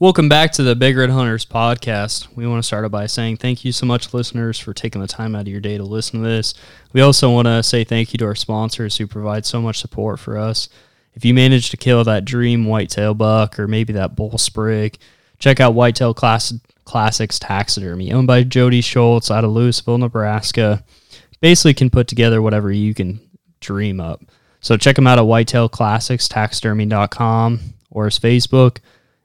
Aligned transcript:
Welcome 0.00 0.28
back 0.28 0.52
to 0.52 0.62
the 0.62 0.76
Big 0.76 0.96
Red 0.96 1.10
Hunters 1.10 1.44
podcast. 1.44 2.28
We 2.36 2.46
want 2.46 2.62
to 2.62 2.66
start 2.66 2.88
by 2.88 3.06
saying 3.06 3.38
thank 3.38 3.64
you 3.64 3.72
so 3.72 3.84
much, 3.84 4.14
listeners, 4.14 4.56
for 4.56 4.72
taking 4.72 5.00
the 5.00 5.08
time 5.08 5.34
out 5.34 5.40
of 5.40 5.48
your 5.48 5.60
day 5.60 5.76
to 5.76 5.82
listen 5.82 6.22
to 6.22 6.28
this. 6.28 6.54
We 6.92 7.00
also 7.00 7.32
want 7.32 7.46
to 7.46 7.64
say 7.64 7.82
thank 7.82 8.12
you 8.12 8.18
to 8.18 8.26
our 8.26 8.36
sponsors 8.36 8.96
who 8.96 9.08
provide 9.08 9.44
so 9.44 9.60
much 9.60 9.80
support 9.80 10.20
for 10.20 10.38
us. 10.38 10.68
If 11.14 11.24
you 11.24 11.34
manage 11.34 11.70
to 11.70 11.76
kill 11.76 12.04
that 12.04 12.24
dream 12.24 12.64
whitetail 12.64 13.12
buck 13.12 13.58
or 13.58 13.66
maybe 13.66 13.92
that 13.94 14.14
bull 14.14 14.38
sprig, 14.38 14.98
check 15.40 15.58
out 15.58 15.74
Whitetail 15.74 16.14
Class- 16.14 16.54
Classics 16.84 17.40
Taxidermy, 17.40 18.12
owned 18.12 18.28
by 18.28 18.44
Jody 18.44 18.82
Schultz 18.82 19.32
out 19.32 19.42
of 19.42 19.50
Louisville, 19.50 19.98
Nebraska. 19.98 20.84
Basically, 21.40 21.74
can 21.74 21.90
put 21.90 22.06
together 22.06 22.40
whatever 22.40 22.70
you 22.70 22.94
can 22.94 23.18
dream 23.58 23.98
up. 23.98 24.22
So 24.60 24.76
check 24.76 24.94
them 24.94 25.08
out 25.08 25.18
at 25.18 25.24
whitetailclassicstaxidermy.com 25.24 27.60
or 27.90 28.04
his 28.04 28.20
Facebook. 28.20 28.78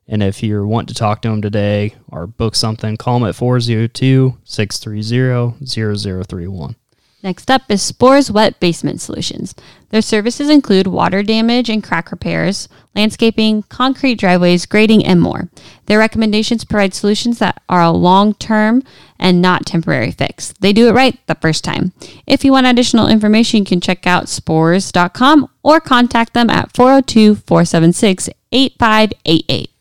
And 0.07 0.21
if 0.21 0.43
you 0.43 0.65
want 0.65 0.89
to 0.89 0.93
talk 0.93 1.21
to 1.21 1.29
him 1.29 1.41
today 1.41 1.95
or 2.09 2.27
book 2.27 2.55
something, 2.55 2.97
call 2.97 3.17
him 3.17 3.23
at 3.23 3.35
402 3.35 4.37
630 4.43 5.65
0031. 5.65 6.75
Next 7.23 7.49
up 7.49 7.61
is 7.69 7.81
Spores 7.81 8.29
Wet 8.29 8.59
Basement 8.59 8.99
Solutions. 8.99 9.55
Their 9.91 10.01
services 10.01 10.49
include 10.49 10.87
water 10.87 11.23
damage 11.23 11.69
and 11.69 11.81
crack 11.81 12.11
repairs, 12.11 12.67
landscaping, 12.95 13.63
concrete 13.63 14.15
driveways, 14.15 14.65
grading, 14.65 15.05
and 15.05 15.21
more. 15.21 15.49
Their 15.85 15.99
recommendations 15.99 16.65
provide 16.65 16.93
solutions 16.93 17.39
that 17.39 17.63
are 17.69 17.81
a 17.81 17.91
long 17.91 18.33
term 18.33 18.83
and 19.17 19.41
not 19.41 19.65
temporary 19.65 20.11
fix. 20.11 20.53
They 20.59 20.73
do 20.73 20.89
it 20.89 20.93
right 20.93 21.17
the 21.27 21.35
first 21.35 21.63
time. 21.63 21.93
If 22.27 22.43
you 22.43 22.51
want 22.51 22.67
additional 22.67 23.07
information, 23.07 23.59
you 23.59 23.65
can 23.65 23.79
check 23.79 24.05
out 24.05 24.27
spores.com 24.27 25.49
or 25.63 25.79
contact 25.79 26.33
them 26.33 26.49
at 26.49 26.75
402 26.75 27.35
476 27.35 28.29
8588. 28.51 29.72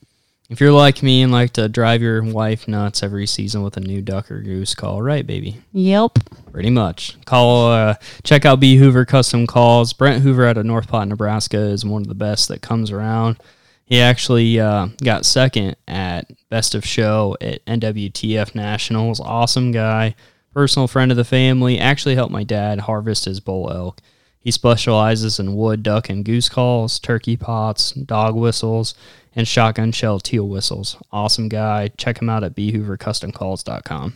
If 0.52 0.61
you're 0.61 0.70
like 0.70 1.02
me 1.02 1.23
and 1.23 1.33
like 1.33 1.55
to 1.55 1.66
drive 1.66 2.02
your 2.02 2.23
wife 2.23 2.69
nuts 2.69 3.02
every 3.02 3.27
season 3.27 3.62
with 3.62 3.79
a 3.79 3.80
new 3.80 4.02
duck 4.02 4.30
or 4.30 4.43
goose 4.43 4.74
call, 4.74 5.01
right, 5.01 5.26
baby? 5.26 5.57
Yep. 5.73 6.18
Pretty 6.52 6.68
much. 6.68 7.16
Call, 7.24 7.73
uh, 7.73 7.95
check 8.23 8.45
out 8.45 8.60
B 8.60 8.76
Hoover 8.76 9.07
Custom 9.07 9.46
Calls. 9.46 9.95
Brent 9.95 10.23
Hoover 10.23 10.46
out 10.46 10.59
of 10.59 10.66
North 10.66 10.88
Platte, 10.88 11.09
Nebraska 11.09 11.57
is 11.57 11.87
one 11.87 12.02
of 12.02 12.09
the 12.09 12.15
best 12.15 12.49
that 12.49 12.60
comes 12.60 12.91
around. 12.91 13.38
He 13.87 13.99
actually 13.99 14.60
uh, 14.60 14.88
got 15.02 15.24
second 15.24 15.76
at 15.88 16.30
Best 16.51 16.74
of 16.74 16.85
Show 16.85 17.35
at 17.41 17.65
NWTF 17.65 18.54
Nationals. 18.54 19.21
Awesome 19.21 19.73
guy, 19.73 20.15
personal 20.52 20.87
friend 20.87 21.10
of 21.10 21.16
the 21.16 21.24
family. 21.24 21.79
Actually 21.79 22.15
helped 22.15 22.30
my 22.30 22.45
dad 22.45 22.80
harvest 22.80 23.24
his 23.24 23.41
bull 23.41 23.73
elk. 23.73 24.02
He 24.38 24.51
specializes 24.51 25.38
in 25.38 25.54
wood, 25.54 25.82
duck, 25.82 26.10
and 26.10 26.24
goose 26.24 26.48
calls, 26.48 26.98
turkey 26.98 27.37
pots, 27.37 27.93
dog 27.93 28.35
whistles, 28.35 28.95
and 29.35 29.47
shotgun 29.47 29.93
shell 29.93 30.21
teal 30.21 30.49
whistles. 30.49 30.97
Awesome 31.11 31.49
guy. 31.49 31.88
Check 31.97 32.21
him 32.21 32.29
out 32.29 32.45
at 32.45 32.55
bhoovercustomcalls.com. 32.55 34.15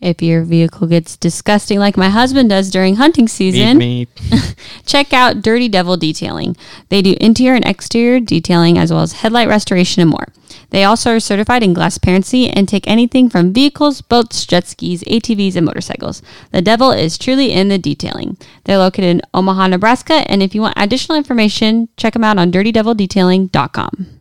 If 0.00 0.22
your 0.22 0.42
vehicle 0.42 0.86
gets 0.86 1.16
disgusting 1.16 1.78
like 1.78 1.96
my 1.96 2.08
husband 2.08 2.48
does 2.48 2.70
during 2.70 2.96
hunting 2.96 3.28
season, 3.28 4.06
check 4.86 5.12
out 5.12 5.42
Dirty 5.42 5.68
Devil 5.68 5.96
Detailing. 5.96 6.56
They 6.88 7.02
do 7.02 7.16
interior 7.20 7.54
and 7.54 7.66
exterior 7.66 8.18
detailing 8.18 8.78
as 8.78 8.90
well 8.90 9.02
as 9.02 9.12
headlight 9.12 9.46
restoration 9.48 10.00
and 10.00 10.10
more. 10.10 10.26
They 10.70 10.84
also 10.84 11.12
are 11.12 11.20
certified 11.20 11.62
in 11.62 11.74
glass 11.74 11.98
parency 11.98 12.48
and 12.48 12.68
take 12.68 12.88
anything 12.88 13.28
from 13.28 13.52
vehicles, 13.52 14.00
boats, 14.00 14.46
jet 14.46 14.66
skis, 14.66 15.04
ATVs, 15.04 15.56
and 15.56 15.66
motorcycles. 15.66 16.22
The 16.50 16.62
devil 16.62 16.90
is 16.92 17.18
truly 17.18 17.52
in 17.52 17.68
the 17.68 17.78
detailing. 17.78 18.38
They're 18.64 18.78
located 18.78 19.04
in 19.04 19.22
Omaha, 19.34 19.68
Nebraska, 19.68 20.24
and 20.30 20.42
if 20.42 20.54
you 20.54 20.62
want 20.62 20.74
additional 20.76 21.18
information, 21.18 21.88
check 21.96 22.14
them 22.14 22.24
out 22.24 22.38
on 22.38 22.50
dirtydevildetailing.com. 22.50 24.19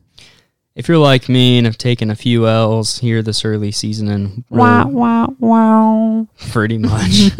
If 0.75 0.87
you're 0.87 0.97
like 0.97 1.27
me 1.27 1.57
and 1.57 1.65
have 1.67 1.77
taken 1.77 2.09
a 2.09 2.15
few 2.15 2.47
L's 2.47 2.99
here 2.99 3.21
this 3.21 3.43
early 3.43 3.71
season 3.71 4.07
and 4.07 4.43
really- 4.49 4.61
Wow, 4.63 4.87
wow, 4.87 5.35
wow. 5.39 6.27
pretty 6.51 6.77
much. 6.77 7.09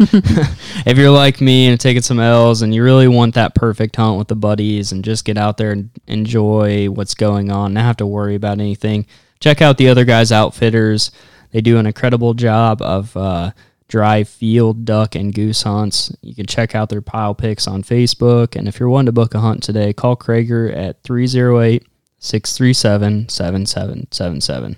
if 0.84 0.98
you're 0.98 1.10
like 1.10 1.40
me 1.40 1.68
and 1.68 1.80
taking 1.80 2.02
some 2.02 2.20
L's 2.20 2.60
and 2.60 2.74
you 2.74 2.82
really 2.84 3.08
want 3.08 3.34
that 3.36 3.54
perfect 3.54 3.96
hunt 3.96 4.18
with 4.18 4.28
the 4.28 4.36
buddies 4.36 4.92
and 4.92 5.02
just 5.04 5.24
get 5.24 5.38
out 5.38 5.56
there 5.56 5.70
and 5.72 5.90
enjoy 6.06 6.90
what's 6.90 7.14
going 7.14 7.50
on, 7.50 7.72
not 7.74 7.84
have 7.84 7.96
to 7.98 8.06
worry 8.06 8.34
about 8.34 8.58
anything, 8.58 9.06
check 9.38 9.62
out 9.62 9.78
the 9.78 9.88
other 9.88 10.04
guys' 10.04 10.32
outfitters. 10.32 11.10
They 11.52 11.60
do 11.62 11.78
an 11.78 11.86
incredible 11.86 12.34
job 12.34 12.82
of 12.82 13.16
uh, 13.16 13.52
dry 13.88 14.22
field 14.24 14.84
duck 14.84 15.14
and 15.14 15.32
goose 15.32 15.62
hunts. 15.62 16.14
You 16.20 16.34
can 16.34 16.46
check 16.46 16.74
out 16.74 16.90
their 16.90 17.00
pile 17.00 17.34
picks 17.34 17.66
on 17.66 17.82
Facebook. 17.84 18.54
And 18.54 18.68
if 18.68 18.78
you're 18.78 18.88
wanting 18.90 19.06
to 19.06 19.12
book 19.12 19.34
a 19.34 19.40
hunt 19.40 19.62
today, 19.62 19.92
call 19.94 20.16
Krager 20.16 20.76
at 20.76 21.02
308 21.04 21.86
637 22.20 23.28
7777. 23.28 24.76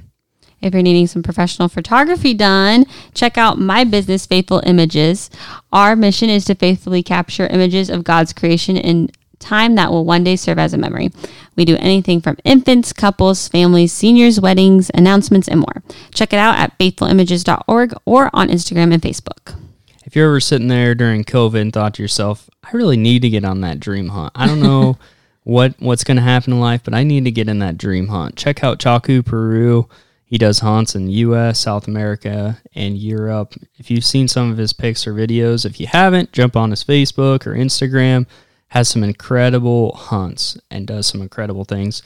If 0.63 0.73
you're 0.73 0.83
needing 0.83 1.09
some 1.09 1.25
professional 1.25 1.69
photography 1.69 2.35
done, 2.35 2.87
check 3.15 3.37
out 3.37 3.59
My 3.59 3.83
Business 3.83 4.27
Faithful 4.27 4.63
Images. 4.65 5.29
Our 5.73 5.97
mission 5.97 6.31
is 6.31 6.45
to 6.45 6.55
faithfully 6.55 7.03
capture 7.03 7.49
images 7.49 7.91
of 7.91 8.05
God's 8.05 8.33
creation 8.33 8.77
in 8.77 9.11
time 9.41 9.75
that 9.75 9.91
will 9.91 10.05
one 10.05 10.23
day 10.23 10.37
serve 10.37 10.61
as 10.61 10.73
a 10.73 10.79
memory. 10.79 11.11
We 11.57 11.65
do 11.65 11.77
anything 11.81 12.21
from 12.21 12.37
infants, 12.45 12.93
couples, 12.93 13.49
families, 13.49 13.93
seniors, 13.93 14.41
weddings, 14.41 14.89
announcements, 14.95 15.49
and 15.49 15.59
more. 15.59 15.83
Check 16.15 16.33
it 16.33 16.39
out 16.39 16.57
at 16.57 16.79
faithfulimages.org 16.79 17.95
or 18.05 18.31
on 18.33 18.49
Instagram 18.49 18.95
and 18.95 19.03
Facebook. 19.03 19.59
If 20.05 20.15
you're 20.15 20.29
ever 20.29 20.41
sitting 20.41 20.69
there 20.69 20.95
during 20.95 21.25
COVID 21.25 21.61
and 21.61 21.73
thought 21.73 21.95
to 21.95 22.03
yourself, 22.03 22.49
I 22.63 22.71
really 22.77 22.97
need 22.97 23.23
to 23.23 23.31
get 23.31 23.45
on 23.45 23.63
that 23.63 23.81
dream 23.81 24.11
hunt. 24.11 24.33
I 24.37 24.47
don't 24.47 24.61
know 24.61 24.97
what 25.45 25.75
what's 25.79 26.05
going 26.05 26.17
to 26.17 26.23
happen 26.23 26.53
in 26.53 26.61
life, 26.61 26.83
but 26.85 26.95
I 26.95 27.03
need 27.03 27.25
to 27.25 27.31
get 27.31 27.49
in 27.49 27.59
that 27.61 27.79
dream 27.79 28.09
hunt. 28.09 28.37
Check 28.37 28.63
out 28.63 28.79
Chaku 28.79 29.25
Peru. 29.25 29.89
He 30.25 30.39
does 30.39 30.61
hunts 30.61 30.95
in 30.95 31.07
the 31.07 31.13
US, 31.13 31.61
South 31.61 31.87
America, 31.87 32.61
and 32.75 32.97
Europe. 32.97 33.55
If 33.77 33.91
you've 33.91 34.05
seen 34.05 34.29
some 34.29 34.51
of 34.51 34.57
his 34.57 34.73
pics 34.73 35.07
or 35.07 35.13
videos, 35.13 35.67
if 35.67 35.79
you 35.79 35.87
haven't, 35.87 36.33
jump 36.33 36.57
on 36.57 36.71
his 36.71 36.83
Facebook 36.83 37.47
or 37.47 37.55
Instagram. 37.55 38.27
Has 38.69 38.89
some 38.89 39.05
incredible 39.05 39.95
hunts 39.95 40.57
and 40.71 40.87
does 40.87 41.07
some 41.07 41.21
incredible 41.21 41.65
things. 41.65 42.03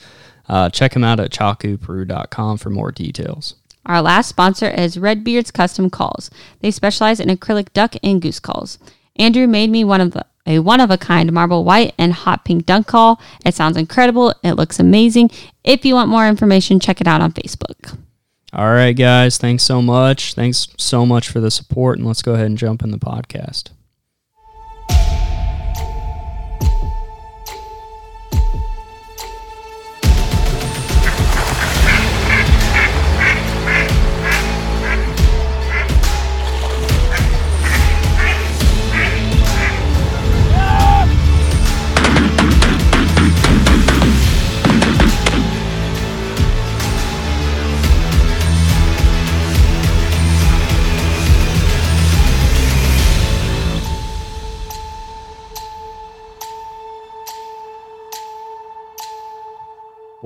Uh, 0.49 0.69
check 0.69 0.93
him 0.93 1.03
out 1.03 1.21
at 1.21 1.31
chakuperu.com 1.31 2.57
for 2.57 2.69
more 2.69 2.91
details. 2.91 3.55
Our 3.85 4.01
last 4.01 4.27
sponsor 4.27 4.69
is 4.69 4.99
Redbeard's 4.99 5.51
Custom 5.51 5.89
Calls. 5.89 6.29
They 6.59 6.71
specialize 6.71 7.21
in 7.21 7.29
acrylic 7.29 7.71
duck 7.71 7.95
and 8.03 8.21
goose 8.21 8.41
calls. 8.41 8.79
Andrew 9.15 9.47
made 9.47 9.69
me 9.69 9.85
one 9.85 10.01
of 10.01 10.11
the 10.11 10.25
a 10.47 10.59
one 10.59 10.79
of 10.79 10.89
a 10.89 10.97
kind 10.97 11.31
marble 11.31 11.63
white 11.63 11.93
and 11.97 12.13
hot 12.13 12.45
pink 12.45 12.65
duck 12.65 12.87
call. 12.87 13.21
It 13.45 13.53
sounds 13.53 13.77
incredible. 13.77 14.33
It 14.43 14.53
looks 14.53 14.79
amazing. 14.79 15.29
If 15.63 15.85
you 15.85 15.93
want 15.93 16.09
more 16.09 16.27
information, 16.27 16.79
check 16.79 17.01
it 17.01 17.07
out 17.07 17.21
on 17.21 17.33
Facebook. 17.33 17.97
All 18.53 18.71
right, 18.71 18.93
guys. 18.93 19.37
Thanks 19.37 19.63
so 19.63 19.81
much. 19.81 20.33
Thanks 20.33 20.69
so 20.77 21.05
much 21.05 21.29
for 21.29 21.39
the 21.39 21.51
support. 21.51 21.99
And 21.99 22.07
let's 22.07 22.21
go 22.21 22.33
ahead 22.33 22.45
and 22.47 22.57
jump 22.57 22.81
in 22.81 22.91
the 22.91 22.97
podcast. 22.97 23.71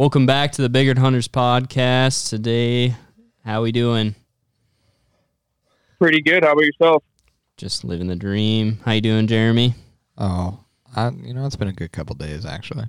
Welcome 0.02 0.26
back 0.26 0.54
to 0.54 0.64
the 0.64 0.70
Bigger 0.70 1.00
Hunters 1.00 1.28
podcast. 1.28 2.32
Today, 2.32 2.96
how 3.46 3.62
we 3.62 3.72
doing? 3.72 4.16
Pretty 6.00 6.24
good. 6.24 6.44
How 6.44 6.54
about 6.54 6.64
yourself? 6.66 7.04
Just 7.56 7.84
living 7.84 8.08
the 8.08 8.16
dream. 8.16 8.80
How 8.84 8.94
you 8.94 9.02
doing, 9.02 9.28
Jeremy? 9.28 9.76
Oh, 10.18 10.60
I, 10.96 11.10
you 11.10 11.36
know, 11.36 11.46
it's 11.46 11.56
been 11.56 11.68
a 11.68 11.72
good 11.72 11.92
couple 11.92 12.16
days 12.16 12.48
actually. 12.48 12.86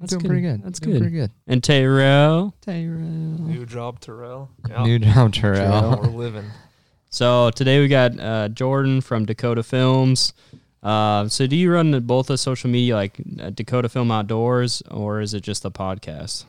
That's 0.00 0.10
Doing 0.10 0.22
good. 0.22 0.28
pretty 0.28 0.42
good. 0.42 0.64
That's 0.64 0.80
Doing 0.80 0.94
good. 0.94 1.02
Pretty 1.02 1.16
good. 1.16 1.30
And 1.46 1.62
Tyrell. 1.62 2.56
New 2.66 3.64
job, 3.64 4.00
Terrell. 4.00 4.50
Yeah. 4.68 4.82
New 4.82 4.98
job, 4.98 5.32
Terrell, 5.32 5.80
Terrell. 5.94 6.12
We're 6.12 6.18
living. 6.18 6.44
So 7.10 7.50
today 7.50 7.78
we 7.80 7.86
got 7.86 8.18
uh, 8.18 8.48
Jordan 8.48 9.00
from 9.00 9.26
Dakota 9.26 9.62
Films. 9.62 10.32
Uh, 10.88 11.28
so 11.28 11.46
do 11.46 11.54
you 11.54 11.70
run 11.70 12.00
both 12.06 12.28
the 12.28 12.38
social 12.38 12.70
media 12.70 12.94
like 12.94 13.20
uh, 13.40 13.50
Dakota 13.50 13.90
Film 13.90 14.10
Outdoors, 14.10 14.82
or 14.90 15.20
is 15.20 15.34
it 15.34 15.42
just 15.42 15.62
the 15.62 15.70
podcast? 15.70 16.46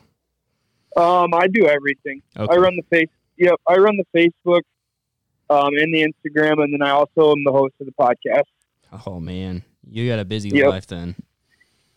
Um, 0.95 1.33
I 1.33 1.47
do 1.47 1.67
everything. 1.67 2.21
Okay. 2.37 2.53
I 2.53 2.57
run 2.57 2.77
the 2.77 2.83
face. 2.89 3.09
Yep, 3.35 3.59
I 3.67 3.75
run 3.75 3.97
the 3.97 4.05
Facebook, 4.17 4.61
um, 5.49 5.69
and 5.75 5.93
the 5.93 6.03
Instagram, 6.07 6.63
and 6.63 6.73
then 6.73 6.81
I 6.81 6.91
also 6.91 7.31
am 7.31 7.43
the 7.43 7.51
host 7.51 7.73
of 7.81 7.85
the 7.85 7.91
podcast. 7.91 8.43
Oh 9.05 9.19
man, 9.19 9.63
you 9.85 10.07
got 10.07 10.19
a 10.19 10.25
busy 10.25 10.49
Yep. 10.49 10.69
life 10.69 10.87
then. 10.87 11.15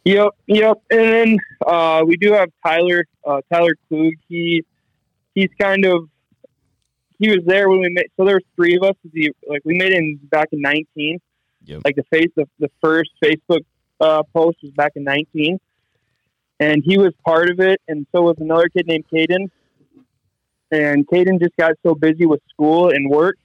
Yep, 0.04 0.30
yep. 0.46 0.82
And 0.90 1.00
then 1.00 1.38
uh, 1.64 2.02
we 2.04 2.16
do 2.16 2.32
have 2.32 2.48
Tyler, 2.66 3.06
uh, 3.24 3.40
Tyler 3.52 3.76
Klug. 3.88 4.14
He 4.28 4.64
he's 5.36 5.50
kind 5.60 5.84
of 5.84 6.08
he 7.20 7.28
was 7.28 7.44
there 7.46 7.68
when 7.70 7.78
we 7.80 7.88
made. 7.90 8.06
So 8.16 8.24
there 8.24 8.34
was 8.34 8.44
three 8.56 8.76
of 8.76 8.82
us. 8.82 8.96
He, 9.14 9.30
like 9.48 9.62
we 9.64 9.74
made 9.74 9.92
him 9.92 10.18
back 10.24 10.48
in 10.50 10.60
nineteen. 10.60 11.20
Yep. 11.64 11.82
Like 11.84 11.96
the 11.96 12.04
face 12.04 12.30
the, 12.36 12.46
the 12.58 12.70
first 12.82 13.10
Facebook 13.22 13.64
uh, 14.00 14.22
post 14.34 14.58
was 14.62 14.72
back 14.72 14.92
in 14.96 15.04
nineteen, 15.04 15.60
and 16.58 16.82
he 16.84 16.98
was 16.98 17.12
part 17.24 17.50
of 17.50 17.60
it, 17.60 17.80
and 17.88 18.06
so 18.12 18.22
was 18.22 18.36
another 18.38 18.68
kid 18.68 18.86
named 18.86 19.04
Caden. 19.12 19.50
And 20.70 21.06
Caden 21.06 21.38
just 21.38 21.54
got 21.56 21.72
so 21.84 21.94
busy 21.94 22.24
with 22.24 22.40
school 22.50 22.90
and 22.90 23.10
work 23.10 23.36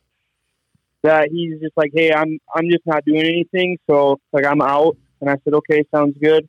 that 1.03 1.29
he's 1.31 1.59
just 1.59 1.75
like, 1.75 1.91
"Hey, 1.93 2.11
I'm 2.13 2.39
I'm 2.53 2.69
just 2.69 2.85
not 2.85 3.05
doing 3.05 3.23
anything, 3.23 3.77
so 3.89 4.19
like 4.31 4.45
I'm 4.45 4.61
out." 4.61 4.97
And 5.21 5.29
I 5.29 5.35
said, 5.43 5.53
"Okay, 5.53 5.83
sounds 5.93 6.15
good." 6.21 6.47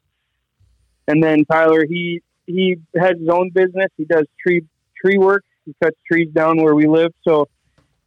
And 1.06 1.22
then 1.22 1.44
Tyler, 1.44 1.84
he 1.86 2.22
he 2.46 2.76
has 2.96 3.18
his 3.18 3.28
own 3.28 3.50
business. 3.50 3.90
He 3.96 4.04
does 4.04 4.26
tree 4.40 4.64
tree 5.02 5.18
work. 5.18 5.44
He 5.64 5.74
cuts 5.82 5.96
trees 6.10 6.28
down 6.32 6.62
where 6.62 6.74
we 6.74 6.86
live, 6.86 7.12
so 7.26 7.48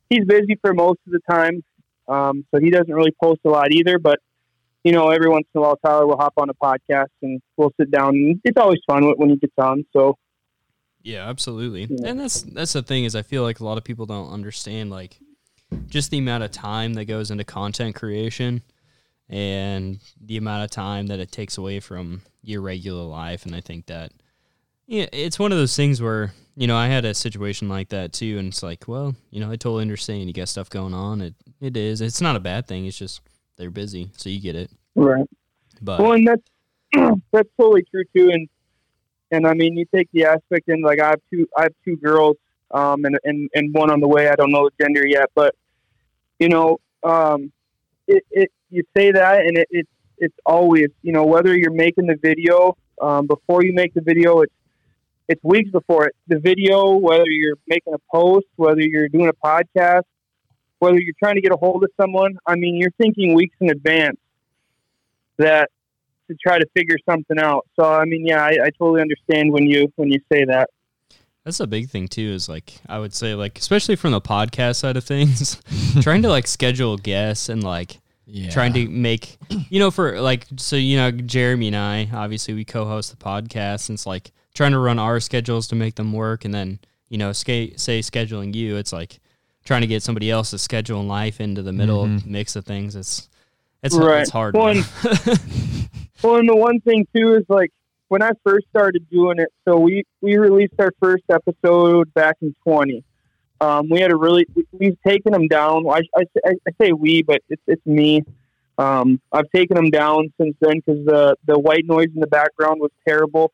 he's 0.09 0.25
busy 0.25 0.57
for 0.61 0.73
most 0.73 0.99
of 1.05 1.13
the 1.13 1.19
time. 1.29 1.63
Um, 2.11 2.45
so 2.51 2.59
he 2.59 2.69
doesn't 2.69 2.93
really 2.93 3.13
post 3.21 3.41
a 3.45 3.49
lot 3.49 3.71
either. 3.71 3.97
But 3.97 4.19
you 4.83 4.91
know, 4.91 5.09
every 5.09 5.29
once 5.29 5.47
in 5.53 5.59
a 5.59 5.61
while, 5.61 5.77
Tyler 5.85 6.07
will 6.07 6.17
hop 6.17 6.33
on 6.37 6.49
a 6.49 6.53
podcast 6.53 7.09
and 7.21 7.41
we'll 7.55 7.73
sit 7.79 7.91
down. 7.91 8.15
And 8.15 8.41
it's 8.43 8.57
always 8.57 8.79
fun 8.87 9.03
when 9.17 9.29
he 9.29 9.37
gets 9.37 9.53
on. 9.57 9.85
So 9.93 10.17
Yeah, 11.03 11.29
absolutely. 11.29 11.87
Yeah. 11.89 12.09
And 12.09 12.19
that's 12.19 12.41
that's 12.41 12.73
the 12.73 12.81
thing 12.81 13.05
is 13.05 13.15
I 13.15 13.21
feel 13.21 13.43
like 13.43 13.59
a 13.59 13.65
lot 13.65 13.77
of 13.77 13.83
people 13.83 14.05
don't 14.05 14.31
understand 14.31 14.89
like 14.89 15.19
just 15.87 16.11
the 16.11 16.17
amount 16.17 16.43
of 16.43 16.51
time 16.51 16.93
that 16.95 17.05
goes 17.05 17.31
into 17.31 17.43
content 17.43 17.95
creation 17.95 18.61
and 19.29 19.99
the 20.19 20.35
amount 20.35 20.65
of 20.65 20.71
time 20.71 21.07
that 21.07 21.19
it 21.19 21.31
takes 21.31 21.57
away 21.57 21.79
from 21.79 22.21
your 22.43 22.61
regular 22.61 23.03
life 23.03 23.45
and 23.45 23.55
I 23.55 23.61
think 23.61 23.85
that 23.85 24.11
yeah, 24.91 25.05
it's 25.13 25.39
one 25.39 25.53
of 25.53 25.57
those 25.57 25.73
things 25.73 26.01
where, 26.01 26.33
you 26.57 26.67
know, 26.67 26.75
I 26.75 26.87
had 26.87 27.05
a 27.05 27.13
situation 27.13 27.69
like 27.69 27.89
that 27.89 28.11
too 28.11 28.37
and 28.37 28.49
it's 28.49 28.61
like, 28.61 28.89
well, 28.89 29.15
you 29.29 29.39
know, 29.39 29.49
I 29.49 29.55
totally 29.55 29.83
understand 29.83 30.27
you 30.27 30.33
got 30.33 30.49
stuff 30.49 30.69
going 30.69 30.93
on. 30.93 31.21
It 31.21 31.33
it 31.61 31.77
is. 31.77 32.01
It's 32.01 32.19
not 32.19 32.35
a 32.35 32.41
bad 32.41 32.67
thing. 32.67 32.85
It's 32.85 32.97
just 32.97 33.21
they're 33.55 33.69
busy, 33.69 34.09
so 34.17 34.29
you 34.29 34.41
get 34.41 34.57
it. 34.57 34.69
right. 34.95 35.25
But 35.81 36.01
Well, 36.01 36.11
and 36.11 36.27
that's 36.27 36.41
that's 37.31 37.47
totally 37.57 37.85
true 37.89 38.03
too. 38.13 38.31
And 38.31 38.49
and 39.31 39.47
I 39.47 39.53
mean, 39.53 39.77
you 39.77 39.85
take 39.95 40.09
the 40.11 40.25
aspect 40.25 40.67
in 40.67 40.81
like 40.81 40.99
I 40.99 41.11
have 41.11 41.21
two 41.33 41.47
I 41.57 41.63
have 41.63 41.73
two 41.85 41.95
girls, 41.95 42.35
um, 42.71 43.05
and 43.05 43.17
and 43.23 43.49
and 43.53 43.73
one 43.73 43.89
on 43.89 44.01
the 44.01 44.09
way. 44.09 44.27
I 44.27 44.35
don't 44.35 44.51
know 44.51 44.69
the 44.69 44.83
gender 44.83 45.07
yet, 45.07 45.29
but 45.35 45.55
you 46.37 46.49
know, 46.49 46.81
um, 47.03 47.53
it, 48.07 48.25
it 48.29 48.51
you 48.69 48.83
say 48.97 49.13
that, 49.13 49.45
and 49.45 49.57
it, 49.57 49.67
it's 49.71 49.91
it's 50.17 50.37
always 50.45 50.87
you 51.01 51.13
know 51.13 51.23
whether 51.23 51.57
you're 51.57 51.71
making 51.71 52.07
the 52.07 52.17
video 52.21 52.75
um, 53.01 53.25
before 53.25 53.63
you 53.63 53.73
make 53.73 53.93
the 53.93 54.01
video, 54.01 54.41
it's 54.41 54.53
it's 55.31 55.43
weeks 55.43 55.69
before 55.71 56.05
it. 56.07 56.15
The 56.27 56.39
video, 56.39 56.95
whether 56.95 57.25
you're 57.27 57.57
making 57.67 57.93
a 57.93 57.97
post, 58.13 58.45
whether 58.55 58.81
you're 58.81 59.09
doing 59.09 59.27
a 59.29 59.33
podcast, 59.33 60.03
whether 60.79 60.99
you're 60.99 61.13
trying 61.21 61.35
to 61.35 61.41
get 61.41 61.51
a 61.51 61.57
hold 61.57 61.83
of 61.83 61.89
someone. 61.99 62.37
I 62.45 62.55
mean, 62.55 62.75
you're 62.75 62.91
thinking 62.99 63.33
weeks 63.33 63.55
in 63.59 63.69
advance 63.69 64.17
that 65.37 65.69
to 66.29 66.35
try 66.41 66.59
to 66.59 66.65
figure 66.75 66.97
something 67.09 67.39
out. 67.39 67.67
So 67.79 67.83
I 67.85 68.05
mean, 68.05 68.25
yeah, 68.25 68.43
I, 68.43 68.49
I 68.65 68.69
totally 68.77 69.01
understand 69.01 69.51
when 69.51 69.65
you 69.65 69.91
when 69.95 70.09
you 70.11 70.19
say 70.31 70.45
that. 70.45 70.69
That's 71.43 71.59
a 71.59 71.67
big 71.67 71.89
thing 71.89 72.07
too. 72.07 72.31
Is 72.33 72.47
like 72.47 72.73
I 72.87 72.99
would 72.99 73.13
say 73.13 73.33
like 73.35 73.57
especially 73.57 73.95
from 73.95 74.11
the 74.11 74.21
podcast 74.21 74.75
side 74.77 74.97
of 74.97 75.03
things, 75.03 75.59
trying 76.01 76.21
to 76.23 76.29
like 76.29 76.47
schedule 76.47 76.97
guests 76.97 77.49
and 77.49 77.63
like 77.63 77.99
Yeah. 78.25 78.49
trying 78.51 78.73
to 78.73 78.87
make 78.87 79.37
you 79.69 79.79
know 79.79 79.91
for 79.91 80.21
like 80.21 80.45
so 80.57 80.75
you 80.75 80.97
know 80.97 81.11
Jeremy 81.11 81.67
and 81.67 81.75
I 81.75 82.09
obviously 82.13 82.53
we 82.53 82.63
co-host 82.63 83.09
the 83.11 83.17
podcast 83.17 83.89
and 83.89 83.95
it's 83.97 84.05
like 84.05 84.31
trying 84.53 84.71
to 84.71 84.79
run 84.79 84.99
our 84.99 85.19
schedules 85.19 85.67
to 85.67 85.75
make 85.75 85.95
them 85.95 86.11
work 86.13 86.43
and 86.45 86.53
then 86.53 86.79
you 87.09 87.17
know 87.17 87.31
ska- 87.31 87.77
say 87.77 87.99
scheduling 87.99 88.53
you 88.53 88.75
it's 88.77 88.91
like 88.93 89.19
trying 89.63 89.81
to 89.81 89.87
get 89.87 90.01
somebody 90.03 90.29
else's 90.31 90.61
schedule 90.61 90.99
and 90.99 91.07
life 91.09 91.39
into 91.39 91.61
the 91.61 91.71
middle 91.73 92.05
Mhm. 92.05 92.25
mix 92.25 92.55
of 92.55 92.65
things 92.65 92.95
it's 92.95 93.29
it's 93.83 93.95
Right. 93.95 94.21
it's 94.21 94.29
hard 94.29 94.55
Well, 94.55 94.73
man. 94.75 94.83
Well, 96.23 96.35
and 96.35 96.47
the 96.47 96.55
one 96.55 96.79
thing 96.81 97.07
too 97.15 97.33
is 97.35 97.45
like 97.49 97.71
when 98.09 98.21
I 98.21 98.31
first 98.45 98.67
started 98.69 99.09
doing 99.09 99.39
it. 99.39 99.49
So 99.65 99.79
we 99.79 100.03
we 100.21 100.37
released 100.37 100.75
our 100.77 100.91
first 101.01 101.23
episode 101.29 102.13
back 102.13 102.37
in 102.41 102.53
twenty. 102.63 103.03
Um, 103.59 103.89
we 103.89 103.99
had 104.01 104.11
a 104.11 104.15
really 104.15 104.45
we- 104.53 104.67
we've 104.71 105.01
taken 105.01 105.31
them 105.33 105.47
down. 105.47 105.87
I, 105.89 106.01
I, 106.15 106.23
say- 106.25 106.55
I 106.67 106.71
say 106.79 106.91
we, 106.91 107.23
but 107.23 107.41
it's 107.49 107.61
it's 107.67 107.85
me. 107.87 108.21
Um, 108.77 109.19
I've 109.31 109.49
taken 109.49 109.75
them 109.75 109.89
down 109.89 110.31
since 110.39 110.55
then 110.61 110.81
because 110.85 111.03
the 111.05 111.35
the 111.47 111.57
white 111.57 111.85
noise 111.87 112.09
in 112.13 112.19
the 112.21 112.27
background 112.27 112.81
was 112.81 112.91
terrible. 113.07 113.51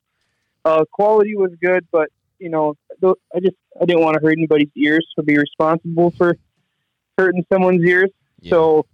Uh, 0.65 0.83
quality 0.91 1.35
was 1.35 1.51
good, 1.61 1.85
but 1.91 2.09
you 2.39 2.49
know, 2.49 2.75
I 3.03 3.39
just 3.39 3.55
I 3.81 3.85
didn't 3.85 4.03
want 4.03 4.15
to 4.15 4.21
hurt 4.21 4.33
anybody's 4.33 4.69
ears, 4.75 5.07
so 5.15 5.23
be 5.23 5.37
responsible 5.37 6.11
for 6.17 6.37
hurting 7.17 7.45
someone's 7.51 7.85
ears. 7.85 8.11
Yeah. 8.41 8.49
So, 8.51 8.85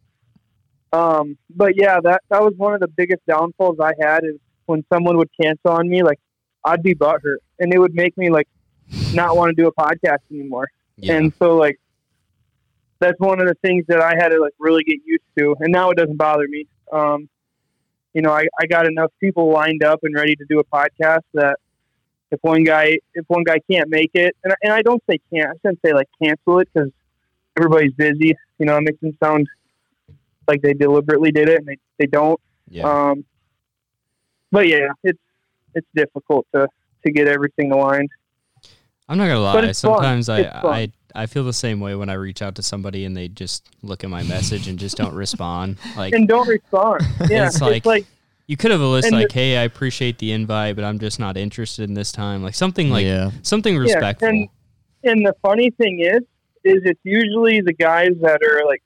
um, 0.91 1.37
but 1.49 1.73
yeah, 1.75 1.99
that 2.03 2.21
that 2.29 2.41
was 2.41 2.53
one 2.57 2.73
of 2.73 2.79
the 2.79 2.87
biggest 2.87 3.21
downfalls 3.27 3.77
I 3.81 3.93
had 3.99 4.23
is 4.23 4.35
when 4.65 4.83
someone 4.91 5.17
would 5.17 5.29
cancel 5.39 5.71
on 5.71 5.89
me, 5.89 6.03
like 6.03 6.19
I'd 6.63 6.83
be 6.83 6.95
butthurt, 6.95 7.37
and 7.59 7.73
it 7.73 7.79
would 7.79 7.93
make 7.93 8.17
me 8.17 8.29
like 8.29 8.47
not 9.13 9.35
want 9.35 9.55
to 9.55 9.61
do 9.61 9.67
a 9.67 9.73
podcast 9.73 10.19
anymore. 10.31 10.67
yeah. 10.97 11.15
And 11.15 11.33
so 11.39 11.55
like 11.57 11.79
that's 12.99 13.19
one 13.19 13.41
of 13.41 13.47
the 13.47 13.55
things 13.55 13.85
that 13.87 13.99
I 13.99 14.13
had 14.17 14.29
to 14.29 14.39
like 14.39 14.53
really 14.59 14.83
get 14.83 14.99
used 15.05 15.23
to, 15.37 15.55
and 15.59 15.71
now 15.71 15.89
it 15.89 15.97
doesn't 15.97 16.17
bother 16.17 16.47
me. 16.47 16.67
Um, 16.91 17.27
you 18.13 18.21
know, 18.21 18.31
I, 18.31 18.45
I 18.59 18.65
got 18.67 18.85
enough 18.85 19.11
people 19.19 19.51
lined 19.51 19.83
up 19.83 19.99
and 20.03 20.13
ready 20.15 20.35
to 20.35 20.45
do 20.49 20.59
a 20.59 20.63
podcast 20.63 21.23
that 21.33 21.57
if 22.31 22.39
one 22.41 22.63
guy 22.63 22.97
if 23.13 23.25
one 23.27 23.43
guy 23.43 23.57
can't 23.69 23.89
make 23.89 24.11
it, 24.13 24.35
and 24.43 24.53
I, 24.53 24.55
and 24.63 24.73
I 24.73 24.81
don't 24.81 25.03
say 25.09 25.19
can't, 25.31 25.49
I 25.49 25.53
shouldn't 25.61 25.79
say 25.85 25.93
like 25.93 26.07
cancel 26.21 26.59
it 26.59 26.69
because 26.73 26.89
everybody's 27.57 27.93
busy. 27.93 28.35
You 28.59 28.65
know, 28.65 28.77
it 28.77 28.81
makes 28.81 28.99
them 29.01 29.17
sound 29.23 29.47
like 30.47 30.61
they 30.61 30.73
deliberately 30.73 31.31
did 31.31 31.49
it, 31.49 31.59
and 31.59 31.67
they 31.67 31.77
they 31.99 32.07
don't. 32.07 32.39
yeah. 32.69 32.83
Um, 32.83 33.25
but 34.51 34.67
yeah, 34.67 34.89
it's 35.03 35.19
it's 35.75 35.87
difficult 35.95 36.47
to 36.53 36.67
to 37.05 37.11
get 37.11 37.27
everything 37.27 37.71
aligned. 37.71 38.09
I'm 39.07 39.17
not 39.17 39.27
gonna 39.27 39.39
lie. 39.39 39.65
it's 39.65 39.81
fun. 39.81 39.95
Sometimes 39.95 40.29
I, 40.29 40.41
I 40.43 40.91
I 41.15 41.25
feel 41.27 41.43
the 41.43 41.53
same 41.53 41.79
way 41.79 41.95
when 41.95 42.09
I 42.09 42.13
reach 42.13 42.41
out 42.41 42.55
to 42.55 42.63
somebody 42.63 43.05
and 43.05 43.15
they 43.15 43.27
just 43.27 43.69
look 43.81 44.03
at 44.03 44.09
my 44.09 44.23
message 44.23 44.67
and 44.67 44.79
just 44.79 44.97
don't 44.97 45.13
respond. 45.13 45.77
Like 45.97 46.13
And 46.13 46.27
don't 46.27 46.47
respond. 46.47 47.01
Yeah, 47.29 47.45
It's 47.47 47.55
it's 47.55 47.61
like- 47.61 47.85
like, 47.85 48.05
you 48.47 48.57
could 48.57 48.71
have 48.71 48.81
a 48.81 48.87
list 48.87 49.09
like, 49.11 49.31
"Hey, 49.31 49.55
I 49.57 49.61
appreciate 49.61 50.17
the 50.17 50.33
invite, 50.33 50.75
but 50.75 50.83
I'm 50.83 50.99
just 50.99 51.17
not 51.17 51.37
interested 51.37 51.83
in 51.87 51.93
this 51.93 52.11
time." 52.11 52.43
Like 52.43 52.55
something 52.55 52.89
like 52.89 53.05
yeah. 53.05 53.31
something 53.41 53.77
respectful. 53.77 54.27
and 54.27 54.49
and 55.03 55.25
the 55.25 55.33
funny 55.41 55.69
thing 55.71 56.01
is, 56.01 56.21
is 56.65 56.81
it's 56.83 56.99
usually 57.03 57.61
the 57.61 57.71
guys 57.73 58.11
that 58.21 58.41
are 58.43 58.65
like 58.65 58.83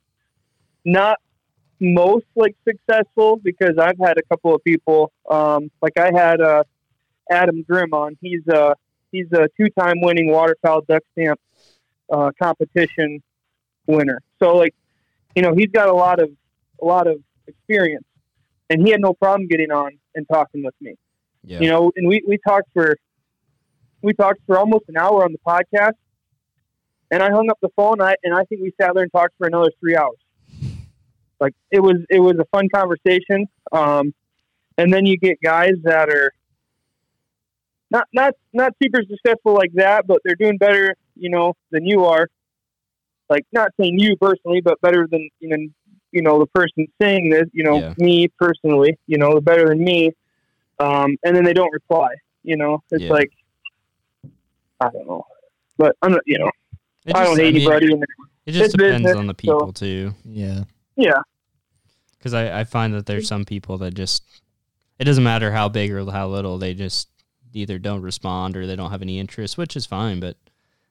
not 0.86 1.18
most 1.80 2.26
like 2.36 2.56
successful 2.68 3.38
because 3.38 3.78
I've 3.80 3.98
had 4.00 4.18
a 4.20 4.24
couple 4.24 4.54
of 4.54 4.64
people, 4.64 5.12
um, 5.30 5.72
like 5.82 5.98
I 5.98 6.12
had 6.14 6.40
uh, 6.40 6.64
Adam 7.32 7.64
Grimm 7.64 7.94
on. 7.94 8.16
He's 8.22 8.48
a 8.48 8.76
he's 9.12 9.32
a 9.34 9.48
two 9.60 9.70
time 9.70 10.02
winning 10.02 10.30
waterfowl 10.32 10.82
duck 10.82 11.02
stamp 11.14 11.40
uh, 12.12 12.32
competition 12.42 13.22
winner. 13.86 14.22
So 14.42 14.56
like, 14.56 14.74
you 15.36 15.42
know, 15.42 15.54
he's 15.56 15.72
got 15.72 15.90
a 15.90 15.94
lot 15.94 16.20
of 16.22 16.30
a 16.82 16.86
lot 16.86 17.08
of 17.08 17.20
experience, 17.48 18.06
and 18.70 18.82
he 18.82 18.92
had 18.92 19.02
no 19.02 19.14
problem 19.14 19.48
getting 19.48 19.72
on 19.72 19.98
and 20.16 20.26
talking 20.28 20.64
with 20.64 20.76
me 20.82 20.96
yeah. 21.48 21.60
you 21.62 21.70
know, 21.70 21.92
and 21.96 22.08
we, 22.08 22.22
we 22.28 22.38
talked 22.38 22.70
for 22.74 22.98
we 24.02 24.14
talked 24.14 24.40
for 24.46 24.60
almost 24.60 24.86
an 24.90 24.98
hour 24.98 25.24
on 25.24 25.32
the 25.32 25.40
podcast, 25.40 25.94
and 27.10 27.24
I 27.24 27.32
hung 27.32 27.50
up 27.50 27.58
the 27.62 27.70
phone. 27.76 28.02
I 28.02 28.16
and 28.24 28.34
I 28.34 28.44
think 28.44 28.62
we 28.62 28.74
sat 28.80 28.94
there 28.94 29.04
and 29.04 29.12
talked 29.12 29.34
for 29.38 29.48
another 29.48 29.72
three 29.80 29.96
hours. 29.96 30.18
Like 31.40 31.54
it 31.72 31.80
was 31.80 31.96
it 32.10 32.20
was 32.20 32.36
a 32.40 32.46
fun 32.52 32.68
conversation. 32.74 33.48
Um, 33.72 34.14
and 34.78 34.94
then 34.94 35.06
you 35.06 35.18
get 35.18 35.42
guys 35.42 35.74
that 35.84 36.10
are 36.10 36.34
not 37.92 38.08
not 38.14 38.34
not 38.54 38.74
super 38.82 39.02
successful 39.10 39.54
like 39.54 39.72
that, 39.74 40.06
but 40.08 40.20
they're 40.24 40.36
doing 40.36 40.58
better, 40.58 40.96
you 41.16 41.30
know, 41.30 41.54
than 41.72 41.86
you 41.86 42.06
are. 42.06 42.28
Like 43.30 43.46
not 43.52 43.72
saying 43.80 44.00
you 44.00 44.16
personally, 44.18 44.62
but 44.62 44.80
better 44.82 45.08
than 45.10 45.30
you 45.40 45.50
know, 45.50 45.68
you 46.12 46.22
know, 46.22 46.40
the 46.40 46.48
person 46.48 46.88
saying 47.02 47.30
this, 47.30 47.46
you 47.54 47.64
know, 47.64 47.80
Yeah. 47.80 47.94
me 47.98 48.28
personally, 48.40 48.98
you 49.08 49.18
know, 49.18 49.40
better 49.42 49.68
than 49.70 49.84
me 49.84 50.12
um, 50.80 51.18
and 51.24 51.36
then 51.36 51.44
they 51.44 51.54
don't 51.54 51.72
reply. 51.74 52.10
You 52.44 52.56
know, 52.58 52.84
it's 52.92 53.04
Yeah. 53.04 53.12
like 53.12 53.32
I 54.80 54.90
don't 54.90 55.08
know, 55.08 55.26
but 55.78 55.96
I'm 56.02 56.12
not. 56.12 56.22
You 56.26 56.40
know, 56.40 56.52
It 57.06 57.16
I 57.16 57.20
just- 57.24 57.26
don't 57.32 57.40
hate 57.40 57.54
mean, 57.56 57.64
anybody. 57.64 57.92
And 57.94 58.04
It 58.46 58.52
just 58.52 58.66
It's 58.66 58.74
depends 58.76 59.04
business, 59.04 59.18
on 59.18 59.28
the 59.28 59.34
so- 59.34 59.36
people 59.60 59.74
too, 59.74 60.14
Yeah. 60.24 60.64
yeah, 60.96 61.20
because 62.18 62.34
I, 62.34 62.60
I 62.62 62.64
find 62.64 62.94
that 62.94 63.06
there's 63.06 63.28
some 63.28 63.44
people 63.44 63.78
that 63.80 63.94
just 63.94 64.24
it 65.00 65.04
doesn't 65.04 65.24
matter 65.24 65.52
how 65.52 65.68
big 65.68 65.92
or 65.92 66.10
how 66.10 66.28
little 66.28 66.58
they 66.58 66.74
just 66.74 67.10
either 67.54 67.78
don't 67.80 68.02
respond 68.02 68.56
or 68.58 68.66
they 68.68 68.76
don't 68.76 68.92
have 68.92 69.02
any 69.02 69.20
interest, 69.20 69.58
which 69.58 69.76
is 69.76 69.86
fine. 69.86 70.20
But 70.20 70.38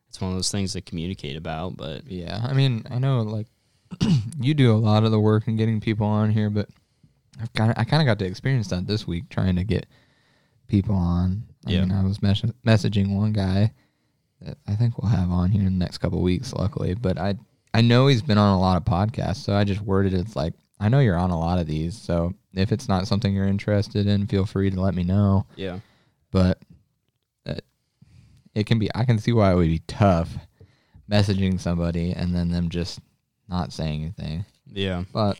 it's 0.08 0.20
one 0.20 0.30
of 0.30 0.36
those 0.36 0.50
things 0.50 0.72
to 0.74 0.80
communicate 0.80 1.36
about. 1.36 1.76
But 1.76 2.06
Yeah. 2.06 2.40
I 2.42 2.52
mean, 2.52 2.84
I 2.90 2.98
know 2.98 3.22
like 3.22 3.46
you 4.40 4.54
do 4.54 4.72
a 4.72 4.76
lot 4.78 5.04
of 5.04 5.10
the 5.10 5.20
work 5.20 5.46
in 5.48 5.56
getting 5.56 5.80
people 5.80 6.06
on 6.06 6.30
here, 6.30 6.50
but 6.50 6.68
I've 7.40 7.52
kind 7.52 7.70
of 7.70 7.78
I 7.78 7.84
kind 7.84 8.02
of 8.02 8.06
got 8.06 8.18
to 8.20 8.26
experience 8.26 8.68
that 8.68 8.86
this 8.86 9.06
week 9.06 9.28
trying 9.28 9.56
to 9.56 9.64
get 9.64 9.86
people 10.68 10.94
on. 10.94 11.44
I 11.66 11.70
Yeah. 11.72 11.80
mean, 11.80 11.92
I 11.92 12.02
was 12.04 12.22
mes- 12.22 12.42
messaging 12.66 13.14
one 13.16 13.32
guy 13.32 13.72
that 14.40 14.58
I 14.66 14.74
think 14.74 14.98
we'll 15.00 15.10
have 15.10 15.30
on 15.30 15.50
here 15.50 15.62
in 15.62 15.78
the 15.78 15.84
next 15.84 15.98
couple 15.98 16.20
weeks, 16.22 16.52
luckily. 16.52 16.94
But 16.94 17.18
I 17.18 17.36
I 17.74 17.82
know 17.82 18.06
he's 18.06 18.22
been 18.22 18.38
on 18.38 18.56
a 18.56 18.60
lot 18.60 18.76
of 18.78 18.84
podcasts, 18.84 19.36
so 19.44 19.54
I 19.54 19.64
just 19.64 19.80
worded 19.82 20.14
it 20.14 20.34
like 20.34 20.54
I 20.80 20.88
know 20.88 20.98
you're 21.00 21.16
on 21.16 21.30
a 21.30 21.38
lot 21.38 21.58
of 21.58 21.66
these, 21.66 21.96
so 21.96 22.34
if 22.54 22.70
it's 22.72 22.88
not 22.88 23.06
something 23.06 23.34
you're 23.34 23.46
interested 23.46 24.06
in, 24.06 24.26
feel 24.26 24.44
free 24.46 24.70
to 24.70 24.80
let 24.80 24.94
me 24.94 25.04
know. 25.04 25.46
Yeah. 25.56 25.80
But 26.36 26.58
uh, 27.46 27.54
it 28.54 28.66
can 28.66 28.78
be. 28.78 28.90
I 28.94 29.06
can 29.06 29.18
see 29.18 29.32
why 29.32 29.52
it 29.52 29.54
would 29.54 29.68
be 29.68 29.80
tough 29.86 30.36
messaging 31.10 31.58
somebody 31.58 32.12
and 32.12 32.34
then 32.34 32.50
them 32.50 32.68
just 32.68 33.00
not 33.48 33.72
saying 33.72 34.02
anything. 34.02 34.44
Yeah. 34.70 35.04
But 35.14 35.38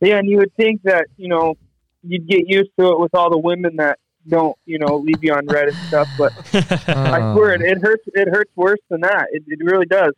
Yeah, 0.00 0.18
and 0.18 0.28
you 0.28 0.36
would 0.36 0.54
think 0.54 0.82
that 0.84 1.08
you 1.16 1.26
know 1.26 1.56
you'd 2.04 2.28
get 2.28 2.48
used 2.48 2.70
to 2.78 2.92
it 2.92 3.00
with 3.00 3.12
all 3.16 3.30
the 3.30 3.38
women 3.38 3.74
that 3.78 3.98
don't 4.28 4.56
you 4.64 4.78
know 4.78 4.98
leave 4.98 5.24
you 5.24 5.34
on 5.34 5.44
read 5.48 5.66
and 5.66 5.76
stuff. 5.88 6.08
But 6.16 6.32
I 6.86 7.34
swear 7.34 7.54
it, 7.54 7.62
it 7.62 7.78
hurts. 7.82 8.04
It 8.14 8.28
hurts 8.28 8.52
worse 8.54 8.78
than 8.90 9.00
that. 9.00 9.26
It, 9.32 9.42
it 9.48 9.58
really 9.60 9.86
does. 9.86 10.12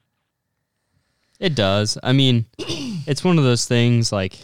It 1.38 1.54
does. 1.54 1.96
I 2.02 2.12
mean, 2.12 2.44
it's 2.58 3.24
one 3.24 3.38
of 3.38 3.44
those 3.44 3.64
things 3.64 4.12
like 4.12 4.34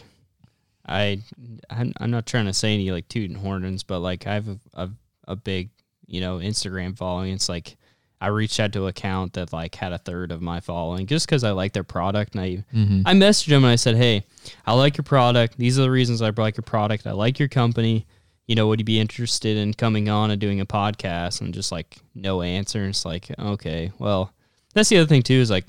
I 0.86 1.22
I'm, 1.70 1.92
I'm 1.98 2.10
not 2.10 2.26
trying 2.26 2.46
to 2.46 2.52
say 2.52 2.74
any 2.74 2.90
like 2.90 3.08
tooting 3.08 3.36
horns, 3.36 3.82
but 3.82 4.00
like 4.00 4.26
I 4.26 4.34
have 4.34 4.48
a, 4.48 4.58
a 4.74 4.90
a 5.28 5.36
big 5.36 5.70
you 6.06 6.20
know 6.20 6.38
Instagram 6.38 6.96
following. 6.96 7.32
It's 7.32 7.48
like 7.48 7.76
I 8.20 8.28
reached 8.28 8.58
out 8.60 8.72
to 8.72 8.84
an 8.84 8.88
account 8.88 9.34
that 9.34 9.52
like 9.52 9.74
had 9.74 9.92
a 9.92 9.98
third 9.98 10.32
of 10.32 10.40
my 10.40 10.60
following 10.60 11.06
just 11.06 11.26
because 11.26 11.44
I 11.44 11.50
like 11.50 11.72
their 11.72 11.84
product, 11.84 12.34
and 12.34 12.40
I 12.40 12.64
mhm. 12.74 13.02
I 13.04 13.12
messaged 13.12 13.48
them 13.48 13.64
and 13.64 13.72
I 13.72 13.76
said, 13.76 13.96
"Hey, 13.96 14.24
I 14.64 14.72
like 14.74 14.96
your 14.96 15.04
product. 15.04 15.58
These 15.58 15.78
are 15.78 15.82
the 15.82 15.90
reasons 15.90 16.22
I 16.22 16.30
like 16.30 16.56
your 16.56 16.62
product. 16.62 17.06
I 17.06 17.12
like 17.12 17.38
your 17.38 17.48
company. 17.48 18.06
You 18.46 18.54
know, 18.54 18.68
would 18.68 18.78
you 18.78 18.84
be 18.84 19.00
interested 19.00 19.56
in 19.56 19.74
coming 19.74 20.08
on 20.08 20.30
and 20.30 20.40
doing 20.40 20.60
a 20.60 20.66
podcast?" 20.66 21.40
And 21.40 21.52
just 21.52 21.72
like 21.72 21.98
no 22.14 22.42
answer. 22.42 22.80
And 22.80 22.90
it's 22.90 23.04
like, 23.04 23.28
okay, 23.38 23.92
well, 23.98 24.32
that's 24.72 24.88
the 24.88 24.98
other 24.98 25.08
thing 25.08 25.22
too. 25.22 25.34
Is 25.34 25.50
like, 25.50 25.66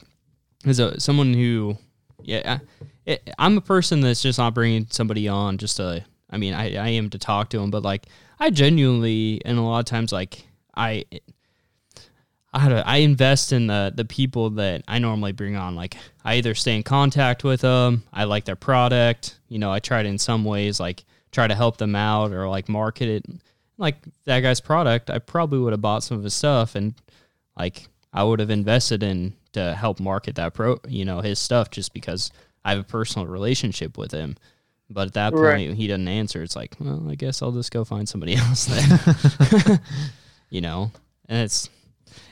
as 0.65 0.79
a 0.79 0.99
someone 1.01 1.33
who, 1.33 1.77
yeah, 2.21 2.59
I, 2.59 2.85
it, 3.07 3.33
I'm 3.39 3.57
a 3.57 3.61
person 3.61 4.01
that's 4.01 4.21
just 4.21 4.37
not 4.37 4.53
bringing 4.53 4.85
somebody 4.91 5.27
on 5.27 5.57
just 5.57 5.77
to. 5.77 6.05
I 6.29 6.37
mean, 6.37 6.53
I 6.53 6.75
I 6.75 6.89
am 6.89 7.09
to 7.11 7.17
talk 7.17 7.49
to 7.49 7.59
them, 7.59 7.71
but 7.71 7.81
like, 7.81 8.05
I 8.39 8.49
genuinely 8.51 9.41
and 9.45 9.57
a 9.57 9.61
lot 9.61 9.79
of 9.79 9.85
times 9.85 10.11
like 10.11 10.45
I. 10.75 11.05
I 12.53 12.81
I 12.81 12.97
invest 12.97 13.51
in 13.51 13.67
the 13.67 13.91
the 13.93 14.05
people 14.05 14.51
that 14.51 14.83
I 14.87 14.99
normally 14.99 15.31
bring 15.31 15.55
on. 15.57 15.75
Like 15.75 15.97
I 16.23 16.35
either 16.35 16.55
stay 16.55 16.75
in 16.75 16.83
contact 16.83 17.43
with 17.43 17.61
them, 17.61 18.03
I 18.11 18.23
like 18.23 18.45
their 18.45 18.55
product, 18.55 19.37
you 19.49 19.59
know, 19.59 19.71
I 19.71 19.79
try 19.79 20.01
to 20.01 20.09
in 20.09 20.17
some 20.17 20.45
ways 20.45 20.79
like 20.79 21.03
try 21.31 21.47
to 21.47 21.53
help 21.53 21.77
them 21.77 21.95
out 21.95 22.31
or 22.31 22.47
like 22.47 22.69
market 22.69 23.09
it. 23.09 23.25
Like 23.77 23.97
that 24.23 24.39
guy's 24.39 24.61
product, 24.61 25.09
I 25.09 25.19
probably 25.19 25.59
would 25.59 25.73
have 25.73 25.81
bought 25.81 26.03
some 26.03 26.17
of 26.17 26.23
his 26.23 26.33
stuff 26.33 26.75
and 26.75 26.95
like 27.59 27.89
I 28.13 28.23
would 28.23 28.39
have 28.39 28.49
invested 28.49 29.03
in 29.03 29.33
to 29.51 29.75
help 29.75 29.99
market 29.99 30.35
that 30.35 30.53
pro, 30.53 30.79
you 30.87 31.03
know, 31.03 31.19
his 31.19 31.39
stuff 31.39 31.69
just 31.69 31.93
because 31.93 32.31
I 32.67 32.71
have 32.71 32.79
a 32.79 32.83
personal 32.83 33.27
relationship 33.27 33.97
with 33.97 34.11
him. 34.11 34.35
But 34.89 35.07
at 35.07 35.13
that 35.13 35.33
point, 35.33 35.43
Right. 35.43 35.73
he 35.73 35.87
doesn't 35.87 36.07
answer. 36.07 36.43
It's 36.43 36.55
like, 36.55 36.75
well, 36.79 37.07
I 37.09 37.15
guess 37.15 37.41
I'll 37.41 37.51
just 37.51 37.71
go 37.71 37.83
find 37.85 38.07
somebody 38.07 38.35
else 38.37 38.65
then. 38.65 39.79
you 40.49 40.61
know, 40.61 40.91
and 41.29 41.39
it's 41.39 41.69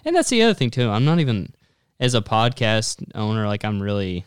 and 0.03 0.15
that's 0.15 0.29
the 0.29 0.41
other 0.41 0.53
thing 0.53 0.69
too. 0.71 0.89
I'm 0.89 1.05
not 1.05 1.19
even 1.19 1.53
as 1.99 2.15
a 2.15 2.21
podcast 2.21 3.03
owner, 3.15 3.47
like 3.47 3.63
I'm 3.65 3.81
really 3.81 4.25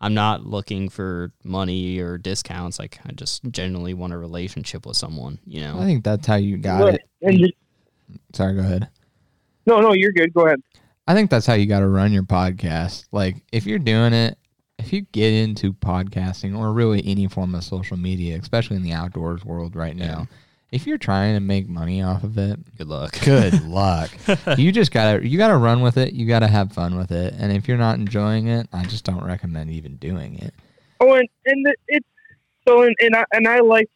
I'm 0.00 0.14
not 0.14 0.44
looking 0.46 0.88
for 0.88 1.32
money 1.44 1.98
or 1.98 2.18
discounts. 2.18 2.78
Like 2.78 2.98
I 3.06 3.12
just 3.12 3.42
generally 3.50 3.94
want 3.94 4.12
a 4.12 4.18
relationship 4.18 4.84
with 4.86 4.96
someone, 4.96 5.38
you 5.46 5.60
know. 5.60 5.78
I 5.78 5.84
think 5.84 6.04
that's 6.04 6.26
how 6.26 6.36
you 6.36 6.56
got 6.58 6.80
Look, 6.80 7.00
it. 7.20 7.36
Just, 7.38 7.54
Sorry, 8.34 8.54
go 8.54 8.60
ahead. 8.60 8.88
no, 9.66 9.80
no, 9.80 9.92
you're 9.94 10.12
good. 10.12 10.32
Go 10.34 10.46
ahead. 10.46 10.60
I 11.06 11.14
think 11.14 11.30
that's 11.30 11.46
how 11.46 11.54
you 11.54 11.66
got 11.66 11.80
to 11.80 11.88
run 11.88 12.12
your 12.12 12.22
podcast. 12.22 13.04
Like, 13.12 13.36
if 13.52 13.66
you're 13.66 13.78
doing 13.78 14.12
it, 14.12 14.38
if 14.78 14.92
you 14.92 15.02
get 15.12 15.32
into 15.32 15.72
podcasting 15.72 16.56
or 16.58 16.72
really 16.72 17.02
any 17.06 17.26
form 17.28 17.54
of 17.54 17.64
social 17.64 17.96
media, 17.96 18.38
especially 18.40 18.76
in 18.76 18.82
the 18.82 18.92
outdoors 18.92 19.44
world 19.44 19.76
right 19.76 19.96
now, 19.96 20.26
if 20.72 20.86
you're 20.86 20.98
trying 20.98 21.34
to 21.34 21.40
make 21.40 21.68
money 21.68 22.02
off 22.02 22.24
of 22.24 22.36
it, 22.36 22.58
Good 22.76 22.88
luck. 22.88 23.18
good 23.20 23.62
luck. 23.68 24.10
you 24.58 24.72
just 24.72 24.90
gotta 24.90 25.26
you 25.26 25.38
gotta 25.38 25.56
run 25.56 25.80
with 25.82 25.96
it. 25.96 26.12
You 26.12 26.26
gotta 26.26 26.48
have 26.48 26.72
fun 26.72 26.96
with 26.96 27.12
it. 27.12 27.34
And 27.38 27.52
if 27.52 27.68
you're 27.68 27.76
not 27.78 27.98
enjoying 27.98 28.48
it, 28.48 28.66
I 28.72 28.84
just 28.84 29.04
don't 29.04 29.24
recommend 29.24 29.70
even 29.70 29.96
doing 29.96 30.38
it. 30.38 30.52
Oh, 31.00 31.14
and 31.14 31.28
and 31.46 31.66
the- 31.66 31.76
it's 31.88 32.06
so, 32.66 32.82
and 32.82 32.94
and 33.00 33.14
I 33.14 33.24
and 33.32 33.46
I 33.46 33.60
like, 33.60 33.88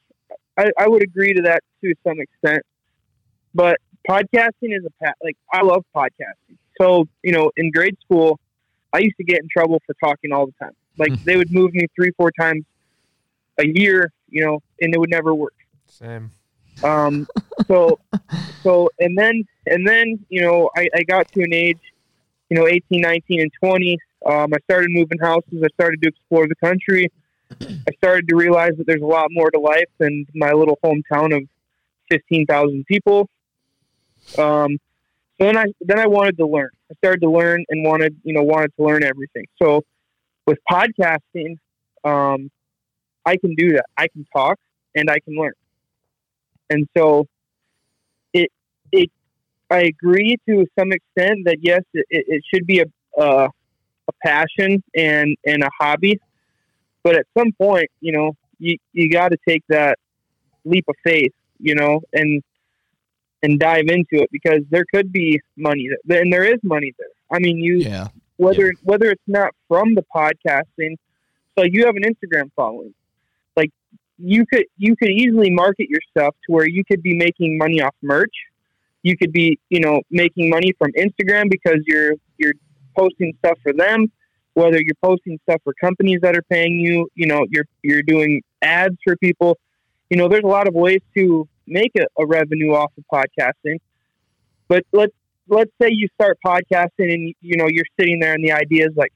I, 0.57 0.71
I 0.79 0.87
would 0.89 1.03
agree 1.03 1.33
to 1.35 1.43
that 1.43 1.63
to 1.83 1.95
some 2.07 2.21
extent, 2.21 2.63
but 3.55 3.79
podcasting 4.09 4.77
is 4.77 4.85
a 4.87 5.05
pa- 5.05 5.13
like 5.23 5.37
I 5.53 5.63
love 5.63 5.85
podcasting. 5.97 6.57
So 6.81 7.09
you 7.25 7.33
know, 7.33 7.51
in 7.57 7.71
grade 7.73 7.97
school, 8.05 8.39
I 8.93 8.99
used 8.99 9.17
to 9.19 9.25
get 9.25 9.41
in 9.41 9.49
trouble 9.49 9.81
for 9.87 9.95
talking 9.95 10.33
all 10.33 10.47
the 10.47 10.55
time. 10.61 10.75
Like 10.97 11.13
they 11.25 11.37
would 11.37 11.53
move 11.53 11.73
me 11.73 11.87
three, 11.95 12.11
four 12.17 12.31
times 12.33 12.65
a 13.59 13.67
year, 13.67 14.13
you 14.29 14.45
know, 14.45 14.63
and 14.81 14.95
it 14.95 14.99
would 14.99 15.11
never 15.11 15.35
work. 15.35 15.55
Same. 15.87 16.31
Um, 16.83 17.27
so, 17.67 17.99
so, 18.63 18.91
and 18.99 19.17
then, 19.17 19.45
and 19.67 19.87
then, 19.87 20.25
you 20.29 20.41
know, 20.41 20.71
I, 20.77 20.89
I 20.95 21.03
got 21.03 21.31
to 21.33 21.43
an 21.43 21.53
age, 21.53 21.81
you 22.51 22.57
know, 22.57 22.67
18, 22.67 23.01
19, 23.01 23.41
and 23.41 23.51
20. 23.61 23.99
Um, 24.27 24.53
I 24.53 24.59
started 24.65 24.91
moving 24.91 25.19
houses. 25.19 25.63
I 25.63 25.69
started 25.75 26.03
to 26.03 26.09
explore 26.09 26.49
the 26.49 26.57
country. 26.57 27.11
I 27.61 27.93
started 27.97 28.29
to 28.29 28.37
realize 28.37 28.73
that 28.79 28.87
there's 28.87 29.03
a 29.03 29.07
lot 29.07 29.29
more 29.31 29.51
to 29.51 29.59
life 29.59 29.89
than 29.99 30.27
my 30.35 30.53
little 30.53 30.79
hometown 30.85 31.37
of 31.37 31.43
15,000 32.11 32.85
people. 32.87 33.29
Um, 34.37 34.79
then 35.39 35.57
I, 35.57 35.67
then 35.81 35.99
I 35.99 36.07
wanted 36.07 36.37
to 36.39 36.47
learn. 36.47 36.71
I 36.91 36.95
started 36.97 37.21
to 37.21 37.31
learn 37.31 37.65
and 37.69 37.85
wanted, 37.85 38.17
you 38.25 38.33
know, 38.33 38.43
wanted 38.43 38.73
to 38.77 38.85
learn 38.85 39.03
everything. 39.05 39.47
So 39.61 39.83
with 40.47 40.59
podcasting, 40.71 41.59
um, 42.05 42.51
I 43.25 43.37
can 43.37 43.55
do 43.55 43.73
that. 43.73 43.85
I 43.97 44.09
can 44.09 44.27
talk 44.35 44.59
and 44.95 45.11
I 45.11 45.19
can 45.21 45.35
learn 45.37 45.53
and 46.71 46.89
so 46.97 47.27
it 48.33 48.51
it 48.93 49.11
I 49.71 49.83
agree 49.83 50.37
to 50.49 50.67
some 50.79 50.93
extent 50.93 51.45
that 51.45 51.59
yes, 51.61 51.83
it, 51.93 52.07
it 52.11 52.43
should 52.53 52.67
be 52.67 52.81
a 52.81 52.87
a 53.21 53.49
passion 54.25 54.83
and 54.97 55.37
and 55.45 55.63
a 55.63 55.71
hobby, 55.79 56.19
but 57.03 57.17
at 57.17 57.27
some 57.37 57.53
point, 57.53 57.91
you 58.01 58.13
know, 58.13 58.33
you 58.59 58.77
you 58.93 59.11
got 59.11 59.31
to 59.31 59.39
take 59.47 59.63
that 59.69 59.99
leap 60.65 60.85
of 60.89 60.95
faith, 61.05 61.33
you 61.59 61.75
know, 61.75 62.01
and 62.13 62.43
and 63.43 63.59
dive 63.61 63.87
into 63.89 64.23
it 64.23 64.29
because 64.33 64.61
there 64.71 64.85
could 64.93 65.13
be 65.13 65.41
money 65.57 65.89
there, 66.05 66.21
and 66.23 66.33
there 66.33 66.45
is 66.45 66.59
money 66.63 66.93
there. 66.99 67.09
I 67.31 67.39
mean, 67.39 67.59
you 67.59 67.79
Yeah. 67.79 68.09
whether 68.37 68.73
whether 68.83 69.11
it's 69.11 69.23
not 69.27 69.55
from 69.69 69.95
the 69.95 70.05
podcasting, 70.15 70.97
so 71.57 71.65
you 71.65 71.87
have 71.87 71.97
an 71.97 72.03
Instagram 72.03 72.51
following, 72.57 72.95
like 73.57 73.71
you 74.19 74.45
could 74.47 74.65
you 74.77 74.97
could 74.97 75.11
easily 75.11 75.51
market 75.51 75.89
yourself 75.89 76.35
to 76.47 76.53
where 76.53 76.69
you 76.69 76.85
could 76.85 77.03
be 77.03 77.15
making 77.15 77.59
money 77.59 77.81
off 77.81 77.95
merch. 78.03 78.35
You 79.03 79.17
could 79.17 79.33
be 79.33 79.59
you 79.71 79.81
know 79.81 80.03
making 80.11 80.51
money 80.51 80.73
from 80.79 80.93
Instagram 80.93 81.51
because 81.51 81.81
you're 81.87 82.15
you're 82.39 82.55
posting 82.97 83.35
stuff 83.39 83.59
for 83.63 83.73
them. 83.73 84.11
Whether 84.55 84.81
you're 84.83 84.97
posting 85.01 85.39
stuff 85.45 85.61
for 85.63 85.73
companies 85.81 86.21
that 86.23 86.37
are 86.37 86.43
paying 86.51 86.81
you, 86.81 87.09
you 87.15 87.27
know 87.27 87.47
you're 87.51 87.67
you're 87.83 88.03
doing 88.03 88.43
ads 88.63 88.97
for 89.05 89.17
people. 89.17 89.57
You 90.11 90.17
know, 90.17 90.27
there's 90.27 90.43
a 90.43 90.49
lot 90.49 90.67
of 90.67 90.75
ways 90.75 91.01
to 91.17 91.47
make 91.69 91.93
a, 91.97 92.07
a 92.21 92.27
revenue 92.27 92.73
off 92.75 92.93
of 92.97 93.05
podcasting. 93.13 93.79
But 94.69 94.85
let's 94.93 95.13
let's 95.49 95.71
say 95.81 95.89
you 95.91 96.09
start 96.15 96.39
podcasting 96.45 97.13
and 97.13 97.35
you 97.41 97.57
know 97.57 97.67
you're 97.69 97.85
sitting 97.99 98.21
there 98.21 98.35
and 98.35 98.45
the 98.45 98.53
idea 98.53 98.87
is 98.87 98.97
like 98.97 99.13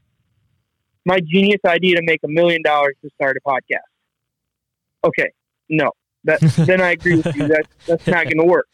my 1.05 1.19
genius 1.21 1.61
idea 1.67 1.97
to 1.97 2.03
make 2.03 2.21
a 2.25 2.29
million 2.29 2.63
dollars 2.63 2.95
to 3.03 3.11
start 3.15 3.37
a 3.37 3.49
podcast. 3.49 3.79
Okay, 5.05 5.31
no, 5.69 5.91
that 6.25 6.41
then 6.67 6.81
I 6.81 6.93
agree 6.93 7.17
with 7.17 7.35
you. 7.35 7.49
That 7.49 7.67
that's 7.87 8.07
not 8.07 8.25
going 8.25 8.39
to 8.39 8.45
work. 8.45 8.69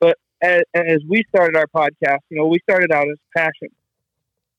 But 0.00 0.18
as, 0.40 0.62
as 0.74 0.98
we 1.08 1.24
started 1.28 1.56
our 1.56 1.66
podcast, 1.66 2.20
you 2.30 2.38
know, 2.38 2.46
we 2.46 2.58
started 2.68 2.90
out 2.92 3.06
as 3.08 3.18
passion. 3.36 3.68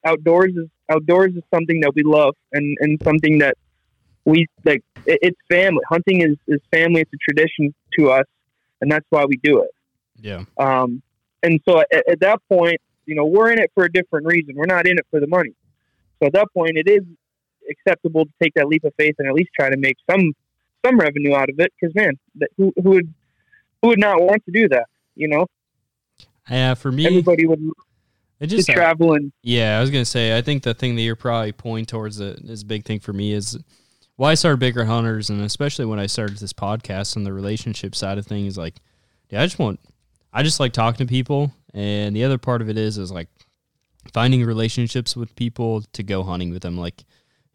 Outdoors 0.06 0.52
is 0.56 0.70
outdoors 0.92 1.34
is 1.36 1.44
something 1.54 1.80
that 1.80 1.94
we 1.96 2.04
love 2.04 2.36
and 2.52 2.78
and 2.82 3.02
something 3.04 3.40
that 3.40 3.56
we 4.25 4.48
like. 4.63 4.84
It, 5.06 5.20
it's 5.22 5.39
family. 5.50 5.82
Hunting 5.89 6.22
is 6.22 6.38
is 6.48 6.62
family. 6.72 7.01
It's 7.01 7.12
a 7.13 7.18
tradition 7.18 7.74
to 7.98 8.12
us, 8.12 8.25
and 8.82 8.92
that's 8.92 9.06
why 9.10 9.25
we 9.25 9.38
do 9.44 9.62
it. 9.62 9.72
Yeah. 10.22 10.44
Um, 10.58 11.01
and 11.42 11.60
so 11.68 11.80
at, 11.80 12.10
at 12.10 12.20
that 12.22 12.39
point, 12.50 12.80
you 13.06 13.15
know, 13.15 13.25
we're 13.25 13.51
in 13.51 13.60
it 13.60 13.72
for 13.74 13.84
a 13.84 13.92
different 13.92 14.27
reason. 14.27 14.56
We're 14.56 14.65
not 14.65 14.88
in 14.88 14.98
it 14.98 15.06
for 15.12 15.20
the 15.20 15.27
money. 15.27 15.53
So 16.20 16.27
at 16.27 16.34
that 16.34 16.48
point, 16.53 16.77
it 16.77 16.88
is 16.88 17.03
acceptable 17.70 18.25
to 18.25 18.32
take 18.42 18.53
that 18.56 18.68
leap 18.68 18.84
of 18.84 18.94
faith 18.98 19.15
and 19.20 19.27
at 19.27 19.34
least 19.34 19.50
try 19.58 19.70
to 19.70 19.77
make 19.77 19.98
some 20.10 20.34
some 20.86 20.98
revenue 20.98 21.36
out 21.36 21.50
of 21.50 21.60
it. 21.60 21.72
Because 21.80 21.94
man, 21.96 22.18
that, 22.36 22.50
who, 22.58 22.74
who 22.82 22.89
would 22.92 23.13
who 23.82 23.89
would 23.89 24.00
not 24.00 24.22
want 24.22 24.44
to 24.46 24.51
do 24.51 24.70
that? 24.70 24.86
You 25.15 25.27
know, 25.27 25.48
Yeah, 26.50 26.74
for 26.74 26.92
me, 26.92 27.06
everybody 27.06 27.46
would 27.46 27.62
it 28.39 28.48
just 28.48 28.68
travel 28.70 29.13
and 29.13 29.32
Yeah, 29.42 29.77
I 29.77 29.82
was 29.82 29.89
gonna 29.89 30.06
say. 30.06 30.38
I 30.38 30.42
think 30.42 30.63
the 30.63 30.74
thing 30.74 30.96
that 30.96 31.01
you're 31.01 31.15
probably 31.15 31.51
pointing 31.51 31.86
towards 31.86 32.18
that 32.18 32.39
is 32.39 32.62
a 32.63 32.65
big 32.65 32.86
thing 32.86 33.00
for 33.00 33.13
me 33.13 33.34
is 33.34 33.58
why 34.24 34.32
I 34.32 34.36
started 34.36 34.62
Bigger 34.62 34.86
Hunters, 34.86 35.30
and 35.30 35.42
especially 35.42 35.84
when 35.84 36.00
I 36.00 36.06
started 36.06 36.38
this 36.38 36.53
podcast 36.53 37.18
and 37.18 37.25
the 37.25 37.34
relationship 37.34 37.94
side 37.94 38.18
of 38.18 38.25
things. 38.25 38.58
Like, 38.58 38.75
yeah, 39.30 39.42
I 39.42 39.46
just 39.46 39.60
want, 39.60 39.82
I 40.32 40.44
just 40.44 40.62
like 40.62 40.72
talking 40.72 41.06
to 41.06 41.12
people, 41.12 41.51
and 41.74 42.15
the 42.15 42.24
other 42.24 42.38
part 42.38 42.62
of 42.62 42.70
it 42.70 42.77
is 42.77 42.98
is 42.98 43.12
like 43.12 43.27
finding 44.13 44.46
relationships 44.46 45.18
with 45.18 45.36
people 45.36 45.82
to 45.92 46.03
go 46.03 46.24
hunting 46.24 46.51
with 46.51 46.62
them. 46.62 46.77
Like, 46.77 47.03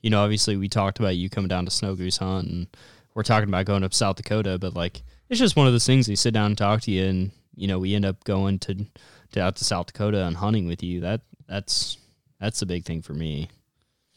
you 0.02 0.10
know, 0.10 0.22
obviously 0.22 0.58
we 0.58 0.68
talked 0.68 0.98
about 0.98 1.16
you 1.16 1.30
coming 1.30 1.48
down 1.48 1.64
to 1.64 1.70
snow 1.70 1.94
goose 1.94 2.18
hunt, 2.18 2.48
and 2.48 2.66
we're 3.14 3.22
talking 3.22 3.48
about 3.48 3.64
going 3.64 3.82
up 3.82 3.94
South 3.94 4.16
Dakota, 4.16 4.58
but 4.58 4.74
like 4.74 5.02
it's 5.30 5.40
just 5.40 5.56
one 5.56 5.66
of 5.66 5.72
those 5.72 5.86
things. 5.86 6.06
They 6.06 6.16
sit 6.16 6.34
down 6.34 6.48
and 6.48 6.58
talk 6.58 6.82
to 6.82 6.90
you, 6.90 7.06
and 7.06 7.30
you 7.56 7.66
know 7.66 7.78
we 7.78 7.94
end 7.94 8.04
up 8.04 8.22
going 8.24 8.58
to, 8.58 8.84
to 9.32 9.40
out 9.40 9.56
to 9.56 9.64
South 9.64 9.86
Dakota 9.86 10.22
and 10.26 10.36
hunting 10.36 10.66
with 10.66 10.82
you. 10.82 11.00
That 11.00 11.22
that's 11.48 11.96
that's 12.38 12.60
a 12.60 12.66
big 12.66 12.84
thing 12.84 13.00
for 13.00 13.14
me. 13.14 13.48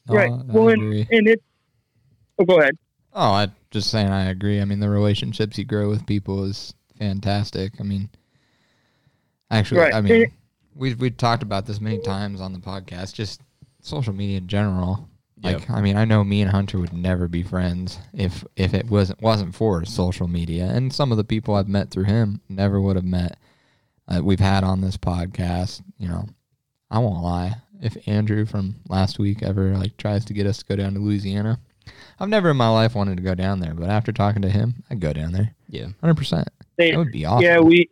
Right. 0.06 0.30
Oh, 0.30 0.44
I 0.50 0.52
Well, 0.52 0.68
and, 0.68 0.82
agree. 0.82 1.08
and 1.12 1.28
it's. 1.30 1.44
Oh, 2.42 2.46
go 2.46 2.60
ahead. 2.60 2.78
Oh, 3.14 3.32
I 3.32 3.48
just 3.70 3.92
saying 3.92 4.10
I 4.10 4.30
agree. 4.30 4.60
I 4.62 4.66
mean, 4.66 4.80
the 4.80 4.90
relationships 4.90 5.58
you 5.58 5.66
grow 5.66 5.90
with 5.90 6.08
people 6.08 6.44
is 6.44 6.74
fantastic. 6.98 7.74
I 7.80 7.84
mean, 7.84 8.10
actually, 9.50 9.82
Right. 9.82 9.94
I 9.94 10.02
mean, 10.02 10.32
we 10.76 10.94
we 10.96 11.12
talked 11.12 11.44
about 11.44 11.66
this 11.66 11.80
many 11.82 12.00
times 12.00 12.42
on 12.42 12.54
the 12.54 12.60
podcast. 12.60 13.14
Just 13.14 13.42
social 13.82 14.14
media 14.14 14.38
in 14.38 14.48
general. 14.48 15.08
Like, 15.44 15.70
I 15.72 15.82
mean, 15.82 15.98
I 15.98 16.06
know 16.06 16.24
me 16.24 16.42
and 16.44 16.52
Hunter 16.52 16.78
would 16.80 16.94
never 16.94 17.28
be 17.28 17.42
friends 17.44 17.98
if 18.14 18.44
if 18.56 18.74
it 18.74 18.90
wasn't 18.90 19.22
wasn't 19.22 19.56
for 19.56 19.84
social 19.86 20.28
media. 20.28 20.66
And 20.66 20.94
some 20.94 21.12
of 21.12 21.18
the 21.18 21.24
people 21.24 21.56
I've 21.56 21.68
met 21.68 21.90
through 21.92 22.04
him 22.06 22.42
never 22.48 22.80
would 22.80 22.96
have 22.96 23.06
met. 23.06 23.38
Uh, 24.08 24.22
we've 24.24 24.40
had 24.40 24.64
on 24.64 24.82
this 24.82 24.98
podcast. 24.98 25.82
You 25.98 26.08
know, 26.08 26.26
I 26.90 27.00
won't 27.00 27.24
lie. 27.24 27.56
If 27.82 28.08
Andrew 28.08 28.46
from 28.46 28.76
last 28.88 29.18
week 29.20 29.42
ever 29.42 29.76
like 29.76 29.98
tries 29.98 30.26
to 30.26 30.34
get 30.34 30.46
us 30.46 30.60
to 30.60 30.66
go 30.66 30.76
down 30.76 30.94
to 30.94 31.00
Louisiana, 31.00 31.60
I've 32.22 32.30
never 32.30 32.52
in 32.52 32.58
my 32.58 32.70
life 32.70 32.94
wanted 32.94 33.18
to 33.18 33.24
go 33.24 33.34
down 33.34 33.62
there, 33.62 33.74
but 33.74 33.90
after 33.90 34.12
talking 34.12 34.44
to 34.44 34.50
him, 34.50 34.84
I'd 34.92 35.00
go 35.00 35.12
down 35.12 35.32
there. 35.32 35.56
Yeah. 35.70 35.88
Hundred 36.02 36.18
percent. 36.18 36.48
That 36.78 36.96
would 36.96 37.12
be 37.12 37.26
awesome. 37.26 37.44
Yeah, 37.44 37.60
we 37.60 37.90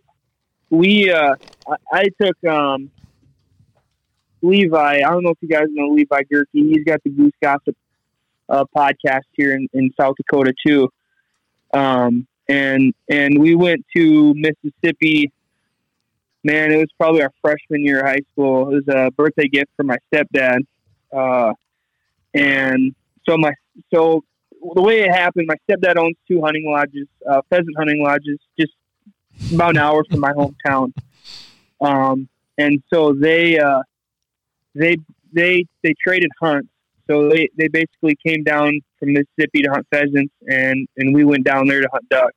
we 0.70 1.12
uh 1.12 1.34
I, 1.68 1.76
I 1.92 2.06
took 2.22 2.44
um 2.46 2.92
Levi. 4.44 4.98
I 4.98 5.10
don't 5.10 5.24
know 5.24 5.32
if 5.32 5.40
you 5.42 5.48
guys 5.48 5.66
know 5.70 5.88
Levi 5.88 6.22
Gerke. 6.32 6.46
He's 6.52 6.84
got 6.84 7.04
the 7.04 7.10
Goose 7.10 7.34
Gossip 7.42 7.76
uh, 8.48 8.66
podcast 8.76 9.24
here 9.32 9.54
in, 9.54 9.68
in 9.74 9.92
South 10.00 10.16
Dakota 10.16 10.54
too. 10.64 10.90
Um 11.74 12.28
and 12.48 12.94
and 13.10 13.40
we 13.40 13.56
went 13.56 13.84
to 13.96 14.36
Mississippi. 14.36 15.32
Man, 16.44 16.72
it 16.72 16.78
was 16.78 16.90
probably 17.00 17.24
our 17.24 17.34
freshman 17.42 17.84
year 17.84 18.02
of 18.02 18.06
high 18.06 18.22
school. 18.32 18.72
It 18.72 18.86
was 18.86 18.96
a 18.96 19.10
birthday 19.10 19.48
gift 19.48 19.72
for 19.76 19.84
my 19.84 19.98
stepdad. 20.14 20.60
Uh, 21.12 21.54
and 22.36 22.94
so 23.30 23.38
my 23.38 23.54
so 23.94 24.24
the 24.76 24.82
way 24.82 25.02
it 25.02 25.12
happened, 25.12 25.48
my 25.48 25.56
stepdad 25.70 25.98
owns 25.98 26.18
two 26.28 26.42
hunting 26.42 26.70
lodges, 26.70 27.08
uh, 27.30 27.42
pheasant 27.50 27.76
hunting 27.78 28.04
lodges, 28.04 28.40
just 28.60 28.74
about 29.54 29.72
an 29.72 29.78
hour 29.78 30.04
from 30.10 30.20
my 30.20 30.34
hometown. 30.34 30.92
Um, 31.80 32.28
and 32.58 32.84
so 32.92 33.14
they 33.14 33.60
uh, 33.60 33.84
they 34.76 34.98
they 35.32 35.66
they 35.84 35.94
traded 36.02 36.32
hunts. 36.42 36.70
So 37.08 37.28
they, 37.28 37.50
they 37.58 37.68
basically 37.70 38.16
came 38.24 38.44
down 38.44 38.82
from 39.00 39.14
Mississippi 39.14 39.64
to 39.64 39.72
hunt 39.72 39.88
pheasants, 39.92 40.34
and 40.48 40.88
and 40.98 41.14
we 41.14 41.24
went 41.24 41.44
down 41.44 41.68
there 41.68 41.82
to 41.82 41.90
hunt 41.92 42.10
ducks. 42.10 42.34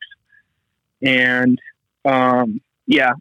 And 1.03 1.59
um, 2.05 2.61
yeah, 2.87 3.13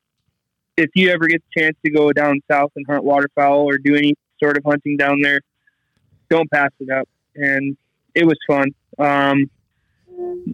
if 0.78 0.90
you 0.96 1.10
ever 1.10 1.28
get 1.28 1.42
the 1.42 1.62
chance 1.62 1.78
to 1.84 1.92
go 1.92 2.12
down 2.14 2.42
south 2.50 2.72
and 2.76 2.86
hunt 2.88 3.04
waterfowl 3.04 3.64
or 3.70 3.78
do 3.78 3.96
any 3.96 4.14
sort 4.42 4.58
of 4.58 4.64
hunting 4.66 4.96
down 4.98 5.22
there, 5.22 5.42
don't 6.30 6.50
pass 6.52 6.70
it 6.80 6.90
up. 6.90 7.08
And 7.36 7.78
it 8.16 8.26
was 8.26 8.38
fun. 8.48 8.74
Um, 9.00 9.50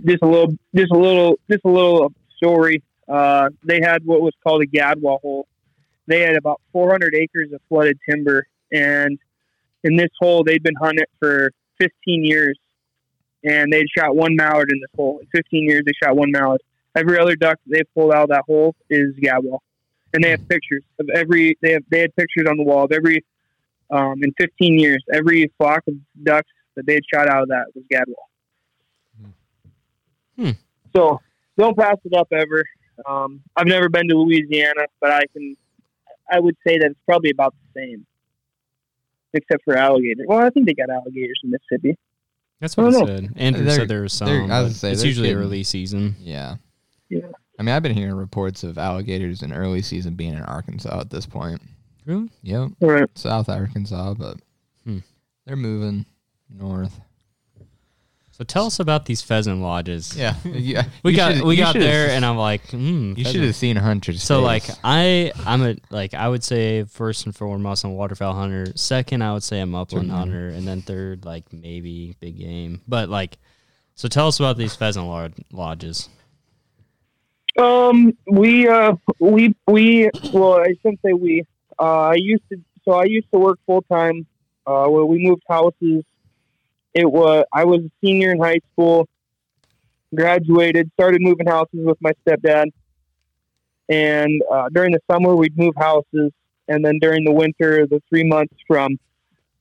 just 0.06 0.22
a 0.22 0.28
little, 0.28 0.54
just 0.76 0.92
a 0.92 0.98
little, 0.98 1.40
just 1.50 1.66
a 1.66 1.70
little 1.70 2.14
story. 2.36 2.84
Uh, 3.08 3.50
they 3.64 3.80
had 3.82 4.06
what 4.06 4.22
was 4.22 4.34
called 4.44 4.62
a 4.62 4.66
gadwall 4.66 5.20
hole. 5.22 5.48
They 6.08 6.22
had 6.22 6.36
about 6.36 6.62
400 6.72 7.16
acres 7.16 7.52
of 7.52 7.62
flooded 7.68 7.98
timber, 8.10 8.46
and 8.72 9.18
in 9.84 9.96
this 9.96 10.10
hole, 10.20 10.44
they'd 10.44 10.63
been 10.63 10.76
hunting 10.76 11.06
for 11.20 11.52
15 11.80 12.24
years, 12.24 12.58
and 13.44 13.72
they'd 13.72 13.88
shot 13.98 14.16
one 14.16 14.36
mallard 14.36 14.72
in 14.72 14.80
this 14.80 14.90
hole. 14.96 15.20
In 15.20 15.28
15 15.36 15.66
years, 15.66 15.84
they 15.86 15.94
shot 16.02 16.16
one 16.16 16.32
mallard. 16.32 16.62
Every 16.96 17.20
other 17.20 17.36
duck 17.36 17.60
they 17.68 17.84
pulled 17.96 18.13
out 18.13 18.24
of 18.24 18.30
that 18.30 18.44
hole 18.48 18.76
is 18.90 19.13
gadwall, 19.16 19.60
and 20.13 20.24
they 20.24 20.32
have 20.32 20.48
pictures 20.48 20.84
of 21.00 21.10
every. 21.13 21.58
They 21.62 21.74
have 21.74 21.84
they 21.90 22.00
had 22.02 22.16
pictures 22.16 22.48
on 22.50 22.58
the 22.58 22.63
wall 22.63 22.86
of 22.86 22.92
every. 22.92 23.24
Um, 23.90 24.22
in 24.22 24.34
15 24.38 24.78
years, 24.78 25.02
every 25.13 25.50
flock 25.58 25.84
of 25.88 25.94
ducks 26.22 26.50
that 26.78 26.86
they 26.86 26.94
had 26.94 27.04
shot 27.13 27.28
out 27.28 27.44
of 27.44 27.50
that 27.50 27.66
was 27.76 27.84
gadwall. 27.92 28.30
Hmm. 30.38 30.52
So 30.96 31.20
don't 31.58 31.78
pass 31.78 31.98
it 32.06 32.13
up 32.16 32.28
ever. 32.32 32.63
Um, 33.08 33.42
I've 33.56 33.68
never 33.68 33.90
been 33.90 34.08
to 34.10 34.16
Louisiana, 34.16 34.86
but 35.02 35.12
I 35.12 35.22
can. 35.34 35.56
I 36.32 36.40
would 36.40 36.56
say 36.66 36.78
that 36.78 36.88
it's 36.92 37.00
probably 37.06 37.30
about 37.32 37.54
the 37.74 37.82
same, 37.82 38.06
except 39.34 39.63
for 39.63 39.78
alligators. 39.78 40.26
Well, 40.28 40.40
I 40.40 40.50
think 40.50 40.66
they 40.66 40.74
got 40.74 40.90
alligators 40.90 41.40
in 41.44 41.52
Mississippi. 41.52 41.98
That's 42.60 42.76
what 42.76 42.88
I 42.88 42.92
don't 42.92 43.08
said. 43.08 43.30
Andrew 43.38 43.63
They're- 43.66 43.76
said 43.76 43.88
there 43.88 44.02
was 44.02 44.13
some. 44.13 44.52
I 44.52 44.62
was 44.62 44.78
say, 44.78 44.92
it's 44.92 45.04
usually 45.04 45.30
getting- 45.30 45.44
early 45.44 45.63
season. 45.63 46.16
Yeah. 46.20 46.56
Yeah. 47.10 47.28
I 47.60 47.63
mean, 47.63 47.74
I've 47.74 47.82
been 47.84 47.96
hearing 47.96 48.16
reports 48.16 48.63
of 48.63 48.78
alligators 48.78 49.42
in 49.42 49.52
early 49.54 49.82
season 49.82 50.16
being 50.16 50.34
in 50.34 50.42
Arkansas 50.44 51.00
at 51.00 51.10
this 51.10 51.26
point. 51.26 51.62
Really? 52.06 52.30
Yep, 52.44 52.70
All 52.82 52.90
right. 52.92 53.10
South 53.16 53.50
Arkansas, 53.50 54.13
but 54.16 54.38
Hmm. 54.84 55.00
they're 55.46 55.56
moving 55.56 56.06
north. 56.50 57.00
So 58.32 58.44
tell 58.44 58.68
us 58.68 58.80
about 58.80 59.06
these 59.08 59.24
pheasant 59.24 59.62
lodges. 59.62 60.16
Yeah, 60.16 60.36
yeah. 60.46 60.84
We 61.04 61.12
You 61.12 61.18
got 61.18 61.32
should've- 61.34 61.48
we 61.48 61.56
got 61.56 61.74
there, 61.74 62.12
and 62.12 62.24
I'm 62.24 62.38
like, 62.38 62.70
hmm. 62.70 63.10
You 63.10 63.16
pheasant. 63.16 63.34
should 63.34 63.44
have 63.46 63.56
seen 63.56 63.76
Hunter's. 63.78 64.22
So 64.22 64.42
like. 64.42 64.64
I 64.84 65.32
I'm 65.46 65.64
a 65.64 65.76
like 65.90 66.14
I 66.14 66.28
would 66.30 66.44
say 66.44 66.84
first 66.84 67.26
and 67.26 67.36
foremost 67.36 67.84
I'm 67.84 67.92
a 67.92 67.94
waterfowl 67.96 68.34
hunter. 68.36 68.68
Second 68.76 69.24
I 69.24 69.34
would 69.34 69.42
say 69.42 69.60
I'm 69.60 69.74
upland 69.74 70.10
Certainly. 70.10 70.20
hunter, 70.20 70.48
and 70.50 70.68
then 70.68 70.84
third 70.84 71.26
like 71.26 71.52
maybe 71.52 72.16
big 72.20 72.38
game. 72.38 72.82
But 72.88 73.10
like, 73.10 73.40
so 73.96 74.08
tell 74.08 74.28
us 74.28 74.40
about 74.40 74.58
these 74.58 74.76
pheasant 74.76 75.08
lod- 75.08 75.34
lodges. 75.52 76.08
Um, 77.60 78.16
we 78.30 78.68
uh, 78.68 78.94
we 79.20 79.56
we 79.66 80.12
well, 80.32 80.60
I 80.60 80.76
shouldn't 80.82 81.00
say 81.04 81.14
we. 81.14 81.44
Uh, 81.80 82.10
I 82.10 82.14
used 82.16 82.44
to. 82.52 82.58
So 82.86 82.92
I 82.94 83.06
used 83.06 83.28
to 83.34 83.40
work 83.40 83.58
full 83.66 83.82
time. 83.82 84.28
Uh, 84.68 84.86
when 84.90 85.08
we 85.08 85.18
moved 85.28 85.42
houses, 85.50 86.04
it 86.98 87.10
was 87.10 87.46
I 87.54 87.64
was 87.64 87.82
a 87.82 87.92
senior 88.04 88.32
in 88.32 88.40
high 88.40 88.60
school. 88.74 89.08
Graduated, 90.16 90.90
started 90.94 91.22
moving 91.22 91.48
houses 91.48 91.82
with 91.86 91.98
my 92.02 92.12
stepdad, 92.26 92.68
and 93.90 94.42
uh, 94.50 94.70
during 94.70 94.94
the 94.94 95.00
summer 95.12 95.36
we'd 95.36 95.58
move 95.58 95.76
houses, 95.78 96.32
and 96.70 96.84
then 96.84 96.98
during 97.00 97.26
the 97.26 97.32
winter, 97.32 97.86
the 97.86 98.02
three 98.10 98.24
months 98.24 98.56
from 98.66 98.98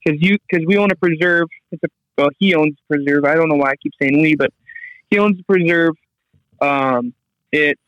because 0.03 0.21
you 0.21 0.37
because 0.49 0.65
we 0.65 0.77
own 0.77 0.89
a 0.89 0.95
preserve. 0.95 1.47
It's 1.71 1.83
a 1.83 1.87
well, 2.17 2.29
he 2.39 2.55
owns 2.55 2.75
a 2.89 2.95
preserve. 2.95 3.25
I 3.25 3.35
don't 3.35 3.49
know 3.49 3.57
why 3.57 3.71
I 3.71 3.75
keep 3.75 3.91
saying 4.01 4.21
we, 4.21 4.35
but 4.35 4.51
he 5.11 5.19
owns 5.19 5.39
a 5.39 5.43
preserve. 5.43 5.95
Um, 6.61 7.13
it's 7.51 7.81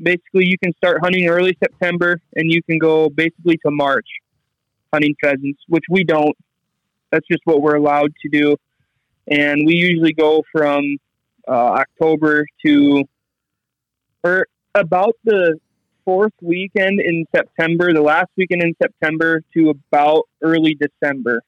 basically 0.00 0.46
you 0.46 0.58
can 0.58 0.72
start 0.74 0.98
hunting 1.02 1.28
early 1.28 1.56
September 1.58 2.20
and 2.36 2.52
you 2.52 2.62
can 2.62 2.78
go 2.78 3.08
basically 3.08 3.56
to 3.64 3.70
March 3.70 4.06
hunting 4.92 5.14
pheasants, 5.20 5.60
which 5.68 5.84
we 5.90 6.04
don't. 6.04 6.36
That's 7.10 7.26
just 7.26 7.42
what 7.44 7.62
we're 7.62 7.76
allowed 7.76 8.12
to 8.22 8.28
do. 8.28 8.56
And 9.28 9.66
we 9.66 9.76
usually 9.76 10.12
go 10.12 10.42
from 10.52 10.96
uh, 11.46 11.82
October 11.82 12.46
to 12.64 13.04
or 14.22 14.46
about 14.74 15.16
the 15.24 15.58
fourth 16.04 16.32
weekend 16.42 17.00
in 17.00 17.24
September, 17.34 17.92
the 17.92 18.02
last 18.02 18.28
weekend 18.36 18.62
in 18.62 18.74
September 18.82 19.42
to 19.54 19.70
about 19.70 20.28
early 20.42 20.74
December 20.74 21.42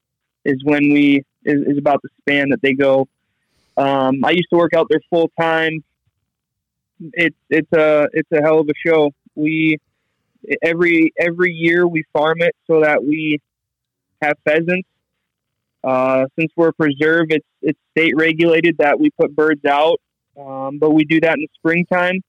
is 0.45 0.63
when 0.65 0.93
we 0.93 1.23
is, 1.45 1.63
is 1.67 1.79
about 1.79 2.01
the 2.03 2.09
span 2.21 2.51
that 2.51 2.63
they 2.63 2.73
go. 2.73 3.09
Um, 3.77 4.25
I 4.25 4.31
used 4.31 4.49
to 4.51 4.57
work 4.57 4.75
out 4.75 4.87
there 4.91 5.01
full 5.11 5.31
time 5.39 5.83
it's 7.13 7.37
it's 7.51 7.73
a 7.73 8.09
it's 8.13 8.31
a 8.33 8.41
hell 8.41 8.61
of 8.61 8.69
a 8.69 8.75
show. 8.87 9.13
We 9.35 9.79
every 10.63 11.13
every 11.19 11.53
year 11.53 11.87
we 11.87 12.05
farm 12.13 12.41
it 12.41 12.55
so 12.67 12.83
that 12.83 13.03
we 13.03 13.41
have 14.21 14.37
pheasants. 14.45 14.89
Uh, 15.85 16.27
since 16.39 16.53
we're 16.57 16.69
a 16.69 16.73
preserve, 16.73 17.27
it's 17.31 17.47
it's 17.61 17.79
state 17.91 18.15
regulated 18.17 18.77
that 18.79 18.99
we 18.99 19.11
put 19.11 19.35
birds 19.35 19.65
out, 19.65 20.01
um, 20.39 20.79
but 20.79 20.91
we 20.91 21.05
do 21.05 21.21
that 21.21 21.35
in 21.35 21.41
the 21.41 21.49
springtime. 21.55 22.21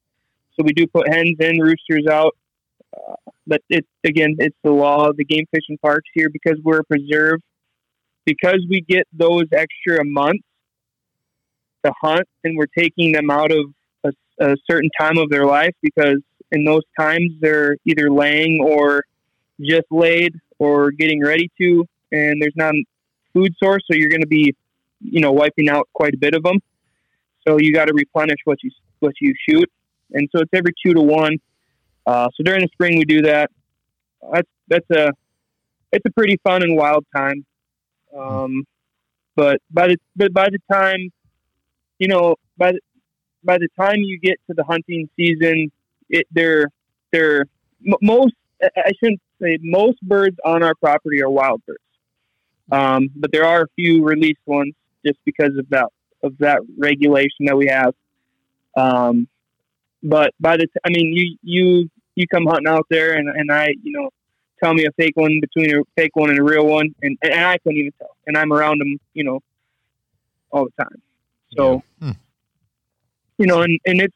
So 0.55 0.63
we 0.63 0.73
do 0.73 0.87
put 0.87 1.07
hens 1.07 1.35
in, 1.39 1.59
roosters 1.59 2.07
out. 2.09 2.35
Uh, 2.95 3.15
but 3.45 3.61
it's 3.69 3.87
again, 4.03 4.35
it's 4.39 4.57
the 4.63 4.71
law 4.71 5.07
of 5.09 5.17
the 5.17 5.25
Game, 5.25 5.45
Fish 5.51 5.63
and 5.69 5.79
Parks 5.81 6.09
here 6.13 6.29
because 6.29 6.57
we're 6.63 6.79
a 6.79 6.83
preserve. 6.83 7.39
Because 8.25 8.65
we 8.69 8.79
get 8.79 9.05
those 9.11 9.43
extra 9.51 10.03
months 10.05 10.45
to 11.85 11.91
hunt, 12.01 12.25
and 12.45 12.57
we're 12.57 12.67
taking 12.77 13.11
them 13.11 13.29
out 13.29 13.51
of 13.51 13.73
a, 14.05 14.11
a 14.39 14.55
certain 14.69 14.89
time 14.97 15.17
of 15.17 15.29
their 15.29 15.45
life 15.45 15.75
because 15.81 16.19
in 16.51 16.63
those 16.63 16.83
times 16.97 17.31
they're 17.41 17.75
either 17.85 18.09
laying 18.09 18.61
or 18.63 19.03
just 19.59 19.85
laid 19.91 20.39
or 20.57 20.91
getting 20.91 21.21
ready 21.21 21.51
to, 21.59 21.85
and 22.11 22.41
there's 22.41 22.55
not 22.55 22.73
food 23.33 23.53
source, 23.61 23.83
so 23.89 23.95
you're 23.97 24.09
going 24.09 24.21
to 24.21 24.27
be, 24.27 24.55
you 25.01 25.21
know, 25.21 25.31
wiping 25.31 25.69
out 25.69 25.89
quite 25.93 26.13
a 26.13 26.17
bit 26.17 26.33
of 26.33 26.43
them. 26.43 26.59
So 27.47 27.57
you 27.57 27.73
got 27.73 27.85
to 27.85 27.93
replenish 27.93 28.39
what 28.45 28.63
you 28.63 28.71
what 28.99 29.13
you 29.19 29.33
shoot, 29.49 29.69
and 30.13 30.29
so 30.31 30.41
it's 30.41 30.51
every 30.53 30.73
two 30.85 30.93
to 30.93 31.01
one. 31.01 31.37
Uh, 32.05 32.29
so 32.35 32.43
during 32.43 32.61
the 32.61 32.69
spring 32.71 32.97
we 32.97 33.05
do 33.05 33.21
that. 33.23 33.49
That's 34.31 34.49
that's 34.67 34.89
a 34.91 35.11
it's 35.91 36.05
a 36.05 36.11
pretty 36.11 36.37
fun 36.43 36.63
and 36.63 36.75
wild 36.75 37.05
time. 37.15 37.45
Um, 38.17 38.65
but 39.35 39.59
by 39.71 39.87
the 39.87 39.97
but 40.15 40.33
by 40.33 40.49
the 40.49 40.59
time 40.71 41.11
you 41.99 42.07
know 42.07 42.35
by 42.57 42.71
the 42.71 42.79
by 43.43 43.57
the 43.57 43.67
time 43.77 43.97
you 43.97 44.19
get 44.19 44.39
to 44.47 44.53
the 44.53 44.63
hunting 44.63 45.09
season, 45.17 45.71
it 46.09 46.27
they're 46.31 46.67
they're 47.11 47.45
most 48.01 48.33
I 48.61 48.91
shouldn't 48.99 49.21
say 49.41 49.57
most 49.61 50.01
birds 50.01 50.37
on 50.45 50.63
our 50.63 50.75
property 50.75 51.21
are 51.21 51.29
wild 51.29 51.61
birds, 51.65 51.79
um, 52.71 53.09
but 53.15 53.31
there 53.31 53.45
are 53.45 53.63
a 53.63 53.67
few 53.75 54.03
released 54.03 54.41
ones 54.45 54.73
just 55.05 55.19
because 55.25 55.57
of 55.57 55.67
that 55.69 55.87
of 56.23 56.37
that 56.39 56.61
regulation 56.77 57.45
that 57.45 57.57
we 57.57 57.67
have. 57.67 57.93
Um, 58.75 59.27
but 60.01 60.33
by 60.39 60.57
the 60.57 60.65
t- 60.67 60.79
I 60.85 60.89
mean 60.89 61.13
you 61.13 61.37
you 61.43 61.89
you 62.15 62.27
come 62.27 62.45
hunting 62.45 62.67
out 62.67 62.85
there 62.89 63.13
and 63.13 63.29
and 63.29 63.51
I 63.51 63.73
you 63.83 63.91
know 63.91 64.09
tell 64.63 64.73
me 64.73 64.85
a 64.85 64.91
fake 64.93 65.15
one 65.15 65.39
between 65.41 65.75
a 65.75 65.83
fake 65.95 66.15
one 66.15 66.29
and 66.29 66.39
a 66.39 66.43
real 66.43 66.65
one 66.65 66.93
and 67.01 67.17
and 67.21 67.33
I 67.33 67.57
couldn't 67.59 67.77
even 67.79 67.91
tell 67.99 68.15
and 68.27 68.37
I'm 68.37 68.51
around 68.53 68.79
them 68.79 68.97
you 69.13 69.23
know 69.23 69.39
all 70.51 70.65
the 70.65 70.83
time. 70.83 71.01
So 71.57 71.83
Yeah. 72.01 72.07
Hmm. 72.07 72.17
you 73.37 73.47
know 73.47 73.61
and 73.61 73.79
and 73.85 74.01
it's 74.01 74.15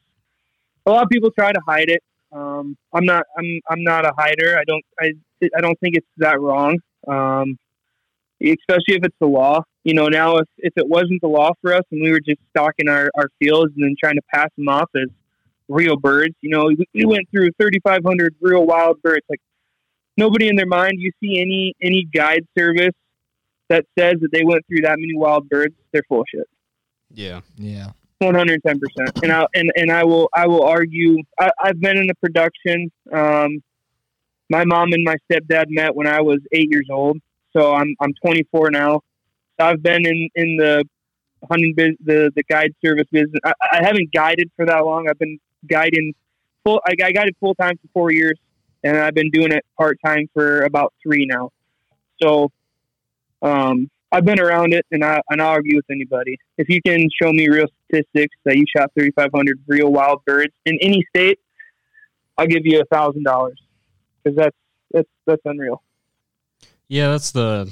a 0.86 0.91
lot 0.91 1.03
of 1.03 1.10
people 1.10 1.31
try 1.31 1.51
to 1.51 1.62
hide 1.67 1.89
it. 1.89 2.01
Um, 2.31 2.77
I'm 2.93 3.05
not 3.05 3.23
I'm 3.38 3.60
I'm 3.69 3.83
not 3.83 4.05
a 4.05 4.13
hider. 4.17 4.57
I 4.57 4.63
don't 4.65 4.86
I 4.99 5.13
I 5.55 5.62
don't 5.62 5.79
think 5.79 5.95
it's 5.95 6.07
that 6.17 6.39
wrong. 6.39 6.79
Um, 7.07 7.57
especially 8.41 8.95
if 8.95 9.04
it's 9.04 9.15
the 9.19 9.28
law. 9.28 9.62
You 9.84 9.93
know, 9.93 10.08
now 10.08 10.38
if, 10.38 10.47
if 10.58 10.73
it 10.76 10.88
wasn't 10.88 11.21
the 11.21 11.28
law 11.28 11.52
for 11.62 11.73
us 11.73 11.84
and 11.91 12.02
we 12.02 12.12
were 12.12 12.19
just 12.19 12.39
stocking 12.50 12.89
our, 12.89 13.10
our 13.15 13.30
fields 13.39 13.73
and 13.76 13.84
then 13.84 13.95
trying 14.02 14.15
to 14.15 14.21
pass 14.34 14.50
them 14.58 14.67
off 14.67 14.89
as 14.95 15.10
real 15.67 15.97
birds, 15.97 16.36
you 16.41 16.50
know, 16.50 16.65
we, 16.65 16.86
we 16.93 17.06
went 17.06 17.30
through 17.32 17.50
3,500 17.60 18.36
real 18.41 18.65
wild 18.65 19.02
birds. 19.02 19.26
Like 19.30 19.41
nobody 20.17 20.47
in 20.47 20.56
their 20.56 20.67
mind, 20.67 20.93
you 20.97 21.12
see 21.21 21.39
any, 21.39 21.73
any 21.82 22.06
guide 22.13 22.45
service 22.58 22.95
that 23.69 23.86
says 23.97 24.15
that 24.21 24.30
they 24.32 24.43
went 24.43 24.65
through 24.67 24.82
that 24.82 24.97
many 25.00 25.15
wild 25.15 25.47
birds, 25.50 25.76
they're 25.91 26.04
full 26.08 26.21
of 26.21 26.28
shit. 26.34 26.47
Yeah. 27.13 27.41
Yeah. 27.58 27.91
One 28.19 28.34
hundred 28.34 28.63
ten 28.65 28.80
percent, 28.80 29.23
and 29.23 29.32
I 29.32 29.45
and, 29.54 29.71
and 29.76 29.91
I 29.91 30.04
will 30.04 30.28
I 30.34 30.47
will 30.47 30.63
argue. 30.63 31.19
I, 31.39 31.52
I've 31.63 31.80
been 31.80 31.97
in 31.97 32.08
the 32.08 32.15
production. 32.15 32.91
Um, 33.13 33.62
my 34.50 34.65
mom 34.65 34.91
and 34.93 35.04
my 35.04 35.17
stepdad 35.32 35.65
met 35.69 35.95
when 35.95 36.08
I 36.08 36.21
was 36.21 36.39
eight 36.52 36.67
years 36.71 36.88
old, 36.91 37.19
so 37.58 37.74
I'm 37.74 37.96
I'm 38.00 38.13
24 38.24 38.72
now. 38.72 39.02
So 39.60 39.65
I've 39.65 39.82
been 39.82 40.06
in 40.06 40.30
in 40.36 40.58
the 40.58 40.84
hunting 41.50 41.74
biz, 41.76 41.96
the 42.04 42.32
the 42.36 42.43
guide 42.43 42.74
service 42.84 43.08
business. 43.12 43.39
I, 43.43 43.54
I 43.72 43.84
haven't 43.84 44.12
guided 44.13 44.52
for 44.56 44.65
that 44.65 44.86
long. 44.86 45.08
I've 45.10 45.20
been 45.20 45.39
guiding 45.67 46.13
full. 46.63 46.82
I, 46.88 46.93
I 47.04 47.12
guided 47.12 47.36
full 47.39 47.56
time 47.56 47.78
for 47.78 47.88
four 47.93 48.12
years, 48.12 48.38
and 48.84 48.98
I've 48.98 49.15
been 49.15 49.32
doing 49.32 49.52
it 49.52 49.65
part 49.78 49.98
time 50.06 50.30
for 50.34 50.62
about 50.63 50.93
three 51.02 51.26
now. 51.26 51.52
So, 52.22 52.52
um, 53.41 53.89
I've 54.12 54.26
been 54.26 54.39
around 54.39 54.74
it, 54.74 54.86
and 54.91 55.04
I 55.04 55.22
and 55.30 55.41
I'll 55.41 55.50
argue 55.50 55.76
with 55.76 55.86
anybody. 55.89 56.38
If 56.58 56.70
you 56.70 56.82
can 56.86 57.08
show 57.22 57.32
me 57.32 57.50
real 57.50 57.67
statistics 57.89 58.36
that 58.46 58.58
you 58.58 58.65
shot 58.76 58.91
3,500 58.98 59.60
real 59.67 59.91
wild 59.91 60.24
birds 60.26 60.54
in 60.65 60.78
any 60.82 61.04
state, 61.15 61.39
I'll 62.38 62.48
give 62.48 62.65
you 62.65 62.82
a 62.82 62.86
thousand 62.86 63.24
dollars 63.24 63.60
because 64.24 64.38
that's 64.38 64.58
that's 64.91 65.10
that's 65.26 65.41
unreal. 65.46 65.82
Yeah, 66.88 67.10
that's 67.12 67.32
the 67.32 67.71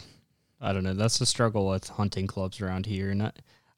I 0.62 0.74
don't 0.74 0.84
know, 0.84 0.94
that's 0.94 1.20
the 1.20 1.26
struggle 1.26 1.68
with 1.68 1.88
hunting 1.90 2.28
clubs 2.28 2.62
around 2.62 2.86
here. 2.86 3.10
And 3.12 3.24
I, 3.24 3.32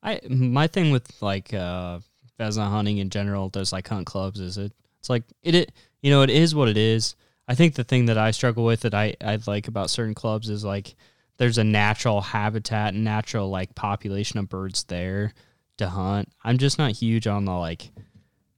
I 0.04 0.22
my 0.30 0.68
thing 0.68 0.92
with 0.92 1.22
like 1.22 1.54
uh 1.54 2.00
pheasant 2.38 2.70
hunting 2.70 2.98
in 2.98 3.10
general, 3.10 3.50
those 3.50 3.74
like 3.74 3.88
hunt 3.88 4.06
clubs 4.06 4.40
is 4.40 4.58
it 4.58 4.72
it's 5.00 5.10
like 5.10 5.24
it, 5.44 5.56
it 5.56 5.72
you 6.02 6.12
know, 6.12 6.22
it 6.22 6.30
is 6.30 6.56
what 6.56 6.70
it 6.70 6.78
is. 6.78 7.16
I 7.48 7.56
think 7.56 7.76
the 7.76 7.84
thing 7.84 8.06
that 8.06 8.18
I 8.18 8.32
struggle 8.32 8.66
with 8.66 8.82
that 8.82 8.94
I, 8.94 9.16
I 9.22 9.40
like 9.48 9.68
about 9.68 9.90
certain 9.90 10.14
clubs 10.14 10.50
is 10.50 10.66
like 10.66 10.96
there's 11.38 11.58
a 11.58 11.64
natural 11.64 12.22
habitat 12.22 12.94
and 12.94 13.04
natural 13.04 13.50
like 13.50 13.76
population 13.76 14.40
of 14.40 14.50
birds 14.50 14.84
there 14.86 15.34
to 15.78 15.88
hunt. 15.88 16.30
I'm 16.44 16.58
just 16.58 16.78
not 16.78 16.92
huge 16.92 17.28
on 17.28 17.46
the 17.46 17.54
like 17.54 17.92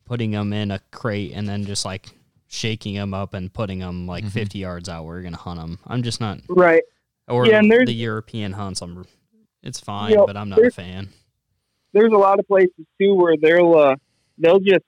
putting 0.05 0.31
them 0.31 0.53
in 0.53 0.71
a 0.71 0.79
crate 0.91 1.33
and 1.35 1.47
then 1.47 1.65
just 1.65 1.85
like 1.85 2.07
shaking 2.49 2.95
them 2.95 3.13
up 3.13 3.33
and 3.33 3.53
putting 3.53 3.79
them 3.79 4.05
like 4.07 4.25
Mhm. 4.25 4.31
50 4.31 4.59
yards 4.59 4.89
out 4.89 5.05
where 5.05 5.15
you're 5.15 5.23
gonna 5.23 5.37
hunt 5.37 5.59
them. 5.59 5.77
I'm 5.87 6.01
just 6.03 6.19
not 6.19 6.39
Right. 6.49 6.83
or 7.27 7.45
Yeah, 7.47 7.59
and 7.59 7.71
there's- 7.71 7.85
the 7.87 7.93
European 7.93 8.53
hunts. 8.53 8.81
I'm 8.81 9.05
it's 9.63 9.79
fine, 9.79 10.09
You 10.11 10.17
know, 10.17 10.25
but 10.25 10.35
I'm 10.35 10.49
not 10.49 10.59
a 10.65 10.71
fan. 10.71 11.09
There's 11.93 12.11
a 12.11 12.17
lot 12.17 12.39
of 12.39 12.47
places 12.47 12.85
too 12.99 13.13
where 13.13 13.35
they'll 13.37 13.75
uh, 13.75 13.95
they'll 14.37 14.59
just 14.59 14.83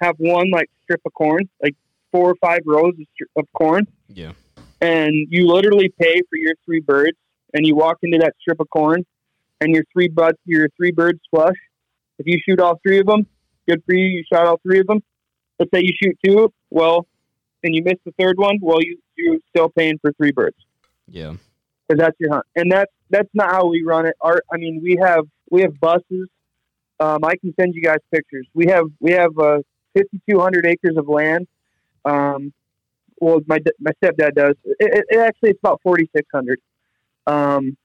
have 0.00 0.16
one 0.18 0.50
like 0.50 0.68
strip 0.82 1.00
of 1.06 1.12
corn, 1.14 1.48
like 1.62 1.74
four 2.10 2.30
or 2.30 2.34
five 2.36 2.60
rows 2.66 2.94
of, 2.94 3.06
stri- 3.06 3.30
of 3.40 3.46
corn, 3.52 3.86
Yeah. 4.08 4.32
and 4.80 5.14
you 5.30 5.46
literally 5.46 5.88
pay 6.00 6.20
for 6.28 6.36
your 6.36 6.54
three 6.64 6.80
birds, 6.80 7.16
and 7.54 7.64
you 7.66 7.74
walk 7.76 7.98
into 8.02 8.18
that 8.18 8.34
strip 8.40 8.58
of 8.60 8.68
corn, 8.70 9.04
and 9.60 9.72
your 9.74 9.84
three 9.92 10.08
buds, 10.08 10.38
your 10.46 10.68
three 10.76 10.90
birds 10.90 11.20
flush. 11.30 11.56
If 12.18 12.26
you 12.26 12.38
shoot 12.48 12.60
all 12.60 12.80
three 12.86 12.98
of 12.98 13.06
them, 13.06 13.26
good 13.68 13.82
for 13.84 13.94
you. 13.94 14.04
You 14.06 14.24
shot 14.32 14.46
all 14.46 14.58
three 14.62 14.80
of 14.80 14.86
them. 14.86 15.02
Let's 15.58 15.70
say 15.72 15.82
you 15.82 15.92
shoot 16.02 16.18
two, 16.24 16.52
well, 16.70 17.06
and 17.62 17.74
you 17.74 17.82
miss 17.84 17.94
the 18.04 18.12
third 18.18 18.38
one, 18.38 18.58
well, 18.60 18.82
you 18.82 18.98
you're 19.16 19.38
still 19.50 19.68
paying 19.68 19.98
for 19.98 20.12
three 20.12 20.32
birds 20.32 20.56
Yeah. 21.08 21.34
because 21.88 22.00
that's 22.00 22.16
your 22.18 22.32
hunt, 22.32 22.46
and 22.56 22.70
that's 22.70 22.92
that's 23.10 23.28
not 23.34 23.50
how 23.52 23.66
we 23.68 23.82
run 23.84 24.06
it. 24.06 24.14
Our, 24.20 24.42
I 24.52 24.56
mean, 24.56 24.80
we 24.82 24.98
have 25.00 25.24
we 25.50 25.62
have 25.62 25.78
buses. 25.78 26.28
Um, 27.00 27.24
I 27.24 27.36
can 27.36 27.54
send 27.58 27.74
you 27.74 27.82
guys 27.82 27.98
pictures. 28.12 28.46
We 28.54 28.66
have 28.66 28.86
we 29.00 29.12
have 29.12 29.36
uh, 29.38 29.58
5,200 29.94 30.66
acres 30.66 30.96
of 30.96 31.08
land. 31.08 31.46
Um, 32.04 32.52
well, 33.20 33.40
my 33.46 33.58
my 33.80 33.92
stepdad 34.02 34.34
does. 34.34 34.54
It, 34.64 34.76
it, 34.80 35.04
it 35.10 35.18
actually 35.18 35.50
it's 35.50 35.60
about 35.60 35.80
4,600, 35.82 36.60
um, 37.26 37.76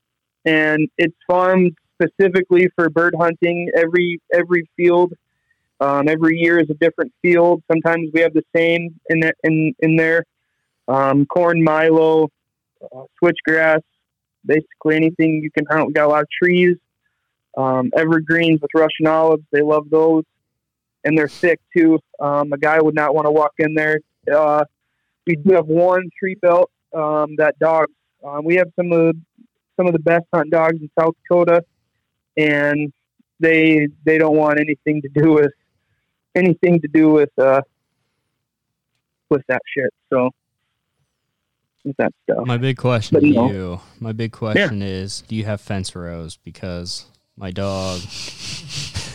and 0.46 0.90
it's 0.98 1.16
farmed 1.28 1.78
specifically 2.02 2.68
for 2.76 2.90
bird 2.90 3.14
hunting. 3.18 3.70
Every 3.76 4.20
every 4.34 4.68
field, 4.76 5.14
um, 5.80 6.08
every 6.08 6.38
year 6.38 6.60
is 6.60 6.70
a 6.70 6.74
different 6.76 7.14
field. 7.22 7.64
Sometimes 7.72 8.10
we 8.14 8.22
have 8.22 8.34
the 8.34 8.44
same 8.56 9.00
in 9.10 9.22
that 9.22 9.36
in 9.44 9.74
in 9.80 9.96
there. 9.96 10.26
Um, 10.88 11.26
corn, 11.28 11.64
milo, 11.64 12.30
uh, 12.82 13.04
switchgrass, 13.22 13.82
basically 14.46 14.96
anything 14.96 15.42
you 15.44 15.52
can 15.52 15.66
hunt. 15.70 15.88
We 15.88 15.94
got 15.94 16.08
a 16.08 16.10
lot 16.10 16.22
of 16.24 16.28
trees, 16.42 16.78
um, 17.56 17.92
evergreens 17.96 18.60
with 18.62 18.72
Russian 18.74 19.08
olives. 19.08 19.44
They 19.52 19.62
love 19.62 19.90
those, 19.90 20.24
and 21.04 21.18
they're 21.18 21.28
thick 21.28 21.60
too. 21.76 22.00
Um, 22.20 22.52
a 22.54 22.58
guy 22.58 22.82
would 22.82 22.96
not 22.96 23.14
want 23.14 23.28
to 23.28 23.32
walk 23.32 23.54
in 23.60 23.76
there. 23.76 24.00
Uh, 24.32 24.66
we 25.28 25.36
do 25.36 25.54
have 25.54 25.68
one 25.68 26.10
tree 26.18 26.36
belt 26.42 26.72
um, 26.94 27.36
that 27.38 27.58
dogs. 27.60 27.92
Um, 28.24 28.44
we 28.44 28.56
have 28.56 28.68
some 28.76 28.92
of 28.92 29.16
some 29.78 29.88
of 29.88 29.94
the 29.94 30.00
best 30.00 30.26
hunt 30.34 30.50
dogs 30.50 30.78
in 30.82 30.90
South 31.00 31.16
Dakota, 31.24 31.64
and 32.36 32.92
they 33.40 33.88
they 34.06 34.18
don't 34.18 34.36
want 34.36 34.60
anything 34.60 35.02
to 35.04 35.10
do 35.10 35.34
with 35.34 35.52
anything 36.36 36.82
to 36.82 36.88
do 36.88 37.10
with 37.10 37.32
uh, 37.38 37.62
with 39.30 39.44
that 39.48 39.62
shit. 39.76 39.94
So 40.12 40.32
with 41.84 41.98
that 41.98 42.14
stuff. 42.24 42.46
My 42.46 42.58
big 42.58 42.78
question 42.78 43.16
But 43.16 43.22
to 43.22 43.28
you, 43.28 43.82
my 44.00 44.12
big 44.12 44.32
question 44.32 44.82
is, 44.82 45.22
do 45.22 45.36
you 45.36 45.46
have 45.46 45.62
fence 45.62 45.96
rows? 45.96 46.38
Because 46.38 47.06
my 47.38 47.52
dog, 47.52 48.02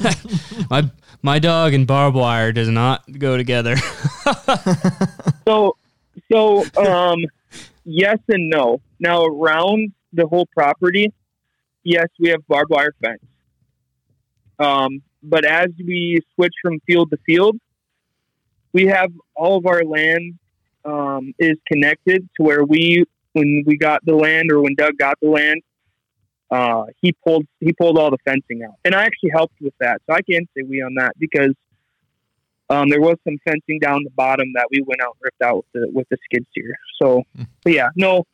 my 0.71 0.91
my 1.23 1.39
dog 1.39 1.75
and 1.75 1.87
barbed 1.87 2.17
wire 2.17 2.53
does 2.53 2.69
not 2.69 3.03
go 3.19 3.37
together. 3.37 3.77
So, 5.47 5.77
so 6.33 6.65
um, 6.77 7.19
yes 7.85 8.19
and 8.29 8.49
no. 8.49 8.81
Now 8.99 9.25
around 9.25 9.93
the 10.15 10.27
whole 10.27 10.47
property, 10.47 11.13
yes, 11.83 12.07
we 12.19 12.31
have 12.31 12.47
barbed 12.49 12.71
wire 12.71 12.95
fence. 13.03 13.21
Um, 14.59 15.03
but 15.25 15.45
as 15.45 15.69
we 15.79 16.21
switch 16.35 16.55
from 16.63 16.81
field 16.87 17.11
to 17.11 17.19
field, 17.27 17.57
we 18.73 18.87
have 18.87 19.11
all 19.35 19.57
of 19.57 19.67
our 19.67 19.85
land 19.85 20.39
um, 20.85 21.33
is 21.39 21.57
connected 21.71 22.29
to 22.37 22.43
where 22.43 22.65
we, 22.65 23.05
when 23.33 23.65
we 23.67 23.77
got 23.77 24.05
the 24.05 24.15
land 24.15 24.51
or 24.53 24.61
when 24.61 24.75
Doug 24.75 24.99
got 24.99 25.19
the 25.21 25.29
land, 25.29 25.63
uh, 26.51 26.85
he 27.01 27.13
pulled 27.27 27.47
he 27.61 27.73
pulled 27.73 27.99
all 27.99 28.11
the 28.11 28.19
fencing 28.25 28.63
out, 28.63 28.75
and 28.85 28.95
I 28.95 29.05
actually 29.05 29.31
helped 29.31 29.55
with 29.61 29.75
that. 29.81 30.01
So 30.07 30.15
I 30.15 30.21
can 30.23 30.47
say 30.55 30.63
we 30.63 30.83
on 30.83 30.95
that 30.97 31.13
because 31.19 31.53
um, 32.71 32.89
there 32.91 33.01
was 33.01 33.17
some 33.25 33.39
fencing 33.45 33.79
down 33.81 34.05
the 34.05 34.11
bottom 34.11 34.53
that 34.55 34.67
we 34.71 34.81
went 34.87 35.01
out 35.03 35.17
and 35.17 35.23
ripped 35.23 35.43
out 35.43 35.57
with 35.57 35.67
the 35.73 35.91
with 35.93 36.09
the 36.11 36.19
skid 36.25 36.47
steer. 36.51 36.77
So, 37.01 37.23
but 37.65 37.73
yeah, 37.73 37.89
no, 37.97 38.25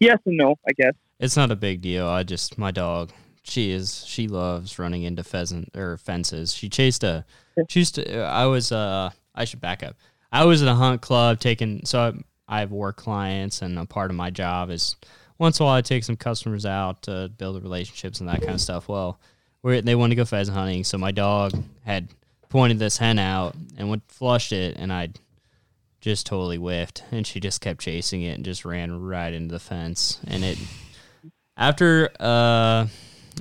yes 0.00 0.18
and 0.26 0.36
no, 0.36 0.56
I 0.68 0.72
guess. 0.72 0.94
it's 1.18 1.36
not 1.36 1.50
a 1.50 1.56
big 1.56 1.80
deal. 1.80 2.06
I 2.06 2.24
just 2.24 2.58
my 2.58 2.72
dog. 2.72 3.10
She 3.44 3.70
is. 3.70 4.04
She 4.06 4.28
loves 4.28 4.78
running 4.78 5.02
into 5.02 5.24
pheasant 5.24 5.70
or 5.76 5.96
fences. 5.96 6.54
She 6.54 6.68
chased 6.68 7.02
a. 7.04 7.24
She 7.68 7.80
used 7.80 7.96
to. 7.96 8.22
I 8.22 8.46
was. 8.46 8.72
Uh. 8.72 9.10
I 9.34 9.44
should 9.44 9.60
back 9.60 9.82
up. 9.82 9.96
I 10.30 10.44
was 10.44 10.62
at 10.62 10.68
a 10.68 10.74
hunt 10.74 11.00
club 11.00 11.40
taking. 11.40 11.84
So 11.84 12.00
I, 12.48 12.56
I 12.56 12.60
have 12.60 12.70
work 12.70 12.96
clients, 12.96 13.62
and 13.62 13.78
a 13.78 13.86
part 13.86 14.10
of 14.10 14.16
my 14.16 14.30
job 14.30 14.70
is 14.70 14.96
once 15.38 15.58
in 15.58 15.64
a 15.64 15.66
while 15.66 15.76
I 15.76 15.80
take 15.80 16.04
some 16.04 16.16
customers 16.16 16.66
out 16.66 17.02
to 17.02 17.30
build 17.36 17.62
relationships 17.62 18.20
and 18.20 18.28
that 18.28 18.40
kind 18.40 18.54
of 18.54 18.60
stuff. 18.60 18.88
Well, 18.88 19.18
we 19.62 19.80
they 19.80 19.94
wanted 19.94 20.10
to 20.10 20.16
go 20.16 20.24
pheasant 20.24 20.56
hunting, 20.56 20.84
so 20.84 20.98
my 20.98 21.12
dog 21.12 21.52
had 21.84 22.08
pointed 22.48 22.78
this 22.78 22.98
hen 22.98 23.18
out 23.18 23.54
and 23.78 23.88
went 23.88 24.02
flushed 24.08 24.52
it, 24.52 24.76
and 24.76 24.92
I 24.92 25.10
just 26.00 26.26
totally 26.26 26.56
whiffed, 26.56 27.04
and 27.10 27.26
she 27.26 27.40
just 27.40 27.60
kept 27.60 27.80
chasing 27.80 28.22
it 28.22 28.34
and 28.36 28.44
just 28.44 28.64
ran 28.64 29.00
right 29.00 29.32
into 29.32 29.52
the 29.52 29.60
fence. 29.60 30.20
And 30.26 30.44
it 30.44 30.58
after 31.56 32.10
uh, 32.20 32.86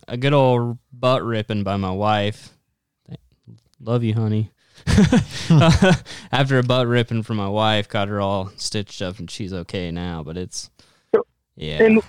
a 0.08 0.18
good 0.18 0.34
old 0.34 0.78
butt 0.92 1.24
ripping 1.24 1.64
by 1.64 1.78
my 1.78 1.92
wife. 1.92 2.50
Love 3.80 4.04
you, 4.04 4.14
honey. 4.14 4.52
After 6.32 6.60
a 6.60 6.64
butt 6.64 6.88
ripping 6.88 7.24
from 7.24 7.38
my 7.38 7.48
wife, 7.48 7.88
got 7.88 8.08
her 8.08 8.22
all 8.22 8.52
stitched 8.56 9.02
up, 9.02 9.20
and 9.20 9.30
she's 9.30 9.54
okay 9.54 9.92
now. 9.92 10.24
But 10.24 10.38
it's 10.38 10.70
yeah. 11.56 11.84
And 11.84 12.02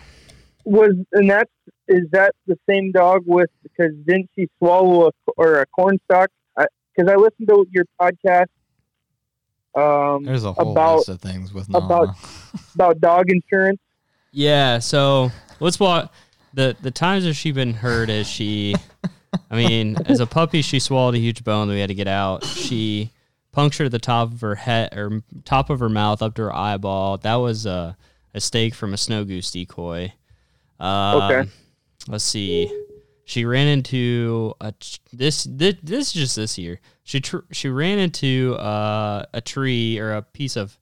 was 0.65 0.95
and 1.13 1.31
that's 1.31 1.51
is 1.89 2.09
that 2.13 2.35
the 2.47 2.59
same 2.69 2.93
dog 2.93 3.25
with 3.27 3.51
because 3.63 3.93
didn't 4.07 4.31
she 4.35 4.49
swallow 4.59 5.09
a 5.09 5.11
or 5.37 5.61
a 5.61 5.67
corn 5.67 5.99
stalk? 6.05 6.31
Because 6.57 7.11
I, 7.11 7.15
I, 7.15 7.17
listened 7.17 7.49
to 7.49 7.67
your 7.71 7.85
podcast. 8.01 8.47
Um, 9.75 10.25
There's 10.25 10.45
a 10.45 10.53
whole 10.53 10.73
about, 10.73 10.97
list 10.99 11.09
of 11.09 11.21
things 11.21 11.53
with 11.53 11.69
Nala. 11.69 11.85
about 11.85 12.17
about 12.75 13.01
dog 13.01 13.31
insurance. 13.31 13.81
Yeah. 14.31 14.79
So 14.79 15.31
let's 15.61 15.81
walk 15.81 16.13
the 16.55 16.77
the 16.81 16.91
times 16.91 17.25
that 17.25 17.35
she's 17.35 17.55
been 17.55 17.75
hurt 17.75 18.11
is 18.11 18.27
she. 18.27 18.75
I 19.51 19.57
mean, 19.57 19.97
as 20.07 20.21
a 20.21 20.27
puppy, 20.27 20.61
she 20.61 20.79
swallowed 20.79 21.15
a 21.15 21.19
huge 21.19 21.43
bone 21.43 21.69
that 21.69 21.75
we 21.75 21.81
had 21.81 21.89
to 21.89 21.95
get 21.95 22.09
out. 22.09 22.45
She 22.45 23.11
punctured 23.51 23.91
the 23.91 23.99
top 23.99 24.33
of 24.33 24.41
her 24.43 24.55
head 24.55 24.93
or 24.95 25.23
top 25.45 25.71
of 25.71 25.81
her 25.81 25.89
mouth 25.89 26.21
up 26.23 26.35
to 26.35 26.43
her 26.43 26.55
eyeball. 26.55 27.19
That 27.19 27.37
was 27.37 27.65
a, 27.67 27.97
a 28.35 28.41
stake 28.41 28.75
from 28.75 28.93
a 28.93 28.97
snow 28.99 29.25
goose 29.25 29.51
decoy. 29.51 30.13
Uh, 30.79 31.29
Okay. 31.31 31.51
Let's 32.09 32.25
see. 32.25 32.71
She 33.25 33.45
ran 33.45 33.69
into 33.69 34.55
a 34.61 34.75
this, 35.13 35.45
this 35.45 35.79
this 35.83 36.09
is 36.09 36.13
just 36.13 36.37
this 36.37 36.59
year. 36.59 36.81
She 37.05 37.21
tr- 37.21 37.47
she 37.53 37.69
ran 37.69 37.99
into 37.99 38.55
uh, 38.57 39.25
a 39.33 39.41
tree 39.41 39.99
or 39.99 40.15
a 40.15 40.23
piece 40.23 40.57
of 40.57 40.77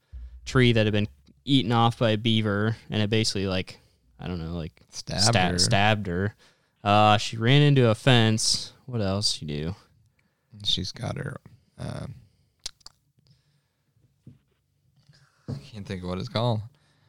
tree 0.47 0.73
that 0.73 0.87
had 0.87 0.93
been 0.93 1.09
eaten 1.45 1.71
off 1.73 1.99
by 1.99 2.11
a 2.11 2.17
beaver, 2.19 2.77
and 2.89 3.03
it 3.03 3.11
basically 3.11 3.47
like 3.47 3.80
I 4.21 4.27
don't 4.29 4.39
know 4.39 4.55
like 4.57 4.73
Stabbed 4.91 5.23
sta- 5.23 5.49
her. 5.53 5.59
stabbed 5.59 6.07
her. 6.07 6.35
Uh, 6.85 7.17
she 7.19 7.37
ran 7.37 7.63
into 7.63 7.89
a 7.89 7.95
fence. 7.95 8.73
What 8.87 9.01
else 9.01 9.33
she 9.33 9.47
do? 9.47 9.75
She's 10.65 10.93
got 10.93 11.17
her. 11.17 11.37
Um, 11.79 12.15
I 15.49 15.55
can't 15.73 15.87
think 15.87 16.03
of 16.03 16.09
what 16.09 16.19
it's 16.19 16.29
called. 16.29 16.61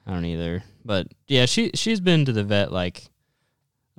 I 0.06 0.12
don't 0.13 0.26
either. 0.26 0.63
But 0.84 1.08
yeah, 1.28 1.45
she 1.45 1.71
she's 1.76 2.00
been 2.00 2.26
to 2.26 2.32
the 2.34 2.43
vet 2.43 2.71
like 2.71 3.04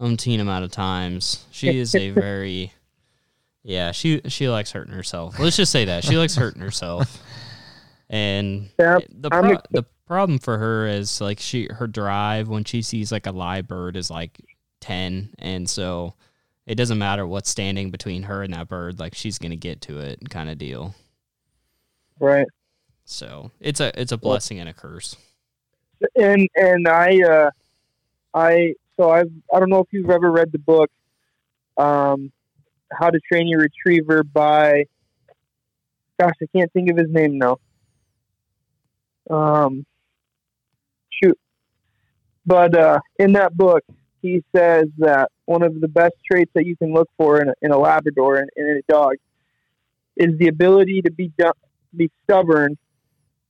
umpteen 0.01 0.41
amount 0.41 0.65
of 0.65 0.71
times. 0.73 1.45
She 1.51 1.69
is 1.79 1.95
a 1.95 2.11
very 2.11 2.73
yeah, 3.63 3.93
she 3.93 4.21
she 4.27 4.49
likes 4.49 4.73
hurting 4.73 4.95
herself. 4.95 5.39
Let's 5.39 5.57
just 5.57 5.71
say 5.73 5.85
that. 5.87 6.05
She 6.05 6.17
likes 6.17 6.35
hurting 6.37 6.63
herself. 6.63 7.23
And 8.15 8.69
Yeah, 8.79 8.99
the 9.09 9.31
I'm 9.33 9.43
pro- 9.45 9.61
the 9.71 9.85
problem 10.13 10.39
for 10.39 10.59
her 10.59 10.87
is 10.87 11.23
like 11.23 11.41
she 11.41 11.67
her 11.71 11.87
drive 11.87 12.47
when 12.47 12.65
she 12.65 12.83
sees 12.83 13.11
like 13.11 13.27
a 13.27 13.33
live 13.33 13.67
bird 13.67 13.97
is 13.97 14.11
like 14.11 14.39
10 14.83 15.31
and 15.39 15.71
so 15.71 16.13
it 16.67 16.75
doesn't 16.75 16.99
matter 16.99 17.27
what's 17.27 17.49
standing 17.49 17.91
between 17.91 18.25
her 18.25 18.43
and 18.43 18.53
that 18.53 18.69
bird 18.69 18.99
like 18.99 19.15
she's 19.15 19.39
going 19.39 19.53
to 19.53 19.57
get 19.57 19.81
to 19.81 19.99
it 20.01 20.29
kind 20.29 20.51
of 20.51 20.59
deal. 20.59 20.95
Right. 22.21 22.47
So, 23.07 23.51
it's 23.59 23.81
a 23.81 23.99
it's 23.99 24.13
a 24.13 24.19
blessing 24.19 24.61
and 24.61 24.69
a 24.69 24.75
curse. 24.75 25.17
and 26.15 26.47
and 26.57 26.87
I 26.87 27.23
uh 27.23 27.51
I 28.35 28.75
so 28.99 29.09
I've 29.09 29.33
I 29.53 29.61
don't 29.61 29.71
know 29.71 29.81
if 29.81 29.89
you've 29.93 30.11
ever 30.11 30.31
read 30.31 30.53
the 30.53 30.59
book 30.59 30.91
um 31.79 32.31
How 32.93 33.09
to 33.09 33.19
Train 33.33 33.49
Your 33.49 33.61
Retriever 33.61 34.25
by 34.25 34.85
gosh, 36.21 36.35
I 36.43 36.47
can't 36.55 36.71
think 36.75 36.91
of 36.91 36.99
his 36.99 37.11
name 37.11 37.39
now. 37.39 37.57
Um 39.31 39.87
shoot. 41.23 41.39
But 42.47 42.77
uh 42.77 43.01
in 43.19 43.33
that 43.33 43.57
book 43.57 43.85
he 44.23 44.43
says 44.55 44.87
that 44.99 45.31
one 45.47 45.63
of 45.63 45.81
the 45.81 45.89
best 45.89 46.15
traits 46.31 46.51
that 46.55 46.65
you 46.65 46.77
can 46.77 46.95
look 46.95 47.09
for 47.17 47.43
in 47.43 47.49
a, 47.49 47.55
in 47.61 47.73
a 47.73 47.79
Labrador 47.79 48.37
and 48.37 48.49
in 48.57 48.77
a 48.77 48.93
dog 48.93 49.15
is 50.17 50.39
the 50.39 50.49
ability 50.49 51.03
to 51.03 51.11
be 51.11 51.33
du- 51.37 51.53
be 51.95 52.11
stubborn, 52.25 52.79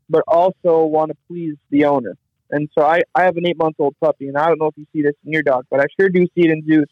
but 0.08 0.24
also 0.26 0.84
want 0.84 1.10
to 1.10 1.16
please 1.28 1.56
the 1.70 1.84
owner. 1.84 2.14
And 2.50 2.68
so 2.76 2.84
I, 2.84 3.02
I 3.14 3.24
have 3.24 3.36
an 3.36 3.46
eight 3.46 3.58
month 3.58 3.76
old 3.78 3.94
puppy, 4.00 4.28
and 4.28 4.36
I 4.36 4.46
don't 4.46 4.58
know 4.58 4.66
if 4.66 4.76
you 4.76 4.86
see 4.92 5.02
this 5.02 5.14
in 5.24 5.32
your 5.32 5.42
dog, 5.42 5.66
but 5.70 5.80
I 5.80 5.84
sure 5.98 6.08
do 6.08 6.24
see 6.34 6.44
it 6.44 6.50
in 6.50 6.64
Zeus. 6.66 6.88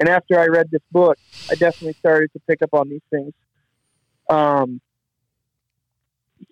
And 0.00 0.08
after 0.08 0.38
I 0.38 0.46
read 0.46 0.70
this 0.70 0.82
book, 0.90 1.16
I 1.50 1.54
definitely 1.54 1.96
started 2.00 2.32
to 2.32 2.40
pick 2.48 2.62
up 2.62 2.70
on 2.72 2.88
these 2.88 3.02
things. 3.10 3.32
Um, 4.28 4.80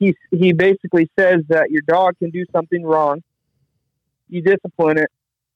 he, 0.02 0.16
he 0.36 0.52
basically 0.52 1.08
says 1.18 1.42
that 1.48 1.70
your 1.70 1.82
dog 1.86 2.18
can 2.18 2.30
do 2.30 2.44
something 2.52 2.82
wrong, 2.82 3.22
you 4.28 4.42
discipline 4.42 4.98
it, 4.98 5.10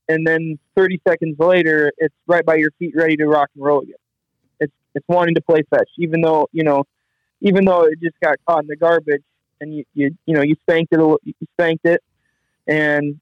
and 0.09 0.27
then 0.27 0.59
30 0.77 1.01
seconds 1.07 1.37
later, 1.39 1.93
it's 1.99 2.15
right 2.27 2.45
by 2.45 2.55
your 2.57 2.71
feet, 2.79 2.95
ready 2.95 3.17
to 3.17 3.27
rock 3.27 3.51
and 3.57 3.65
roll 3.65 3.81
again. 3.81 3.95
It's, 4.61 4.73
it's 4.95 5.07
wanting 5.09 5.35
to 5.35 5.43
play 5.43 5.63
fetch, 5.69 5.91
even 5.99 6.21
though, 6.21 6.49
you 6.53 6.63
know, 6.63 6.85
even 7.41 7.65
though 7.65 7.83
it 7.85 8.01
just 8.01 8.17
got 8.23 8.37
caught 8.47 8.63
in 8.63 8.69
the 8.69 8.77
garbage 8.77 9.23
and 9.61 9.75
you, 9.75 9.85
you, 9.95 10.17
you 10.27 10.35
know, 10.35 10.43
you 10.43 10.55
spanked 10.63 10.93
it, 10.93 11.01
you 11.25 11.35
spanked 11.59 11.85
it, 11.85 12.03
and 12.67 13.21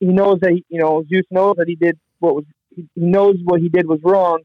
he 0.00 0.06
knows 0.06 0.40
that 0.40 0.52
you 0.68 0.80
know 0.80 1.04
Zeus 1.08 1.26
knows 1.30 1.56
that 1.58 1.68
he 1.68 1.76
did 1.76 1.98
what 2.18 2.34
was 2.34 2.44
he 2.74 2.88
knows 2.96 3.36
what 3.44 3.60
he 3.60 3.68
did 3.68 3.86
was 3.86 4.00
wrong. 4.02 4.40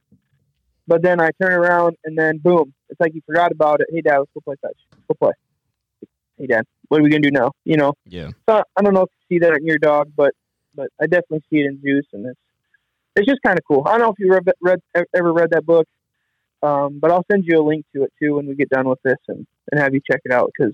But 0.88 1.02
then 1.02 1.20
I 1.20 1.32
turn 1.42 1.52
around 1.52 1.96
and 2.04 2.16
then 2.16 2.38
boom, 2.38 2.74
it's 2.90 3.00
like 3.00 3.14
he 3.14 3.22
forgot 3.26 3.52
about 3.52 3.82
it. 3.82 3.88
Hey 3.90 4.02
dad, 4.02 4.20
let's 4.20 4.32
go 4.34 4.42
play 4.42 4.56
fetch. 4.62 4.78
Play. 5.14 5.32
Hey 6.38 6.48
dad, 6.48 6.66
what 6.88 7.00
are 7.00 7.04
we 7.04 7.10
gonna 7.10 7.22
do 7.22 7.32
now? 7.32 7.52
You 7.64 7.78
know, 7.78 7.94
Yeah. 8.06 8.30
so 8.50 8.64
I 8.76 8.82
don't 8.82 8.94
know 8.94 9.04
if 9.04 9.10
you 9.30 9.36
see 9.36 9.40
that 9.40 9.56
in 9.58 9.66
your 9.66 9.78
dog, 9.78 10.12
but 10.16 10.34
but 10.74 10.90
I 11.00 11.06
definitely 11.06 11.44
see 11.50 11.60
it 11.60 11.68
in 11.68 11.82
Zeus, 11.82 12.06
and 12.14 12.26
it's 12.26 12.40
it's 13.16 13.28
just 13.28 13.42
kind 13.44 13.58
of 13.58 13.64
cool. 13.66 13.84
I 13.86 13.92
don't 13.92 14.02
know 14.02 14.10
if 14.10 14.20
you 14.20 14.30
read, 14.32 14.44
read 14.62 14.80
ever 15.16 15.32
read 15.32 15.52
that 15.52 15.66
book, 15.66 15.88
um, 16.64 17.00
but 17.00 17.12
I'll 17.12 17.26
send 17.32 17.46
you 17.46 17.62
a 17.62 17.64
link 17.64 17.86
to 17.96 18.04
it 18.04 18.12
too 18.22 18.36
when 18.36 18.48
we 18.48 18.56
get 18.56 18.70
done 18.70 18.90
with 18.90 19.02
this, 19.04 19.18
and, 19.30 19.48
and 19.72 19.80
have 19.80 19.94
you 19.94 20.02
check 20.10 20.20
it 20.26 20.34
out 20.34 20.52
because 20.58 20.74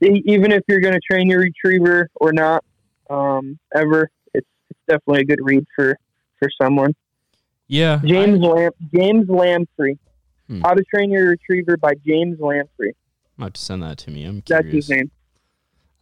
even 0.00 0.52
if 0.52 0.62
you're 0.68 0.80
going 0.80 0.94
to 0.94 1.00
train 1.00 1.28
your 1.28 1.40
retriever 1.40 2.08
or 2.14 2.32
not, 2.32 2.64
um, 3.10 3.58
ever, 3.74 4.10
it's 4.32 4.46
it's 4.70 4.80
definitely 4.88 5.22
a 5.22 5.24
good 5.24 5.40
read 5.42 5.64
for 5.74 5.96
for 6.38 6.48
someone. 6.60 6.94
Yeah. 7.68 8.00
James 8.04 8.40
Lam- 8.40 8.72
James 8.94 9.28
Lamb 9.28 9.66
Free, 9.76 9.98
Hmm. 10.48 10.60
How 10.62 10.74
to 10.74 10.84
Train 10.84 11.10
Your 11.10 11.30
Retriever 11.30 11.76
by 11.76 11.94
James 12.06 12.38
Lamb 12.40 12.66
Free. 12.76 12.90
I 12.90 12.92
might 13.36 13.46
have 13.46 13.52
to 13.54 13.60
send 13.60 13.82
that 13.82 13.98
to 13.98 14.10
me. 14.10 14.24
I'm 14.24 14.42
curious. 14.42 14.64
That's 14.64 14.74
his 14.74 14.90
name. 14.90 15.10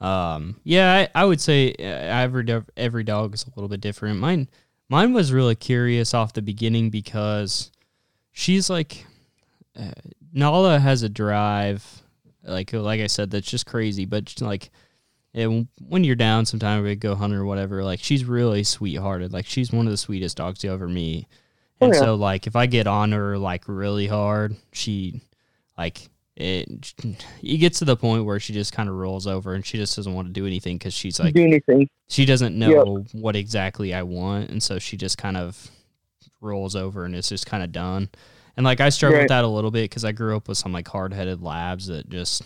Um, 0.00 0.60
yeah, 0.64 1.08
I, 1.14 1.22
I 1.22 1.24
would 1.24 1.40
say 1.40 1.72
uh, 1.78 1.82
every 1.82 2.44
every 2.76 3.04
dog 3.04 3.34
is 3.34 3.44
a 3.44 3.50
little 3.54 3.68
bit 3.68 3.80
different. 3.80 4.18
Mine 4.18 4.48
mine 4.88 5.12
was 5.12 5.32
really 5.32 5.54
curious 5.54 6.12
off 6.12 6.32
the 6.32 6.42
beginning 6.42 6.90
because 6.90 7.70
she's 8.32 8.68
like 8.68 9.06
uh, 9.78 9.92
Nala 10.32 10.80
has 10.80 11.02
a 11.02 11.08
drive 11.08 12.02
like 12.44 12.72
like 12.72 13.00
I 13.00 13.06
said 13.06 13.30
that's 13.30 13.50
just 13.50 13.66
crazy, 13.66 14.04
but 14.04 14.40
like 14.40 14.70
and 15.34 15.68
when 15.80 16.04
you're 16.04 16.16
down 16.16 16.44
sometime 16.44 16.82
we 16.82 16.94
go 16.96 17.14
hunt 17.14 17.32
or 17.32 17.44
whatever, 17.44 17.82
like 17.84 18.00
she's 18.00 18.24
really 18.24 18.64
sweethearted. 18.64 19.32
Like 19.32 19.46
she's 19.46 19.72
one 19.72 19.86
of 19.86 19.90
the 19.90 19.96
sweetest 19.96 20.36
dogs 20.36 20.62
you 20.64 20.72
ever 20.72 20.88
meet. 20.88 21.26
Oh, 21.82 21.86
And 21.86 21.94
so 21.96 22.14
like 22.14 22.46
if 22.46 22.56
I 22.56 22.66
get 22.66 22.86
on 22.86 23.12
her 23.12 23.36
like 23.38 23.64
really 23.66 24.06
hard, 24.06 24.56
she 24.72 25.20
like 25.76 26.08
it 26.36 26.94
it 27.42 27.58
gets 27.58 27.78
to 27.80 27.84
the 27.84 27.96
point 27.96 28.24
where 28.24 28.40
she 28.40 28.52
just 28.52 28.72
kind 28.72 28.88
of 28.88 28.94
rolls 28.94 29.26
over 29.26 29.54
and 29.54 29.64
she 29.66 29.76
just 29.76 29.94
doesn't 29.96 30.14
want 30.14 30.28
to 30.28 30.32
do 30.32 30.46
anything 30.46 30.78
because 30.78 30.94
she's 30.94 31.20
like 31.20 31.34
do 31.34 31.42
anything. 31.44 31.88
she 32.08 32.24
doesn't 32.24 32.58
know 32.58 33.04
what 33.12 33.36
exactly 33.36 33.92
I 33.92 34.02
want, 34.02 34.50
and 34.50 34.62
so 34.62 34.78
she 34.78 34.96
just 34.96 35.18
kind 35.18 35.36
of 35.36 35.70
rolls 36.40 36.74
over 36.74 37.04
and 37.04 37.14
it's 37.14 37.28
just 37.28 37.46
kind 37.46 37.62
of 37.62 37.70
done. 37.70 38.08
And 38.56 38.64
like 38.64 38.80
I 38.80 38.88
struggle 38.88 39.16
Right. 39.18 39.22
with 39.24 39.28
that 39.28 39.44
a 39.44 39.48
little 39.48 39.70
bit 39.70 39.84
because 39.90 40.04
I 40.04 40.12
grew 40.12 40.36
up 40.36 40.48
with 40.48 40.58
some 40.58 40.72
like 40.72 40.88
hard 40.88 41.12
headed 41.12 41.42
labs 41.42 41.86
that 41.86 42.08
just 42.08 42.42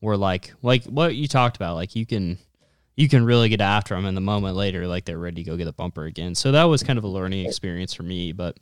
were 0.00 0.16
like 0.16 0.52
like 0.62 0.84
what 0.84 1.14
you 1.16 1.28
talked 1.28 1.56
about. 1.56 1.74
Like 1.74 1.94
you 1.96 2.06
can 2.06 2.38
you 3.00 3.08
can 3.08 3.24
really 3.24 3.48
get 3.48 3.62
after 3.62 3.94
them, 3.94 4.04
and 4.04 4.14
the 4.14 4.20
moment 4.20 4.56
later, 4.56 4.86
like 4.86 5.06
they're 5.06 5.16
ready 5.16 5.42
to 5.42 5.50
go 5.50 5.56
get 5.56 5.64
the 5.64 5.72
bumper 5.72 6.04
again. 6.04 6.34
So 6.34 6.52
that 6.52 6.64
was 6.64 6.82
kind 6.82 6.98
of 6.98 7.04
a 7.04 7.08
learning 7.08 7.46
experience 7.46 7.94
for 7.94 8.02
me. 8.02 8.32
But 8.32 8.58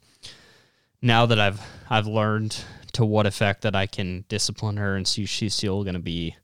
now 1.03 1.27
that 1.27 1.41
I've 1.41 1.61
I've 1.91 2.07
learned 2.07 2.57
to 2.93 3.05
what 3.05 3.27
effect 3.27 3.63
that 3.63 3.75
I 3.75 3.87
can 3.87 4.25
discipline 4.29 4.77
her 4.77 4.95
and 4.95 5.09
see 5.09 5.27
she's 5.27 5.55
still 5.55 5.83
going 5.83 5.95
to 5.95 6.01
be, 6.01 6.37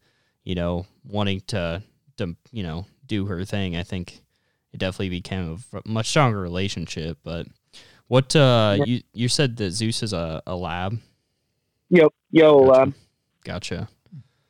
you 0.42 0.56
know, 0.56 0.86
wanting 1.04 1.42
to 1.46 1.84
to 2.16 2.34
you 2.50 2.64
know 2.64 2.84
do 3.06 3.26
her 3.26 3.44
thing. 3.44 3.76
I 3.76 3.84
think 3.84 4.24
it 4.72 4.78
definitely 4.78 5.10
became 5.10 5.62
a 5.72 5.88
much 5.88 6.08
stronger 6.08 6.40
relationship. 6.40 7.18
But 7.22 7.46
what 8.08 8.34
uh, 8.34 8.76
you 8.84 9.02
you 9.12 9.28
said 9.28 9.56
that 9.58 9.70
Zeus 9.70 10.02
is 10.02 10.12
a, 10.12 10.42
a 10.48 10.56
lab. 10.56 10.98
Yep. 11.90 12.12
Yo, 12.32 12.66
Gotcha. 12.66 12.92
Gotcha. 13.44 13.88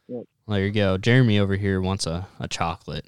Yep. 0.09 0.24
There 0.48 0.64
you 0.64 0.70
go. 0.70 0.96
Jeremy 0.96 1.38
over 1.38 1.57
here 1.57 1.83
wants 1.83 2.07
a, 2.07 2.26
a 2.40 2.48
chocolate. 2.48 3.04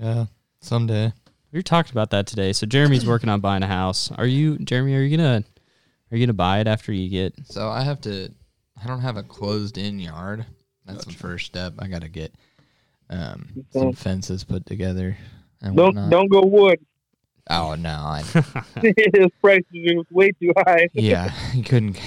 Yeah, 0.00 0.26
someday. 0.60 1.12
We 1.52 1.62
talked 1.62 1.90
about 1.90 2.10
that 2.10 2.26
today. 2.26 2.52
So 2.52 2.66
Jeremy's 2.66 3.06
working 3.06 3.28
on 3.28 3.40
buying 3.40 3.62
a 3.62 3.66
house. 3.66 4.10
Are 4.12 4.26
you, 4.26 4.58
Jeremy? 4.58 4.94
Are 4.94 5.00
you 5.02 5.16
gonna 5.16 5.44
are 6.12 6.16
you 6.16 6.24
gonna 6.26 6.32
buy 6.34 6.60
it 6.60 6.66
after 6.66 6.92
you 6.92 7.08
get? 7.10 7.34
So 7.46 7.68
I 7.68 7.82
have 7.82 8.00
to. 8.02 8.30
I 8.82 8.86
don't 8.86 9.00
have 9.02 9.16
a 9.16 9.22
closed-in 9.22 9.98
yard. 9.98 10.46
That's 10.86 11.04
the 11.04 11.12
first 11.12 11.44
step. 11.46 11.74
I 11.78 11.86
got 11.88 12.00
to 12.02 12.08
get 12.08 12.32
um, 13.10 13.64
So- 13.72 13.80
some 13.80 13.92
fences 13.92 14.42
put 14.44 14.64
together 14.66 15.16
and 15.60 15.76
Don't 15.76 15.86
whatnot. 15.94 16.10
don't 16.10 16.28
go 16.30 16.40
wood. 16.46 16.78
Oh 17.50 17.74
no, 17.74 17.90
I, 17.90 18.22
His 18.82 19.26
prices 19.40 19.66
are 19.74 20.02
way 20.10 20.30
too 20.40 20.52
high. 20.56 20.88
yeah, 20.94 21.32
you 21.52 21.62
couldn't. 21.64 21.98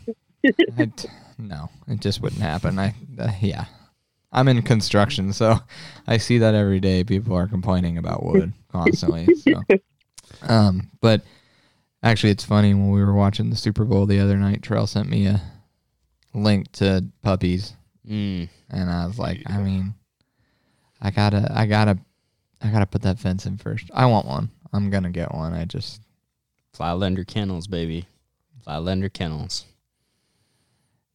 I 0.78 0.86
t- 0.96 1.08
no, 1.38 1.68
it 1.86 2.00
just 2.00 2.20
wouldn't 2.22 2.40
happen. 2.42 2.78
I 2.78 2.94
uh, 3.18 3.30
yeah, 3.40 3.66
I'm 4.36 4.46
in 4.48 4.62
construction, 4.62 5.32
so 5.32 5.58
I 6.06 6.18
see 6.18 6.38
that 6.38 6.54
every 6.54 6.78
day. 6.78 7.02
People 7.02 7.34
are 7.34 7.48
complaining 7.48 7.98
about 7.98 8.22
wood 8.24 8.52
constantly. 8.72 9.34
So, 9.34 9.62
um, 10.42 10.90
but 11.00 11.22
actually, 12.02 12.30
it's 12.30 12.44
funny 12.44 12.74
when 12.74 12.90
we 12.90 13.02
were 13.02 13.14
watching 13.14 13.50
the 13.50 13.56
Super 13.56 13.84
Bowl 13.84 14.06
the 14.06 14.20
other 14.20 14.36
night. 14.36 14.62
Trail 14.62 14.86
sent 14.86 15.08
me 15.08 15.26
a 15.26 15.42
link 16.34 16.70
to 16.72 17.04
puppies, 17.22 17.72
Mm. 18.08 18.48
and 18.70 18.90
I 18.90 19.06
was 19.06 19.18
like, 19.18 19.42
I 19.50 19.58
mean, 19.58 19.94
I 21.00 21.10
gotta, 21.10 21.50
I 21.52 21.66
gotta, 21.66 21.98
I 22.62 22.68
gotta 22.68 22.86
put 22.86 23.02
that 23.02 23.18
fence 23.18 23.46
in 23.46 23.56
first. 23.58 23.90
I 23.92 24.06
want 24.06 24.26
one. 24.26 24.50
I'm 24.72 24.90
gonna 24.90 25.10
get 25.10 25.34
one. 25.34 25.54
I 25.54 25.64
just 25.64 26.02
Flatlander 26.76 27.26
kennels, 27.26 27.66
baby. 27.66 28.06
Flatlander 28.66 29.10
kennels. 29.12 29.64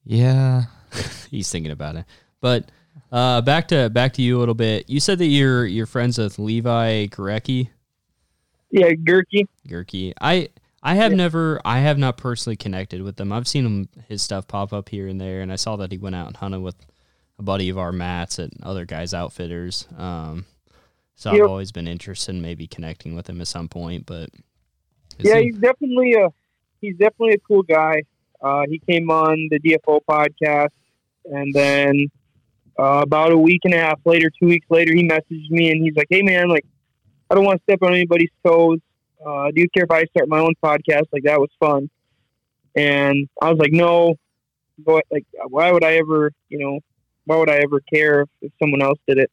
yeah. 0.04 0.64
He's 1.30 1.50
thinking 1.52 1.72
about 1.72 1.96
it. 1.96 2.06
But 2.42 2.72
uh, 3.12 3.42
back 3.42 3.68
to 3.70 3.90
back 3.90 4.14
to 4.14 4.22
you 4.22 4.38
a 4.38 4.40
little 4.40 4.56
bit. 4.56 4.90
You 4.90 5.00
said 5.00 5.20
that 5.20 5.26
you're 5.28 5.66
you're 5.66 5.86
friends 5.86 6.18
with 6.18 6.40
Levi 6.40 7.08
Gorecki. 7.08 7.70
Yeah, 8.72 8.92
Gurky. 8.92 9.48
Gurkey. 9.68 10.14
I 10.22 10.50
I 10.82 10.96
have 10.96 11.12
Yeah. 11.12 11.18
never 11.18 11.62
I 11.66 11.80
have 11.80 11.98
not 11.98 12.18
personally 12.18 12.56
connected 12.56 13.02
with 13.02 13.20
him. 13.20 13.32
I've 13.32 13.48
seen 13.48 13.66
him 13.66 13.90
his 14.08 14.22
stuff 14.22 14.48
pop 14.48 14.72
up 14.74 14.90
here 14.90 15.08
and 15.08 15.20
there, 15.20 15.42
and 15.42 15.52
I 15.52 15.56
saw 15.58 15.76
that 15.78 15.92
he 15.92 15.98
went 15.98 16.16
out 16.16 16.28
and 16.28 16.38
hunted 16.38 16.62
with 16.62 16.76
a 17.38 17.44
buddy 17.44 17.70
of 17.70 17.78
our 17.78 17.92
Matt's 17.92 18.40
at 18.40 18.52
other 18.64 18.86
guys' 18.86 19.14
outfitters. 19.14 19.88
Um, 19.98 20.46
so 21.16 21.34
Yep. 21.34 21.42
I've 21.44 21.50
always 21.50 21.72
been 21.72 21.88
interested 21.88 22.34
in 22.36 22.42
maybe 22.42 22.66
connecting 22.68 23.16
with 23.16 23.28
him 23.30 23.42
at 23.42 23.48
some 23.48 23.68
point. 23.68 24.06
But 24.06 24.30
Yeah, 25.20 25.38
he- 25.40 25.46
he's 25.48 25.58
definitely 25.58 26.14
a 26.14 26.30
he's 26.80 26.96
definitely 26.98 27.34
a 27.34 27.40
cool 27.40 27.64
guy. 27.64 28.04
Uh, 28.42 28.64
he 28.70 28.80
came 28.90 29.12
on 29.12 29.50
the 29.52 29.60
DFO 29.60 30.00
podcast, 30.10 30.70
and 31.26 31.54
then 31.54 32.08
uh, 32.82 33.02
about 33.08 33.32
a 33.32 33.38
week 33.38 33.62
and 33.66 33.74
a 33.74 33.78
half 33.78 34.00
later, 34.06 34.28
two 34.40 34.48
weeks 34.48 34.68
later, 34.70 34.92
he 34.94 35.04
messaged 35.08 35.50
me 35.50 35.72
and 35.72 35.84
he's 35.84 35.96
like, 35.96 36.08
"Hey, 36.10 36.22
man, 36.32 36.50
like, 36.50 36.66
I 37.30 37.36
don't 37.36 37.46
want 37.46 37.58
to 37.60 37.64
step 37.64 37.82
on 37.84 37.94
anybody's 37.94 38.34
toes. 38.46 38.80
Uh, 39.26 39.46
do 39.54 39.62
you 39.62 39.68
care 39.74 39.84
if 39.90 39.92
I 39.92 40.04
start 40.06 40.28
my 40.28 40.40
own 40.40 40.56
podcast? 40.64 41.06
Like, 41.14 41.24
that 41.30 41.40
was 41.40 41.52
fun." 41.60 41.90
And 42.76 43.30
I 43.42 43.50
was 43.52 43.60
like, 43.60 43.72
"No, 43.72 44.16
go, 44.86 45.02
like, 45.12 45.26
why 45.56 45.72
would 45.72 45.84
I 45.84 45.94
ever, 46.04 46.32
you 46.50 46.60
know, 46.60 46.80
why 47.26 47.36
would 47.38 47.50
I 47.50 47.58
ever 47.58 47.80
care 47.94 48.22
if, 48.22 48.30
if 48.42 48.52
someone 48.62 48.82
else 48.82 49.00
did 49.08 49.18
it?" 49.20 49.32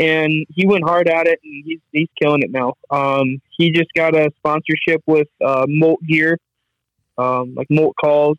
and 0.00 0.46
he 0.54 0.64
went 0.66 0.84
hard 0.84 1.08
at 1.08 1.26
it, 1.26 1.40
and 1.42 1.64
he's 1.64 1.80
he's 1.92 2.08
killing 2.20 2.42
it 2.42 2.50
now. 2.50 2.74
Um, 2.90 3.40
he 3.56 3.70
just 3.70 3.92
got 3.96 4.14
a 4.14 4.30
sponsorship 4.36 5.02
with 5.06 5.28
uh, 5.44 5.66
Molt 5.68 6.00
Gear, 6.08 6.38
um, 7.16 7.54
like 7.56 7.66
Molt 7.70 7.94
Calls, 8.00 8.38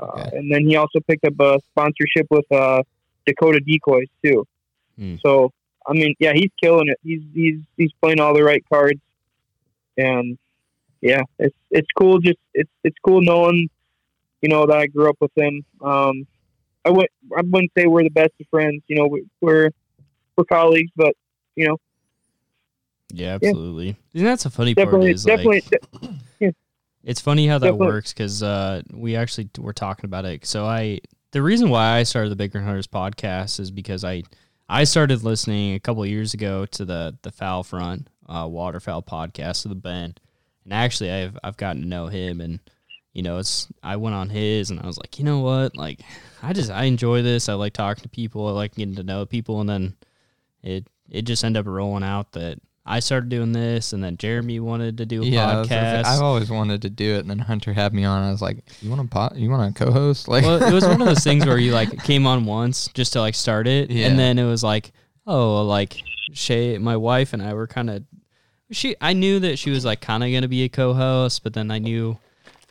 uh, 0.00 0.04
Okay. 0.04 0.36
and 0.36 0.52
then 0.52 0.66
he 0.68 0.76
also 0.76 1.00
picked 1.08 1.24
up 1.24 1.34
a 1.40 1.58
sponsorship 1.70 2.26
with 2.30 2.44
uh, 2.52 2.82
Dakota 3.30 3.60
Decoys 3.60 4.08
too. 4.24 4.46
Hmm. 4.98 5.16
So 5.24 5.52
I 5.86 5.92
mean, 5.92 6.14
yeah, 6.18 6.32
he's 6.34 6.50
killing 6.62 6.88
it. 6.88 6.98
He's 7.02 7.22
he's 7.34 7.60
he's 7.76 7.92
playing 8.00 8.20
all 8.20 8.34
the 8.34 8.44
right 8.44 8.64
cards, 8.72 9.00
and 9.96 10.38
yeah, 11.00 11.22
it's 11.38 11.56
it's 11.70 11.88
cool. 11.98 12.18
Just 12.18 12.38
it's 12.54 12.70
it's 12.84 12.96
cool 13.04 13.22
knowing, 13.22 13.68
you 14.42 14.48
know, 14.48 14.66
that 14.66 14.76
I 14.76 14.86
grew 14.86 15.08
up 15.08 15.16
with 15.20 15.32
him. 15.36 15.64
Um, 15.80 16.26
I 16.84 16.90
would 16.90 17.08
I 17.36 17.42
wouldn't 17.42 17.72
say 17.76 17.86
we're 17.86 18.04
the 18.04 18.10
best 18.10 18.32
of 18.40 18.46
friends. 18.50 18.82
You 18.88 18.96
know, 18.96 19.06
we, 19.06 19.24
we're 19.40 19.70
we're 20.36 20.44
colleagues, 20.44 20.90
but 20.96 21.14
you 21.56 21.68
know, 21.68 21.76
yeah, 23.12 23.34
absolutely. 23.34 23.96
And 24.14 24.26
that's 24.26 24.44
the 24.44 24.50
funny 24.50 24.74
part 24.74 24.86
definitely, 24.86 25.12
is 25.12 25.26
like, 25.26 25.42
definitely, 25.42 26.54
It's 27.02 27.20
funny 27.20 27.46
how 27.46 27.58
that 27.58 27.66
Definitely. 27.66 27.86
works 27.86 28.12
because 28.12 28.42
uh, 28.42 28.82
we 28.92 29.16
actually 29.16 29.48
were 29.58 29.72
talking 29.72 30.04
about 30.04 30.24
it. 30.26 30.44
So 30.44 30.66
I, 30.66 31.00
the 31.32 31.42
reason 31.42 31.70
why 31.70 31.98
I 31.98 32.02
started 32.02 32.30
the 32.30 32.36
Bigger 32.36 32.60
Hunters 32.60 32.86
podcast 32.86 33.60
is 33.60 33.70
because 33.70 34.04
I, 34.04 34.22
I 34.68 34.84
started 34.84 35.22
listening 35.22 35.74
a 35.74 35.80
couple 35.80 36.04
years 36.06 36.34
ago 36.34 36.66
to 36.66 36.84
the 36.84 37.16
the 37.22 37.30
Foul 37.30 37.62
Front 37.62 38.08
uh, 38.28 38.46
Waterfowl 38.48 39.02
podcast 39.02 39.64
of 39.64 39.70
the 39.70 39.76
Ben, 39.76 40.14
and 40.64 40.72
actually 40.72 41.10
I've 41.10 41.38
I've 41.42 41.56
gotten 41.56 41.82
to 41.82 41.88
know 41.88 42.06
him 42.06 42.40
and 42.40 42.60
you 43.12 43.22
know 43.22 43.38
it's 43.38 43.68
I 43.82 43.96
went 43.96 44.14
on 44.14 44.30
his 44.30 44.70
and 44.70 44.80
I 44.80 44.86
was 44.86 44.98
like 44.98 45.18
you 45.18 45.24
know 45.24 45.40
what? 45.40 45.76
Like 45.76 46.00
I 46.42 46.52
just 46.52 46.70
I 46.70 46.84
enjoy 46.84 47.22
this. 47.22 47.48
I 47.48 47.54
like 47.54 47.72
talking 47.72 48.02
to 48.02 48.08
people. 48.08 48.46
I 48.48 48.52
like 48.52 48.74
getting 48.74 48.96
to 48.96 49.02
know 49.02 49.26
people. 49.26 49.60
And 49.60 49.68
then 49.68 49.96
it 50.62 50.86
it 51.10 51.22
just 51.22 51.44
ended 51.44 51.60
up 51.60 51.66
rolling 51.66 52.04
out 52.04 52.32
that 52.32 52.60
I 52.90 53.00
started 53.00 53.28
doing 53.28 53.52
this 53.52 53.92
and 53.92 54.02
then 54.02 54.16
Jeremy 54.16 54.60
wanted 54.60 54.98
to 54.98 55.06
do 55.06 55.22
a 55.22 55.24
Yeah, 55.26 55.46
I 55.48 55.58
was 55.60 55.68
gonna 55.68 55.80
podcast. 55.82 56.04
I've 56.06 56.22
always 56.22 56.50
wanted 56.50 56.82
to 56.82 56.90
do 56.90 57.14
it, 57.14 57.20
and 57.20 57.30
then 57.30 57.38
Hunter 57.38 57.72
had 57.72 57.94
me 57.94 58.04
on. 58.04 58.22
I 58.22 58.30
was 58.30 58.42
like, 58.42 58.64
"You 58.82 58.90
want 58.90 59.02
to 59.02 59.08
pot? 59.08 59.36
You 59.36 59.48
want 59.50 59.74
to 59.76 59.84
co-host?" 59.84 60.28
Like, 60.32 60.44
well, 60.44 60.62
it 60.62 60.72
was 60.72 60.84
one 60.84 61.00
of 61.00 61.06
those 61.06 61.24
things 61.24 61.46
where 61.46 61.58
you 61.58 61.72
like 61.72 62.02
came 62.04 62.26
on 62.26 62.44
once 62.44 62.88
just 62.94 63.12
to 63.14 63.20
like 63.20 63.34
start 63.34 63.66
it, 63.68 63.90
Yeah. 63.90 64.06
and 64.08 64.18
then 64.18 64.38
it 64.38 64.44
was 64.44 64.62
like, 64.62 64.92
oh, 65.26 65.62
like 65.62 65.96
Shay, 66.32 66.78
my 66.78 66.96
wife 66.96 67.32
and 67.32 67.42
I 67.42 67.54
were 67.54 67.66
kind 67.66 67.90
of. 67.90 68.04
She, 68.72 68.94
I 69.00 69.14
knew 69.14 69.40
that 69.40 69.58
she 69.58 69.70
was 69.70 69.84
like 69.84 70.00
kind 70.00 70.22
of 70.22 70.30
gonna 70.32 70.46
be 70.48 70.62
a 70.64 70.68
co-host, 70.68 71.42
but 71.42 71.54
then 71.54 71.70
I 71.72 71.78
knew, 71.80 72.16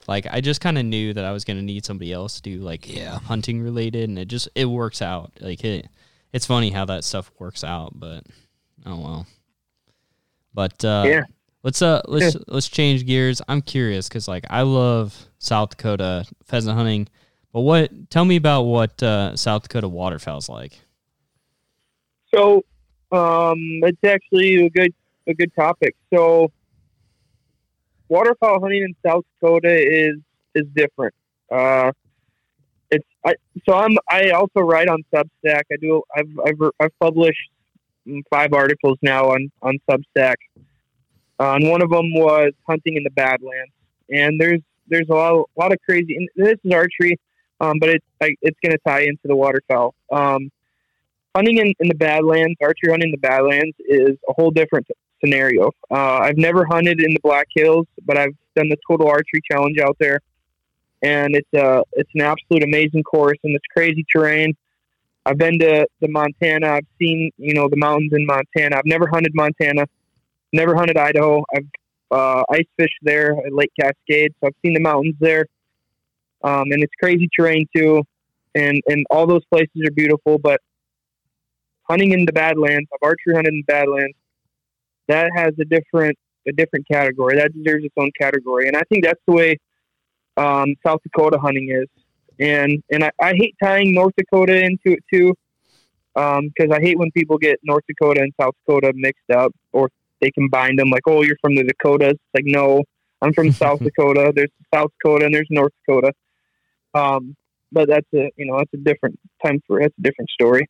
like, 0.08 0.26
I 0.32 0.40
just 0.42 0.62
kind 0.62 0.78
of 0.78 0.86
knew 0.86 1.14
that 1.14 1.26
I 1.26 1.32
was 1.34 1.44
gonna 1.44 1.62
need 1.62 1.86
somebody 1.86 2.14
else 2.14 2.36
to 2.36 2.42
do 2.42 2.60
like 2.60 2.88
Yeah. 2.94 3.20
hunting 3.20 3.62
related, 3.62 4.08
and 4.10 4.18
it 4.18 4.28
just 4.30 4.48
it 4.56 4.66
works 4.66 5.02
out. 5.02 5.32
Like 5.42 5.64
it, 5.66 5.88
it's 6.34 6.46
funny 6.46 6.70
how 6.72 6.86
that 6.86 7.04
stuff 7.04 7.32
works 7.40 7.64
out, 7.64 7.92
but 8.00 8.24
oh 8.86 8.98
well. 9.00 9.28
But 10.60 10.84
uh, 10.84 11.06
Yeah. 11.08 11.24
let's 11.64 11.82
uh 11.82 12.02
let's 12.10 12.36
let's 12.50 12.68
change 12.68 13.06
gears. 13.06 13.42
I'm 13.48 13.62
curious 13.62 14.10
because 14.10 14.28
like 14.28 14.44
I 14.50 14.64
love 14.64 15.30
South 15.38 15.70
Dakota 15.70 16.26
pheasant 16.44 16.76
hunting. 16.76 17.08
But 17.54 17.62
what? 17.62 18.10
Tell 18.10 18.26
me 18.26 18.36
about 18.36 18.64
what 18.64 19.02
uh, 19.02 19.38
South 19.38 19.64
Dakota 19.64 19.88
waterfowl's 19.88 20.50
like. 20.50 20.74
So, 22.36 22.66
um, 23.14 23.56
it's 23.84 24.04
actually 24.04 24.66
a 24.66 24.70
good 24.70 24.94
a 25.28 25.34
good 25.34 25.56
topic. 25.56 25.96
So, 26.14 26.52
waterfowl 28.10 28.60
hunting 28.60 28.84
in 28.84 28.94
South 29.10 29.24
Dakota 29.40 29.74
is 29.74 30.18
is 30.56 30.66
different. 30.76 31.16
Uh, 31.50 31.94
it's 32.92 33.08
I 33.26 33.36
so 33.66 33.76
I'm 33.76 33.96
I 34.10 34.32
also 34.32 34.60
write 34.60 34.90
on 34.90 35.06
Substack. 35.14 35.62
I 35.72 35.78
do 35.80 36.04
I've 36.14 36.28
I've 36.46 36.72
I've 36.82 37.00
published 37.00 37.50
five 38.32 38.54
articles 38.54 38.98
now 39.02 39.30
on 39.30 39.52
on 39.62 39.78
Substack. 39.90 40.36
Uh, 41.40 41.54
and 41.56 41.70
one 41.70 41.82
of 41.82 41.90
them 41.90 42.14
was 42.14 42.52
hunting 42.68 42.96
in 42.96 43.04
the 43.04 43.12
Badlands. 43.12 43.72
And 44.12 44.40
there's 44.40 44.62
there's 44.88 45.08
a 45.10 45.14
lot, 45.14 45.34
a 45.34 45.60
lot 45.60 45.72
of 45.72 45.80
crazy. 45.88 46.16
And 46.16 46.28
this 46.36 46.58
is 46.64 46.72
archery, 46.72 47.20
um, 47.62 47.78
but 47.80 47.90
it's 47.90 48.06
it's 48.42 48.58
going 48.64 48.74
to 48.74 48.80
tie 48.86 49.02
into 49.02 49.22
the 49.26 49.36
waterfowl. 49.36 49.94
Um, 50.12 50.52
hunting 51.36 51.58
in, 51.58 51.74
in 51.80 51.88
the 51.88 51.96
Badlands, 51.96 52.58
archery 52.62 52.92
hunting 52.92 53.10
in 53.10 53.12
the 53.12 53.18
Badlands 53.18 53.76
is 53.80 54.18
a 54.28 54.34
whole 54.34 54.52
different 54.52 54.88
scenario. 55.24 55.72
Uh, 55.92 56.20
I've 56.20 56.38
never 56.38 56.66
hunted 56.66 57.02
in 57.02 57.14
the 57.14 57.20
Black 57.22 57.48
Hills, 57.56 57.86
but 58.06 58.18
I've 58.18 58.36
done 58.56 58.70
the 58.70 58.78
Total 58.90 59.08
Archery 59.08 59.42
Challenge 59.50 59.78
out 59.80 59.98
there, 60.00 60.20
and 61.02 61.36
it's 61.36 61.54
a 61.54 61.84
it's 61.94 62.10
an 62.16 62.22
absolute 62.22 62.64
amazing 62.64 63.04
course 63.04 63.38
and 63.44 63.56
it's 63.56 63.66
crazy 63.74 64.06
terrain. 64.12 64.56
I've 65.26 65.38
been 65.38 65.60
to 65.60 65.86
the 66.02 66.08
Montana. 66.08 66.68
I've 66.68 66.88
seen 67.00 67.32
you 67.38 67.54
know 67.54 67.68
the 67.70 67.78
mountains 67.78 68.12
in 68.14 68.26
Montana. 68.26 68.78
I've 68.78 68.86
never 68.86 69.08
hunted 69.08 69.32
Montana, 69.36 69.86
never 70.54 70.76
hunted 70.76 70.98
Idaho. 70.98 71.44
I've 71.56 71.68
uh, 72.12 72.44
ice 72.52 72.66
fished 72.78 73.00
there 73.02 73.38
at 73.46 73.54
Lake 73.54 73.72
Cascade, 73.80 74.34
so 74.40 74.48
I've 74.48 74.56
seen 74.64 74.74
the 74.74 74.80
mountains 74.80 75.16
there, 75.20 75.46
um, 76.44 76.72
and 76.72 76.84
it's 76.84 76.94
crazy 77.00 77.30
terrain 77.38 77.68
too. 77.76 78.04
And 78.56 78.82
and 78.88 79.06
all 79.12 79.28
those 79.28 79.46
places 79.52 79.82
are 79.86 79.92
beautiful, 79.92 80.40
but 80.40 80.60
hunting 81.84 82.12
in 82.12 82.26
the 82.26 82.34
Badlands, 82.34 82.88
I've 82.94 83.08
archery 83.08 83.36
hunted 83.36 83.54
in 83.54 83.64
the 83.68 83.72
Badlands. 83.72 84.16
That 85.08 85.32
has 85.36 85.54
a 85.60 85.66
different 85.66 86.18
a 86.48 86.52
different 86.52 86.88
category. 86.92 87.38
That 87.38 87.54
deserves 87.54 87.86
its 87.86 87.94
own 87.98 88.12
category, 88.20 88.68
and 88.68 88.76
I 88.76 88.82
think 88.90 89.06
that's 89.06 89.22
the 89.28 89.34
way 89.34 89.58
um, 90.38 90.76
South 90.86 91.02
Dakota 91.04 91.38
hunting 91.40 91.70
is. 91.70 91.88
And 92.40 92.82
and 92.92 93.04
I, 93.04 93.12
I 93.22 93.34
hate 93.36 93.56
tying 93.62 93.94
North 93.94 94.14
Dakota 94.18 94.64
into 94.64 94.98
it 94.98 95.04
too, 95.12 95.34
because 96.14 96.72
I 96.72 96.80
hate 96.80 96.98
when 96.98 97.12
people 97.12 97.38
get 97.38 97.60
North 97.64 97.84
Dakota 97.88 98.22
and 98.22 98.34
South 98.40 98.56
Dakota 98.66 98.94
mixed 98.96 99.30
up, 99.30 99.54
or 99.74 99.90
they 100.22 100.32
combine 100.32 100.76
them. 100.76 100.90
Like, 100.90 101.04
oh, 101.08 101.24
you're 101.24 101.38
from 101.42 101.56
the 101.56 101.64
Dakotas. 101.64 102.12
It's 102.12 102.22
like, 102.34 102.46
no, 102.46 102.84
I'm 103.22 103.34
from 103.34 103.52
South 103.52 103.80
Dakota. 103.84 104.32
There's 104.36 104.52
South 104.74 104.92
Dakota 105.02 105.26
and 105.26 105.36
there's 105.36 105.48
North 105.50 105.74
Dakota. 105.86 106.14
Um, 106.94 107.36
but 107.72 107.88
that's 107.88 108.08
a 108.14 108.32
you 108.36 108.46
know 108.46 108.58
that's 108.58 108.74
a 108.74 108.78
different 108.78 109.20
time 109.46 109.62
for 109.68 109.80
that's 109.80 109.94
a 109.98 110.02
different 110.02 110.30
story. 110.32 110.68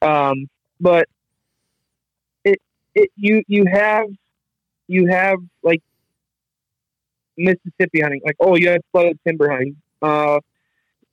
Um, 0.00 0.48
but 0.80 1.08
it 2.44 2.60
it 2.94 3.10
you 3.16 3.42
you 3.46 3.64
have 3.70 4.06
you 4.88 5.06
have 5.06 5.38
like 5.62 5.82
Mississippi 7.36 8.00
hunting, 8.00 8.22
like 8.24 8.36
oh 8.40 8.56
you 8.56 8.70
have 8.70 8.80
flooded 8.90 9.18
timber 9.26 9.50
hunting. 9.50 9.76
Uh, 10.00 10.40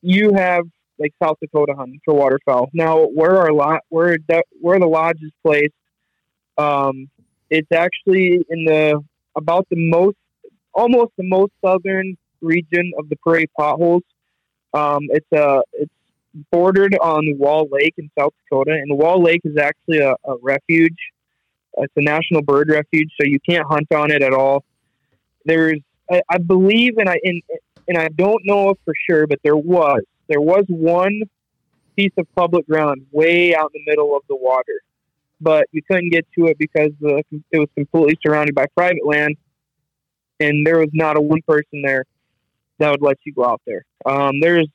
you 0.01 0.33
have 0.33 0.65
like 0.99 1.13
South 1.21 1.37
Dakota 1.41 1.73
hunting 1.75 2.01
for 2.03 2.13
waterfowl. 2.13 2.69
Now, 2.73 3.05
where 3.05 3.37
our 3.37 3.53
lot, 3.53 3.81
where 3.89 4.17
the, 4.27 4.43
where 4.59 4.79
the 4.79 4.87
lodge 4.87 5.19
is 5.21 5.31
placed, 5.45 5.73
um, 6.57 7.09
it's 7.49 7.71
actually 7.71 8.45
in 8.49 8.65
the 8.65 9.01
about 9.35 9.67
the 9.69 9.89
most, 9.89 10.17
almost 10.73 11.11
the 11.17 11.23
most 11.23 11.51
southern 11.63 12.17
region 12.41 12.91
of 12.97 13.09
the 13.09 13.15
Prairie 13.17 13.49
Potholes. 13.57 14.03
Um, 14.73 15.07
it's 15.09 15.31
a 15.33 15.61
it's 15.73 15.91
bordered 16.51 16.95
on 17.01 17.37
Wall 17.37 17.67
Lake 17.71 17.95
in 17.97 18.09
South 18.17 18.33
Dakota, 18.43 18.73
and 18.73 18.97
Wall 18.97 19.21
Lake 19.21 19.41
is 19.45 19.57
actually 19.57 19.99
a, 19.99 20.11
a 20.11 20.35
refuge. 20.41 20.97
It's 21.77 21.93
a 21.95 22.01
national 22.01 22.41
bird 22.41 22.69
refuge, 22.69 23.09
so 23.19 23.25
you 23.25 23.39
can't 23.47 23.65
hunt 23.65 23.91
on 23.93 24.11
it 24.11 24.21
at 24.21 24.33
all. 24.33 24.63
There's, 25.45 25.79
I, 26.11 26.21
I 26.29 26.37
believe, 26.37 26.97
and 26.97 27.09
I 27.09 27.19
and, 27.23 27.41
and 27.89 27.97
I 27.97 28.07
don't 28.09 28.41
know 28.45 28.75
for 28.85 28.93
sure, 29.09 29.27
but 29.27 29.39
there 29.43 29.57
was 29.57 30.01
there 30.27 30.39
was 30.39 30.63
one 30.67 31.23
piece 31.97 32.13
of 32.17 32.27
public 32.35 32.65
ground 32.67 33.05
way 33.11 33.53
out 33.55 33.71
in 33.73 33.81
the 33.83 33.91
middle 33.91 34.15
of 34.15 34.21
the 34.29 34.35
water, 34.35 34.79
but 35.41 35.67
you 35.71 35.81
couldn't 35.81 36.11
get 36.11 36.25
to 36.37 36.45
it 36.45 36.57
because 36.57 36.91
the 37.01 37.23
it 37.51 37.57
was 37.57 37.67
completely 37.75 38.17
surrounded 38.25 38.55
by 38.55 38.67
private 38.77 39.05
land, 39.05 39.35
and 40.39 40.65
there 40.65 40.79
was 40.79 40.89
not 40.93 41.17
a 41.17 41.21
one 41.21 41.41
person 41.47 41.81
there 41.83 42.05
that 42.77 42.91
would 42.91 43.01
let 43.01 43.17
you 43.25 43.33
go 43.33 43.43
out 43.43 43.61
there. 43.65 43.83
Um, 44.05 44.39
there's 44.39 44.67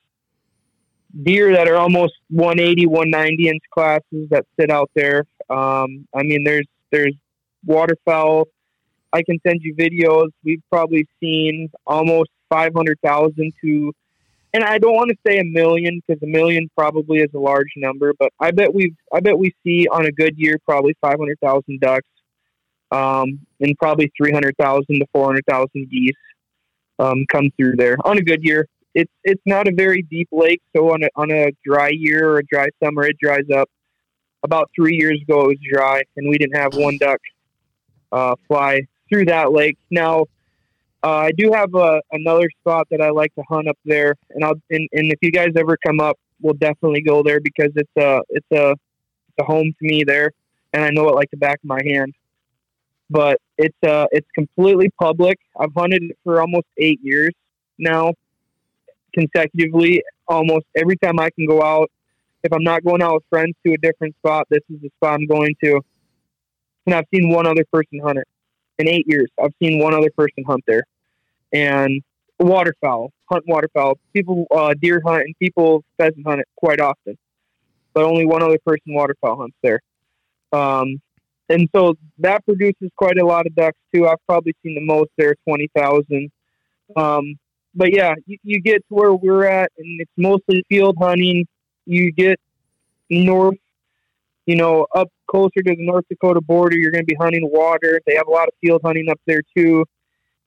deer 1.23 1.53
that 1.53 1.69
are 1.69 1.77
almost 1.77 2.13
180, 2.29 2.85
190 2.87 3.47
inch 3.47 3.63
classes 3.73 4.27
that 4.29 4.45
sit 4.59 4.69
out 4.69 4.91
there. 4.93 5.25
Um, 5.49 6.05
I 6.13 6.23
mean, 6.23 6.43
there's 6.43 6.67
there's 6.91 7.15
waterfowl. 7.65 8.49
I 9.13 9.23
can 9.23 9.39
send 9.47 9.61
you 9.63 9.73
videos. 9.73 10.31
We've 10.43 10.61
probably 10.69 11.07
seen 11.21 11.69
almost 11.87 12.29
500,000 12.49 13.53
to, 13.61 13.93
and 14.53 14.63
I 14.63 14.77
don't 14.77 14.95
want 14.95 15.09
to 15.09 15.17
say 15.27 15.39
a 15.39 15.43
million 15.43 16.01
because 16.05 16.21
a 16.23 16.27
million 16.27 16.69
probably 16.77 17.19
is 17.19 17.29
a 17.33 17.39
large 17.39 17.71
number, 17.75 18.13
but 18.17 18.31
I 18.39 18.51
bet 18.51 18.73
we 18.73 18.95
I 19.13 19.19
bet 19.19 19.37
we 19.37 19.53
see 19.63 19.87
on 19.87 20.05
a 20.05 20.11
good 20.11 20.37
year 20.37 20.57
probably 20.65 20.95
500,000 21.01 21.79
ducks, 21.79 22.07
um, 22.91 23.39
and 23.59 23.77
probably 23.77 24.11
300,000 24.17 24.85
to 24.87 25.05
400,000 25.13 25.89
geese 25.89 26.13
um, 26.99 27.25
come 27.31 27.49
through 27.57 27.75
there 27.77 27.97
on 28.05 28.17
a 28.17 28.21
good 28.21 28.43
year. 28.43 28.67
It's 28.93 29.11
it's 29.23 29.41
not 29.45 29.67
a 29.67 29.73
very 29.73 30.03
deep 30.03 30.29
lake, 30.31 30.61
so 30.75 30.93
on 30.93 31.03
a 31.03 31.09
on 31.15 31.31
a 31.31 31.51
dry 31.65 31.89
year 31.91 32.29
or 32.29 32.37
a 32.39 32.45
dry 32.45 32.67
summer, 32.83 33.03
it 33.03 33.17
dries 33.19 33.49
up. 33.53 33.69
About 34.43 34.69
three 34.75 34.95
years 34.95 35.19
ago, 35.21 35.45
it 35.45 35.47
was 35.47 35.57
dry, 35.69 36.03
and 36.15 36.29
we 36.29 36.37
didn't 36.37 36.55
have 36.55 36.75
one 36.75 36.97
duck 36.99 37.19
uh, 38.11 38.35
fly 38.47 38.81
through 39.09 39.25
that 39.25 39.51
lake. 39.51 39.77
Now, 39.91 40.25
uh, 41.05 41.17
I 41.17 41.31
do 41.33 41.51
have 41.53 41.75
a, 41.75 42.01
another 42.13 42.49
spot 42.61 42.87
that 42.89 42.99
I 42.99 43.11
like 43.11 43.33
to 43.35 43.43
hunt 43.47 43.67
up 43.67 43.77
there, 43.85 44.15
and 44.31 44.43
I'll 44.43 44.59
and, 44.71 44.89
and 44.91 45.11
if 45.11 45.19
you 45.21 45.29
guys 45.29 45.49
ever 45.55 45.77
come 45.85 45.99
up, 45.99 46.17
we'll 46.41 46.55
definitely 46.55 47.01
go 47.01 47.21
there 47.21 47.39
because 47.39 47.69
it's 47.75 47.91
a 47.95 48.21
it's 48.29 48.51
a 48.51 48.71
it's 48.71 49.37
a 49.39 49.43
home 49.43 49.71
to 49.79 49.87
me 49.87 50.03
there, 50.03 50.31
and 50.73 50.83
I 50.83 50.89
know 50.89 51.07
it 51.07 51.13
like 51.13 51.29
the 51.29 51.37
back 51.37 51.59
of 51.63 51.65
my 51.65 51.79
hand. 51.85 52.15
But 53.11 53.39
it's 53.59 53.77
uh 53.83 54.07
it's 54.11 54.27
completely 54.33 54.89
public. 54.99 55.37
I've 55.59 55.73
hunted 55.77 56.01
it 56.01 56.17
for 56.23 56.41
almost 56.41 56.65
eight 56.79 56.99
years 57.03 57.33
now, 57.77 58.13
consecutively. 59.13 60.01
Almost 60.27 60.65
every 60.75 60.97
time 60.97 61.19
I 61.19 61.29
can 61.29 61.45
go 61.45 61.61
out, 61.61 61.91
if 62.43 62.51
I'm 62.51 62.63
not 62.63 62.83
going 62.83 63.03
out 63.03 63.13
with 63.13 63.23
friends 63.29 63.55
to 63.63 63.73
a 63.73 63.77
different 63.77 64.15
spot, 64.15 64.47
this 64.49 64.61
is 64.73 64.81
the 64.81 64.89
spot 64.97 65.19
I'm 65.19 65.27
going 65.27 65.55
to. 65.63 65.81
And 66.87 66.95
I've 66.95 67.05
seen 67.13 67.29
one 67.29 67.45
other 67.45 67.63
person 67.71 67.99
hunt 68.03 68.17
it 68.17 68.27
in 68.79 68.87
eight 68.87 69.05
years. 69.07 69.29
I've 69.41 69.53
seen 69.61 69.79
one 69.79 69.93
other 69.93 70.09
person 70.17 70.43
hunt 70.45 70.63
there, 70.67 70.83
and 71.55 72.01
waterfowl 72.39 73.11
hunt 73.31 73.43
waterfowl. 73.47 73.97
People 74.13 74.45
uh, 74.51 74.73
deer 74.79 75.01
hunt 75.05 75.23
and 75.23 75.35
people 75.39 75.83
pheasant 75.97 76.25
hunt 76.27 76.41
it 76.41 76.47
quite 76.57 76.79
often, 76.79 77.17
but 77.93 78.03
only 78.03 78.25
one 78.25 78.43
other 78.43 78.59
person 78.65 78.93
waterfowl 78.93 79.37
hunts 79.37 79.57
there. 79.63 79.79
Um, 80.51 81.01
and 81.49 81.69
so 81.75 81.95
that 82.19 82.43
produces 82.45 82.89
quite 82.95 83.17
a 83.17 83.25
lot 83.25 83.45
of 83.45 83.55
ducks 83.55 83.77
too. 83.93 84.07
I've 84.07 84.23
probably 84.27 84.53
seen 84.63 84.75
the 84.75 84.85
most 84.85 85.09
there, 85.17 85.35
twenty 85.47 85.69
thousand. 85.75 86.31
Um, 86.95 87.35
but 87.73 87.93
yeah, 87.93 88.13
you, 88.25 88.37
you 88.43 88.61
get 88.61 88.77
to 88.87 88.95
where 88.95 89.13
we're 89.13 89.45
at, 89.45 89.71
and 89.77 90.01
it's 90.01 90.11
mostly 90.17 90.63
field 90.69 90.97
hunting. 90.99 91.45
You 91.85 92.11
get 92.11 92.39
north, 93.09 93.57
you 94.45 94.55
know, 94.55 94.87
up 94.95 95.09
closer 95.27 95.61
to 95.61 95.75
the 95.75 95.85
North 95.85 96.05
Dakota 96.09 96.41
border, 96.41 96.77
you're 96.77 96.91
going 96.91 97.03
to 97.03 97.07
be 97.07 97.17
hunting 97.19 97.47
water. 97.51 98.01
They 98.05 98.15
have 98.15 98.27
a 98.27 98.31
lot 98.31 98.47
of 98.47 98.53
field 98.61 98.81
hunting 98.83 99.09
up 99.09 99.19
there 99.25 99.41
too, 99.55 99.85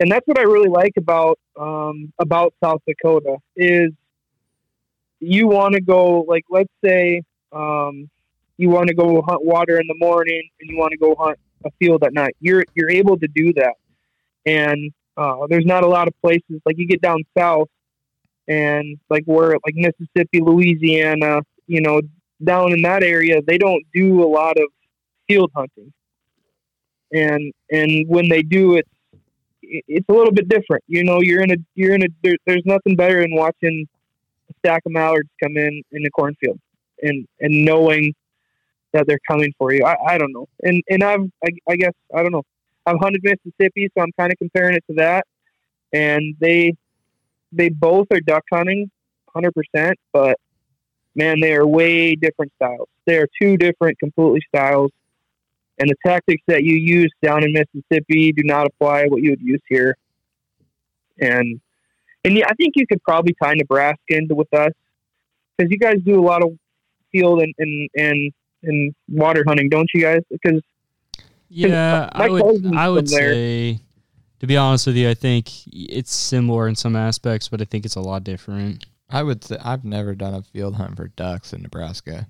and 0.01 0.11
that's 0.11 0.27
what 0.27 0.39
I 0.39 0.43
really 0.43 0.69
like 0.69 0.93
about 0.97 1.39
um, 1.59 2.13
about 2.19 2.55
South 2.63 2.81
Dakota 2.87 3.37
is 3.57 3.91
you 5.21 5.49
want 5.49 5.75
to 5.75 5.81
go 5.81 6.21
like 6.29 6.45
let's 6.51 6.73
say 6.85 7.23
um, 7.53 8.09
you 8.57 8.71
want 8.71 8.89
to 8.89 8.95
go 8.95 9.23
hunt 9.23 9.45
water 9.45 9.81
in 9.81 9.87
the 9.87 9.97
morning 9.99 10.49
and 10.61 10.71
you 10.71 10.77
want 10.77 10.93
to 10.93 10.99
go 10.99 11.15
hunt 11.19 11.39
a 11.65 11.71
field 11.79 12.05
at 12.05 12.13
night. 12.13 12.37
You're 12.41 12.65
you're 12.75 12.91
able 12.91 13.19
to 13.19 13.29
do 13.29 13.53
that, 13.55 13.75
and 14.47 14.93
uh, 15.17 15.47
there's 15.49 15.67
not 15.67 15.83
a 15.83 15.89
lot 15.89 16.09
of 16.09 16.15
places 16.21 16.61
like 16.65 16.79
you 16.79 16.87
get 16.87 17.01
down 17.01 17.25
south 17.37 17.69
and 18.47 18.99
like 19.11 19.25
where 19.27 19.51
like 19.65 19.75
Mississippi, 19.75 20.41
Louisiana, 20.41 21.41
you 21.67 21.81
know, 21.81 22.01
down 22.43 22.73
in 22.73 22.83
that 22.83 23.03
area, 23.03 23.41
they 23.47 23.59
don't 23.59 23.85
do 23.93 24.23
a 24.23 24.29
lot 24.29 24.57
of 24.57 24.69
field 25.27 25.51
hunting, 25.57 25.93
and 27.13 27.53
and 27.71 28.09
when 28.09 28.29
they 28.29 28.43
do, 28.43 28.77
it's 28.77 28.89
it's 29.69 30.09
a 30.09 30.13
little 30.13 30.33
bit 30.33 30.49
different. 30.49 30.85
You 30.87 31.05
know, 31.05 31.21
you're 31.21 31.43
in 31.43 31.51
a 31.53 31.57
you're 31.75 31.95
in 31.95 32.03
a 32.03 32.09
there, 32.23 32.37
there's 32.47 32.63
nothing 32.65 32.97
better 32.97 33.21
than 33.21 33.35
watching 33.35 33.87
a 34.51 34.55
stack 34.59 34.83
of 34.87 34.93
mallards 34.93 35.29
come 35.43 35.57
in 35.57 35.83
in 35.93 36.03
the 36.03 36.11
cornfield 36.11 36.59
and 37.03 37.27
and 37.41 37.65
knowing 37.65 38.15
that 38.93 39.07
they're 39.07 39.21
coming 39.29 39.53
for 39.59 39.73
you. 39.73 39.85
I, 39.85 39.97
I 40.15 40.19
don't 40.19 40.33
know. 40.33 40.49
And 40.63 40.83
and 40.89 41.03
I've 41.03 41.31
I, 41.45 41.49
I 41.69 41.77
guess 41.77 41.93
I 42.15 42.23
don't 42.23 42.33
know. 42.33 42.45
I've 42.87 42.99
hunted 43.01 43.23
Mississippi, 43.23 43.91
so 43.97 44.03
I'm 44.03 44.13
kind 44.19 44.33
of 44.33 44.39
comparing 44.39 44.77
it 44.77 44.85
to 44.89 44.95
that. 44.97 45.27
And 45.93 46.35
they 46.41 46.75
they 47.53 47.69
both 47.69 48.07
are 48.13 48.21
duck 48.21 48.45
hunting, 48.53 48.91
hundred 49.35 49.53
percent. 49.53 49.99
But 50.13 50.39
man, 51.15 51.41
they 51.41 51.55
are 51.55 51.67
way 51.67 52.15
different 52.15 52.53
styles. 52.57 52.89
They 53.07 53.17
are 53.19 53.29
two 53.41 53.57
different 53.57 53.99
completely 53.99 54.43
styles. 54.49 54.91
And 55.81 55.89
the 55.89 55.97
tactics 56.05 56.43
that 56.49 56.65
you 56.65 56.77
use 56.77 57.13
down 57.23 57.45
in 57.45 57.53
Mississippi 57.53 58.33
do 58.33 58.43
not 58.45 58.67
apply 58.67 59.07
what 59.07 59.23
you 59.23 59.31
would 59.31 59.41
use 59.41 59.61
here. 59.69 59.97
And 61.21 61.61
and 62.25 62.37
yeah, 62.37 62.47
I 62.49 62.55
think 62.55 62.75
you 62.77 62.87
could 62.87 63.03
probably 63.03 63.35
tie 63.43 63.55
Nebraska 63.55 63.99
into 64.09 64.35
with 64.35 64.53
us 64.53 64.73
because 65.57 65.71
you 65.71 65.79
guys 65.79 65.97
do 66.05 66.21
a 66.21 66.25
lot 66.25 66.43
of 66.43 66.51
field 67.13 67.41
and 67.43 67.55
and 67.59 67.91
and 67.97 68.33
and 68.63 68.95
water 69.09 69.45
hunting, 69.47 69.69
don't 69.69 69.89
you 69.95 70.03
guys? 70.03 70.21
Because 70.31 70.61
Yeah, 71.49 72.09
I 72.13 72.29
would 72.29 72.75
I 72.75 72.89
would 72.89 73.09
from 73.09 73.19
there. 73.19 73.33
say 73.33 73.81
to 74.41 74.47
be 74.47 74.57
honest 74.57 74.87
with 74.87 74.97
you, 74.97 75.09
I 75.09 75.15
think 75.15 75.51
it's 75.67 76.15
similar 76.15 76.69
in 76.69 76.77
some 76.77 76.95
aspects, 76.97 77.49
but 77.49 77.61
I 77.61 77.65
think 77.65 77.85
it's 77.85 77.97
a 77.97 78.01
lot 78.01 78.25
different. 78.25 78.87
I 79.11 79.23
would 79.23 79.43
say 79.43 79.57
I've 79.63 79.85
never 79.85 80.15
done 80.15 80.35
a 80.35 80.43
field 80.43 80.77
hunt 80.77 80.97
for 80.97 81.09
ducks 81.09 81.53
in 81.53 81.63
Nebraska. 81.63 82.29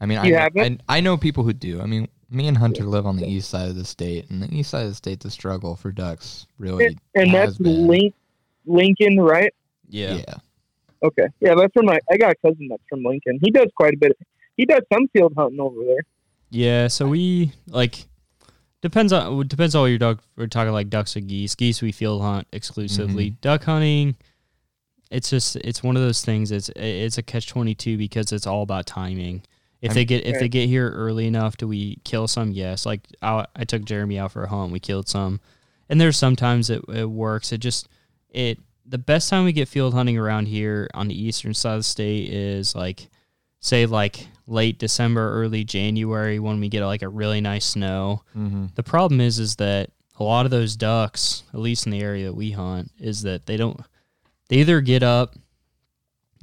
I 0.00 0.06
mean, 0.06 0.22
You 0.24 0.36
I, 0.36 0.40
haven't? 0.40 0.82
I 0.88 0.98
I 0.98 1.00
know 1.00 1.16
people 1.16 1.44
who 1.44 1.52
do. 1.52 1.80
I 1.80 1.86
mean, 1.86 2.08
me 2.30 2.46
and 2.46 2.56
Hunter 2.56 2.84
live 2.84 3.06
on 3.06 3.16
the 3.16 3.26
east 3.26 3.50
side 3.50 3.68
of 3.68 3.76
the 3.76 3.84
state, 3.84 4.30
and 4.30 4.42
the 4.42 4.54
east 4.54 4.70
side 4.70 4.84
of 4.84 4.90
the 4.90 4.94
state, 4.94 5.20
the 5.20 5.30
struggle 5.30 5.76
for 5.76 5.90
ducks. 5.90 6.46
Really, 6.58 6.96
and 7.14 7.30
has 7.30 7.56
that's 7.56 7.58
been. 7.58 7.86
Link, 7.86 8.14
Lincoln, 8.66 9.20
right? 9.20 9.52
Yeah. 9.88 10.14
Yeah. 10.14 10.34
Okay, 11.02 11.26
yeah, 11.40 11.54
that's 11.54 11.72
from 11.72 11.86
my. 11.86 11.98
I 12.10 12.16
got 12.18 12.32
a 12.32 12.34
cousin 12.46 12.68
that's 12.68 12.82
from 12.88 13.02
Lincoln. 13.02 13.38
He 13.42 13.50
does 13.50 13.68
quite 13.74 13.94
a 13.94 13.96
bit. 13.96 14.12
He 14.56 14.66
does 14.66 14.82
some 14.92 15.08
field 15.08 15.32
hunting 15.36 15.60
over 15.60 15.82
there. 15.82 16.02
Yeah, 16.50 16.88
so 16.88 17.08
we 17.08 17.52
like 17.68 18.06
depends 18.82 19.12
on 19.12 19.46
depends 19.46 19.74
on 19.74 19.82
what 19.82 19.86
your 19.86 19.98
dog. 19.98 20.20
We're 20.36 20.46
talking 20.46 20.72
like 20.72 20.90
ducks 20.90 21.16
or 21.16 21.20
geese. 21.20 21.54
Geese 21.54 21.80
we 21.80 21.92
field 21.92 22.20
hunt 22.20 22.46
exclusively. 22.52 23.30
Mm-hmm. 23.30 23.40
Duck 23.40 23.64
hunting, 23.64 24.16
it's 25.10 25.30
just 25.30 25.56
it's 25.56 25.82
one 25.82 25.96
of 25.96 26.02
those 26.02 26.22
things. 26.22 26.52
It's 26.52 26.70
it's 26.76 27.16
a 27.16 27.22
catch 27.22 27.48
twenty 27.48 27.74
two 27.74 27.96
because 27.96 28.30
it's 28.30 28.46
all 28.46 28.62
about 28.62 28.86
timing. 28.86 29.42
If 29.82 29.94
they 29.94 30.04
get 30.04 30.26
if 30.26 30.38
they 30.38 30.48
get 30.48 30.68
here 30.68 30.90
early 30.90 31.26
enough, 31.26 31.56
do 31.56 31.66
we 31.66 31.98
kill 32.04 32.28
some? 32.28 32.50
Yes. 32.50 32.84
Like 32.84 33.06
I, 33.22 33.46
I 33.56 33.64
took 33.64 33.84
Jeremy 33.84 34.18
out 34.18 34.32
for 34.32 34.44
a 34.44 34.48
hunt. 34.48 34.72
We 34.72 34.80
killed 34.80 35.08
some, 35.08 35.40
and 35.88 36.00
there's 36.00 36.18
sometimes 36.18 36.68
it, 36.68 36.82
it 36.88 37.08
works. 37.08 37.50
It 37.52 37.58
just 37.58 37.88
it 38.28 38.58
the 38.84 38.98
best 38.98 39.30
time 39.30 39.44
we 39.44 39.52
get 39.52 39.68
field 39.68 39.94
hunting 39.94 40.18
around 40.18 40.46
here 40.46 40.88
on 40.92 41.08
the 41.08 41.18
eastern 41.18 41.54
side 41.54 41.74
of 41.74 41.80
the 41.80 41.84
state 41.84 42.28
is 42.30 42.74
like 42.74 43.08
say 43.60 43.86
like 43.86 44.26
late 44.46 44.78
December, 44.78 45.32
early 45.32 45.64
January 45.64 46.38
when 46.38 46.60
we 46.60 46.68
get 46.68 46.84
like 46.84 47.02
a 47.02 47.08
really 47.08 47.40
nice 47.40 47.64
snow. 47.64 48.22
Mm-hmm. 48.36 48.66
The 48.74 48.82
problem 48.82 49.20
is 49.20 49.38
is 49.38 49.56
that 49.56 49.90
a 50.18 50.24
lot 50.24 50.44
of 50.44 50.50
those 50.50 50.76
ducks, 50.76 51.44
at 51.54 51.60
least 51.60 51.86
in 51.86 51.92
the 51.92 52.02
area 52.02 52.26
that 52.26 52.34
we 52.34 52.50
hunt, 52.50 52.90
is 52.98 53.22
that 53.22 53.46
they 53.46 53.56
don't 53.56 53.80
they 54.48 54.56
either 54.56 54.82
get 54.82 55.02
up 55.02 55.36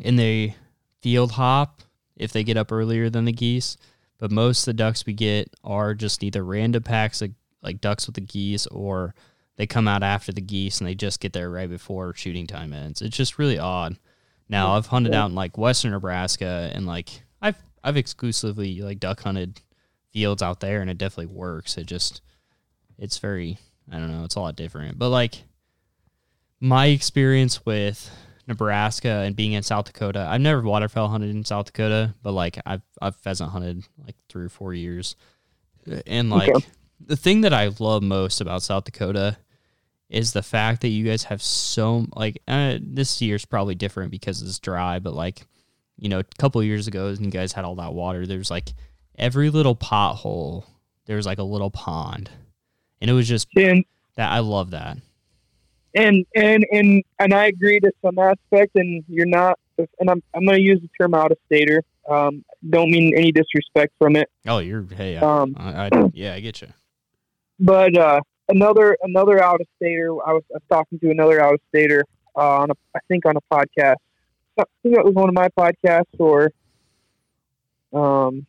and 0.03 0.17
they 0.17 0.55
field 1.01 1.33
hop 1.33 1.81
if 2.19 2.31
they 2.31 2.43
get 2.43 2.57
up 2.57 2.71
earlier 2.71 3.09
than 3.09 3.25
the 3.25 3.31
geese, 3.31 3.77
but 4.17 4.31
most 4.31 4.61
of 4.61 4.65
the 4.65 4.73
ducks 4.73 5.05
we 5.05 5.13
get 5.13 5.53
are 5.63 5.93
just 5.93 6.23
either 6.23 6.43
random 6.43 6.83
packs 6.83 7.21
of 7.21 7.31
like 7.61 7.81
ducks 7.81 8.07
with 8.07 8.15
the 8.15 8.21
geese 8.21 8.67
or 8.67 9.13
they 9.57 9.67
come 9.67 9.87
out 9.87 10.03
after 10.03 10.31
the 10.31 10.41
geese 10.41 10.79
and 10.79 10.87
they 10.87 10.95
just 10.95 11.19
get 11.19 11.33
there 11.33 11.49
right 11.49 11.69
before 11.69 12.13
shooting 12.13 12.47
time 12.47 12.73
ends. 12.73 13.01
It's 13.01 13.17
just 13.17 13.39
really 13.39 13.59
odd. 13.59 13.97
Now 14.49 14.75
I've 14.75 14.87
hunted 14.87 15.13
out 15.13 15.29
in 15.29 15.35
like 15.35 15.57
western 15.57 15.91
Nebraska 15.91 16.71
and 16.73 16.85
like 16.85 17.23
I've 17.41 17.61
I've 17.83 17.97
exclusively 17.97 18.81
like 18.81 18.99
duck 18.99 19.21
hunted 19.21 19.61
fields 20.11 20.41
out 20.41 20.61
there 20.61 20.81
and 20.81 20.89
it 20.89 20.97
definitely 20.97 21.35
works. 21.35 21.77
It 21.77 21.85
just 21.85 22.21
it's 22.97 23.17
very 23.17 23.57
I 23.91 23.97
don't 23.97 24.11
know, 24.11 24.23
it's 24.23 24.35
a 24.35 24.39
lot 24.39 24.55
different. 24.55 24.97
But 24.97 25.09
like 25.09 25.43
my 26.59 26.87
experience 26.87 27.65
with 27.65 28.09
Nebraska 28.47 29.09
and 29.25 29.35
being 29.35 29.53
in 29.53 29.63
South 29.63 29.85
Dakota, 29.85 30.25
I've 30.29 30.41
never 30.41 30.61
waterfowl 30.61 31.09
hunted 31.09 31.29
in 31.31 31.43
South 31.45 31.65
Dakota, 31.67 32.13
but 32.23 32.31
like 32.31 32.59
I've 32.65 32.81
I've 33.01 33.15
pheasant 33.17 33.51
hunted 33.51 33.83
like 34.05 34.15
three 34.29 34.45
or 34.45 34.49
four 34.49 34.73
years. 34.73 35.15
And 36.05 36.29
like 36.29 36.49
Okay. 36.49 36.65
the 36.99 37.15
thing 37.17 37.41
that 37.41 37.53
I 37.53 37.71
love 37.79 38.03
most 38.03 38.41
about 38.41 38.63
South 38.63 38.85
Dakota 38.85 39.37
is 40.09 40.31
the 40.31 40.41
fact 40.43 40.81
that 40.81 40.87
you 40.89 41.05
guys 41.05 41.23
have 41.23 41.41
so 41.41 42.05
like 42.15 42.41
uh, 42.47 42.77
this 42.81 43.21
year's 43.21 43.45
probably 43.45 43.75
different 43.75 44.11
because 44.11 44.41
it's 44.41 44.59
dry, 44.59 44.99
but 44.99 45.13
like 45.13 45.45
you 45.99 46.09
know, 46.09 46.19
a 46.19 46.23
couple 46.37 46.61
years 46.63 46.87
ago, 46.87 47.07
and 47.07 47.21
you 47.25 47.31
guys 47.31 47.53
had 47.53 47.65
all 47.65 47.75
that 47.75 47.93
water. 47.93 48.25
There's 48.27 48.51
like 48.51 48.73
every 49.17 49.49
little 49.49 49.75
pothole. 49.75 50.63
There 51.05 51.15
was 51.15 51.25
like 51.25 51.39
a 51.39 51.43
little 51.43 51.71
pond, 51.71 52.29
and 53.01 53.09
it 53.09 53.13
was 53.13 53.27
just 53.27 53.47
And 53.55 53.83
that. 54.15 54.31
I 54.31 54.39
love 54.39 54.71
that. 54.71 54.97
And 55.95 56.25
and 56.35 56.65
and 56.71 57.03
and 57.19 57.33
I 57.33 57.45
agree 57.47 57.79
to 57.79 57.91
some 58.03 58.17
aspect, 58.19 58.71
and 58.75 59.03
you're 59.07 59.25
not. 59.25 59.59
And 59.99 60.09
I'm 60.09 60.23
I'm 60.33 60.43
going 60.45 60.57
to 60.57 60.63
use 60.63 60.81
the 60.81 60.89
term 60.99 61.13
out 61.13 61.31
of 61.31 61.37
stater. 61.45 61.83
Um, 62.09 62.43
don't 62.69 62.89
mean 62.89 63.13
any 63.15 63.31
disrespect 63.31 63.93
from 63.99 64.15
it. 64.15 64.29
Oh, 64.47 64.59
you're 64.59 64.83
hey, 64.95 65.17
I, 65.17 65.21
Um, 65.41 65.55
I, 65.57 65.85
I 65.87 65.89
yeah, 66.13 66.33
I 66.33 66.39
get 66.39 66.61
you. 66.61 66.69
but 67.59 67.95
uh, 67.97 68.21
another 68.49 68.97
another 69.03 69.43
out 69.43 69.61
of 69.61 69.67
stater. 69.77 70.13
I 70.25 70.33
was, 70.33 70.43
I 70.51 70.55
was 70.55 70.61
talking 70.69 70.99
to 70.99 71.11
another 71.11 71.41
out 71.41 71.53
of 71.53 71.59
stater 71.69 72.03
uh, 72.35 72.61
on 72.61 72.71
a 72.71 72.73
I 72.95 72.99
think 73.07 73.25
on 73.25 73.35
a 73.37 73.41
podcast. 73.53 73.97
I 74.59 74.63
think 74.81 74.97
it 74.97 75.05
was 75.05 75.13
one 75.13 75.29
of 75.29 75.35
my 75.35 75.49
podcasts 75.49 76.05
or, 76.17 76.49
um, 77.93 78.45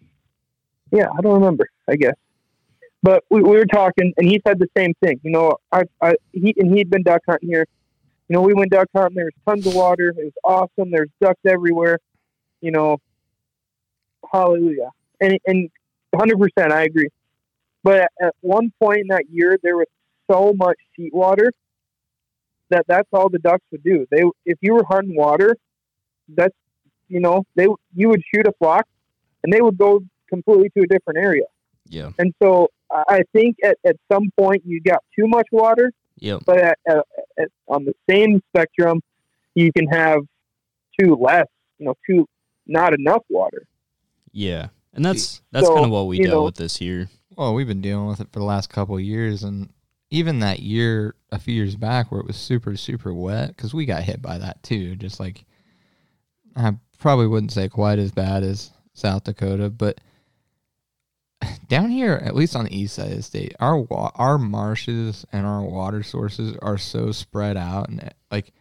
yeah, 0.91 1.09
I 1.17 1.21
don't 1.21 1.35
remember. 1.35 1.69
I 1.87 1.97
guess, 1.97 2.15
but 3.03 3.25
we, 3.31 3.43
we 3.43 3.57
were 3.57 3.67
talking 3.67 4.13
and 4.17 4.29
he 4.29 4.41
said 4.47 4.59
the 4.59 4.69
same 4.77 4.93
thing. 5.03 5.21
You 5.23 5.31
know, 5.31 5.57
I 5.73 5.83
I 6.01 6.15
he 6.33 6.55
and 6.59 6.77
he'd 6.77 6.91
been 6.91 7.03
duck 7.03 7.23
hunting 7.29 7.49
here. 7.49 7.67
You 8.29 8.35
know, 8.35 8.43
we 8.43 8.55
went 8.55 8.71
duck 8.71 8.89
hunting. 8.95 9.17
There 9.17 9.27
was 9.27 9.35
tons 9.47 9.67
of 9.67 9.75
water. 9.75 10.15
It 10.17 10.25
was 10.25 10.33
awesome. 10.45 10.91
There's 10.91 11.11
ducks 11.21 11.41
everywhere. 11.47 11.99
You 12.61 12.73
know, 12.73 12.99
hallelujah. 14.31 14.91
And 15.21 15.39
and 15.47 15.71
100 16.11 16.39
percent, 16.39 16.73
I 16.73 16.83
agree. 16.83 17.09
But 17.83 18.03
at, 18.03 18.13
at 18.21 18.35
one 18.41 18.73
point 18.81 19.01
in 19.01 19.07
that 19.09 19.25
year, 19.31 19.59
there 19.63 19.77
was 19.77 19.87
so 20.31 20.53
much 20.53 20.77
sheet 20.95 21.15
water 21.15 21.53
that 22.71 22.85
that's 22.87 23.09
all 23.13 23.29
the 23.29 23.39
ducks 23.39 23.65
would 23.71 23.83
do. 23.83 24.07
They, 24.11 24.23
if 24.45 24.59
you 24.61 24.75
were 24.75 24.85
hunting 24.85 25.17
water, 25.17 25.57
that's 26.29 26.55
you 27.09 27.21
know 27.21 27.45
they 27.55 27.67
you 27.95 28.09
would 28.09 28.23
shoot 28.35 28.47
a 28.47 28.53
flock, 28.59 28.87
and 29.43 29.53
they 29.53 29.61
would 29.61 29.79
go 29.79 30.03
completely 30.29 30.71
to 30.71 30.83
a 30.83 30.87
different 30.87 31.19
area. 31.19 31.45
Yeah. 31.89 32.11
And 32.19 32.33
so 32.43 32.69
I 32.91 33.03
I 33.09 33.21
think 33.33 33.57
at, 33.65 33.77
at 33.87 33.97
some 34.11 34.31
point 34.39 34.63
you 34.65 34.81
got 34.81 35.03
too 35.19 35.27
much 35.27 35.47
water, 35.53 35.93
Yep. 36.21 36.43
but 36.47 36.59
at, 36.59 36.79
at, 36.89 36.99
at, 37.39 37.49
on 37.69 37.85
the 37.85 37.95
same 38.09 38.43
spectrum, 38.51 39.01
you 39.55 39.73
can 39.73 39.87
have 39.89 40.21
too 41.01 41.17
less, 41.21 41.47
you 41.79 41.87
know, 41.87 41.95
too 42.09 42.27
not 42.67 42.93
enough 42.93 43.23
water. 43.31 43.65
Yeah. 44.33 44.69
And 44.95 45.05
that's 45.05 45.43
that's 45.53 45.67
So, 45.67 45.75
kind 45.75 45.87
of 45.87 45.91
what 45.93 46.07
we 46.07 46.19
you 46.19 46.25
dealt 46.25 46.35
know- 46.35 46.45
with 46.45 46.57
this 46.57 46.81
year. 46.81 47.09
Well, 47.37 47.55
we've 47.55 47.69
been 47.69 47.81
dealing 47.81 48.09
with 48.09 48.21
it 48.21 48.33
for 48.33 48.41
the 48.41 48.45
last 48.45 48.69
couple 48.69 48.97
of 48.97 49.01
years, 49.01 49.45
and 49.45 49.69
even 50.11 50.41
that 50.41 50.59
year, 50.59 51.15
a 51.31 51.39
few 51.39 51.55
years 51.55 51.77
back, 51.77 52.11
where 52.11 52.21
it 52.21 52.27
was 52.27 52.37
super, 52.37 52.77
super 52.77 53.15
wet, 53.15 53.51
because 53.55 53.73
we 53.73 53.87
got 53.87 54.03
hit 54.03 54.21
by 54.21 54.39
that 54.39 54.61
too. 54.65 54.97
Just 54.97 55.21
like 55.21 55.45
I 56.57 56.73
probably 56.99 57.29
wouldn't 57.29 57.53
say 57.53 57.69
quite 57.69 58.01
as 58.01 58.11
bad 58.11 58.43
as 58.43 58.73
South 58.93 59.23
Dakota, 59.23 59.71
but 59.71 60.01
down 61.69 61.91
here, 61.91 62.15
at 62.25 62.35
least 62.35 62.57
on 62.57 62.65
the 62.65 62.77
east 62.77 62.95
side 62.97 63.11
of 63.11 63.17
the 63.17 63.23
state, 63.23 63.55
our 63.61 63.79
wa- 63.79 64.11
our 64.15 64.39
marshes 64.39 65.25
and 65.33 65.47
our 65.47 65.63
water 65.63 66.03
sources 66.03 66.57
are 66.63 66.79
so 66.79 67.13
spread 67.13 67.57
out, 67.57 67.89
and 67.89 68.13
like 68.31 68.53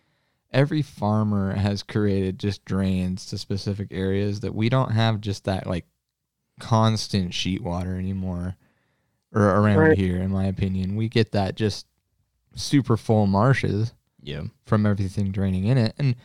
every 0.52 0.82
farmer 0.82 1.54
has 1.54 1.84
created 1.84 2.40
just 2.40 2.64
drains 2.66 3.26
to 3.28 3.38
specific 3.38 3.88
areas 3.92 4.40
that 4.42 4.56
we 4.56 4.70
don't 4.70 4.92
have 4.92 5.20
just 5.22 5.44
that 5.46 5.68
like 5.68 5.86
constant 6.60 7.34
sheet 7.34 7.62
water 7.62 7.96
anymore 7.98 8.56
or 9.34 9.42
around 9.44 9.78
Right. 9.78 9.98
here 9.98 10.18
in 10.22 10.32
my 10.32 10.46
opinion 10.46 10.96
we 10.96 11.10
get 11.10 11.34
that 11.34 11.56
just 11.56 11.86
super 12.56 12.96
full 12.98 13.28
marshes 13.28 13.94
Yeah. 14.24 14.44
from 14.66 14.86
everything 14.86 15.32
draining 15.32 15.66
in 15.66 15.78
it 15.78 15.94
and 16.00 16.16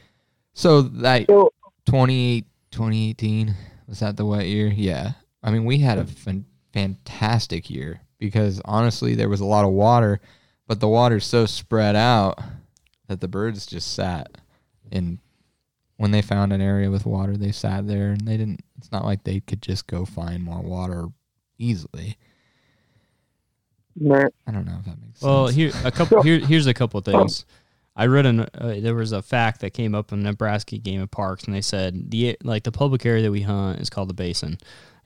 so 0.55 0.80
that 0.82 1.26
So 1.28 1.53
28 1.86 2.46
2018 2.70 3.55
was 3.88 3.98
that 4.00 4.16
the 4.16 4.24
wet 4.24 4.46
year 4.46 4.68
yeah 4.68 5.12
i 5.43 5.51
mean 5.51 5.64
we 5.64 5.78
had 5.78 5.99
a 5.99 6.05
fan- 6.05 6.45
fantastic 6.72 7.70
year 7.70 8.01
because 8.18 8.61
honestly 8.64 9.14
there 9.14 9.28
was 9.28 9.40
a 9.40 9.45
lot 9.45 9.64
of 9.64 9.72
water 9.72 10.20
but 10.66 10.80
the 10.80 10.88
water's 10.88 11.26
so 11.26 11.47
spread 11.47 11.97
out 11.97 12.38
that 13.09 13.20
the 13.20 13.28
birds 13.28 13.66
just 13.66 13.95
sat 13.95 14.38
and 14.90 15.18
when 15.97 16.11
they 16.11 16.22
found 16.22 16.53
an 16.53 16.61
area 16.61 16.90
with 16.90 17.07
water 17.07 17.36
they 17.36 17.53
sat 17.53 17.86
there 17.86 18.11
and 18.11 18.22
they 18.22 18.36
didn't 18.36 18.61
it's 18.78 18.93
not 18.93 19.05
like 19.05 19.24
they 19.24 19.40
could 19.40 19.62
just 19.62 19.86
go 19.86 20.05
find 20.05 20.43
more 20.43 20.62
water 20.62 21.07
easily 21.59 22.16
right. 24.01 24.32
i 24.47 24.51
don't 24.51 24.66
know 24.66 24.76
if 24.78 24.84
that 24.84 25.01
makes 25.01 25.20
sense. 25.20 25.22
Well, 25.22 25.47
sense 25.49 25.57
here 25.57 25.72
a 25.84 25.90
couple 25.93 26.22
here 26.22 26.38
here's 26.38 26.66
a 26.66 26.74
couple 26.74 26.99
of 26.99 27.05
things. 27.05 27.45
I 27.95 28.07
read 28.07 28.26
an 28.26 28.40
uh, 28.40 28.49
there 28.80 28.95
was 28.95 29.12
a 29.12 29.22
fact 29.22 29.61
that 29.61 29.74
came 29.74 29.95
up 29.95 30.12
in 30.12 30.22
Nebraska 30.22 30.78
Game 30.78 31.03
of 31.03 31.11
Parks, 31.11 31.45
and 31.45 31.55
they 31.55 31.61
said 31.61 32.11
the 32.11 32.36
like 32.43 32.64
the 32.64 32.72
public 32.72 33.05
area 33.05 33.22
that 33.22 33.30
we 33.30 33.43
hunt 33.43 33.80
is 33.80 33.90
called 33.90 34.09
the 34.09 34.14
basin, 34.14 34.59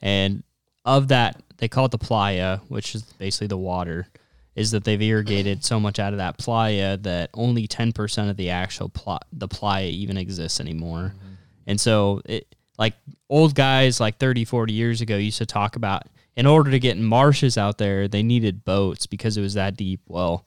and 0.03 0.42
of 0.84 1.09
that 1.09 1.42
they 1.59 1.68
call 1.68 1.86
it 1.86 1.90
the 1.90 1.99
playa, 1.99 2.59
which 2.68 2.94
is 2.94 3.03
basically 3.03 3.49
the 3.49 3.57
water. 3.57 4.09
Is 4.55 4.70
that 4.70 4.84
they've 4.84 5.03
irrigated 5.03 5.62
so 5.64 5.78
much 5.78 5.99
out 5.99 6.14
of 6.14 6.18
that 6.18 6.38
playa 6.38 6.97
that 6.99 7.28
only 7.34 7.66
ten 7.66 7.92
percent 7.92 8.30
of 8.30 8.38
the 8.38 8.51
actual 8.51 8.88
pl- 8.88 9.20
the 9.32 9.49
playa 9.49 9.88
even 9.88 10.16
exists 10.16 10.61
anymore, 10.61 11.12
mm-hmm. 11.14 11.34
and 11.66 11.78
so 11.78 12.22
it 12.24 12.55
like 12.78 12.94
old 13.28 13.55
guys 13.55 14.01
like 14.01 14.18
30 14.18 14.44
40 14.44 14.72
years 14.72 15.01
ago 15.01 15.16
used 15.16 15.38
to 15.38 15.47
talk 15.47 15.76
about 15.76 16.05
in 16.36 16.47
order 16.47 16.70
to 16.70 16.78
get 16.78 16.99
marshes 16.99 17.57
out 17.57 17.78
there 17.78 18.09
they 18.09 18.22
needed 18.22 18.64
boats 18.64 19.07
because 19.07 19.36
it 19.36 19.40
was 19.40 19.55
that 19.55 19.76
deep. 19.76 20.01
Well 20.07 20.47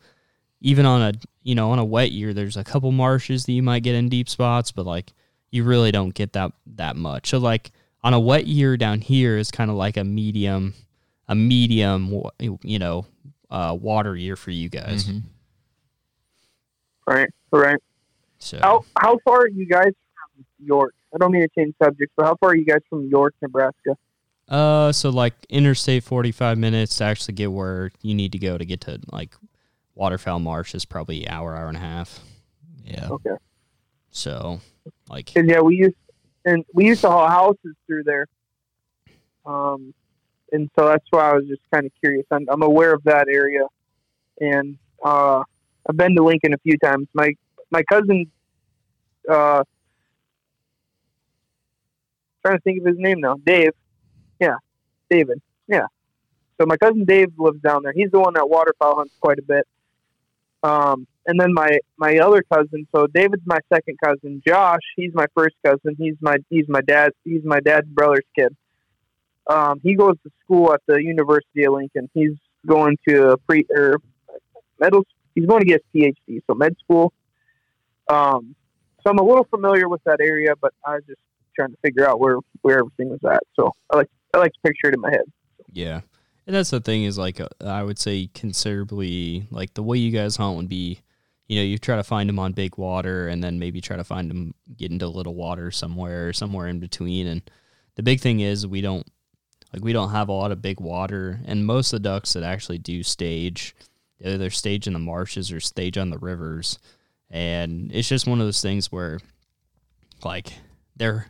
even 0.61 0.85
on 0.85 1.01
a 1.01 1.13
you 1.43 1.55
know 1.55 1.71
on 1.71 1.79
a 1.79 1.85
wet 1.85 2.11
year 2.11 2.33
there's 2.33 2.57
a 2.57 2.63
couple 2.63 2.91
marshes 2.91 3.45
that 3.45 3.53
you 3.53 3.63
might 3.63 3.83
get 3.83 3.95
in 3.95 4.09
deep 4.09 4.29
spots 4.29 4.71
but 4.71 4.85
like 4.85 5.13
you 5.51 5.63
really 5.63 5.91
don't 5.91 6.13
get 6.13 6.33
that 6.33 6.51
that 6.75 6.95
much. 6.95 7.29
So 7.29 7.37
like 7.39 7.71
on 8.03 8.13
a 8.13 8.19
wet 8.19 8.47
year 8.47 8.77
down 8.77 9.01
here 9.01 9.37
is 9.37 9.51
kind 9.51 9.69
of 9.69 9.75
like 9.77 9.97
a 9.97 10.03
medium 10.03 10.73
a 11.27 11.35
medium 11.35 12.21
you 12.63 12.79
know 12.79 13.05
uh, 13.51 13.75
water 13.79 14.15
year 14.15 14.35
for 14.35 14.51
you 14.51 14.69
guys 14.69 15.05
Mhm. 15.05 15.23
Right. 17.07 17.29
Right. 17.51 17.79
so 18.37 18.59
How 18.61 18.85
how 18.97 19.17
far 19.25 19.41
are 19.41 19.47
you 19.49 19.65
guys 19.65 19.85
from 20.35 20.45
York? 20.63 20.93
I 21.13 21.17
don't 21.17 21.31
mean 21.31 21.41
to 21.41 21.49
change 21.57 21.73
subjects, 21.83 22.13
but 22.15 22.25
how 22.25 22.35
far 22.39 22.51
are 22.51 22.55
you 22.55 22.65
guys 22.65 22.81
from 22.89 23.07
York, 23.09 23.33
Nebraska? 23.41 23.97
Uh, 24.47 24.91
so 24.91 25.09
like 25.09 25.33
interstate 25.49 26.03
forty 26.03 26.31
five 26.31 26.57
minutes 26.57 26.97
to 26.97 27.03
actually 27.05 27.33
get 27.33 27.51
where 27.51 27.91
you 28.01 28.13
need 28.13 28.31
to 28.31 28.37
go 28.39 28.57
to 28.57 28.65
get 28.65 28.81
to 28.81 28.99
like 29.11 29.35
waterfowl 29.95 30.39
marsh 30.39 30.75
is 30.75 30.85
probably 30.85 31.27
hour 31.27 31.55
hour 31.55 31.67
and 31.67 31.77
a 31.77 31.81
half. 31.81 32.19
yeah 32.85 33.09
Okay. 33.09 33.35
So 34.11 34.61
like 35.09 35.33
Because 35.33 35.49
yeah, 35.49 35.61
we 35.61 35.77
used 35.77 35.95
and 36.45 36.65
we 36.73 36.85
used 36.85 37.01
to 37.01 37.09
haul 37.09 37.27
houses 37.27 37.75
through 37.87 38.03
there. 38.03 38.27
Um, 39.45 39.93
and 40.51 40.69
so 40.77 40.85
that's 40.87 41.05
why 41.09 41.31
I 41.31 41.33
was 41.33 41.45
just 41.47 41.61
kind 41.71 41.85
of 41.85 41.91
curious. 42.01 42.25
I'm, 42.31 42.45
I'm 42.49 42.63
aware 42.63 42.93
of 42.93 43.03
that 43.03 43.27
area, 43.29 43.65
and 44.39 44.77
uh, 45.03 45.43
I've 45.87 45.97
been 45.97 46.15
to 46.15 46.23
Lincoln 46.23 46.53
a 46.53 46.57
few 46.59 46.77
times. 46.77 47.07
My 47.13 47.33
my 47.71 47.83
cousin, 47.83 48.31
uh, 49.29 49.63
trying 52.43 52.57
to 52.57 52.61
think 52.63 52.81
of 52.81 52.87
his 52.87 52.97
name 52.97 53.19
now, 53.19 53.35
Dave. 53.45 53.71
Yeah, 54.39 54.55
David. 55.09 55.41
Yeah. 55.67 55.87
So 56.59 56.65
my 56.65 56.77
cousin 56.77 57.05
Dave 57.05 57.31
lives 57.37 57.61
down 57.61 57.83
there. 57.83 57.93
He's 57.93 58.11
the 58.11 58.19
one 58.19 58.33
that 58.33 58.49
waterfowl 58.49 58.97
hunts 58.97 59.13
quite 59.21 59.39
a 59.39 59.43
bit. 59.43 59.65
Um, 60.61 61.07
and 61.29 61.39
then 61.39 61.53
my 61.53 61.77
my 61.97 62.17
other 62.17 62.43
cousin. 62.51 62.87
So 62.93 63.05
David's 63.05 63.43
my 63.45 63.59
second 63.71 63.97
cousin. 64.03 64.41
Josh, 64.45 64.81
he's 64.95 65.13
my 65.13 65.27
first 65.35 65.55
cousin. 65.63 65.95
He's 65.97 66.15
my 66.21 66.37
he's 66.49 66.65
my 66.67 66.81
dad. 66.81 67.11
He's 67.23 67.43
my 67.43 67.59
dad's 67.59 67.87
brother's 67.87 68.25
kid. 68.35 68.55
Um, 69.47 69.79
he 69.83 69.95
goes 69.95 70.15
to 70.23 70.31
school 70.43 70.73
at 70.73 70.81
the 70.87 71.01
University 71.01 71.65
of 71.65 71.73
Lincoln. 71.73 72.09
He's 72.13 72.33
going 72.65 72.97
to 73.07 73.31
a 73.33 73.37
pre 73.37 73.65
or 73.69 73.97
medical. 74.79 75.05
He's 75.35 75.45
going 75.45 75.61
to 75.61 75.67
get 75.67 75.83
his 75.93 76.15
PhD, 76.27 76.41
so 76.47 76.55
med 76.55 76.75
school. 76.83 77.13
Um, 78.07 78.55
so 79.03 79.11
I'm 79.11 79.19
a 79.19 79.23
little 79.23 79.45
familiar 79.45 79.87
with 79.87 80.03
that 80.05 80.19
area, 80.19 80.53
but 80.59 80.73
I 80.83 80.95
was 80.95 81.03
just 81.07 81.21
trying 81.55 81.69
to 81.69 81.77
figure 81.83 82.09
out 82.09 82.19
where 82.19 82.37
where 82.63 82.79
everything 82.79 83.09
was 83.09 83.19
at. 83.23 83.43
So 83.55 83.71
I 83.91 83.97
like 83.97 84.09
I 84.33 84.39
like 84.39 84.53
to 84.53 84.59
picture 84.63 84.87
it 84.87 84.95
in 84.95 85.01
my 85.01 85.11
head. 85.11 85.25
yeah, 85.71 86.01
and 86.47 86.55
that's 86.55 86.71
the 86.71 86.79
thing 86.79 87.03
is 87.03 87.19
like 87.19 87.39
uh, 87.39 87.47
I 87.63 87.83
would 87.83 87.99
say 87.99 88.29
considerably 88.33 89.47
like 89.51 89.75
the 89.75 89.83
way 89.83 89.99
you 89.99 90.11
guys 90.11 90.37
hunt 90.37 90.57
would 90.57 90.69
be, 90.69 91.01
you 91.49 91.57
know, 91.57 91.63
you 91.63 91.79
try 91.79 91.95
to 91.95 92.03
find 92.03 92.29
them 92.29 92.39
on 92.39 92.53
big 92.53 92.77
water 92.77 93.27
and 93.27 93.43
then 93.43 93.59
maybe 93.59 93.81
try 93.81 93.97
to 93.97 94.03
find 94.03 94.29
them 94.29 94.53
get 94.77 94.91
into 94.91 95.07
little 95.07 95.33
water 95.33 95.71
somewhere 95.71 96.29
or 96.29 96.33
somewhere 96.33 96.67
in 96.67 96.79
between. 96.79 97.25
And 97.25 97.41
the 97.95 98.03
big 98.03 98.21
thing 98.21 98.39
is 98.39 98.67
we 98.67 98.81
don't 98.81 99.05
like 99.73 99.83
we 99.83 99.91
don't 99.91 100.11
have 100.11 100.29
a 100.29 100.33
lot 100.33 100.51
of 100.51 100.61
big 100.61 100.79
water 100.79 101.39
and 101.45 101.65
most 101.65 101.91
of 101.91 102.01
the 102.01 102.09
ducks 102.09 102.33
that 102.33 102.43
actually 102.43 102.77
do 102.77 103.03
stage 103.03 103.75
either 104.21 104.37
they're 104.37 104.49
stage 104.51 104.85
in 104.85 104.93
the 104.93 104.99
marshes 104.99 105.51
or 105.51 105.59
stage 105.59 105.97
on 105.97 106.11
the 106.11 106.17
rivers. 106.19 106.77
And 107.31 107.91
it's 107.91 108.07
just 108.09 108.27
one 108.27 108.39
of 108.39 108.47
those 108.47 108.61
things 108.61 108.91
where 108.91 109.19
like 110.23 110.53
they're 110.95 111.27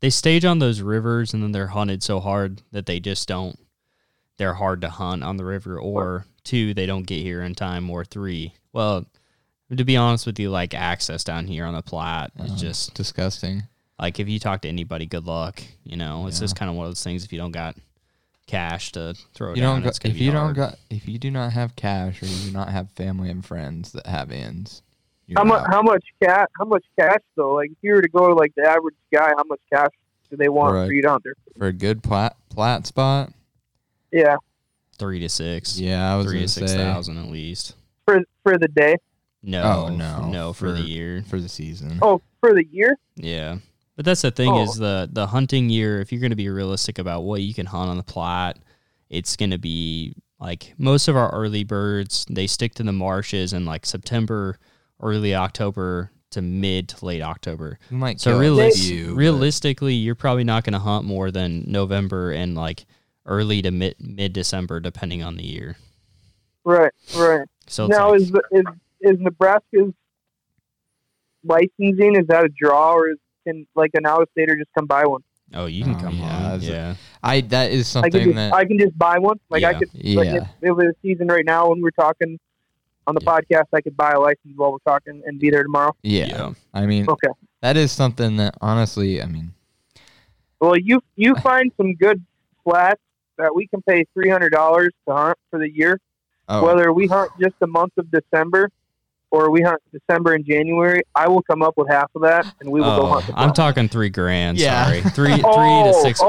they 0.00 0.10
stage 0.10 0.46
on 0.46 0.60
those 0.60 0.80
rivers 0.80 1.34
and 1.34 1.42
then 1.42 1.52
they're 1.52 1.68
hunted 1.68 2.02
so 2.02 2.20
hard 2.20 2.62
that 2.72 2.86
they 2.86 3.00
just 3.00 3.28
don't 3.28 3.58
they're 4.38 4.54
hard 4.54 4.80
to 4.80 4.88
hunt 4.88 5.22
on 5.22 5.36
the 5.36 5.44
river 5.44 5.78
or 5.78 6.24
two 6.44 6.72
they 6.72 6.86
don't 6.86 7.06
get 7.06 7.20
here 7.20 7.42
in 7.42 7.54
time 7.54 7.90
or 7.90 8.04
three 8.04 8.54
well 8.72 9.04
to 9.76 9.84
be 9.84 9.96
honest 9.96 10.26
with 10.26 10.38
you 10.38 10.50
like 10.50 10.74
access 10.74 11.24
down 11.24 11.46
here 11.46 11.64
on 11.64 11.74
the 11.74 11.82
Platte 11.82 12.30
is 12.38 12.52
Uh, 12.52 12.56
just 12.56 12.94
disgusting. 12.94 13.64
like 13.98 14.18
if 14.20 14.28
you 14.28 14.38
talk 14.38 14.62
to 14.62 14.68
anybody 14.68 15.06
good 15.06 15.26
luck 15.26 15.62
you 15.84 15.96
know 15.96 16.26
it's 16.26 16.38
Yeah. 16.38 16.44
just 16.44 16.56
kind 16.56 16.70
of 16.70 16.76
one 16.76 16.86
of 16.86 16.90
those 16.90 17.02
things 17.04 17.24
if 17.24 17.32
you 17.32 17.38
don't 17.38 17.52
got 17.52 17.76
cash 18.46 18.92
to 18.92 19.14
throw 19.34 19.50
You 19.54 19.60
down 19.60 19.74
don't. 19.76 19.82
Go, 19.82 19.88
it's 19.90 19.98
if 20.02 20.14
be 20.14 20.20
you 20.20 20.32
hard. 20.32 20.56
don't 20.56 20.70
got, 20.70 20.78
if 20.88 21.06
you 21.06 21.18
do 21.18 21.30
not 21.30 21.52
have 21.52 21.76
cash 21.76 22.22
or 22.22 22.26
you 22.26 22.46
do 22.46 22.50
not 22.52 22.70
have 22.70 22.90
family 22.92 23.28
and 23.30 23.44
friends 23.44 23.92
that 23.92 24.06
have 24.06 24.30
ends, 24.30 24.80
How 25.36 25.44
much? 25.44 25.66
How 25.68 25.82
much 25.82 26.02
cash? 26.22 26.46
How 26.58 26.64
much 26.64 26.84
cash 26.98 27.18
though? 27.36 27.52
Like 27.56 27.70
if 27.72 27.76
you 27.82 27.92
were 27.92 28.00
to 28.00 28.08
go 28.08 28.26
to 28.28 28.34
like 28.34 28.54
the 28.56 28.62
average 28.66 28.94
guy, 29.12 29.28
how 29.36 29.44
much 29.46 29.60
cash 29.70 29.90
do 30.30 30.38
they 30.38 30.48
want 30.48 30.74
Right. 30.74 30.86
for 30.86 30.92
you 30.94 31.02
to 31.02 31.10
hunt 31.10 31.24
there? 31.24 31.34
for 31.58 31.66
a 31.66 31.72
good 31.74 32.02
Platte 32.02 32.36
Platte 32.48 32.86
spot? 32.86 33.32
Yeah, 34.10 34.36
three 34.98 35.20
to 35.20 35.28
six 35.28 35.78
Yeah, 35.78 36.10
I 36.10 36.16
was 36.16 36.24
three 36.26 36.36
gonna 36.36 36.46
to 36.46 36.52
six 36.52 36.70
say 36.72 36.78
thousand 36.78 37.18
at 37.18 37.26
least 37.30 37.74
for 38.06 38.20
for 38.42 38.56
the 38.56 38.68
day. 38.68 38.96
No 39.42 39.62
Oh, 39.62 39.88
no. 39.88 40.28
no 40.30 40.52
for, 40.52 40.72
the 40.72 40.80
year 40.82 41.22
for 41.28 41.38
the 41.40 41.48
season. 41.48 41.98
Oh, 42.02 42.20
for 42.40 42.54
the 42.54 42.64
year. 42.70 42.96
Yeah. 43.16 43.58
But 43.96 44.04
that's 44.04 44.22
the 44.22 44.30
thing 44.30 44.50
Oh. 44.52 44.62
is 44.62 44.76
the 44.76 45.08
the 45.12 45.26
hunting 45.28 45.70
year, 45.70 46.00
if 46.00 46.12
you're 46.12 46.20
going 46.20 46.30
to 46.30 46.36
be 46.36 46.48
realistic 46.48 46.98
about 46.98 47.22
what 47.22 47.40
you 47.42 47.52
can 47.54 47.66
hunt 47.66 47.90
on 47.90 47.96
the 47.96 48.02
Platte, 48.04 48.58
it's 49.10 49.36
going 49.36 49.50
to 49.50 49.58
be 49.58 50.14
like 50.40 50.74
most 50.78 51.08
of 51.08 51.16
our 51.16 51.30
early 51.32 51.64
birds, 51.64 52.24
they 52.30 52.46
stick 52.46 52.74
to 52.74 52.82
the 52.84 52.92
marshes 52.92 53.52
in 53.52 53.64
like 53.64 53.84
September, 53.86 54.58
early 55.00 55.34
October 55.34 56.12
to 56.30 56.42
mid 56.42 56.88
to 56.90 57.04
late 57.04 57.22
October. 57.22 57.78
You 57.90 57.96
might 57.96 58.20
So 58.20 58.38
kill 58.40 58.60
a 58.60 58.62
realis- 58.68 58.86
few, 58.86 59.06
but- 59.08 59.14
realistically, 59.16 59.94
you're 59.94 60.14
probably 60.14 60.44
not 60.44 60.62
going 60.62 60.74
to 60.74 60.78
hunt 60.78 61.04
more 61.04 61.30
than 61.32 61.64
November 61.66 62.30
and 62.30 62.54
like 62.54 62.86
early 63.26 63.62
to 63.62 63.70
mid 63.72 63.96
mid 63.98 64.32
December 64.32 64.78
depending 64.78 65.22
on 65.24 65.36
the 65.36 65.44
year. 65.44 65.76
Right, 66.64 66.92
right. 67.16 67.48
So 67.66 67.86
now 67.88 68.10
like- 68.10 68.20
is 68.20 68.30
is 68.52 68.64
is 69.00 69.16
Nebraska's 69.18 69.92
licensing 71.44 72.16
is 72.16 72.26
that 72.28 72.44
a 72.44 72.48
draw 72.48 72.92
or 72.94 73.10
is, 73.10 73.18
can 73.46 73.66
like 73.74 73.90
an 73.94 74.06
out 74.06 74.22
of 74.22 74.28
stater 74.32 74.56
just 74.56 74.70
come 74.76 74.86
buy 74.86 75.04
one? 75.06 75.22
oh, 75.54 75.66
you 75.66 75.82
can 75.84 75.94
Oh, 75.94 75.98
come 76.00 76.14
yeah, 76.16 76.52
on. 76.52 76.60
Yeah. 76.60 76.94
I 77.22 77.40
that 77.42 77.70
is 77.70 77.96
I 77.96 78.02
can 78.02 78.12
something 78.12 78.24
just 78.24 78.36
that 78.36 78.52
I 78.54 78.64
can 78.64 78.78
just 78.78 78.98
buy 78.98 79.18
one. 79.18 79.38
Like 79.48 79.64
I 79.64 79.74
could 79.74 79.88
yeah. 79.94 80.16
like 80.18 80.28
if, 80.28 80.42
if 80.42 80.48
it 80.62 80.72
was 80.72 80.86
a 80.86 80.94
season 81.02 81.28
right 81.28 81.44
now 81.44 81.70
when 81.70 81.80
we're 81.80 81.90
talking 81.90 82.38
on 83.06 83.14
the 83.14 83.22
Yeah. 83.24 83.38
podcast, 83.38 83.64
I 83.72 83.80
could 83.80 83.96
buy 83.96 84.12
a 84.12 84.20
license 84.20 84.52
while 84.56 84.72
we're 84.72 84.78
talking 84.92 85.22
and 85.24 85.38
be 85.40 85.50
there 85.50 85.62
tomorrow. 85.62 85.94
yeah. 86.02 86.26
Yeah. 86.26 86.52
I 86.74 86.84
mean, 86.86 87.08
Okay. 87.08 87.28
that 87.62 87.76
is 87.76 87.92
something 87.92 88.36
that 88.36 88.54
honestly, 88.60 89.22
I 89.22 89.26
mean, 89.26 89.52
Well, 90.60 90.76
you 90.76 91.00
you 91.16 91.34
find 91.36 91.72
some 91.76 91.94
good 91.94 92.22
flats 92.64 93.00
that 93.38 93.54
we 93.54 93.66
can 93.68 93.80
pay 93.82 94.04
three 94.12 94.28
hundred 94.28 94.50
dollars 94.50 94.90
to 95.08 95.14
hunt 95.14 95.38
for 95.50 95.58
the 95.58 95.70
year. 95.74 95.98
oh, 96.48 96.64
Whether 96.66 96.92
we 96.92 97.06
hunt 97.06 97.30
just 97.40 97.54
the 97.60 97.66
month 97.68 97.92
of 97.96 98.10
December 98.10 98.68
or 99.30 99.50
we 99.50 99.60
hunt 99.62 99.80
December 99.92 100.32
and 100.34 100.44
January, 100.44 101.02
I 101.14 101.28
will 101.28 101.42
come 101.42 101.62
up 101.62 101.74
with 101.76 101.88
half 101.88 102.10
of 102.14 102.22
that 102.22 102.46
and 102.60 102.70
we 102.70 102.80
will 102.80 102.96
go 102.96 103.02
Oh, 103.02 103.06
hunt. 103.06 103.26
The 103.26 103.38
I'm 103.38 103.52
talking 103.52 103.88
three 103.88 104.08
grand. 104.08 104.58
Yeah. 104.58 104.84
Sorry, 104.84 105.00
three 105.02 105.32
three 105.34 105.42
oh, 105.44 105.92
to 105.92 106.00
six 106.00 106.20
oh, 106.22 106.28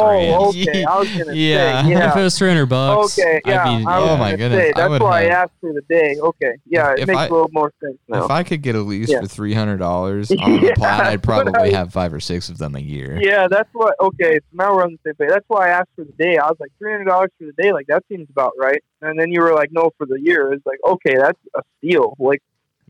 grand. 0.52 0.68
okay. 0.70 0.84
I 0.84 1.00
was 1.00 1.08
gonna 1.10 1.26
Yeah. 1.34 1.84
say, 1.84 1.90
yeah. 1.92 2.12
If 2.12 2.18
it 2.18 2.24
was 2.24 2.38
three 2.38 2.50
hundred 2.50 2.66
bucks, 2.68 3.18
Okay, 3.18 3.42
yeah. 3.46 3.64
I'd 3.64 3.80
be, 3.80 3.86
I 3.86 4.00
was 4.00 4.10
Oh 4.10 4.18
my 4.18 4.36
goodness, 4.36 4.60
Say, 4.62 4.70
I 4.70 4.74
that's 4.76 4.90
would 4.90 5.02
why 5.02 5.22
have- 5.22 5.32
I 5.32 5.34
asked 5.44 5.52
for 5.62 5.74
the 5.74 5.82
day. 5.90 6.18
Okay, 6.20 6.54
yeah, 6.66 6.94
it 6.98 7.08
makes 7.08 7.18
I- 7.20 7.28
a 7.28 7.32
little 7.32 7.50
more 7.54 7.72
sense 7.82 7.98
now. 8.08 8.26
if 8.26 8.32
I 8.32 8.44
could 8.44 8.62
get 8.62 8.76
a 8.76 8.82
lease 8.82 9.10
Yeah. 9.10 9.22
for 9.22 9.28
three 9.28 9.54
hundred 9.54 9.78
dollars 9.78 10.32
on 10.32 10.38
the 10.60 10.68
Yeah, 10.68 10.74
Platte, 10.76 11.02
I'd 11.06 11.24
probably 11.24 11.74
I- 11.74 11.78
have 11.78 11.94
five 11.94 12.14
or 12.14 12.20
six 12.20 12.50
of 12.50 12.58
them 12.58 12.76
a 12.76 12.80
year. 12.80 13.18
yeah, 13.22 13.48
that's 13.50 13.70
what. 13.74 13.96
Okay, 14.02 14.40
so 14.40 14.46
now 14.54 14.76
we're 14.76 14.84
on 14.84 14.92
the 14.92 15.00
same 15.06 15.16
page. 15.16 15.30
That's 15.30 15.46
why 15.48 15.68
I 15.68 15.70
asked 15.70 15.90
for 15.96 16.04
the 16.04 16.12
day. 16.14 16.38
I 16.38 16.48
was 16.48 16.58
like 16.60 16.72
three 16.80 16.92
hundred 16.92 17.06
dollars 17.06 17.30
for 17.40 17.46
the 17.46 17.54
day. 17.62 17.72
Like 17.72 17.88
that 17.88 18.04
seems 18.10 18.28
about 18.30 18.52
right. 18.60 18.84
And 19.02 19.18
then 19.18 19.32
you 19.32 19.40
were 19.42 19.54
like, 19.54 19.72
no, 19.72 19.92
for 19.98 20.06
the 20.06 20.20
year. 20.22 20.52
It's 20.52 20.66
like 20.66 20.80
okay, 20.86 21.16
that's 21.16 21.40
a 21.56 21.62
steal. 21.78 22.16
Like 22.20 22.42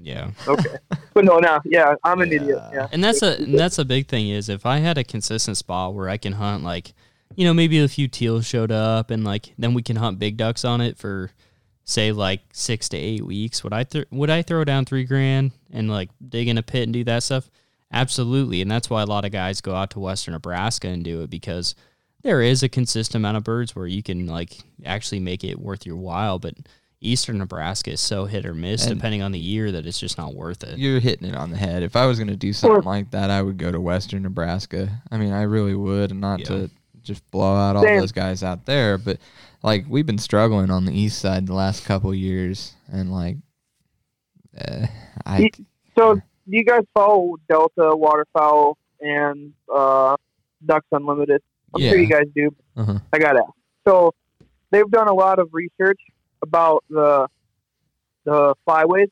yeah. 0.01 0.31
okay, 0.47 0.77
but 1.13 1.25
no, 1.25 1.37
no, 1.39 1.59
yeah, 1.65 1.95
I'm 2.03 2.21
an 2.21 2.29
Yeah. 2.29 2.35
idiot. 2.35 2.59
Yeah, 2.73 2.87
And 2.91 3.03
that's 3.03 3.21
a 3.21 3.37
and 3.41 3.57
that's 3.57 3.77
a 3.79 3.85
big 3.85 4.07
thing 4.07 4.29
is 4.29 4.49
if 4.49 4.65
I 4.65 4.77
had 4.79 4.97
a 4.97 5.03
consistent 5.03 5.57
spot 5.57 5.93
where 5.93 6.09
I 6.09 6.17
can 6.17 6.33
hunt 6.33 6.63
like, 6.63 6.93
you 7.35 7.45
know, 7.45 7.53
maybe 7.53 7.79
a 7.79 7.87
few 7.87 8.07
teals 8.07 8.45
showed 8.45 8.71
up 8.71 9.11
and 9.11 9.23
like 9.23 9.53
then 9.57 9.73
we 9.73 9.81
can 9.83 9.95
hunt 9.97 10.19
big 10.19 10.37
ducks 10.37 10.63
on 10.65 10.81
it 10.81 10.97
for, 10.97 11.31
say 11.83 12.11
like 12.11 12.41
six 12.53 12.87
to 12.89 12.97
eight 12.97 13.25
weeks. 13.25 13.63
Would 13.63 13.73
I 13.73 13.83
th- 13.83 14.05
would 14.11 14.29
I 14.29 14.41
throw 14.43 14.63
down 14.63 14.85
three 14.85 15.03
grand 15.05 15.51
and 15.71 15.89
like 15.89 16.09
dig 16.27 16.47
in 16.47 16.57
a 16.57 16.63
pit 16.63 16.83
and 16.83 16.93
do 16.93 17.03
that 17.05 17.23
stuff? 17.23 17.49
Absolutely, 17.91 18.61
and 18.61 18.69
that's 18.69 18.89
why 18.89 19.01
a 19.01 19.05
lot 19.07 19.25
of 19.25 19.31
guys 19.31 19.61
go 19.61 19.73
out 19.73 19.89
to 19.91 19.99
Western 19.99 20.33
Nebraska 20.33 20.87
and 20.87 21.03
do 21.03 21.21
it 21.23 21.29
because 21.31 21.73
there 22.21 22.41
is 22.41 22.61
a 22.61 22.69
consistent 22.69 23.15
amount 23.21 23.37
of 23.37 23.43
birds 23.43 23.75
where 23.75 23.87
you 23.87 24.03
can 24.03 24.27
like 24.27 24.59
actually 24.85 25.19
make 25.19 25.43
it 25.43 25.59
worth 25.59 25.85
your 25.85 25.97
while, 25.97 26.37
but. 26.39 26.53
Eastern 27.01 27.37
Nebraska 27.37 27.91
is 27.91 28.01
so 28.01 28.25
hit 28.25 28.45
or 28.45 28.53
miss 28.53 28.85
And- 28.85 28.95
depending 28.95 29.21
on 29.21 29.31
the 29.31 29.39
year 29.39 29.71
that 29.71 29.85
it's 29.85 29.99
just 29.99 30.17
not 30.17 30.35
worth 30.35 30.63
it. 30.63 30.77
You're 30.77 30.99
hitting 30.99 31.27
it 31.29 31.35
on 31.35 31.49
the 31.51 31.57
head. 31.57 31.81
If 31.83 31.95
I 31.95 32.05
was 32.05 32.17
going 32.19 32.27
to 32.27 32.35
do 32.35 32.51
something 32.51 32.83
like 32.83 33.11
that, 33.11 33.29
I 33.29 33.41
would 33.41 33.57
go 33.57 33.71
to 33.71 33.79
Western 33.79 34.23
Nebraska. 34.23 35.01
I 35.09 35.17
mean, 35.17 35.31
I 35.31 35.43
really 35.43 35.75
would, 35.75 36.11
and 36.11 36.19
not 36.19 36.39
Yeah. 36.41 36.45
to 36.47 36.69
just 37.01 37.29
blow 37.31 37.55
out 37.55 37.75
all 37.77 37.83
Same. 37.83 37.99
those 37.99 38.11
guys 38.11 38.43
out 38.43 38.65
there, 38.65 38.97
but 38.97 39.17
like 39.63 39.85
we've 39.87 40.05
been 40.05 40.17
struggling 40.17 40.69
on 40.69 40.85
the 40.85 40.93
east 40.93 41.19
side 41.19 41.47
the 41.47 41.53
last 41.53 41.85
couple 41.85 42.13
years, 42.13 42.75
and 42.91 43.11
like, 43.11 43.37
uh, 44.59 44.87
I 45.25 45.49
So, 45.97 46.15
do 46.15 46.21
you 46.47 46.63
guys 46.65 46.81
follow 46.93 47.35
Delta 47.49 47.95
Waterfowl 47.95 48.77
and 48.99 49.53
uh, 49.73 50.17
Ducks 50.65 50.87
Unlimited? 50.91 51.41
I'm 51.73 51.81
sure 51.81 51.97
you 51.97 52.07
guys 52.07 52.25
do. 52.35 52.49
uh 52.75 52.99
I 53.13 53.19
got 53.19 53.33
to. 53.33 53.43
So, 53.87 54.13
they've 54.71 54.89
done 54.89 55.07
a 55.07 55.13
lot 55.13 55.39
of 55.39 55.49
research 55.53 55.99
about 56.41 56.83
the 56.89 57.27
the 58.25 58.53
flyways. 58.67 59.09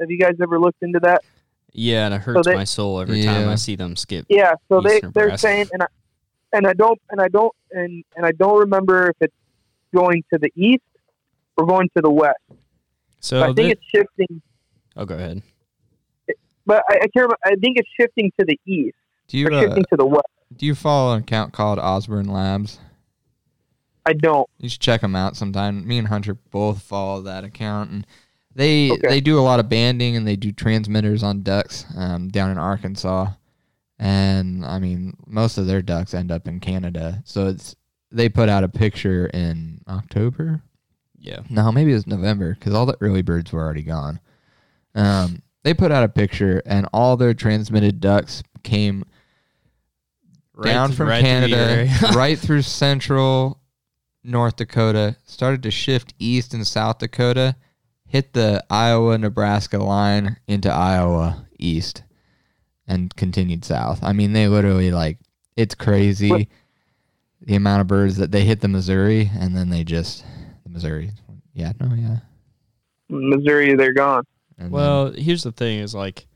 Have 0.00 0.10
you 0.10 0.18
guys 0.18 0.34
ever 0.40 0.58
looked 0.60 0.82
into 0.82 1.00
that? 1.00 1.22
Yeah, 1.72 2.06
and 2.06 2.14
it 2.14 2.20
hurts 2.20 2.46
they- 2.46 2.54
my 2.54 2.64
soul 2.64 3.00
every 3.00 3.22
time 3.22 3.48
I 3.48 3.56
see 3.56 3.76
them 3.76 3.96
skip. 3.96 4.26
Yeah. 4.28 4.52
So 4.68 4.80
they 4.80 4.96
Eastern 4.96 5.12
they're 5.14 5.24
Nebraska. 5.26 5.46
saying, 5.48 5.66
and 5.72 5.82
I 5.82 5.86
and 6.52 6.66
I 6.66 6.72
don't 6.72 6.98
and 7.10 7.20
I 7.20 7.28
don't 7.28 7.52
and 7.72 8.04
and 8.16 8.24
I 8.26 8.32
don't 8.32 8.58
remember 8.60 9.08
if 9.10 9.16
it's 9.20 9.34
going 9.94 10.22
to 10.32 10.38
the 10.38 10.50
east 10.56 10.82
or 11.56 11.66
going 11.66 11.88
to 11.96 12.02
the 12.02 12.10
west. 12.10 12.36
So 13.20 13.40
But 13.40 13.50
I 13.50 13.52
think 13.52 13.56
thi- 13.66 13.72
it's 13.72 13.84
shifting. 13.94 14.42
oh, 14.96 15.04
go 15.04 15.14
ahead. 15.16 15.42
But 16.66 16.84
I, 16.88 16.94
I 16.94 16.98
can't. 16.98 17.10
Remember, 17.16 17.36
I 17.44 17.54
think 17.56 17.78
it's 17.78 17.88
shifting 17.98 18.30
to 18.38 18.44
the 18.46 18.58
east 18.66 18.94
do 19.28 19.38
you 19.38 19.48
or 19.48 19.52
uh, 19.52 19.60
shifting 19.62 19.84
to 19.90 19.96
the 19.96 20.06
west. 20.06 20.26
do 20.56 20.66
you 20.66 20.74
follow 20.74 21.14
an 21.14 21.22
account 21.22 21.52
called 21.52 21.78
Osborne 21.78 22.28
Labs? 22.28 22.78
I 24.08 24.14
don't. 24.14 24.48
You 24.58 24.68
should 24.68 24.80
check 24.80 25.00
them 25.02 25.14
out 25.14 25.36
sometime. 25.36 25.86
Me 25.86 25.98
and 25.98 26.08
Hunter 26.08 26.34
both 26.50 26.80
follow 26.82 27.20
that 27.22 27.44
account, 27.44 27.90
and 27.90 28.06
they 28.54 28.90
Okay. 28.90 29.08
they 29.08 29.20
do 29.20 29.38
a 29.38 29.42
lot 29.42 29.60
of 29.60 29.68
banding 29.68 30.16
and 30.16 30.26
they 30.26 30.34
do 30.36 30.50
transmitters 30.50 31.22
on 31.22 31.42
ducks 31.42 31.84
um, 31.96 32.28
down 32.28 32.50
in 32.50 32.58
Arkansas. 32.58 33.28
And 33.98 34.64
I 34.64 34.78
mean, 34.78 35.16
most 35.26 35.58
of 35.58 35.66
their 35.66 35.82
ducks 35.82 36.14
end 36.14 36.30
up 36.30 36.48
in 36.48 36.58
Canada. 36.60 37.22
So 37.24 37.48
it's 37.48 37.76
they 38.10 38.28
put 38.28 38.48
out 38.48 38.64
a 38.64 38.68
picture 38.68 39.26
in 39.26 39.82
October. 39.86 40.62
Yeah. 41.18 41.40
No, 41.50 41.70
maybe 41.70 41.90
it 41.90 41.94
was 41.94 42.06
November 42.06 42.54
because 42.54 42.72
all 42.74 42.86
the 42.86 42.96
early 43.00 43.22
birds 43.22 43.52
were 43.52 43.60
already 43.60 43.82
gone. 43.82 44.20
Um, 44.94 45.42
they 45.64 45.74
put 45.74 45.92
out 45.92 46.04
a 46.04 46.08
picture, 46.08 46.62
and 46.64 46.88
all 46.92 47.16
their 47.16 47.34
transmitted 47.34 48.00
ducks 48.00 48.42
came 48.62 49.04
Right 50.54 50.72
down 50.72 50.88
th- 50.88 50.96
from 50.96 51.08
right 51.08 51.22
Canada, 51.24 51.88
right 52.14 52.38
through 52.38 52.62
central 52.62 53.57
North 54.28 54.56
Dakota, 54.56 55.16
started 55.24 55.62
to 55.62 55.70
shift 55.70 56.14
east 56.18 56.52
and 56.54 56.66
South 56.66 56.98
Dakota, 56.98 57.56
hit 58.06 58.32
the 58.34 58.62
Iowa 58.70 59.16
Nebraska 59.18 59.78
line 59.78 60.36
into 60.46 60.70
Iowa 60.72 61.46
east, 61.58 62.02
and 62.86 63.14
continued 63.16 63.64
south. 63.64 64.00
I 64.02 64.12
mean, 64.12 64.32
they 64.34 64.46
literally 64.48 64.90
like 64.90 65.18
it's 65.56 65.74
crazy 65.74 66.30
What- 66.30 66.46
the 67.40 67.54
amount 67.54 67.80
of 67.80 67.86
birds 67.86 68.16
that 68.16 68.30
they 68.32 68.44
hit 68.44 68.60
the 68.60 68.68
Missouri, 68.68 69.30
and 69.38 69.56
then 69.56 69.70
they 69.70 69.84
just 69.84 70.24
the 70.64 70.70
Missouri. 70.70 71.12
Yeah, 71.54 71.72
no, 71.80 71.94
yeah. 71.94 72.18
Missouri, 73.08 73.74
they're 73.74 73.92
gone. 73.92 74.24
And 74.58 74.70
Well, 74.70 75.12
here's 75.12 75.44
the 75.44 75.52
thing: 75.52 75.78
is 75.78 75.94
like 75.94 76.26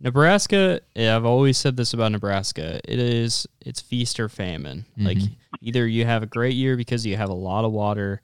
Nebraska. 0.00 0.80
yeah, 0.94 1.16
I've 1.16 1.24
always 1.24 1.58
said 1.58 1.76
this 1.76 1.92
about 1.94 2.12
Nebraska. 2.12 2.80
It 2.84 2.98
is 2.98 3.46
it's 3.64 3.80
feast 3.80 4.20
or 4.20 4.28
famine. 4.28 4.84
Like 4.96 5.18
Mhm. 5.18 5.36
Either 5.62 5.86
you 5.86 6.04
have 6.04 6.22
a 6.22 6.26
great 6.26 6.54
year 6.54 6.76
because 6.76 7.06
you 7.06 7.16
have 7.16 7.30
a 7.30 7.34
lot 7.34 7.64
of 7.64 7.72
water, 7.72 8.20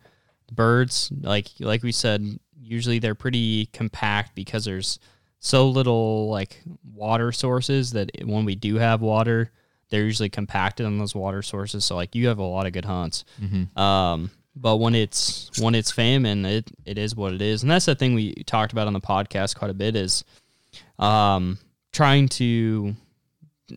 birds 0.53 1.11
like 1.23 1.49
like 1.61 1.83
we 1.83 1.93
said, 1.93 2.39
usually 2.61 2.99
they're 2.99 3.15
pretty 3.15 3.67
compact 3.67 4.35
because 4.35 4.65
there's 4.65 4.99
so 5.41 5.69
little 5.69 6.29
like 6.29 6.61
water 6.93 7.31
sources 7.33 7.93
that 7.93 8.11
when 8.25 8.45
we 8.45 8.55
do 8.57 8.75
have 8.77 9.01
water, 9.01 9.53
they're 9.89 10.05
usually 10.05 10.29
compacted 10.29 10.85
on 10.85 10.99
those 10.99 11.15
water 11.15 11.43
sources. 11.43 11.85
So 11.85 11.95
like 11.95 12.15
you 12.15 12.27
have 12.29 12.39
a 12.39 12.43
lot 12.43 12.67
of 12.67 12.73
good 12.73 12.85
hunts. 12.85 13.25
Um, 13.81 14.31
but 14.57 14.79
when 14.79 14.95
it's 14.97 15.51
when 15.61 15.77
it's 15.77 15.93
famine, 15.93 16.45
it 16.45 16.71
it 16.85 16.99
is 16.99 17.15
what 17.15 17.33
it 17.33 17.41
is, 17.41 17.63
and 17.63 17.71
that's 17.71 17.87
the 17.87 17.95
thing 17.95 18.15
we 18.15 18.35
talked 18.45 18.73
about 18.73 18.89
on 18.89 18.93
the 18.93 19.01
podcast 19.01 19.57
quite 19.57 19.71
a 19.71 19.75
bit 19.75 19.95
is, 19.95 20.25
um, 20.99 21.59
trying 21.93 22.29
to 22.29 22.97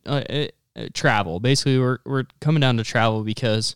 uh, 0.08 0.24
uh, 0.28 0.48
Uh, 0.74 0.88
travel. 0.94 1.42
Basically, 1.42 1.78
we're 1.78 2.00
we're 2.06 2.24
coming 2.40 2.62
down 2.62 2.78
to 2.78 2.84
travel 2.84 3.24
because 3.24 3.76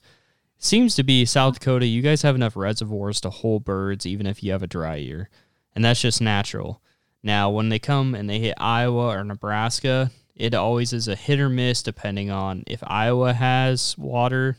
it 0.57 0.63
seems 0.63 0.95
to 0.95 1.03
be 1.03 1.25
South 1.25 1.55
Dakota. 1.55 1.85
You 1.85 2.01
guys 2.01 2.21
have 2.21 2.35
enough 2.35 2.55
reservoirs 2.55 3.19
to 3.21 3.29
hold 3.29 3.65
birds, 3.65 4.05
even 4.05 4.25
if 4.25 4.41
you 4.41 4.53
have 4.53 4.63
a 4.63 4.67
dry 4.67 4.95
year, 4.95 5.29
and 5.75 5.83
that's 5.83 5.99
just 5.99 6.21
natural. 6.21 6.81
Now, 7.21 7.49
when 7.49 7.67
they 7.67 7.79
come 7.79 8.15
and 8.15 8.29
they 8.29 8.39
hit 8.39 8.53
Iowa 8.57 9.07
or 9.07 9.23
Nebraska, 9.25 10.11
it 10.35 10.53
always 10.53 10.93
is 10.93 11.09
a 11.09 11.15
hit 11.15 11.39
or 11.39 11.49
miss 11.49 11.83
depending 11.83 12.29
on 12.31 12.63
if 12.67 12.81
Iowa 12.85 13.33
has 13.33 13.97
water 13.97 14.57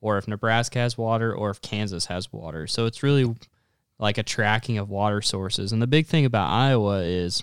or 0.00 0.18
if 0.18 0.26
Nebraska 0.26 0.80
has 0.80 0.98
water 0.98 1.32
or 1.32 1.50
if 1.50 1.60
Kansas 1.60 2.06
has 2.06 2.32
water. 2.32 2.66
So 2.66 2.86
it's 2.86 3.02
really 3.02 3.34
like 3.98 4.18
a 4.18 4.22
tracking 4.22 4.78
of 4.78 4.90
water 4.90 5.20
sources. 5.20 5.70
And 5.70 5.82
the 5.82 5.86
big 5.86 6.06
thing 6.06 6.24
about 6.24 6.50
Iowa 6.50 7.02
is 7.02 7.42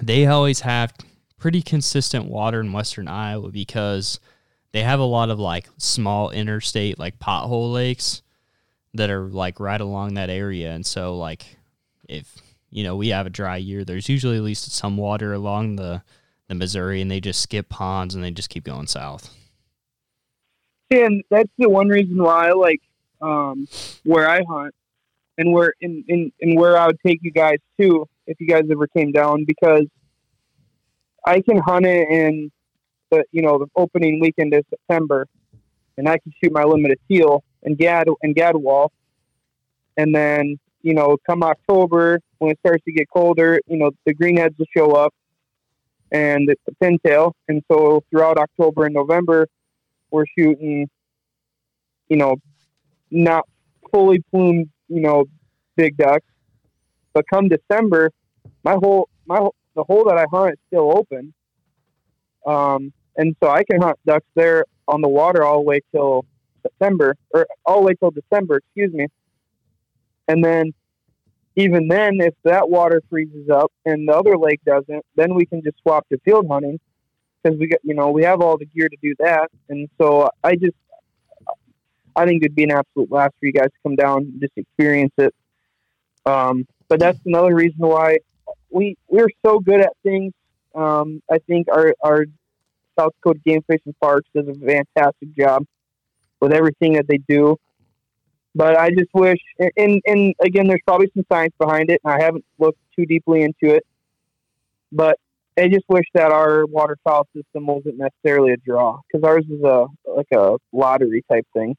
they 0.00 0.26
always 0.26 0.60
have 0.60 0.94
pretty 1.40 1.62
consistent 1.62 2.26
water 2.26 2.60
in 2.60 2.72
western 2.72 3.08
Iowa 3.08 3.50
because 3.50 4.20
they 4.72 4.82
have 4.82 5.00
a 5.00 5.04
lot 5.04 5.30
of 5.30 5.40
like 5.40 5.66
small 5.78 6.30
interstate 6.30 6.98
like 6.98 7.18
pothole 7.18 7.72
lakes 7.72 8.22
that 8.94 9.10
are 9.10 9.28
like 9.28 9.58
right 9.58 9.80
along 9.80 10.14
that 10.14 10.30
area. 10.30 10.70
And 10.72 10.84
so 10.84 11.16
like 11.16 11.56
if 12.08 12.36
you 12.70 12.84
know 12.84 12.94
we 12.94 13.08
have 13.08 13.26
a 13.26 13.30
dry 13.30 13.56
year, 13.56 13.84
there's 13.84 14.08
usually 14.08 14.36
at 14.36 14.42
least 14.42 14.70
some 14.70 14.96
water 14.96 15.32
along 15.32 15.76
the 15.76 16.02
the 16.48 16.54
Missouri 16.54 17.00
and 17.00 17.10
they 17.10 17.20
just 17.20 17.40
skip 17.40 17.68
ponds 17.68 18.14
and 18.14 18.22
they 18.22 18.30
just 18.30 18.50
keep 18.50 18.64
going 18.64 18.86
south. 18.86 19.34
and 20.90 21.22
that's 21.30 21.50
the 21.58 21.68
one 21.68 21.88
reason 21.88 22.22
why 22.22 22.48
I 22.48 22.52
like 22.52 22.82
um, 23.22 23.66
where 24.04 24.28
I 24.28 24.42
hunt 24.48 24.74
and 25.38 25.52
where 25.52 25.72
in, 25.80 26.32
in 26.40 26.54
where 26.54 26.76
I 26.76 26.86
would 26.86 26.98
take 27.06 27.20
you 27.22 27.30
guys 27.30 27.58
to 27.80 28.06
if 28.26 28.40
you 28.40 28.46
guys 28.46 28.64
ever 28.70 28.86
came 28.88 29.12
down 29.12 29.44
because 29.46 29.86
I 31.26 31.40
can 31.40 31.58
hunt 31.58 31.86
it 31.86 32.08
in 32.08 32.50
the 33.10 33.24
you 33.32 33.42
know 33.42 33.58
the 33.58 33.66
opening 33.76 34.20
weekend 34.20 34.54
of 34.54 34.64
September 34.70 35.26
and 35.96 36.08
I 36.08 36.18
can 36.18 36.32
shoot 36.42 36.52
my 36.52 36.64
limited 36.64 36.98
teal 37.08 37.42
and 37.62 37.76
gad 37.76 38.08
and 38.22 38.34
gadwall 38.34 38.90
and 39.96 40.14
then 40.14 40.58
you 40.82 40.94
know 40.94 41.16
come 41.26 41.42
October 41.42 42.20
when 42.38 42.52
it 42.52 42.58
starts 42.60 42.84
to 42.84 42.92
get 42.92 43.08
colder 43.10 43.60
you 43.66 43.78
know 43.78 43.90
the 44.06 44.14
greenheads 44.14 44.58
will 44.58 44.66
show 44.74 44.92
up 44.92 45.12
and 46.12 46.48
the, 46.48 46.56
the 46.66 46.74
pintail 46.82 47.32
and 47.48 47.62
so 47.70 48.02
throughout 48.10 48.38
October 48.38 48.86
and 48.86 48.94
November 48.94 49.46
we're 50.10 50.26
shooting, 50.38 50.88
you 52.08 52.16
know, 52.16 52.36
not 53.10 53.48
fully 53.92 54.20
plumed, 54.30 54.68
you 54.88 55.00
know, 55.00 55.24
big 55.76 55.96
ducks. 55.96 56.26
But 57.12 57.24
come 57.32 57.48
December, 57.48 58.10
my 58.62 58.72
whole 58.72 59.08
my 59.26 59.38
whole, 59.38 59.54
the 59.74 59.84
hole 59.84 60.04
that 60.04 60.18
I 60.18 60.24
hunt 60.30 60.52
is 60.52 60.58
still 60.68 60.96
open, 60.96 61.32
um, 62.46 62.92
and 63.16 63.36
so 63.42 63.50
I 63.50 63.64
can 63.64 63.80
hunt 63.80 63.98
ducks 64.06 64.26
there 64.34 64.64
on 64.88 65.00
the 65.00 65.08
water 65.08 65.44
all 65.44 65.58
the 65.58 65.64
way 65.64 65.80
till 65.92 66.24
September 66.62 67.16
or 67.30 67.46
all 67.64 67.80
the 67.80 67.86
way 67.86 67.94
till 67.94 68.10
December, 68.10 68.58
excuse 68.58 68.92
me. 68.92 69.06
And 70.28 70.44
then, 70.44 70.72
even 71.56 71.88
then, 71.88 72.20
if 72.20 72.34
that 72.44 72.68
water 72.68 73.02
freezes 73.10 73.48
up 73.50 73.72
and 73.84 74.08
the 74.08 74.16
other 74.16 74.36
lake 74.36 74.60
doesn't, 74.64 75.04
then 75.16 75.34
we 75.34 75.46
can 75.46 75.62
just 75.62 75.78
swap 75.82 76.08
to 76.08 76.18
field 76.24 76.46
hunting 76.48 76.78
because 77.42 77.58
we 77.58 77.66
got 77.68 77.80
you 77.82 77.94
know 77.94 78.10
we 78.10 78.24
have 78.24 78.40
all 78.40 78.56
the 78.58 78.66
gear 78.66 78.88
to 78.88 78.96
do 79.02 79.14
that, 79.18 79.50
and 79.68 79.88
so 80.00 80.28
I 80.44 80.56
just 80.56 80.76
I 82.16 82.26
think 82.26 82.42
it'd 82.42 82.54
be 82.54 82.64
an 82.64 82.72
absolute 82.72 83.08
blast 83.08 83.34
for 83.40 83.46
you 83.46 83.52
guys 83.52 83.68
to 83.68 83.78
come 83.82 83.96
down 83.96 84.18
and 84.18 84.40
just 84.40 84.52
experience 84.56 85.12
it. 85.18 85.34
Um, 86.26 86.66
but 86.88 87.00
that's 87.00 87.18
another 87.24 87.54
reason 87.54 87.78
why 87.78 88.18
we 88.70 88.96
we're 89.08 89.28
so 89.44 89.60
good 89.60 89.80
at 89.80 89.92
things. 90.02 90.32
Um, 90.74 91.22
I 91.30 91.38
think 91.38 91.68
our 91.72 91.94
our 92.02 92.26
South 92.98 93.12
Dakota 93.16 93.40
Game 93.44 93.62
Fish 93.62 93.80
and 93.84 93.98
Parks 94.00 94.28
does 94.34 94.46
a 94.48 94.54
fantastic 94.54 95.34
job 95.36 95.64
with 96.40 96.52
everything 96.52 96.94
that 96.94 97.06
they 97.08 97.18
do. 97.28 97.56
But 98.54 98.76
I 98.76 98.90
just 98.90 99.10
wish, 99.14 99.38
and 99.76 100.02
and 100.04 100.34
again, 100.42 100.66
there's 100.66 100.80
probably 100.86 101.10
some 101.14 101.24
science 101.30 101.54
behind 101.58 101.90
it, 101.90 102.00
and 102.04 102.12
I 102.12 102.22
haven't 102.22 102.44
looked 102.58 102.80
too 102.96 103.06
deeply 103.06 103.42
into 103.42 103.74
it. 103.74 103.84
But 104.90 105.18
I 105.56 105.68
just 105.68 105.84
wish 105.88 106.06
that 106.14 106.32
our 106.32 106.66
waterfowl 106.66 107.28
system 107.34 107.66
wasn't 107.66 107.98
necessarily 107.98 108.52
a 108.52 108.56
draw 108.56 108.98
because 109.06 109.24
ours 109.24 109.44
is 109.48 109.62
a 109.62 109.86
like 110.06 110.26
a 110.32 110.56
lottery 110.72 111.24
type 111.30 111.46
thing. 111.54 111.76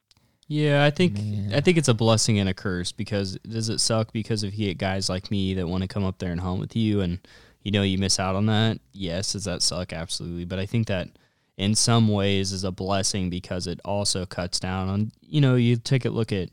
Yeah, 0.52 0.84
I 0.84 0.90
think 0.90 1.14
Man. 1.14 1.54
I 1.54 1.62
think 1.62 1.78
it's 1.78 1.88
a 1.88 1.94
blessing 1.94 2.38
and 2.38 2.46
a 2.46 2.52
curse 2.52 2.92
because 2.92 3.38
does 3.48 3.70
it 3.70 3.80
suck 3.80 4.12
because 4.12 4.42
if 4.42 4.58
you 4.58 4.66
get 4.66 4.76
guys 4.76 5.08
like 5.08 5.30
me 5.30 5.54
that 5.54 5.66
want 5.66 5.80
to 5.80 5.88
come 5.88 6.04
up 6.04 6.18
there 6.18 6.30
and 6.30 6.38
hunt 6.38 6.60
with 6.60 6.76
you 6.76 7.00
and 7.00 7.26
you 7.62 7.70
know 7.70 7.80
you 7.80 7.96
miss 7.96 8.20
out 8.20 8.36
on 8.36 8.44
that? 8.46 8.78
Yes, 8.92 9.32
does 9.32 9.44
that 9.44 9.62
suck? 9.62 9.94
Absolutely. 9.94 10.44
But 10.44 10.58
I 10.58 10.66
think 10.66 10.88
that 10.88 11.08
in 11.56 11.74
some 11.74 12.06
ways 12.06 12.52
is 12.52 12.64
a 12.64 12.70
blessing 12.70 13.30
because 13.30 13.66
it 13.66 13.80
also 13.82 14.26
cuts 14.26 14.60
down 14.60 14.90
on 14.90 15.12
you 15.22 15.40
know 15.40 15.54
you 15.54 15.76
take 15.76 16.04
a 16.04 16.10
look 16.10 16.32
at 16.32 16.50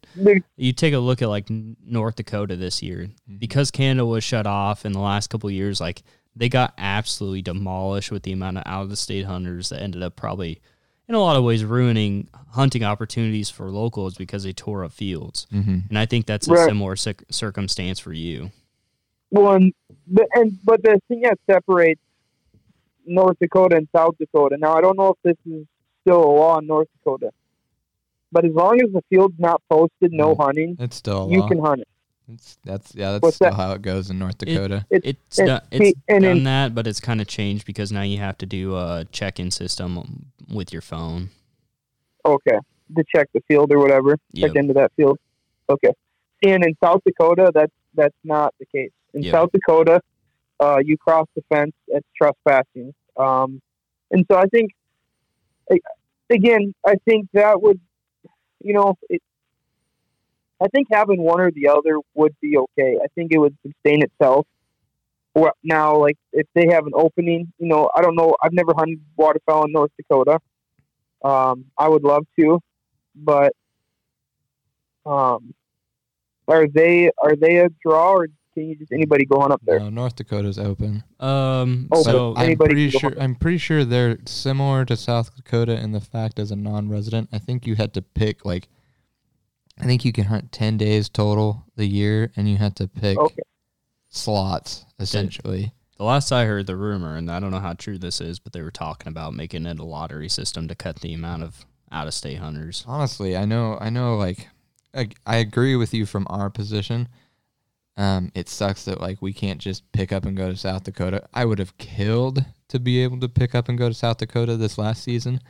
you 0.56 0.72
take 0.72 0.94
a 0.94 1.00
look 1.00 1.22
at 1.22 1.28
like 1.28 1.50
North 1.50 2.16
Dakota 2.16 2.56
this 2.56 2.82
year 2.82 3.00
mm-hmm. 3.00 3.36
because 3.36 3.70
Canada 3.70 4.06
was 4.06 4.24
shut 4.24 4.48
off 4.48 4.86
in 4.86 4.94
the 4.94 5.00
last 5.00 5.30
couple 5.30 5.50
of 5.50 5.54
years 5.54 5.82
like 5.82 6.04
they 6.38 6.48
got 6.48 6.74
absolutely 6.78 7.42
demolished 7.42 8.12
with 8.12 8.24
the 8.24 8.32
amount 8.32 8.60
of 8.60 8.64
out 8.66 8.84
of 8.84 8.90
the 8.90 8.96
state 8.96 9.26
hunters 9.26 9.70
that 9.70 9.82
ended 9.82 10.04
up 10.04 10.16
probably 10.16 10.62
in 11.10 11.16
a 11.16 11.20
lot 11.20 11.36
of 11.36 11.44
ways 11.44 11.66
ruining 11.66 12.28
hunting 12.52 12.84
opportunities 12.84 13.50
for 13.50 13.70
locals 13.72 14.16
because 14.16 14.44
they 14.44 14.54
tore 14.54 14.84
up 14.84 14.92
fields. 14.92 15.48
Mm-hmm. 15.52 15.80
And 15.90 15.98
I 16.00 16.06
think 16.06 16.28
that's 16.28 16.48
a 16.48 16.54
Right. 16.54 16.68
similar 16.68 16.96
cir- 16.96 17.16
circumstance 17.32 17.98
for 18.00 18.14
you. 18.14 18.52
Well, 19.32 19.54
and, 19.56 19.74
but, 20.08 20.28
and 20.36 20.58
but 20.64 20.82
the 20.84 21.00
thing 21.08 21.22
that 21.22 21.40
separates 21.50 22.00
North 23.06 23.38
Dakota 23.40 23.76
and 23.78 23.88
South 23.96 24.16
Dakota. 24.20 24.58
Now, 24.58 24.76
I 24.78 24.82
don't 24.82 24.98
know 24.98 25.10
if 25.10 25.18
this 25.24 25.38
is 25.52 25.66
still 26.02 26.24
a 26.24 26.32
law 26.32 26.60
in 26.60 26.68
North 26.68 26.88
Dakota, 27.00 27.32
but 28.32 28.46
as 28.46 28.52
long 28.54 28.80
as 28.82 28.92
the 28.92 29.02
field's 29.10 29.40
not 29.40 29.62
posted, 29.70 30.12
no 30.14 30.36
Mhm. 30.36 30.44
hunting, 30.44 30.76
It's 30.80 30.96
still 30.96 31.24
a 31.24 31.32
you 31.32 31.40
law. 31.40 31.48
can 31.48 31.60
hunt 31.60 31.82
it. 31.82 31.88
It's, 32.34 32.58
that's 32.64 32.94
yeah. 32.96 33.14
That's 33.14 33.22
What's 33.24 33.36
still 33.38 33.50
that? 33.50 33.56
how 33.58 33.72
it 33.74 33.82
goes 33.82 34.10
in 34.10 34.20
North 34.20 34.38
Dakota. 34.38 34.86
It- 34.90 35.06
It's 35.06 35.40
it- 35.40 35.46
done, 35.46 35.62
it's 35.72 36.00
and 36.08 36.24
done 36.24 36.38
in- 36.38 36.44
that, 36.44 36.76
but 36.76 36.86
it's 36.88 37.00
kind 37.00 37.22
of 37.22 37.28
changed 37.28 37.66
because 37.66 37.92
now 37.92 38.02
you 38.04 38.18
have 38.20 38.38
to 38.40 38.46
do 38.46 38.76
a 38.76 39.06
check-in 39.12 39.52
system 39.52 40.28
with 40.52 40.72
your 40.72 40.82
phone. 40.82 41.30
Okay, 42.26 42.58
to 42.96 43.04
check 43.16 43.30
the 43.34 43.42
field 43.48 43.72
or 43.72 43.80
whatever, 43.80 44.18
Yep. 44.34 44.50
check 44.50 44.56
into 44.58 44.74
that 44.74 44.92
field. 44.96 45.18
Okay, 45.70 45.92
and 46.44 46.64
in 46.64 46.76
South 46.84 47.02
Dakota, 47.06 47.52
that's 47.54 47.74
that's 47.96 48.16
not 48.24 48.54
the 48.60 48.66
case. 48.68 48.92
In 49.14 49.24
Yep. 49.24 49.32
South 49.32 49.50
Dakota, 49.52 50.02
uh, 50.60 50.78
you 50.84 50.98
cross 50.98 51.28
the 51.36 51.42
fence, 51.50 51.74
it's 51.88 52.08
trespassing. 52.16 52.94
Um, 53.18 53.62
and 54.12 54.26
so 54.32 54.38
I 54.38 54.46
think, 54.48 54.72
again, 56.30 56.74
I 56.86 56.96
think 57.06 57.28
that 57.34 57.62
would, 57.62 57.80
you 58.64 58.74
know, 58.74 58.96
it, 59.10 59.22
I 60.62 60.68
think 60.68 60.88
having 60.92 61.22
one 61.22 61.40
or 61.40 61.52
the 61.52 61.68
other 61.68 62.00
would 62.16 62.36
be 62.42 62.58
okay. 62.58 62.98
I 63.02 63.08
think 63.16 63.32
it 63.32 63.38
would 63.38 63.56
sustain 63.66 64.04
itself. 64.04 64.46
Or 65.36 65.54
now, 65.64 65.96
like 65.96 66.18
if 66.34 66.48
they 66.56 66.68
have 66.68 66.86
an 66.86 66.94
opening, 66.96 67.54
you 67.60 67.68
know, 67.68 67.90
I 67.96 68.02
don't 68.02 68.16
know. 68.16 68.36
I've 68.42 68.52
never 68.54 68.74
hunted 68.76 69.00
waterfowl 69.16 69.66
in 69.66 69.72
North 69.72 69.92
Dakota. 69.96 70.40
Um, 71.24 71.66
I 71.78 71.88
would 71.88 72.04
love 72.04 72.26
to, 72.40 72.60
but 73.16 73.54
um, 75.06 75.54
are 76.48 76.68
they 76.68 77.12
are 77.22 77.36
they 77.36 77.58
a 77.58 77.70
draw 77.86 78.14
or 78.14 78.28
can 78.54 78.68
you 78.70 78.76
just 78.76 78.92
anybody 78.92 79.26
go 79.26 79.38
on 79.38 79.52
up 79.52 79.62
there? 79.64 79.80
No, 79.80 79.90
North 79.90 80.16
Dakota's 80.16 80.58
open. 80.58 81.04
Um, 81.20 81.88
Oh, 81.92 82.02
so 82.02 82.34
I'm 82.36 82.58
pretty 82.58 82.90
can 82.90 83.00
go 83.00 83.10
sure. 83.10 83.22
I'm 83.22 83.36
pretty 83.36 83.60
sure 83.60 83.86
they're 83.86 84.18
similar 84.26 84.84
to 84.86 84.98
South 84.98 85.36
Dakota 85.36 85.80
in 85.80 85.92
the 85.92 86.02
fact 86.02 86.40
as 86.40 86.52
a 86.52 86.56
non-resident. 86.56 87.30
I 87.32 87.38
think 87.38 87.68
you 87.68 87.76
had 87.76 87.94
to 87.94 88.02
pick 88.02 88.44
like. 88.44 88.68
I 89.80 89.86
think 89.86 90.04
you 90.06 90.12
can 90.12 90.26
hunt 90.26 90.52
ten 90.52 90.78
days 90.78 91.10
total 91.10 91.66
the 91.76 91.86
year, 91.86 92.32
and 92.36 92.50
you 92.50 92.58
have 92.58 92.76
to 92.76 92.88
pick 92.88 93.18
Okay. 93.18 93.42
slots 94.10 94.86
essentially. 95.00 95.74
the 95.98 96.04
last 96.04 96.32
I 96.32 96.46
heard 96.46 96.68
the 96.68 96.76
rumor, 96.78 97.16
and 97.16 97.30
I 97.32 97.40
don't 97.40 97.52
know 97.52 97.60
how 97.60 97.74
true 97.74 97.98
this 97.98 98.22
is, 98.22 98.40
but 98.40 98.54
they 98.54 98.62
were 98.62 98.72
talking 98.72 99.08
about 99.10 99.34
making 99.34 99.66
it 99.66 99.80
a 99.80 99.84
lottery 99.86 100.30
system 100.30 100.68
to 100.68 100.76
cut 100.76 101.02
the 101.02 101.14
amount 101.14 101.44
of 101.44 101.66
out-of-state 101.92 102.36
hunters. 102.40 102.84
Honestly, 102.88 103.36
I 103.36 103.46
know. 103.46 103.78
I 103.82 103.90
know. 103.90 104.16
Like, 104.16 104.48
I, 104.94 105.10
I 105.26 105.38
agree 105.38 105.76
with 105.76 105.94
you 105.94 106.06
from 106.06 106.26
our 106.30 106.50
position. 106.50 107.08
Um, 107.98 108.32
it 108.34 108.48
sucks 108.48 108.86
that 108.86 109.02
like 109.02 109.22
we 109.22 109.34
can't 109.34 109.60
just 109.60 109.90
pick 109.92 110.14
up 110.14 110.26
and 110.26 110.38
go 110.38 110.50
to 110.50 110.56
South 110.56 110.84
Dakota. 110.86 111.28
I 111.34 111.44
would 111.46 111.60
have 111.60 111.78
killed 111.78 112.46
to 112.70 112.80
be 112.80 113.04
able 113.04 113.20
to 113.20 113.28
pick 113.28 113.54
up 113.54 113.68
and 113.68 113.78
go 113.78 113.90
to 113.90 113.94
South 113.94 114.18
Dakota 114.20 114.56
this 114.56 114.78
last 114.78 115.04
season. 115.04 115.42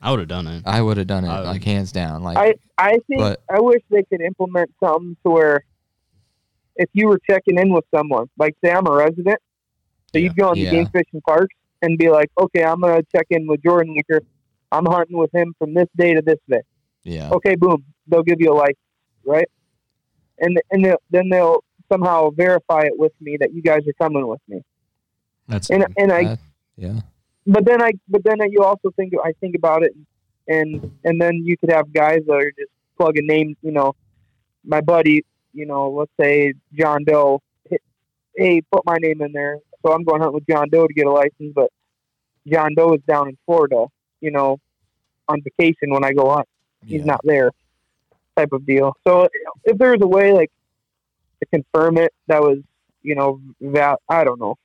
I 0.00 0.10
would 0.10 0.18
have 0.20 0.28
done 0.28 0.46
it. 0.46 0.62
I 0.66 0.80
would 0.82 0.96
have 0.98 1.06
done 1.06 1.24
it 1.24 1.28
I 1.28 1.40
like 1.40 1.64
hands 1.64 1.90
down. 1.92 2.22
Like 2.22 2.36
I 2.36 2.54
I 2.78 2.90
think 3.08 3.18
But- 3.20 3.40
I 3.50 3.60
wish 3.60 3.82
they 3.90 4.02
could 4.04 4.20
implement 4.20 4.70
something 4.82 5.16
to 5.24 5.30
where 5.30 5.64
if 6.76 6.88
you 6.92 7.08
were 7.08 7.18
checking 7.28 7.58
in 7.58 7.72
with 7.72 7.84
someone, 7.94 8.26
like 8.38 8.54
say 8.62 8.70
I'm 8.70 8.86
a 8.86 8.92
resident, 8.92 9.38
so 10.12 10.18
you'd 10.18 10.36
go 10.36 10.50
into 10.50 10.60
Yeah. 10.60 10.70
Game, 10.72 10.86
Fish 10.88 11.06
and 11.12 11.22
Parks 11.22 11.54
and 11.82 11.96
be 11.98 12.10
like, 12.10 12.30
okay, 12.38 12.64
I'm 12.64 12.80
gonna 12.80 13.02
check 13.14 13.26
in 13.30 13.46
with 13.46 13.62
Jordan 13.62 13.96
Leaker. 13.96 14.20
I'm 14.70 14.84
hunting 14.84 15.16
with 15.16 15.32
him 15.34 15.54
from 15.58 15.72
this 15.74 15.86
day 15.96 16.12
to 16.14 16.20
this 16.22 16.38
day. 16.48 16.60
Yeah. 17.04 17.30
Okay, 17.30 17.54
boom, 17.54 17.84
they'll 18.08 18.22
give 18.22 18.40
you 18.40 18.52
a 18.52 18.54
license, 18.54 18.76
right? 19.24 19.48
And 20.38 20.60
and 20.70 20.84
they'll, 20.84 21.00
then 21.10 21.30
they'll 21.30 21.64
somehow 21.90 22.30
verify 22.30 22.82
it 22.82 22.98
with 22.98 23.12
me 23.20 23.36
that 23.40 23.54
you 23.54 23.62
guys 23.62 23.86
are 23.88 23.92
coming 23.94 24.26
with 24.26 24.40
me. 24.48 24.60
That's 25.48 25.70
And 25.70 25.86
and 25.96 26.12
I 26.12 26.24
That- 26.24 26.38
yeah. 26.76 27.00
But 27.46 27.64
then 27.64 27.82
I 27.82 27.92
but 28.08 28.22
then 28.24 28.38
you 28.50 28.62
also 28.62 28.90
think 28.96 29.12
I 29.24 29.32
think 29.40 29.54
about 29.54 29.82
it 29.82 29.94
and 30.48 30.90
and 31.04 31.20
then 31.20 31.42
you 31.44 31.56
could 31.56 31.70
have 31.70 31.92
guys 31.92 32.20
that 32.26 32.34
are 32.34 32.52
just 32.58 32.70
plugging 32.98 33.26
names 33.26 33.56
you 33.62 33.72
know. 33.72 33.94
My 34.64 34.80
buddy 34.80 35.24
you 35.52 35.66
know 35.66 35.90
let's 35.90 36.10
say 36.20 36.54
John 36.74 37.04
Doe 37.04 37.40
hey- 38.36 38.62
put 38.72 38.84
my 38.84 38.96
name 39.00 39.22
in 39.22 39.32
there. 39.32 39.58
So 39.84 39.92
I'm 39.92 40.02
going 40.02 40.20
hunting 40.20 40.34
with 40.34 40.46
John 40.48 40.68
Doe 40.70 40.86
to 40.86 40.94
get 40.94 41.06
a 41.06 41.10
license 41.10 41.52
but 41.54 41.70
John 42.46 42.74
Doe 42.74 42.94
is 42.94 43.00
down 43.06 43.28
in 43.28 43.38
Florida 43.46 43.86
you 44.20 44.30
know 44.30 44.58
on 45.28 45.42
vacation 45.42 45.90
when 45.90 46.04
I 46.04 46.12
go 46.12 46.30
hunt 46.30 46.48
he's 46.84 47.00
yeah. 47.00 47.06
not 47.06 47.20
there 47.24 47.50
type 48.36 48.52
of 48.52 48.66
deal. 48.66 48.94
So 49.06 49.28
if 49.64 49.78
there 49.78 49.92
was 49.92 50.00
a 50.02 50.06
way 50.06 50.32
like 50.32 50.50
to 51.40 51.46
confirm 51.46 51.98
it 51.98 52.12
that 52.26 52.42
was 52.42 52.58
you 53.02 53.14
know 53.14 53.40
that 53.60 54.00
I 54.08 54.24
don't 54.24 54.40
know 54.40 54.56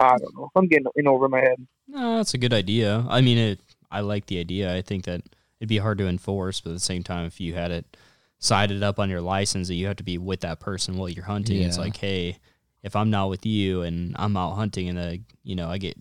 I 0.00 0.16
don't 0.16 0.34
know 0.36 0.50
I'm 0.56 0.66
getting 0.66 0.86
in 0.96 1.06
over 1.06 1.28
my 1.28 1.40
head. 1.40 1.66
No, 1.88 2.16
that's 2.16 2.34
a 2.34 2.38
good 2.38 2.52
idea. 2.52 3.04
I 3.08 3.20
mean, 3.20 3.38
it. 3.38 3.60
I 3.90 4.00
like 4.00 4.26
the 4.26 4.38
idea. 4.38 4.74
I 4.74 4.82
think 4.82 5.04
that 5.04 5.22
it'd 5.58 5.68
be 5.68 5.78
hard 5.78 5.98
to 5.98 6.06
enforce, 6.06 6.60
but 6.60 6.70
at 6.70 6.74
the 6.74 6.80
same 6.80 7.02
time, 7.02 7.26
if 7.26 7.40
you 7.40 7.54
had 7.54 7.70
it 7.70 7.96
sided 8.38 8.82
up 8.82 8.98
on 8.98 9.10
your 9.10 9.20
license 9.20 9.68
that 9.68 9.74
you 9.74 9.86
have 9.88 9.96
to 9.96 10.04
be 10.04 10.16
with 10.16 10.40
that 10.40 10.60
person 10.60 10.96
while 10.96 11.08
you're 11.08 11.24
hunting, 11.24 11.60
it's 11.62 11.76
like, 11.76 11.96
hey, 11.96 12.38
if 12.82 12.96
I'm 12.96 13.10
not 13.10 13.28
with 13.28 13.44
you 13.44 13.82
and 13.82 14.14
I'm 14.18 14.36
out 14.36 14.54
hunting 14.54 14.88
and 14.88 14.98
uh, 14.98 15.14
you 15.42 15.54
know 15.56 15.68
I 15.68 15.78
get 15.78 15.96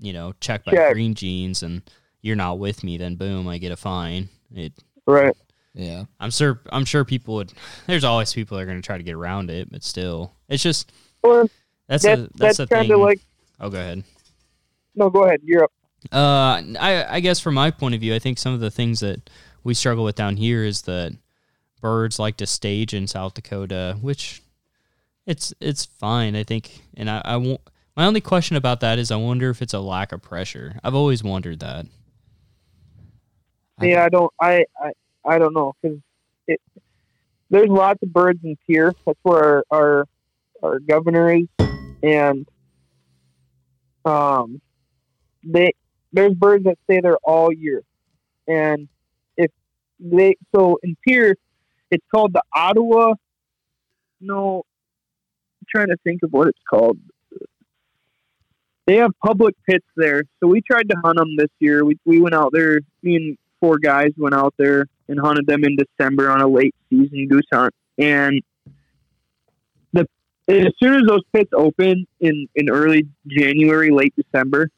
you 0.00 0.12
know 0.12 0.32
checked 0.40 0.64
by 0.66 0.72
Check. 0.72 0.92
green 0.92 1.14
jeans 1.14 1.62
and 1.62 1.82
you're 2.22 2.36
not 2.36 2.58
with 2.58 2.82
me, 2.82 2.96
then 2.96 3.16
boom, 3.16 3.46
I 3.48 3.58
get 3.58 3.72
a 3.72 3.76
fine. 3.76 4.28
It. 4.54 4.72
Right. 5.06 5.36
Yeah. 5.74 6.04
I'm 6.18 6.30
sure. 6.30 6.60
I'm 6.70 6.84
sure 6.84 7.04
people 7.04 7.34
would. 7.36 7.52
There's 7.86 8.04
always 8.04 8.32
people 8.32 8.56
that 8.56 8.62
are 8.62 8.66
going 8.66 8.80
to 8.80 8.86
try 8.86 8.96
to 8.96 9.04
get 9.04 9.14
around 9.14 9.50
it, 9.50 9.70
but 9.70 9.84
still, 9.84 10.32
it's 10.48 10.62
just 10.62 10.90
Well, 11.22 11.48
that's 11.86 12.04
that's 12.04 12.20
a 12.20 12.28
that's, 12.34 12.56
that's, 12.58 12.70
kind 12.70 12.88
thing. 12.88 12.92
of 12.92 13.00
like 13.00 13.20
oh, 13.60 13.70
go 13.70 13.78
ahead. 13.78 14.04
no. 14.94 15.10
Go 15.10 15.24
ahead. 15.24 15.40
You're 15.44 15.64
up. 15.64 15.72
Uh, 16.12 16.62
I 16.78 17.06
I 17.08 17.20
guess 17.20 17.40
from 17.40 17.54
my 17.54 17.70
point 17.70 17.94
of 17.94 18.00
view, 18.00 18.14
I 18.14 18.18
think 18.18 18.38
some 18.38 18.54
of 18.54 18.60
the 18.60 18.70
things 18.70 19.00
that 19.00 19.28
we 19.64 19.74
struggle 19.74 20.04
with 20.04 20.14
down 20.14 20.36
here 20.36 20.64
is 20.64 20.82
that 20.82 21.12
birds 21.80 22.18
like 22.18 22.36
to 22.36 22.46
stage 22.46 22.94
in 22.94 23.06
South 23.06 23.34
Dakota, 23.34 23.96
which 24.00 24.42
it's 25.26 25.52
it's 25.60 25.84
fine, 25.84 26.36
I 26.36 26.44
think. 26.44 26.82
And 26.96 27.10
I, 27.10 27.22
I 27.24 27.36
won't. 27.36 27.60
My 27.96 28.04
only 28.06 28.20
question 28.20 28.56
about 28.56 28.80
that 28.80 28.98
is, 28.98 29.10
I 29.10 29.16
wonder 29.16 29.50
if 29.50 29.62
it's 29.62 29.74
a 29.74 29.80
lack 29.80 30.12
of 30.12 30.22
pressure. 30.22 30.78
I've 30.84 30.94
always 30.94 31.24
wondered 31.24 31.60
that. 31.60 31.86
Yeah, 33.80 34.04
I 34.04 34.08
don't. 34.08 34.32
I 34.40 34.64
I, 34.80 34.92
I 35.24 35.38
don't 35.38 35.54
know 35.54 35.74
because 35.80 35.98
it. 36.46 36.60
There's 37.50 37.68
lots 37.68 38.02
of 38.02 38.12
birds 38.12 38.40
in 38.44 38.56
here. 38.66 38.94
That's 39.04 39.18
where 39.22 39.44
our 39.44 39.64
our, 39.70 40.08
our 40.62 40.78
governor 40.80 41.34
is, 41.34 41.46
and 42.02 42.46
um, 44.06 44.60
they 45.44 45.72
there's 46.12 46.34
birds 46.34 46.64
that 46.64 46.78
stay 46.84 47.00
there 47.00 47.18
all 47.22 47.52
year, 47.52 47.82
and 48.46 48.88
if 49.36 49.50
they 49.98 50.36
so 50.54 50.78
in 50.82 50.96
Pierre, 51.06 51.34
it's 51.90 52.04
called 52.14 52.32
the 52.32 52.42
Ottawa. 52.54 53.14
No, 54.20 54.64
I'm 55.60 55.66
trying 55.68 55.88
to 55.88 55.96
think 56.04 56.22
of 56.22 56.32
what 56.32 56.48
it's 56.48 56.62
called. 56.68 56.98
They 58.86 58.96
have 58.96 59.10
public 59.24 59.56
pits 59.68 59.86
there, 59.96 60.22
so 60.40 60.46
we 60.46 60.60
tried 60.62 60.88
to 60.88 60.96
hunt 61.04 61.18
them 61.18 61.36
this 61.36 61.50
year. 61.58 61.84
We 61.84 61.98
we 62.04 62.20
went 62.20 62.34
out 62.34 62.50
there. 62.52 62.80
Me 63.02 63.16
and 63.16 63.38
four 63.60 63.78
guys 63.78 64.10
went 64.16 64.34
out 64.34 64.54
there 64.58 64.86
and 65.08 65.18
hunted 65.20 65.46
them 65.46 65.64
in 65.64 65.76
December 65.76 66.30
on 66.30 66.40
a 66.40 66.46
late 66.46 66.74
season 66.90 67.26
goose 67.28 67.46
hunt. 67.52 67.74
And 67.98 68.42
as 70.48 70.72
soon 70.80 70.94
as 70.94 71.02
those 71.06 71.22
pits 71.34 71.50
open 71.54 72.06
in 72.20 72.46
in 72.54 72.70
early 72.70 73.08
January, 73.26 73.90
late 73.90 74.14
December, 74.16 74.70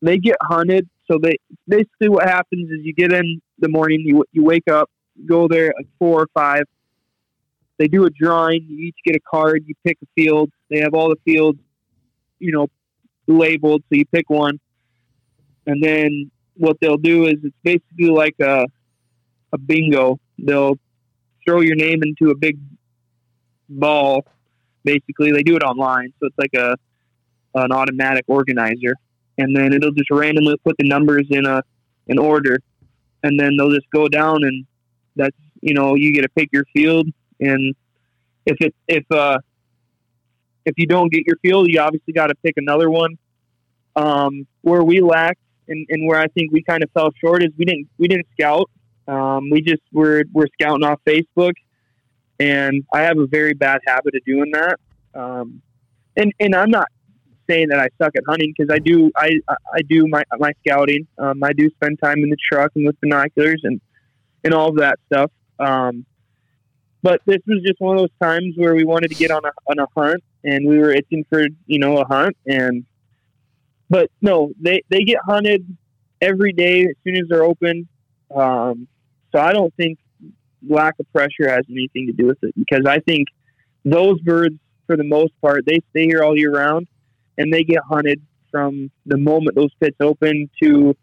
they 0.00 0.18
get 0.18 0.36
hunted. 0.42 0.88
So 1.10 1.18
they 1.20 1.36
basically 1.66 2.08
what 2.08 2.28
happens 2.28 2.70
is 2.70 2.78
you 2.82 2.94
get 2.94 3.12
in 3.12 3.40
the 3.58 3.68
morning, 3.68 4.02
you 4.04 4.24
you 4.32 4.44
wake 4.44 4.68
up, 4.70 4.90
go 5.26 5.48
there 5.48 5.70
at 5.70 5.76
like 5.76 5.88
four 5.98 6.22
or 6.22 6.28
five. 6.34 6.64
They 7.78 7.88
do 7.88 8.04
a 8.04 8.10
drawing. 8.10 8.64
You 8.68 8.86
each 8.86 8.96
get 9.04 9.16
a 9.16 9.20
card. 9.20 9.64
You 9.66 9.74
pick 9.84 9.98
a 10.02 10.06
field. 10.14 10.50
They 10.70 10.80
have 10.80 10.94
all 10.94 11.08
the 11.08 11.16
fields, 11.24 11.58
you 12.38 12.52
know, 12.52 12.68
labeled. 13.26 13.82
So 13.88 13.96
you 13.96 14.04
pick 14.06 14.30
one, 14.30 14.60
and 15.66 15.82
then 15.82 16.30
what 16.54 16.76
they'll 16.80 16.96
do 16.96 17.26
is 17.26 17.34
it's 17.42 17.56
basically 17.64 18.08
like 18.08 18.36
a 18.40 18.66
a 19.52 19.58
bingo. 19.58 20.20
They'll 20.38 20.78
throw 21.44 21.60
your 21.60 21.76
name 21.76 22.02
into 22.02 22.30
a 22.30 22.36
big 22.36 22.58
ball. 23.68 24.24
Basically, 24.84 25.32
they 25.32 25.42
do 25.42 25.56
it 25.56 25.62
online, 25.62 26.12
so 26.20 26.26
it's 26.26 26.38
like 26.38 26.54
a 26.54 26.76
an 27.54 27.72
automatic 27.72 28.24
organizer, 28.28 28.94
and 29.38 29.54
then 29.54 29.72
it'll 29.72 29.92
just 29.92 30.10
randomly 30.10 30.56
put 30.64 30.76
the 30.78 30.88
numbers 30.88 31.26
in 31.30 31.46
a 31.46 31.62
an 32.08 32.18
order, 32.18 32.58
and 33.22 33.38
then 33.38 33.56
they'll 33.56 33.70
just 33.70 33.90
go 33.90 34.08
down, 34.08 34.44
and 34.44 34.66
that's 35.16 35.36
you 35.60 35.74
know 35.74 35.94
you 35.94 36.12
get 36.12 36.22
to 36.22 36.28
pick 36.30 36.48
your 36.52 36.64
field, 36.72 37.06
and 37.40 37.74
if 38.46 38.56
it 38.60 38.74
if 38.88 39.04
uh 39.10 39.38
if 40.64 40.74
you 40.76 40.86
don't 40.86 41.12
get 41.12 41.26
your 41.26 41.36
field, 41.42 41.68
you 41.68 41.80
obviously 41.80 42.12
got 42.12 42.28
to 42.28 42.34
pick 42.36 42.54
another 42.56 42.88
one. 42.88 43.18
Um, 43.94 44.46
where 44.62 44.82
we 44.82 45.00
lacked 45.00 45.40
and, 45.68 45.86
and 45.90 46.08
where 46.08 46.18
I 46.18 46.26
think 46.28 46.50
we 46.50 46.62
kind 46.62 46.82
of 46.82 46.90
fell 46.92 47.10
short 47.20 47.42
is 47.42 47.50
we 47.58 47.64
didn't 47.64 47.88
we 47.98 48.08
didn't 48.08 48.26
scout. 48.38 48.70
Um, 49.06 49.50
we 49.50 49.60
just 49.60 49.82
were 49.92 50.24
we're 50.32 50.46
scouting 50.60 50.84
off 50.84 51.00
Facebook, 51.06 51.52
and 52.38 52.84
I 52.92 53.02
have 53.02 53.18
a 53.18 53.26
very 53.26 53.54
bad 53.54 53.80
habit 53.86 54.14
of 54.14 54.24
doing 54.24 54.50
that. 54.52 54.78
Um, 55.14 55.62
and 56.16 56.32
and 56.40 56.54
I'm 56.54 56.70
not 56.70 56.88
saying 57.48 57.68
that 57.68 57.78
I 57.78 57.88
suck 58.00 58.14
at 58.16 58.22
hunting 58.26 58.52
because 58.56 58.72
I 58.72 58.78
do 58.78 59.10
I 59.16 59.30
I- 59.74 59.82
do 59.88 60.06
my 60.06 60.22
my 60.38 60.52
scouting. 60.64 61.06
Um, 61.18 61.42
I 61.42 61.52
do 61.52 61.70
spend 61.70 61.98
time 62.02 62.18
in 62.18 62.30
the 62.30 62.36
truck 62.36 62.72
and 62.74 62.86
with 62.86 63.00
binoculars 63.00 63.60
and 63.64 63.80
and 64.44 64.54
all 64.54 64.68
of 64.68 64.76
that 64.76 64.98
stuff. 65.06 65.30
Um, 65.58 66.04
but 67.02 67.20
this 67.26 67.38
was 67.46 67.62
just 67.66 67.80
one 67.80 67.96
of 67.96 68.02
those 68.02 68.16
times 68.22 68.54
where 68.56 68.74
we 68.74 68.84
wanted 68.84 69.08
to 69.08 69.16
get 69.16 69.30
on 69.30 69.44
a 69.44 69.52
on 69.66 69.78
a 69.78 69.86
hunt, 69.96 70.22
and 70.44 70.66
we 70.68 70.78
were 70.78 70.92
itching 70.92 71.24
for 71.28 71.46
you 71.66 71.78
know 71.78 71.98
a 71.98 72.06
hunt, 72.06 72.36
and 72.46 72.84
but 73.90 74.10
no, 74.20 74.52
they 74.60 74.82
they 74.88 75.02
get 75.02 75.18
hunted 75.24 75.66
every 76.20 76.52
day 76.52 76.82
as 76.82 76.94
soon 77.04 77.16
as 77.16 77.24
they're 77.28 77.42
open. 77.44 77.88
Um, 78.34 78.86
so 79.32 79.40
I 79.40 79.52
don't 79.52 79.74
think 79.74 79.98
lack 80.68 80.94
of 80.98 81.12
pressure 81.12 81.48
has 81.48 81.64
anything 81.70 82.06
to 82.06 82.12
do 82.12 82.26
with 82.26 82.38
it 82.42 82.54
because 82.56 82.86
I 82.86 83.00
think 83.00 83.28
those 83.84 84.20
birds, 84.20 84.56
for 84.86 84.96
the 84.96 85.04
most 85.04 85.32
part, 85.40 85.64
they 85.66 85.80
stay 85.90 86.06
here 86.06 86.22
all 86.22 86.36
year 86.36 86.52
round, 86.52 86.86
and 87.38 87.52
they 87.52 87.64
get 87.64 87.80
hunted 87.88 88.20
from 88.50 88.90
the 89.06 89.16
moment 89.16 89.56
those 89.56 89.72
pits 89.80 89.96
open 90.00 90.50
to 90.62 90.96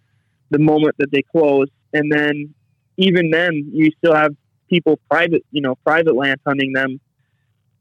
the 0.52 0.60
moment 0.60 0.96
that 1.00 1.12
they 1.12 1.22
close, 1.22 1.68
and 1.94 2.12
then 2.12 2.54
even 2.98 3.32
then 3.32 3.70
you 3.74 3.92
still 3.98 4.14
have 4.14 4.36
people 4.70 5.00
private, 5.10 5.44
you 5.52 5.62
know, 5.62 5.76
private 5.86 6.16
land 6.16 6.40
hunting 6.46 6.74
them, 6.74 7.00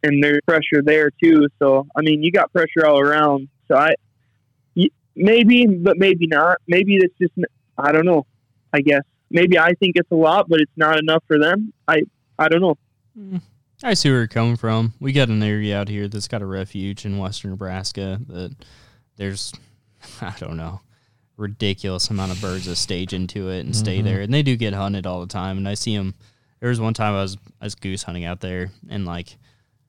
and 0.03 0.23
there's 0.23 0.41
pressure 0.47 0.83
there 0.83 1.11
too. 1.23 1.49
So 1.59 1.87
I 1.97 2.01
mean, 2.01 2.23
you 2.23 2.33
got 2.33 2.53
pressure 2.53 2.87
all 2.87 3.01
around. 3.01 3.49
So 3.69 3.77
I, 3.77 3.95
maybe, 5.15 5.67
but 5.67 5.99
maybe 5.99 6.27
not. 6.27 6.59
Maybe 6.67 6.97
it's 6.97 7.15
just 7.21 7.35
I 7.77 7.93
don't 7.93 8.07
know. 8.07 8.27
I 8.73 8.81
guess 8.81 9.03
maybe 9.31 9.59
I 9.59 9.73
think 9.75 9.97
it's 9.97 10.11
a 10.11 10.17
lot, 10.17 10.49
but 10.49 10.61
it's 10.61 10.73
not 10.77 10.99
enough 10.99 11.23
for 11.27 11.39
them. 11.39 11.73
I 11.87 12.03
I 12.39 12.49
don't 12.49 12.61
know. 12.61 12.79
Mm. 13.19 13.43
I 13.83 13.95
see 13.95 14.11
where 14.11 14.19
you're 14.19 14.29
coming 14.29 14.57
from. 14.57 14.95
We 14.99 15.13
got 15.13 15.29
an 15.29 15.43
area 15.43 15.79
out 15.79 15.89
here 15.89 16.09
that's 16.09 16.27
got 16.27 16.43
a 16.43 16.47
refuge 16.47 17.05
in 17.05 17.19
western 17.19 17.53
Nebraska 17.53 18.21
that 18.27 18.57
there's, 19.17 19.53
I 20.21 20.35
don't 20.39 20.57
know, 20.57 20.81
ridiculous 21.37 22.11
amount 22.11 22.33
of 22.33 22.41
birds 22.41 22.67
that 22.67 22.77
stage 22.77 23.13
into 23.13 23.49
it 23.51 23.61
and 23.61 23.77
stay 23.77 23.99
mm-hmm. 23.99 24.07
there, 24.07 24.21
and 24.21 24.35
they 24.35 24.43
do 24.43 24.57
get 24.57 24.75
hunted 24.75 25.07
all 25.07 25.21
the 25.21 25.27
time. 25.27 25.59
And 25.59 25.69
I 25.69 25.75
see 25.75 25.97
them. 25.97 26.15
There 26.61 26.71
was 26.71 26.81
one 26.81 26.95
time 26.95 27.15
I 27.15 27.23
was 27.23 27.37
I 27.61 27.67
was 27.67 27.77
goose 27.77 28.03
hunting 28.03 28.25
out 28.25 28.41
there, 28.41 28.71
and 28.89 29.07
like 29.07 29.37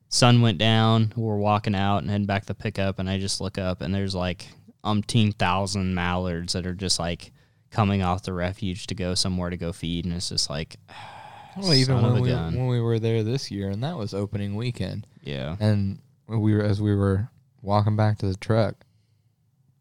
sun 0.09 0.41
went 0.41 0.59
down. 0.59 1.13
We're 1.15 1.37
walking 1.37 1.75
out 1.75 1.99
and 1.99 2.11
heading 2.11 2.27
back 2.27 2.43
to 2.43 2.47
the 2.49 2.55
pickup, 2.55 2.99
and 2.99 3.09
I 3.09 3.17
just 3.17 3.41
look 3.41 3.57
up 3.57 3.81
and 3.81 3.93
there's 3.93 4.13
like 4.13 4.47
umpteen 4.83 5.33
thousand 5.35 5.95
mallards 5.95 6.53
that 6.53 6.65
are 6.65 6.75
just 6.75 6.99
like 6.99 7.31
coming 7.71 8.01
off 8.01 8.23
the 8.23 8.33
refuge 8.33 8.87
to 8.87 8.95
go 8.95 9.15
somewhere 9.15 9.49
to 9.49 9.57
go 9.57 9.71
feed, 9.71 10.05
and 10.05 10.13
it's 10.13 10.29
just 10.29 10.49
like, 10.49 10.77
Well, 11.57 11.73
even 11.73 12.01
when 12.01 12.21
we 12.21 12.29
gun. 12.29 12.55
when 12.55 12.67
we 12.67 12.79
were 12.79 12.99
there 12.99 13.23
this 13.23 13.51
year, 13.51 13.69
and 13.69 13.83
that 13.83 13.97
was 13.97 14.13
opening 14.13 14.55
weekend, 14.55 15.07
yeah. 15.23 15.57
and 15.59 15.99
we 16.27 16.53
were 16.55 16.61
as 16.61 16.79
we 16.79 16.95
were 16.95 17.29
walking 17.61 17.95
back 17.95 18.19
to 18.19 18.27
the 18.27 18.37
truck, 18.37 18.75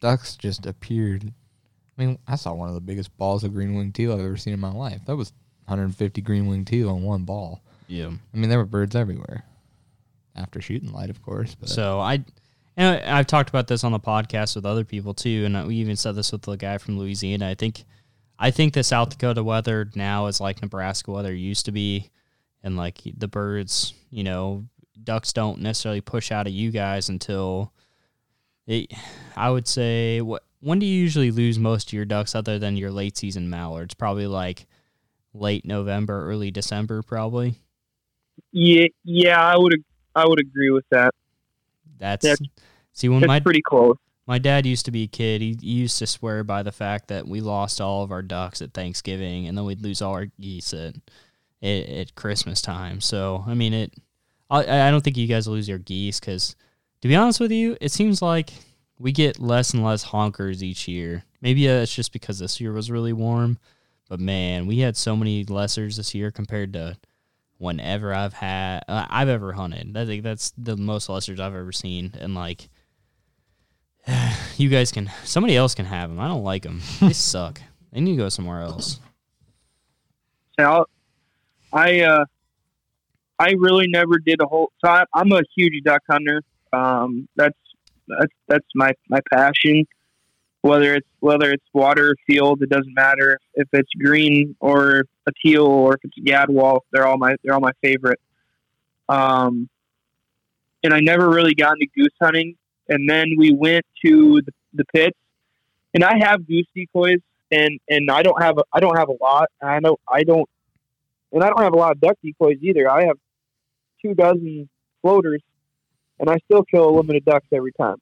ducks 0.01 0.34
just 0.36 0.66
appeared. 0.66 1.32
I 1.97 2.05
mean, 2.05 2.18
I 2.26 2.36
saw 2.36 2.55
one 2.55 2.68
of 2.68 2.74
the 2.74 2.80
biggest 2.80 3.16
balls 3.16 3.45
of 3.45 3.53
green 3.53 3.74
winged 3.74 3.95
teal 3.95 4.12
I've 4.12 4.20
ever 4.20 4.36
seen 4.36 4.55
in 4.55 4.61
my 4.61 4.72
life. 4.72 5.03
That 5.07 5.16
was 5.16 5.32
150 5.66 6.20
green 6.22 6.47
winged 6.47 6.66
teal 6.66 6.89
on 6.89 7.03
one 7.03 7.24
ball. 7.24 7.61
Yeah. 7.86 8.11
I 8.32 8.36
mean, 8.36 8.49
there 8.49 8.59
were 8.59 8.64
birds 8.64 8.97
everywhere. 8.97 9.45
after 10.34 10.61
shooting 10.61 10.93
light, 10.93 11.11
of 11.11 11.22
course. 11.22 11.55
But 11.55 11.68
So 11.68 12.01
I, 12.01 12.24
and 12.79 13.05
I- 13.05 13.18
I've 13.18 13.26
talked 13.26 13.51
about 13.51 13.66
this 13.66 13.85
on 13.85 13.93
the 13.93 14.01
podcast 14.01 14.55
with 14.57 14.64
other 14.64 14.85
people 14.85 15.12
too, 15.12 15.45
and 15.45 15.66
we 15.68 15.76
even 15.76 15.97
said 15.97 16.14
this 16.14 16.33
with 16.33 16.43
the 16.43 16.57
guy 16.57 16.79
from 16.79 16.99
Louisiana. 16.99 17.49
I 17.49 17.55
think, 17.55 17.85
I 18.39 18.51
think 18.51 18.72
the 18.72 18.83
South 18.83 19.11
Dakota 19.11 19.43
weather 19.45 19.91
now 19.95 20.26
is 20.26 20.41
like 20.41 20.62
Nebraska 20.62 21.11
weather 21.11 21.35
used 21.35 21.66
to 21.66 21.72
be, 21.72 22.11
and 22.62 22.76
like 22.76 23.01
the 23.16 23.29
birds, 23.29 23.93
you 24.11 24.24
know, 24.24 24.64
ducks 25.05 25.33
don't 25.33 25.61
necessarily 25.61 26.01
push 26.01 26.33
out 26.33 26.47
of 26.47 26.53
you 26.53 26.70
guys 26.70 27.09
until, 27.09 27.72
it, 28.66 28.93
I 29.37 29.51
would 29.51 29.66
say, 29.68 30.20
what 30.20 30.43
when 30.61 30.79
do 30.81 30.87
you 30.87 31.01
usually 31.01 31.31
lose 31.31 31.59
most 31.59 31.89
of 31.89 31.93
your 31.93 32.05
ducks 32.05 32.35
other 32.35 32.59
than 32.59 32.76
your 32.76 32.91
late 32.91 33.16
season 33.16 33.49
mallards? 33.49 33.95
Probably 33.95 34.26
like 34.26 34.66
late 35.33 35.64
November, 35.64 36.29
early 36.29 36.51
December, 36.51 37.03
probably. 37.03 37.55
Yeah, 38.53 38.87
yeah, 39.05 39.41
I 39.41 39.57
would 39.57 39.74
I 40.14 40.26
would 40.26 40.41
agree 40.41 40.70
with 40.70 40.85
that. 40.91 41.14
That's 41.99 42.24
That's- 42.24 42.49
see 42.99 43.09
when 43.09 43.22
It's 43.22 43.28
my 43.28 43.40
pretty 43.40 43.62
close. 43.62 43.96
My 44.26 44.38
dad 44.38 44.66
used 44.66 44.84
to 44.84 44.90
be 44.90 45.05
a 45.05 45.09
kid. 45.09 45.40
He, 45.40 45.57
he 45.59 45.70
used 45.70 45.99
to 46.01 46.07
swear 46.07 46.44
by 46.44 46.62
the 46.62 46.72
fact 46.72 47.09
that 47.09 47.26
we 47.26 47.40
lost 47.40 47.80
all 47.80 48.03
of 48.03 48.12
our 48.12 48.20
ducks 48.20 48.61
at 48.61 48.74
Thanksgiving, 48.74 49.46
and 49.46 49.57
then 49.57 49.64
we'd 49.64 49.82
lose 49.82 50.03
all 50.03 50.12
our 50.12 50.26
geese 50.38 50.74
at 50.74 50.96
at, 51.62 51.88
at 51.88 52.14
Christmas 52.14 52.61
time. 52.61 53.01
So 53.01 53.44
I 53.46 53.55
mean, 53.55 53.72
it. 53.72 53.94
I 54.51 54.88
I 54.88 54.90
don't 54.90 55.03
think 55.03 55.16
you 55.16 55.26
guys 55.26 55.49
lose 55.49 55.68
your 55.68 55.78
geese 55.78 56.20
because, 56.20 56.57
to 57.03 57.09
be 57.09 57.16
honest 57.16 57.40
with 57.40 57.53
you, 57.53 57.76
it 57.80 57.92
seems 57.92 58.20
like 58.20 58.51
we 58.99 59.12
get 59.12 59.38
less 59.38 59.72
and 59.72 59.84
less 59.84 60.05
honkers 60.05 60.62
each 60.62 60.88
year. 60.88 61.24
Maybe 61.40 61.68
uh, 61.68 61.80
it's 61.82 61.94
just 61.94 62.12
because 62.12 62.38
this 62.38 62.61
year 62.61 62.72
was 62.72 62.90
really 62.90 63.12
warm, 63.12 63.59
but 64.09 64.20
man, 64.20 64.66
we 64.66 64.80
had 64.80 64.96
so 64.96 65.16
many 65.16 65.44
lessers 65.44 65.96
this 65.96 66.14
year 66.14 66.30
compared 66.30 66.72
to 66.72 66.96
whenever 67.59 68.12
I've 68.12 68.32
had 68.32 68.84
uh, 68.88 69.07
I've 69.09 69.28
ever 69.28 69.53
hunted. 69.53 69.96
I 69.96 70.05
think 70.05 70.22
that's 70.22 70.53
the 70.59 70.76
most 70.76 71.09
lessers 71.09 71.40
I've 71.40 71.55
ever 71.55 71.72
seen, 71.72 72.14
and 72.18 72.34
like 72.34 72.68
you 74.56 74.68
guys 74.68 74.92
can 74.92 75.11
somebody 75.24 75.56
else 75.56 75.74
can 75.74 75.86
have 75.86 76.11
them. 76.11 76.20
I 76.20 76.28
don't 76.28 76.44
like 76.44 76.62
them. 76.62 76.80
They 77.00 77.12
suck. 77.12 77.61
They 77.92 78.00
need 78.00 78.12
to 78.12 78.16
go 78.16 78.28
somewhere 78.28 78.62
else. 78.62 79.00
Now, 80.59 80.86
I 81.72 82.00
uh, 82.00 82.24
I 83.38 83.52
really 83.59 83.86
never 83.88 84.18
did 84.18 84.40
a 84.42 84.46
whole. 84.46 84.72
So 84.84 84.90
I, 84.90 85.04
I'm 85.14 85.32
a 85.32 85.42
huge 85.56 85.82
duck 85.84 86.02
hunter. 86.11 86.42
Um, 86.72 87.28
that's 87.36 87.59
that's 88.09 88.32
that's 88.46 88.66
my 88.74 88.92
my 89.09 89.20
passion. 89.32 89.86
Whether 90.62 90.94
it's 90.96 91.09
whether 91.20 91.52
it's 91.52 91.64
water 91.72 92.11
or 92.11 92.14
field, 92.26 92.62
it 92.62 92.68
doesn't 92.68 92.94
matter. 92.94 93.38
If 93.54 93.68
it's 93.72 93.90
green 93.98 94.56
or 94.61 95.04
a 95.26 95.32
teal 95.44 95.66
or 95.66 95.94
if 95.94 96.00
it's 96.02 96.18
a 96.18 96.20
gadwall, 96.20 96.80
they're 96.92 97.06
all 97.06 97.18
my 97.18 97.36
they're 97.42 97.54
all 97.54 97.61
my 97.61 97.72
favorite. 97.82 98.20
Um, 99.09 99.68
and 100.82 100.92
I 100.92 101.00
never 101.00 101.30
really 101.30 101.54
got 101.54 101.74
into 101.74 101.86
goose 101.96 102.14
hunting. 102.20 102.56
And 102.89 103.09
then 103.09 103.34
we 103.36 103.53
went 103.53 103.84
to 104.05 104.41
the, 104.43 104.53
the 104.72 104.84
pits, 104.95 105.18
and 105.95 106.05
I 106.05 106.18
have 106.18 106.47
goose 106.47 106.66
decoys, 106.74 107.20
and 107.51 107.78
and 107.89 108.11
I 108.11 108.22
don't 108.22 108.43
have 108.43 108.59
a, 108.59 108.64
I 108.72 108.80
don't 108.80 108.97
have 108.97 109.09
a 109.09 109.16
lot. 109.20 109.49
I 109.62 109.80
know 109.80 109.99
I 110.11 110.22
don't, 110.22 110.49
and 111.32 111.43
I 111.43 111.49
don't 111.49 111.62
have 111.62 111.74
a 111.74 111.76
lot 111.76 111.93
of 111.93 112.01
duck 112.01 112.16
decoys 112.22 112.59
either. 112.62 112.91
I 112.91 113.07
have 113.07 113.18
two 114.01 114.14
dozen 114.14 114.68
floaters, 115.03 115.43
and 116.18 116.30
I 116.30 116.39
still 116.47 116.64
kill 116.64 116.89
a 116.89 116.93
limited 116.93 117.24
ducks 117.24 117.47
every 117.53 117.72
time. 117.72 117.97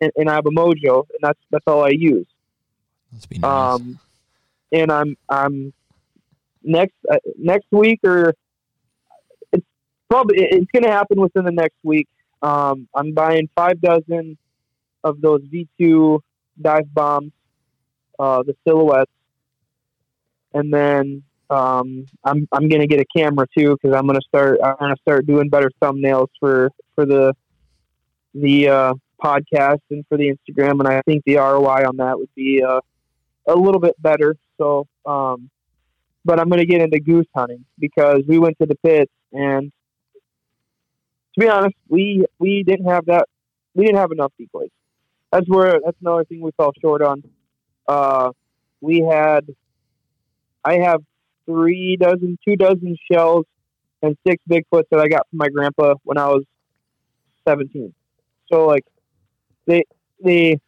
And, 0.00 0.12
and 0.16 0.30
I 0.30 0.34
have 0.34 0.46
a 0.46 0.50
mojo, 0.50 1.06
and 1.10 1.20
that's 1.22 1.40
that's 1.50 1.64
all 1.66 1.84
I 1.84 1.90
use. 1.90 2.26
let's 3.12 3.26
be 3.26 3.38
nice. 3.38 3.80
Um, 3.80 3.98
and 4.72 4.92
I'm 4.92 5.16
I'm 5.28 5.72
next 6.62 6.94
uh, 7.10 7.16
next 7.38 7.66
week 7.70 8.00
or 8.04 8.34
it's 9.52 9.66
probably 10.08 10.38
it's 10.38 10.70
going 10.72 10.84
to 10.84 10.90
happen 10.90 11.20
within 11.20 11.44
the 11.44 11.52
next 11.52 11.76
week. 11.82 12.08
Um, 12.42 12.88
I'm 12.94 13.12
buying 13.14 13.48
five 13.54 13.80
dozen 13.80 14.38
of 15.04 15.20
those 15.20 15.42
V2 15.42 16.20
dive 16.60 16.92
bombs, 16.92 17.32
uh, 18.18 18.42
the 18.42 18.54
silhouettes, 18.66 19.10
and 20.54 20.72
then 20.72 21.22
um, 21.50 22.06
I'm 22.24 22.46
I'm 22.52 22.68
to 22.68 22.86
get 22.86 23.00
a 23.00 23.06
camera 23.16 23.46
too 23.56 23.76
because 23.80 23.96
I'm 23.96 24.06
to 24.20 24.26
start 24.26 24.60
I'm 24.62 24.94
to 24.94 25.00
start 25.00 25.26
doing 25.26 25.48
better 25.48 25.70
thumbnails 25.80 26.28
for 26.38 26.70
for 26.94 27.06
the 27.06 27.34
the 28.34 28.68
uh, 28.68 28.94
podcast 29.22 29.80
and 29.90 30.04
for 30.08 30.16
the 30.16 30.32
Instagram, 30.34 30.78
and 30.80 30.88
I 30.88 31.02
think 31.02 31.24
the 31.24 31.36
ROI 31.36 31.86
on 31.86 31.96
that 31.96 32.18
would 32.18 32.34
be 32.34 32.62
uh, 32.62 32.80
a 33.46 33.54
little 33.54 33.80
bit 33.80 34.00
better. 34.00 34.36
So, 34.58 34.86
um, 35.06 35.50
but 36.24 36.38
I'm 36.38 36.48
to 36.60 36.66
get 36.66 36.82
into 36.82 37.00
goose 37.00 37.26
hunting 37.34 37.64
because 37.78 38.22
we 38.26 38.38
went 38.38 38.58
to 38.60 38.66
the 38.66 38.76
pits 38.76 39.12
and 39.32 39.72
to 41.38 41.44
be 41.44 41.48
honest, 41.48 41.76
we 41.88 42.24
we 42.38 42.64
didn't 42.64 42.86
have 42.86 43.06
that. 43.06 43.26
We 43.74 43.84
didn't 43.84 43.98
have 43.98 44.10
enough 44.10 44.32
decoys. 44.38 44.70
That's 45.30 45.46
where 45.48 45.78
that's 45.84 45.96
another 46.00 46.24
thing 46.24 46.40
we 46.40 46.50
fell 46.56 46.72
short 46.80 47.02
on. 47.02 47.22
Uh, 47.86 48.32
we 48.80 49.00
had, 49.00 49.46
I 50.64 50.78
have 50.78 51.00
three 51.46 51.96
dozen, 51.96 52.38
two 52.46 52.56
dozen 52.56 52.96
shells, 53.10 53.44
and 54.02 54.16
six 54.26 54.42
Bigfoots 54.50 54.84
that 54.90 55.00
I 55.00 55.08
got 55.08 55.28
from 55.30 55.38
my 55.38 55.48
grandpa 55.48 55.94
when 56.02 56.18
I 56.18 56.26
was 56.26 56.44
seventeen. 57.46 57.94
So 58.50 58.66
like, 58.66 58.84
they 59.66 59.84
they 60.22 60.58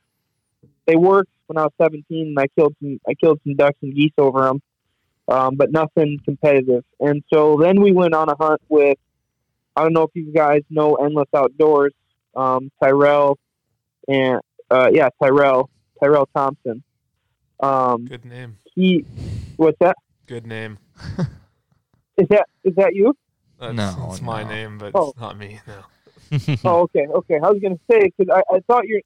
they 0.87 0.97
worked 0.97 1.31
when 1.47 1.59
I 1.59 1.65
was 1.65 1.73
17 1.83 2.05
and 2.29 2.39
I 2.39 2.47
killed 2.57 2.77
some 2.81 3.01
I 3.09 3.15
killed 3.15 3.41
some 3.45 3.57
ducks 3.57 3.79
and 3.83 3.95
geese 3.95 4.13
over 4.19 4.43
them, 4.43 4.63
um, 5.27 5.57
but 5.57 5.73
nothing 5.73 6.21
competitive. 6.25 6.85
And 7.01 7.25
so 7.33 7.59
then 7.61 7.81
we 7.81 7.91
went 7.91 8.15
on 8.15 8.29
a 8.29 8.37
hunt 8.37 8.61
with 8.69 8.99
I 9.77 9.83
don't 9.83 9.93
know 9.93 10.03
if 10.03 10.11
you 10.15 10.33
guys 10.33 10.63
know 10.71 10.97
Endless 10.97 11.29
Outdoors, 11.35 11.93
um, 12.37 12.71
Tyrell 12.83 13.39
and 14.09 14.41
uh, 14.71 14.91
yeah 14.93 15.09
Tyrell 15.23 15.71
Tyrell 16.03 16.29
Thompson. 16.35 16.83
Um, 17.61 18.07
Good 18.07 18.25
name. 18.25 18.57
he 18.75 19.05
what's 19.57 19.79
that? 19.81 19.97
Good 20.27 20.47
name. 20.47 20.79
Is 22.17 22.27
that 22.29 22.47
is 22.65 22.75
that 22.77 22.95
you? 22.95 23.15
That's, 23.59 23.75
No, 23.75 24.07
that's 24.09 24.23
my 24.23 24.43
name, 24.43 24.79
but 24.79 24.93
Oh. 24.95 25.11
it's 25.11 25.21
not 25.21 25.39
me. 25.39 25.61
No. 25.67 25.75
Oh, 26.65 26.81
okay, 26.83 27.07
okay. 27.09 27.37
I 27.43 27.51
was 27.51 27.59
gonna 27.61 27.79
say 27.91 28.11
because 28.17 28.33
I, 28.33 28.55
I 28.55 28.61
thought 28.61 28.87
you're 28.87 29.01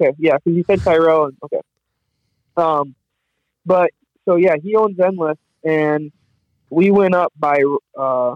okay. 0.00 0.14
Yeah, 0.18 0.36
because 0.36 0.56
you 0.56 0.64
said 0.66 0.82
Tyrell. 0.84 1.26
And, 1.26 1.36
okay. 1.44 1.60
Um, 2.56 2.94
but 3.64 3.90
so 4.26 4.36
yeah, 4.36 4.56
he 4.62 4.76
owns 4.76 4.98
Endless, 5.00 5.38
and 5.64 6.12
we 6.70 6.90
went 6.90 7.14
up 7.14 7.32
by 7.38 7.62
uh 7.98 8.34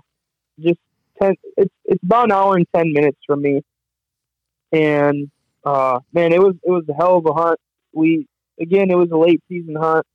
just 0.59 0.79
ten. 1.21 1.35
It's 1.57 1.73
it's 1.85 2.03
about 2.03 2.27
an 2.27 2.33
hour 2.33 2.57
and 2.57 2.67
ten 2.75 2.93
minutes 2.93 3.19
from 3.27 3.43
me, 3.43 3.63
and 4.73 5.31
uh 5.65 6.01
man, 6.13 6.33
it 6.33 6.41
was 6.41 6.55
it 6.63 6.71
was 6.71 6.85
a 6.89 6.95
hell 6.95 7.17
of 7.17 7.27
a 7.27 7.33
hunt. 7.33 7.61
We 7.93 8.27
again, 8.61 8.91
it 8.91 8.97
was 8.97 9.11
a 9.11 9.17
late 9.17 9.43
season 9.49 9.77
hunt, 9.77 10.07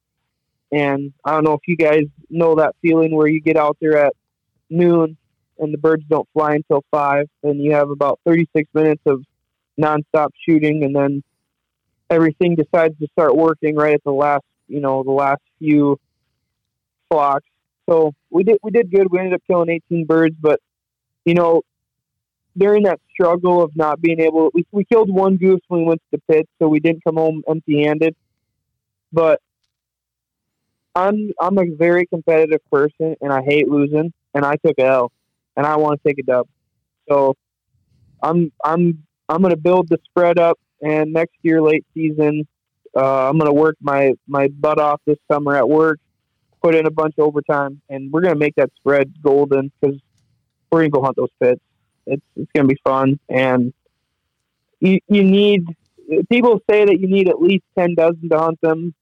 and 0.71 1.13
I 1.23 1.31
don't 1.31 1.43
know 1.43 1.53
if 1.53 1.61
you 1.67 1.77
guys 1.77 2.03
know 2.29 2.55
that 2.55 2.75
feeling 2.81 3.15
where 3.15 3.27
you 3.27 3.41
get 3.41 3.57
out 3.57 3.77
there 3.81 3.97
at 3.97 4.13
noon 4.69 5.17
and 5.61 5.73
the 5.73 5.77
birds 5.77 6.03
don't 6.09 6.27
fly 6.33 6.55
until 6.55 6.83
five, 6.91 7.27
and 7.43 7.61
you 7.61 7.73
have 7.73 7.91
about 7.91 8.19
36 8.25 8.67
minutes 8.73 9.01
of 9.05 9.23
nonstop 9.79 10.29
shooting, 10.47 10.83
and 10.83 10.95
then 10.95 11.23
everything 12.09 12.55
decides 12.55 12.97
to 12.99 13.07
start 13.11 13.35
working 13.35 13.75
right 13.75 13.93
at 13.93 14.03
the 14.03 14.11
last, 14.11 14.43
you 14.67 14.81
know, 14.81 15.03
the 15.03 15.11
last 15.11 15.41
few 15.59 15.99
flocks. 17.09 17.45
So 17.89 18.13
we 18.29 18.43
did 18.43 18.57
we 18.63 18.71
did 18.71 18.91
good. 18.91 19.11
We 19.11 19.19
ended 19.19 19.33
up 19.33 19.41
killing 19.47 19.69
18 19.69 20.05
birds, 20.05 20.35
but 20.39 20.59
you 21.25 21.33
know, 21.33 21.61
during 22.57 22.83
that 22.83 22.99
struggle 23.13 23.63
of 23.63 23.75
not 23.75 24.01
being 24.01 24.19
able, 24.19 24.51
we 24.53 24.65
we 24.71 24.83
killed 24.85 25.09
one 25.09 25.37
goose 25.37 25.61
when 25.67 25.81
we 25.81 25.85
went 25.87 26.01
to 26.11 26.19
the 26.19 26.33
pit, 26.33 26.49
so 26.59 26.67
we 26.67 26.79
didn't 26.79 27.03
come 27.03 27.15
home 27.15 27.43
empty-handed. 27.47 28.15
But 29.13 29.39
I'm 30.95 31.31
I'm 31.39 31.57
a 31.57 31.65
very 31.77 32.05
competitive 32.07 32.59
person, 32.71 33.15
and 33.21 33.31
I 33.31 33.41
hate 33.41 33.69
losing, 33.69 34.11
and 34.33 34.45
I 34.45 34.55
took 34.65 34.77
a 34.79 34.85
L 34.85 35.11
and 35.55 35.65
I 35.65 35.75
want 35.77 36.01
to 36.01 36.09
take 36.09 36.19
a 36.19 36.23
dub. 36.23 36.47
So 37.09 37.35
I'm 38.21 38.51
I'm 38.63 39.03
I'm 39.29 39.41
going 39.41 39.51
to 39.51 39.57
build 39.57 39.89
the 39.89 39.99
spread 40.05 40.39
up, 40.39 40.59
and 40.81 41.13
next 41.13 41.35
year 41.41 41.61
late 41.61 41.85
season, 41.93 42.47
uh, 42.95 43.29
I'm 43.29 43.37
going 43.37 43.49
to 43.49 43.53
work 43.53 43.75
my 43.81 44.13
my 44.27 44.47
butt 44.47 44.79
off 44.79 45.01
this 45.05 45.17
summer 45.31 45.55
at 45.55 45.67
work, 45.67 45.99
put 46.61 46.75
in 46.75 46.85
a 46.85 46.91
bunch 46.91 47.15
of 47.17 47.25
overtime, 47.25 47.81
and 47.89 48.11
we're 48.11 48.21
going 48.21 48.33
to 48.33 48.39
make 48.39 48.55
that 48.55 48.71
spread 48.77 49.13
golden 49.21 49.71
because 49.79 49.99
we're 50.71 50.83
to 50.83 50.89
go 50.89 51.01
hunt 51.01 51.17
those 51.17 51.29
pits. 51.41 51.61
It's 52.05 52.23
it's 52.35 52.51
to 52.55 52.63
be 52.63 52.77
fun, 52.83 53.19
and 53.29 53.73
you 54.79 54.99
you 55.07 55.23
need 55.23 55.65
people 56.29 56.59
say 56.69 56.85
that 56.85 56.99
you 56.99 57.07
need 57.07 57.29
at 57.29 57.41
least 57.41 57.63
ten 57.77 57.95
dozen 57.95 58.29
to 58.29 58.37
hunt 58.39 58.59
them. 58.61 58.93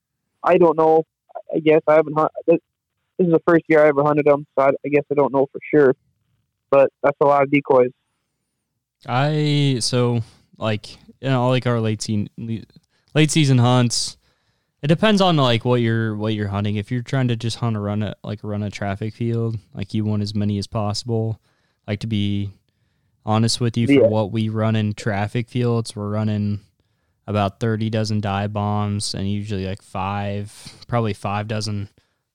I 0.44 0.58
don't 0.58 0.78
know. 0.78 1.06
I 1.54 1.60
guess 1.60 1.82
I 1.88 1.96
haven't 1.96 2.18
hunt. 2.18 2.32
This, 2.46 2.60
this 3.18 3.28
is 3.28 3.34
the 3.34 3.42
first 3.48 3.64
year 3.68 3.84
I 3.84 3.88
ever 3.88 4.04
hunted 4.04 4.26
them, 4.26 4.46
so 4.58 4.66
I, 4.66 4.70
I 4.86 4.90
guess 4.90 5.04
I 5.12 5.16
don't 5.16 5.34
know 5.34 5.48
for 5.52 5.60
sure 5.74 5.96
but 6.70 6.92
that's 7.04 7.18
a 7.22 7.26
lot 7.26 7.44
of 7.44 7.52
decoys. 7.52 7.92
I 9.06 9.78
so 9.80 10.22
like 10.58 10.92
you 11.22 11.30
know 11.30 11.50
like 11.50 11.66
our 11.68 11.80
late 11.80 12.02
season 12.02 12.30
late 13.14 13.32
season 13.32 13.58
hunts. 13.58 14.18
It 14.82 14.88
depends 14.88 15.20
on 15.20 15.36
like 15.36 15.66
what 15.66 15.82
you're 15.82 16.16
what 16.16 16.34
you're 16.34 16.48
hunting. 16.48 16.78
If 16.78 16.92
you're 16.92 17.02
trying 17.02 17.28
to 17.30 17.36
just 17.36 17.58
hunt 17.58 17.76
a 17.76 17.80
run 17.80 18.02
a 18.02 18.16
like 18.24 18.40
run 18.44 18.64
a 18.64 18.70
traffic 18.70 19.14
field, 19.14 19.58
like 19.74 19.94
you 19.94 20.06
want 20.06 20.22
as 20.22 20.34
many 20.34 20.58
as 20.58 20.68
possible, 20.68 21.40
like 21.90 22.00
to 22.02 22.08
be 22.08 22.52
honest 23.26 23.60
with 23.60 23.76
you, 23.76 23.86
for 23.88 23.94
Yeah. 23.94 24.08
what 24.08 24.32
we 24.32 24.48
run 24.48 24.76
in 24.78 24.94
traffic 24.94 25.50
fields, 25.50 25.96
we're 25.96 26.10
running 26.10 26.62
about 27.28 27.60
30 27.60 27.90
dozen 27.90 28.22
dive 28.22 28.54
bombs 28.54 29.14
and 29.14 29.30
usually 29.30 29.66
like 29.66 29.82
five, 29.82 30.52
probably 30.88 31.14
five 31.14 31.48
dozen 31.48 31.90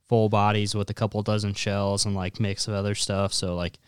full 0.08 0.28
bodies 0.28 0.74
with 0.74 0.90
a 0.90 0.94
couple 0.94 1.22
dozen 1.22 1.54
shells 1.54 2.04
and 2.04 2.14
like 2.14 2.38
mix 2.38 2.68
of 2.68 2.74
other 2.74 2.94
stuff. 2.94 3.32
So 3.32 3.54
like 3.56 3.78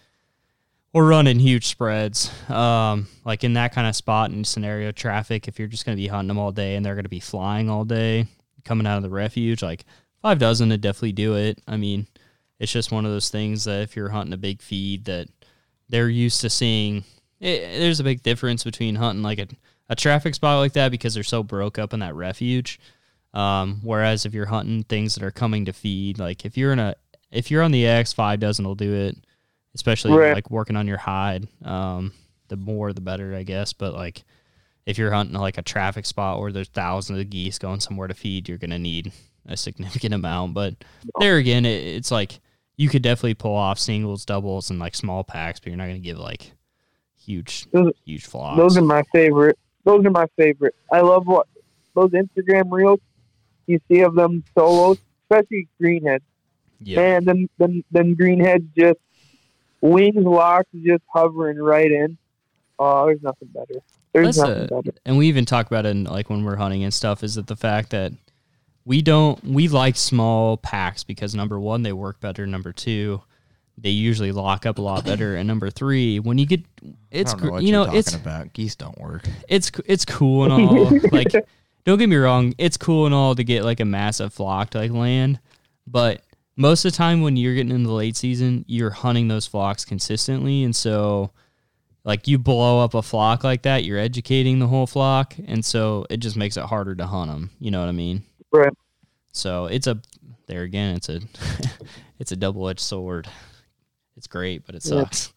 we're 0.92 1.06
running 1.08 1.38
huge 1.38 1.66
spreads. 1.66 2.30
Um, 2.50 3.06
like 3.24 3.44
in 3.44 3.52
that 3.54 3.72
kind 3.74 3.86
of 3.86 3.94
spot 3.94 4.30
and 4.30 4.46
scenario 4.46 4.92
traffic, 4.92 5.46
if 5.46 5.58
you're 5.58 5.68
just 5.68 5.84
going 5.84 5.96
to 5.96 6.02
be 6.02 6.08
hunting 6.08 6.28
them 6.28 6.38
all 6.38 6.52
day 6.52 6.74
and 6.76 6.84
they're 6.86 6.94
going 6.94 7.04
to 7.04 7.08
be 7.10 7.20
flying 7.20 7.68
all 7.68 7.84
day, 7.84 8.26
coming 8.64 8.86
out 8.86 8.96
of 8.96 9.02
the 9.02 9.10
refuge, 9.10 9.62
like 9.62 9.84
five 10.22 10.38
dozen 10.38 10.70
to 10.70 10.78
definitely 10.78 11.12
do 11.12 11.34
it. 11.36 11.60
I 11.68 11.76
mean, 11.76 12.06
it's 12.58 12.72
just 12.72 12.90
one 12.90 13.04
of 13.04 13.12
those 13.12 13.28
things 13.28 13.64
that 13.64 13.82
if 13.82 13.94
you're 13.94 14.08
hunting 14.08 14.32
a 14.32 14.38
big 14.38 14.62
feed 14.62 15.04
that 15.04 15.28
they're 15.88 16.08
used 16.08 16.40
to 16.42 16.50
seeing, 16.50 17.04
it, 17.40 17.78
there's 17.78 18.00
a 18.00 18.04
big 18.04 18.22
difference 18.22 18.64
between 18.64 18.94
hunting 18.96 19.22
like 19.22 19.38
a, 19.38 19.46
a 19.88 19.96
traffic 19.96 20.34
spot 20.34 20.58
like 20.58 20.72
that 20.74 20.90
because 20.90 21.14
they're 21.14 21.22
so 21.22 21.42
broke 21.42 21.78
up 21.78 21.92
in 21.94 22.00
that 22.00 22.14
refuge. 22.14 22.80
Um, 23.34 23.80
whereas 23.82 24.24
if 24.24 24.32
you're 24.34 24.46
hunting 24.46 24.82
things 24.84 25.14
that 25.14 25.22
are 25.24 25.30
coming 25.30 25.66
to 25.66 25.72
feed, 25.72 26.18
like 26.18 26.44
if 26.44 26.56
you're 26.56 26.72
in 26.72 26.78
a, 26.78 26.94
if 27.30 27.50
you're 27.50 27.62
on 27.62 27.72
the 27.72 27.86
X, 27.86 28.12
five 28.12 28.40
dozen 28.40 28.64
will 28.64 28.74
do 28.74 28.92
it, 28.94 29.16
especially 29.74 30.12
Right. 30.12 30.34
like 30.34 30.50
working 30.50 30.76
on 30.76 30.86
your 30.86 30.96
hide. 30.96 31.46
Um, 31.64 32.12
the 32.48 32.56
more 32.56 32.92
the 32.92 33.00
better, 33.00 33.34
I 33.34 33.42
guess. 33.42 33.72
But 33.72 33.92
like 33.92 34.24
if 34.86 34.96
you're 34.98 35.10
hunting 35.12 35.36
like 35.36 35.58
a 35.58 35.62
traffic 35.62 36.06
spot 36.06 36.40
where 36.40 36.52
there's 36.52 36.68
thousands 36.68 37.18
of 37.20 37.28
geese 37.28 37.58
going 37.58 37.80
somewhere 37.80 38.08
to 38.08 38.14
feed, 38.14 38.48
you're 38.48 38.56
gonna 38.58 38.78
need 38.78 39.12
a 39.46 39.56
significant 39.56 40.14
amount. 40.14 40.54
But 40.54 40.76
there 41.18 41.36
again, 41.36 41.66
it, 41.66 41.84
it's 41.84 42.10
like 42.10 42.40
you 42.76 42.88
could 42.88 43.02
definitely 43.02 43.34
pull 43.34 43.54
off 43.54 43.78
singles, 43.78 44.24
doubles, 44.24 44.70
and 44.70 44.78
like 44.78 44.94
small 44.94 45.24
packs, 45.24 45.58
but 45.60 45.68
you're 45.68 45.76
not 45.76 45.86
gonna 45.86 45.98
give 45.98 46.18
like 46.18 46.52
huge, 47.24 47.66
Those- 47.72 47.92
huge 48.04 48.26
flocks. 48.26 48.58
Those 48.58 48.76
are 48.76 48.82
my 48.82 49.02
favorite. 49.12 49.58
Those 49.84 50.04
are 50.04 50.10
my 50.10 50.26
favorite. 50.36 50.74
I 50.92 51.00
love 51.00 51.26
what 51.26 51.46
those 51.94 52.10
Instagram 52.10 52.70
reels 52.70 53.00
you 53.66 53.80
see 53.88 54.00
of 54.00 54.14
them 54.14 54.44
solos, 54.56 54.98
especially 55.24 55.68
greenheads. 55.80 56.20
yeah, 56.80 56.96
Man, 56.96 57.24
then 57.24 57.48
them 57.58 57.84
them 57.90 58.14
greenheads 58.14 58.66
just 58.76 58.98
wings 59.80 60.16
locked, 60.24 60.68
just 60.84 61.02
hovering 61.12 61.58
right 61.58 61.90
in. 61.90 62.18
Oh, 62.78 63.06
there's 63.06 63.22
nothing 63.22 63.48
better. 63.48 63.80
There's 64.12 64.36
That's 64.36 64.48
nothing 64.48 64.64
a- 64.64 64.66
better. 64.82 64.96
and 65.04 65.16
we 65.18 65.28
even 65.28 65.44
talk 65.46 65.66
about 65.66 65.86
it 65.86 65.90
in, 65.90 66.04
like 66.04 66.28
when 66.30 66.44
we're 66.44 66.56
hunting 66.56 66.84
and 66.84 66.92
stuff 66.92 67.22
is 67.24 67.34
that 67.36 67.46
the 67.46 67.56
fact 67.56 67.90
that 67.90 68.12
we 68.86 69.02
don't 69.02 69.42
we 69.44 69.68
like 69.68 69.96
small 69.96 70.56
packs 70.56 71.04
because 71.04 71.34
number 71.34 71.60
one 71.60 71.82
they 71.82 71.92
work 71.92 72.20
better. 72.20 72.46
Number 72.46 72.72
two 72.72 73.20
they 73.76 73.90
usually 73.90 74.32
lock 74.32 74.64
up 74.64 74.78
a 74.78 74.82
lot 74.82 75.04
better. 75.04 75.36
And 75.36 75.46
number 75.46 75.70
three 75.70 76.20
when 76.20 76.38
you 76.38 76.46
get 76.46 76.62
it's 77.10 77.34
I 77.34 77.38
know 77.38 77.58
you 77.58 77.72
know 77.72 77.82
it's 77.92 78.14
about. 78.14 78.52
Geese 78.54 78.76
don't 78.76 78.98
work. 78.98 79.28
it's 79.48 79.72
it's 79.84 80.06
cool 80.06 80.44
and 80.44 80.52
all. 80.52 80.98
Like 81.12 81.32
don't 81.84 81.98
get 81.98 82.08
me 82.08 82.16
wrong 82.16 82.54
it's 82.58 82.76
cool 82.76 83.06
and 83.06 83.14
all 83.14 83.34
to 83.34 83.44
get 83.44 83.64
like 83.64 83.80
a 83.80 83.84
massive 83.84 84.32
flock 84.32 84.70
to 84.70 84.78
like 84.78 84.92
land. 84.92 85.40
But 85.86 86.22
most 86.54 86.84
of 86.84 86.92
the 86.92 86.96
time 86.96 87.20
when 87.22 87.36
you're 87.36 87.54
getting 87.54 87.72
in 87.72 87.82
the 87.82 87.92
late 87.92 88.16
season 88.16 88.64
you're 88.68 88.90
hunting 88.90 89.26
those 89.26 89.48
flocks 89.48 89.84
consistently. 89.84 90.62
And 90.62 90.74
so 90.74 91.32
like 92.04 92.28
you 92.28 92.38
blow 92.38 92.84
up 92.84 92.94
a 92.94 93.02
flock 93.02 93.42
like 93.42 93.62
that 93.62 93.82
you're 93.82 93.98
educating 93.98 94.60
the 94.60 94.68
whole 94.68 94.86
flock. 94.86 95.34
And 95.44 95.64
so 95.64 96.06
it 96.08 96.18
just 96.18 96.36
makes 96.36 96.56
it 96.56 96.62
harder 96.62 96.94
to 96.94 97.06
hunt 97.06 97.32
them 97.32 97.50
you 97.58 97.72
know 97.72 97.80
what 97.80 97.88
i 97.88 97.92
mean 97.92 98.22
Right. 98.52 98.72
so 99.32 99.66
it's 99.66 99.86
a 99.86 100.00
there 100.46 100.62
again 100.62 100.94
it's 100.96 101.08
a 101.08 101.20
it's 102.18 102.32
a 102.32 102.36
double-edged 102.36 102.80
sword 102.80 103.28
it's 104.16 104.26
great 104.26 104.64
but 104.64 104.74
it 104.74 104.84
Yeah. 104.84 105.02
sucks 105.02 105.32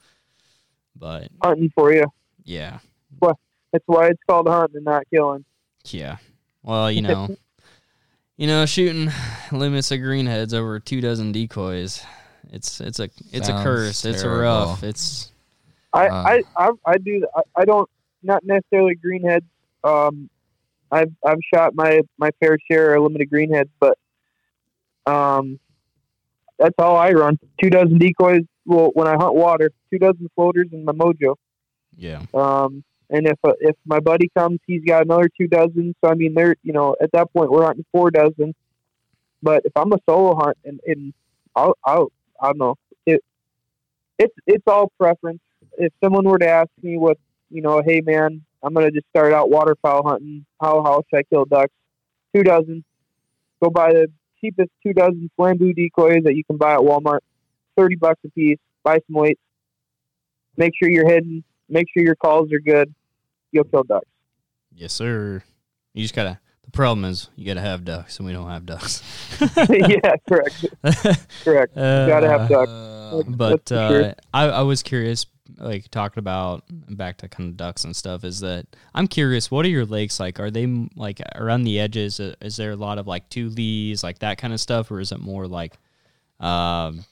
but 0.96 1.30
Hunting 1.44 1.72
for 1.76 1.94
you. 1.94 2.06
yeah 2.44 2.80
Well, 3.22 3.40
That's 3.72 3.84
why 3.88 4.08
it's 4.08 4.22
called 4.30 4.48
hunting 4.48 4.78
and 4.78 4.86
not 4.86 5.04
killing. 5.14 5.46
Yeah. 5.86 6.18
Well, 6.64 6.92
you 6.92 7.02
know, 7.02 7.36
you 8.38 8.48
know, 8.48 8.66
shooting 8.66 9.10
limits 9.52 9.92
of 9.92 10.00
greenheads 10.00 10.54
over 10.54 10.80
two 10.80 11.00
dozen 11.02 11.32
decoys. 11.32 12.04
It's 12.52 12.82
it's 12.82 13.00
a 13.00 13.10
it's 13.32 13.48
a 13.48 13.52
Sounds 13.52 13.64
curse. 13.64 14.06
It's 14.06 14.24
a 14.24 14.30
rough. 14.30 14.84
It's 14.84 15.32
I, 15.94 16.08
Uh. 16.08 16.14
I, 16.14 16.44
I, 16.58 16.70
I 16.86 16.98
do. 16.98 17.26
I, 17.36 17.42
I 17.56 17.66
don't 17.66 17.90
not 18.24 18.44
necessarily 18.44 18.96
greenheads. 18.96 19.46
Um, 19.84 20.30
I've 20.92 21.12
I've 21.26 21.40
shot 21.54 21.76
my 21.76 22.02
my 22.18 22.32
fair 22.40 22.58
share 22.70 22.96
of 22.96 23.04
limited 23.04 23.30
greenheads, 23.30 23.70
but 23.80 23.98
um, 25.06 25.60
that's 26.58 26.76
all 26.78 26.96
I 26.96 27.12
run. 27.12 27.40
Two 27.62 27.70
dozen 27.70 27.98
decoys. 27.98 28.44
Well, 28.66 28.92
when 28.94 29.08
I 29.08 29.16
hunt 29.16 29.36
water, 29.36 29.72
two 29.92 30.00
dozen 30.00 30.30
floaters 30.36 30.68
and 30.72 30.86
my 30.86 30.94
mojo. 30.94 31.36
yeah. 31.98 32.22
Um, 32.34 32.84
and 33.10 33.26
if 33.26 33.40
uh, 33.44 33.54
if 33.60 33.76
my 33.86 34.00
buddy 34.00 34.30
comes, 34.38 34.60
he's 34.68 34.84
got 34.84 35.06
another 35.06 35.30
two 35.40 35.48
dozen. 35.48 35.96
So 36.04 36.12
I 36.12 36.14
mean, 36.14 36.34
they're 36.34 36.56
you 36.64 36.74
know 36.74 36.96
at 37.02 37.12
that 37.14 37.32
point 37.34 37.52
we're 37.52 37.66
hunting 37.66 37.86
four 37.92 38.12
dozen. 38.12 38.54
But 39.42 39.64
if 39.66 39.72
I'm 39.76 39.92
a 39.94 39.98
solo 40.08 40.36
hunt 40.36 40.58
and, 40.66 40.80
and 40.86 41.14
I'll, 41.56 41.78
I'll 41.86 42.12
I 42.42 42.48
don't 42.48 42.58
know 42.58 42.76
it 43.06 43.24
it's 44.18 44.36
it's 44.46 44.64
all 44.68 44.92
preference. 45.00 45.40
If 45.78 45.94
someone 46.04 46.26
were 46.26 46.40
to 46.40 46.48
ask 46.48 46.70
me 46.82 46.98
what 46.98 47.18
you 47.50 47.62
know, 47.62 47.82
hey 47.84 48.02
man, 48.02 48.44
I'm 48.64 48.74
gonna 48.74 48.92
just 48.92 49.08
start 49.10 49.34
out 49.34 49.50
waterfowl 49.50 50.08
hunting. 50.08 50.46
How 50.62 50.84
how 50.84 51.02
should 51.10 51.20
I 51.20 51.24
kill 51.24 51.46
ducks? 51.46 51.74
Two 52.36 52.44
dozen. 52.44 52.84
Go 53.62 53.70
buy 53.70 53.94
the 53.94 54.08
cheapest 54.42 54.70
two 54.84 54.94
dozen 54.94 55.30
flambeau 55.38 55.76
decoys 55.76 56.24
that 56.24 56.36
you 56.36 56.44
can 56.44 56.58
buy 56.58 56.74
at 56.74 56.80
Walmart. 56.80 57.20
Thirty 57.78 57.96
bucks 57.96 58.20
a 58.26 58.30
piece. 58.30 58.60
Buy 58.84 59.00
some 59.08 59.16
weights. 59.22 59.42
Make 60.58 60.74
sure 60.78 60.90
you're 60.90 61.08
hidden. 61.08 61.44
Make 61.70 61.88
sure 61.94 62.04
your 62.04 62.16
calls 62.16 62.52
are 62.52 62.60
good. 62.60 62.94
You'll 63.52 63.64
kill 63.66 63.84
ducks. 63.84 64.08
Yes, 64.76 64.94
sir. 64.94 65.44
You 65.94 66.04
just 66.04 66.16
gotta. 66.16 66.40
The 66.64 66.72
problem 66.72 67.06
is 67.06 67.30
you 67.36 67.46
gotta 67.46 67.62
have 67.62 67.84
ducks, 67.84 68.18
and 68.18 68.28
we 68.28 68.34
don't 68.34 68.50
have 68.50 68.66
ducks. 68.66 69.02
yeah, 69.70 70.16
correct. 70.30 70.66
Correct. 71.44 71.76
Uh, 71.76 72.08
gotta 72.08 72.30
have 72.30 72.50
ducks. 72.50 73.28
But 73.28 73.66
That's 73.66 73.72
uh, 73.72 73.90
sure. 73.90 74.14
I, 74.34 74.50
I 74.50 74.62
was 74.62 74.84
curious, 74.84 75.26
like 75.58 75.90
talking 75.90 76.20
about 76.20 76.64
back 76.70 77.18
to 77.18 77.28
kind 77.28 77.50
of 77.50 77.58
ducks 77.58 77.84
and 77.84 77.96
stuff. 77.96 78.24
Is 78.24 78.40
that 78.42 78.68
I'm 78.94 79.08
curious. 79.08 79.50
What 79.50 79.66
are 79.66 79.70
your 79.70 79.86
lakes 79.86 80.20
like? 80.20 80.40
Are 80.40 80.52
they 80.52 80.66
like 80.96 81.22
around 81.36 81.64
the 81.64 81.80
edges? 81.80 82.20
uh, 82.20 82.36
Is 82.42 82.58
there 82.58 82.72
a 82.72 82.76
lot 82.76 82.98
of 82.98 83.08
like 83.08 83.30
two 83.30 83.50
leaves, 83.50 84.04
like 84.04 84.20
that 84.20 84.38
kind 84.38 84.54
of 84.54 84.60
stuff, 84.60 84.92
or 84.92 85.00
is 85.00 85.12
it 85.12 85.20
more 85.20 85.48
like, 85.48 85.74
um, 86.40 87.06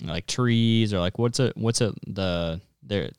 like 0.00 0.26
trees, 0.26 0.92
or 0.92 0.98
like 0.98 1.18
what's 1.18 1.40
it? 1.40 1.56
What's 1.56 1.80
it 1.80 1.94
the 2.06 2.60
the 2.82 3.12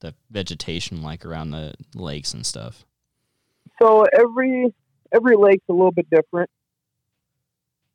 the 0.00 0.14
vegetation 0.30 1.02
like 1.02 1.24
around 1.24 1.50
the 1.50 1.74
lakes 1.94 2.34
and 2.34 2.44
stuff? 2.44 2.84
So 3.80 4.04
every 4.18 4.74
every 5.12 5.36
lake's 5.36 5.64
a 5.68 5.72
little 5.72 5.92
bit 5.92 6.08
different. 6.10 6.50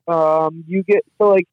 Um, 0.08 0.64
you 0.68 0.84
get 0.84 1.04
so 1.18 1.30
like 1.30 1.48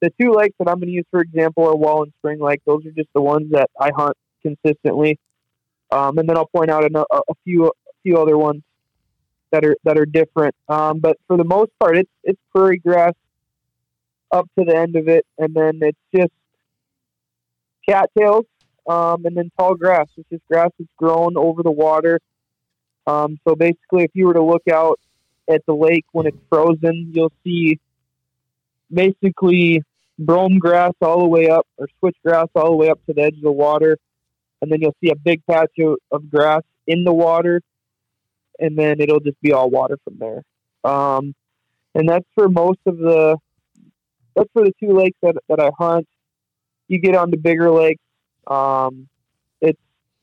the 0.00 0.12
two 0.20 0.32
lakes 0.32 0.54
that 0.58 0.68
I'm 0.68 0.76
going 0.76 0.88
to 0.88 0.92
use 0.92 1.06
for 1.10 1.20
example 1.20 1.66
are 1.66 1.76
Wall 1.76 2.02
and 2.02 2.12
Spring 2.18 2.40
Lake. 2.40 2.60
Those 2.66 2.84
are 2.86 2.90
just 2.90 3.08
the 3.14 3.20
ones 3.20 3.50
that 3.52 3.70
I 3.78 3.90
hunt 3.94 4.16
consistently. 4.42 5.18
Um, 5.90 6.18
and 6.18 6.28
then 6.28 6.36
I'll 6.36 6.46
point 6.46 6.70
out 6.70 6.84
a, 6.84 7.06
a, 7.12 7.34
few 7.44 7.66
a 7.66 7.72
few 8.02 8.18
other 8.18 8.38
ones 8.38 8.62
that 9.50 9.64
are 9.64 9.76
that 9.84 9.98
are 9.98 10.06
different. 10.06 10.54
Um, 10.68 11.00
but 11.00 11.18
for 11.26 11.36
the 11.36 11.44
most 11.44 11.70
part, 11.78 11.96
it's 11.96 12.10
it's 12.22 12.40
prairie 12.54 12.78
grass 12.78 13.14
up 14.30 14.48
to 14.58 14.64
the 14.64 14.76
end 14.76 14.96
of 14.96 15.08
it, 15.08 15.26
and 15.38 15.52
then 15.54 15.80
it's 15.82 15.98
just 16.14 16.32
cattails, 17.88 18.46
um, 18.88 19.26
and 19.26 19.36
then 19.36 19.50
tall 19.58 19.74
grass. 19.74 20.06
It's 20.16 20.28
just 20.30 20.46
grass 20.46 20.70
that's 20.78 20.90
grown 20.96 21.36
over 21.36 21.62
the 21.62 21.72
water. 21.72 22.20
Um, 23.06 23.38
so 23.46 23.56
basically, 23.56 24.04
if 24.04 24.10
you 24.14 24.26
were 24.26 24.34
to 24.34 24.42
look 24.42 24.68
out 24.72 25.00
at 25.48 25.66
the 25.66 25.74
lake 25.74 26.04
when 26.12 26.26
it's 26.26 26.38
frozen, 26.48 27.10
you'll 27.12 27.32
see 27.42 27.80
basically 28.92 29.82
brome 30.20 30.58
grass 30.58 30.92
all 31.00 31.20
the 31.20 31.28
way 31.28 31.48
up, 31.48 31.66
or 31.78 31.88
switchgrass 32.02 32.48
all 32.54 32.70
the 32.70 32.76
way 32.76 32.90
up 32.90 33.00
to 33.06 33.14
the 33.14 33.22
edge 33.22 33.36
of 33.36 33.42
the 33.42 33.52
water, 33.52 33.98
and 34.62 34.70
then 34.70 34.80
you'll 34.80 34.96
see 35.02 35.10
a 35.10 35.16
big 35.16 35.44
patch 35.46 35.72
of, 35.80 35.96
of 36.10 36.30
grass 36.30 36.62
in 36.86 37.04
the 37.04 37.12
water, 37.12 37.60
and 38.58 38.78
then 38.78 39.00
it'll 39.00 39.20
just 39.20 39.40
be 39.40 39.52
all 39.52 39.70
water 39.70 39.98
from 40.04 40.18
there. 40.18 40.42
Um, 40.84 41.34
and 41.94 42.08
that's 42.08 42.26
for 42.34 42.48
most 42.48 42.80
of 42.86 42.98
the. 42.98 43.36
That's 44.36 44.48
for 44.52 44.64
the 44.64 44.72
two 44.78 44.96
lakes 44.96 45.18
that 45.22 45.36
that 45.48 45.58
I 45.60 45.70
hunt. 45.76 46.06
You 46.86 46.98
get 46.98 47.16
on 47.16 47.30
the 47.30 47.36
bigger 47.36 47.70
lakes, 47.70 48.02
um, 48.46 49.08
it's 49.60 49.80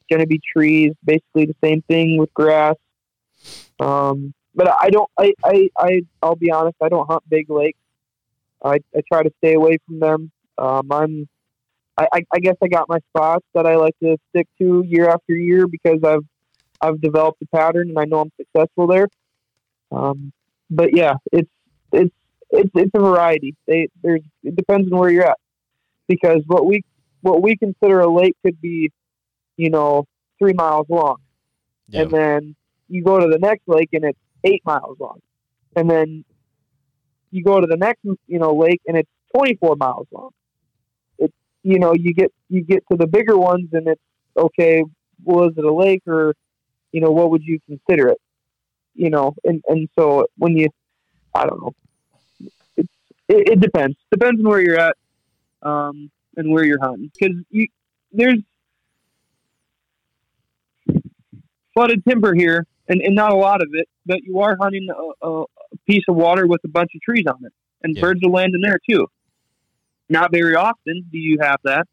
going 0.10 0.22
to 0.22 0.28
be 0.28 0.40
trees, 0.54 0.94
basically 1.04 1.46
the 1.46 1.56
same 1.64 1.82
thing 1.84 2.18
with 2.18 2.34
grass. 2.34 2.76
Um, 3.80 4.34
but 4.56 4.74
I 4.80 4.90
don't. 4.90 5.10
I, 5.18 5.34
I 5.44 5.70
I 5.78 6.02
I'll 6.22 6.36
be 6.36 6.52
honest. 6.52 6.78
I 6.82 6.90
don't 6.90 7.08
hunt 7.08 7.24
big 7.30 7.50
lakes. 7.50 7.80
I, 8.64 8.80
I 8.96 9.02
try 9.12 9.24
to 9.24 9.32
stay 9.38 9.54
away 9.54 9.78
from 9.86 10.00
them. 10.00 10.32
Um, 10.58 10.92
I'm. 10.92 11.30
I, 12.00 12.08
I, 12.14 12.22
I 12.32 12.40
guess 12.40 12.56
I 12.64 12.68
got 12.68 12.88
my 12.88 13.00
spots 13.10 13.46
that 13.56 13.66
I 13.66 13.76
like 13.76 13.96
to 14.04 14.18
stick 14.30 14.48
to 14.60 14.84
year 14.86 15.10
after 15.10 15.34
year 15.34 15.66
because 15.68 16.00
I've 16.04 16.26
I've 16.80 17.02
developed 17.02 17.42
a 17.42 17.48
pattern 17.56 17.90
and 17.90 17.98
I 17.98 18.06
know 18.06 18.22
I'm 18.22 18.32
successful 18.40 18.86
there. 18.86 19.08
Um, 19.92 20.32
but 20.70 20.96
yeah, 20.96 21.16
it's 21.32 21.50
it's 21.92 22.14
it's 22.52 22.70
it's 22.76 22.92
a 22.94 23.00
variety. 23.00 23.56
They 23.66 23.88
there's 24.04 24.22
it 24.44 24.56
depends 24.56 24.92
on 24.92 25.00
where 25.00 25.10
you're 25.10 25.28
at 25.28 25.40
because 26.08 26.44
what 26.46 26.68
we 26.68 26.84
what 27.22 27.42
we 27.42 27.58
consider 27.58 28.00
a 28.02 28.12
lake 28.12 28.36
could 28.44 28.62
be 28.62 28.92
you 29.58 29.70
know, 29.70 30.06
three 30.40 30.54
miles 30.54 30.86
long. 30.90 31.18
And 32.02 32.12
then 32.12 32.56
you 32.88 33.04
go 33.04 33.20
to 33.20 33.28
the 33.28 33.40
next 33.40 33.64
lake 33.68 33.90
and 33.92 34.06
it's 34.06 34.20
eight 34.44 34.62
miles 34.66 34.98
long. 35.00 35.20
And 35.76 35.90
then 35.90 36.24
you 37.32 37.44
go 37.44 37.60
to 37.60 37.68
the 37.68 37.78
next, 37.78 38.04
you 38.04 38.40
know, 38.40 38.54
lake 38.54 38.82
and 38.88 38.98
it's 38.98 39.10
24 39.36 39.76
miles 39.76 40.08
long. 40.12 40.30
It's, 41.18 41.34
you 41.64 41.80
know, 41.80 41.94
you 41.94 42.14
get, 42.14 42.32
you 42.50 42.64
get 42.64 42.84
to 42.92 42.98
the 42.98 43.08
bigger 43.08 43.38
ones 43.38 43.70
and 43.74 43.88
it's, 43.88 44.02
okay, 44.36 44.84
was 45.24 45.54
it 45.58 45.66
a 45.66 45.74
lake 45.74 46.04
or, 46.08 46.36
you 46.92 47.02
know, 47.02 47.12
what 47.12 47.32
would 47.32 47.44
you 47.44 47.60
consider 47.68 48.10
it? 48.10 48.22
You 48.94 49.10
know, 49.10 49.36
and, 49.44 49.64
and 49.68 49.90
so 49.98 50.28
when 50.38 50.58
you, 50.58 50.70
I 51.34 51.46
don't 51.46 51.62
know, 51.62 51.76
it's, 52.78 52.90
it, 53.28 53.50
it 53.50 53.60
depends. 53.60 53.98
Depends 54.12 54.40
on 54.40 54.48
where 54.48 54.62
you're 54.62 54.80
at, 54.80 54.96
um, 55.62 56.10
and 56.36 56.52
where 56.52 56.64
you're 56.64 56.80
hunting. 56.80 57.12
Cause 57.20 57.32
you, 57.50 57.68
there's 58.12 58.40
flooded 61.74 62.04
timber 62.06 62.34
here 62.34 62.66
and, 62.88 63.02
and 63.02 63.16
not 63.16 63.32
a 63.32 63.36
lot 63.36 63.62
of 63.62 63.70
it, 63.74 63.88
but 64.06 64.24
you 64.24 64.40
are 64.40 64.58
hunting 64.60 64.88
a, 64.90 65.28
a 65.28 65.46
piece 65.88 66.04
of 66.08 66.16
water 66.16 66.46
with 66.48 66.62
a 66.66 66.68
bunch 66.68 66.92
of 66.96 67.02
trees 67.02 67.26
on 67.28 67.46
it 67.46 67.54
and 67.84 67.96
Yeah. 67.96 68.02
birds 68.02 68.22
will 68.24 68.32
land 68.32 68.54
in 68.56 68.62
there 68.62 68.80
too. 68.90 69.08
Not 70.10 70.32
very 70.32 70.56
often 70.56 71.06
do 71.12 71.18
you 71.18 71.38
have 71.42 71.60
that, 71.64 71.88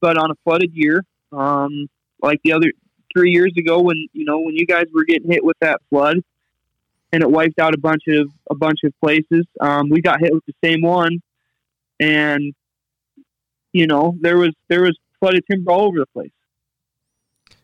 but 0.00 0.18
on 0.18 0.30
a 0.30 0.34
flooded 0.44 0.72
year, 0.74 1.02
um, 1.32 1.88
like 2.22 2.40
the 2.44 2.52
other 2.52 2.72
three 3.14 3.30
years 3.30 3.52
ago 3.56 3.80
when 3.80 4.06
you 4.12 4.24
know 4.24 4.38
when 4.40 4.54
you 4.54 4.66
guys 4.66 4.84
were 4.92 5.04
getting 5.04 5.30
hit 5.30 5.44
with 5.44 5.56
that 5.60 5.80
flood 5.88 6.18
and 7.10 7.22
it 7.22 7.30
wiped 7.30 7.58
out 7.58 7.74
a 7.74 7.78
bunch 7.78 8.02
of 8.08 8.30
a 8.50 8.54
bunch 8.54 8.80
of 8.84 8.92
places, 9.00 9.46
um, 9.60 9.88
we 9.88 10.02
got 10.02 10.20
hit 10.20 10.32
with 10.32 10.44
the 10.46 10.54
same 10.62 10.82
one, 10.82 11.20
and 11.98 12.52
you 13.72 13.86
know 13.86 14.14
there 14.20 14.36
was 14.36 14.52
there 14.68 14.82
was 14.82 14.96
flooded 15.20 15.44
timber 15.50 15.72
all 15.72 15.86
over 15.86 15.98
the 15.98 16.06
place. 16.06 16.32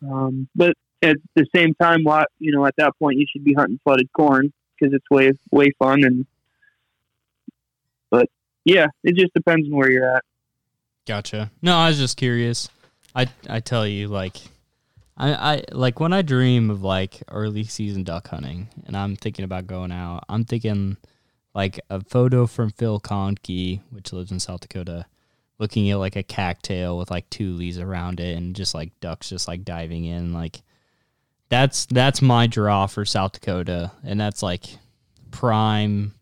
Um, 0.03 0.49
but 0.55 0.75
at 1.03 1.17
the 1.35 1.47
same 1.55 1.75
time, 1.75 2.05
you 2.39 2.53
know 2.53 2.65
at 2.65 2.75
that 2.79 2.93
point 2.99 3.19
you 3.19 3.27
should 3.31 3.45
be 3.45 3.53
hunting 3.53 3.79
flooded 3.85 4.09
corn 4.17 4.51
because 4.79 4.95
it's 4.95 5.09
way 5.11 5.33
way 5.51 5.71
fun 5.79 6.05
and. 6.05 6.27
But 8.11 8.29
yeah, 8.65 8.87
it 9.03 9.17
just 9.17 9.35
depends 9.35 9.69
on 9.69 9.77
where 9.77 9.91
you're 9.91 10.17
at. 10.17 10.23
Gotcha. 11.07 11.51
No, 11.61 11.77
I 11.77 11.89
was 11.89 11.99
just 11.99 12.17
curious. 12.17 12.69
I 13.15 13.29
I 13.49 13.61
tell 13.61 13.87
you, 13.87 14.09
like, 14.09 14.37
I 15.17 15.33
I 15.55 15.63
like 15.73 16.01
when 16.01 16.13
I 16.13 16.23
dream 16.23 16.71
of 16.71 16.83
like 16.83 17.23
early 17.31 17.65
season 17.65 18.05
duck 18.05 18.29
hunting, 18.29 18.69
and 18.87 18.97
I'm 18.97 19.17
thinking 19.17 19.45
about 19.45 19.67
going 19.67 19.93
out. 19.93 20.25
I'm 20.29 20.45
thinking 20.45 20.97
like 21.55 21.79
a 21.91 22.03
photo 22.03 22.47
from 22.47 22.71
Phil 22.71 23.01
Conkey, 23.01 23.81
which 23.91 24.13
lives 24.13 24.33
in 24.33 24.41
South 24.41 24.61
Dakota, 24.61 25.07
looking 25.59 25.91
at 25.91 25.99
like 25.99 26.17
a 26.17 26.23
cattail 26.23 26.99
with 26.99 27.11
like 27.11 27.29
two 27.31 27.55
leaves 27.55 27.79
around 27.79 28.19
it, 28.19 28.37
and 28.37 28.57
just 28.57 28.75
like 28.75 28.99
ducks 29.01 29.29
just 29.29 29.47
like 29.47 29.65
diving 29.65 30.05
in. 30.05 30.33
Like 30.33 30.63
that's 31.49 31.87
that's 31.87 32.23
my 32.23 32.47
draw 32.47 32.87
for 32.87 33.05
South 33.05 33.33
Dakota, 33.33 33.93
and 34.03 34.21
that's 34.21 34.43
like 34.43 34.65
prime 35.31 36.15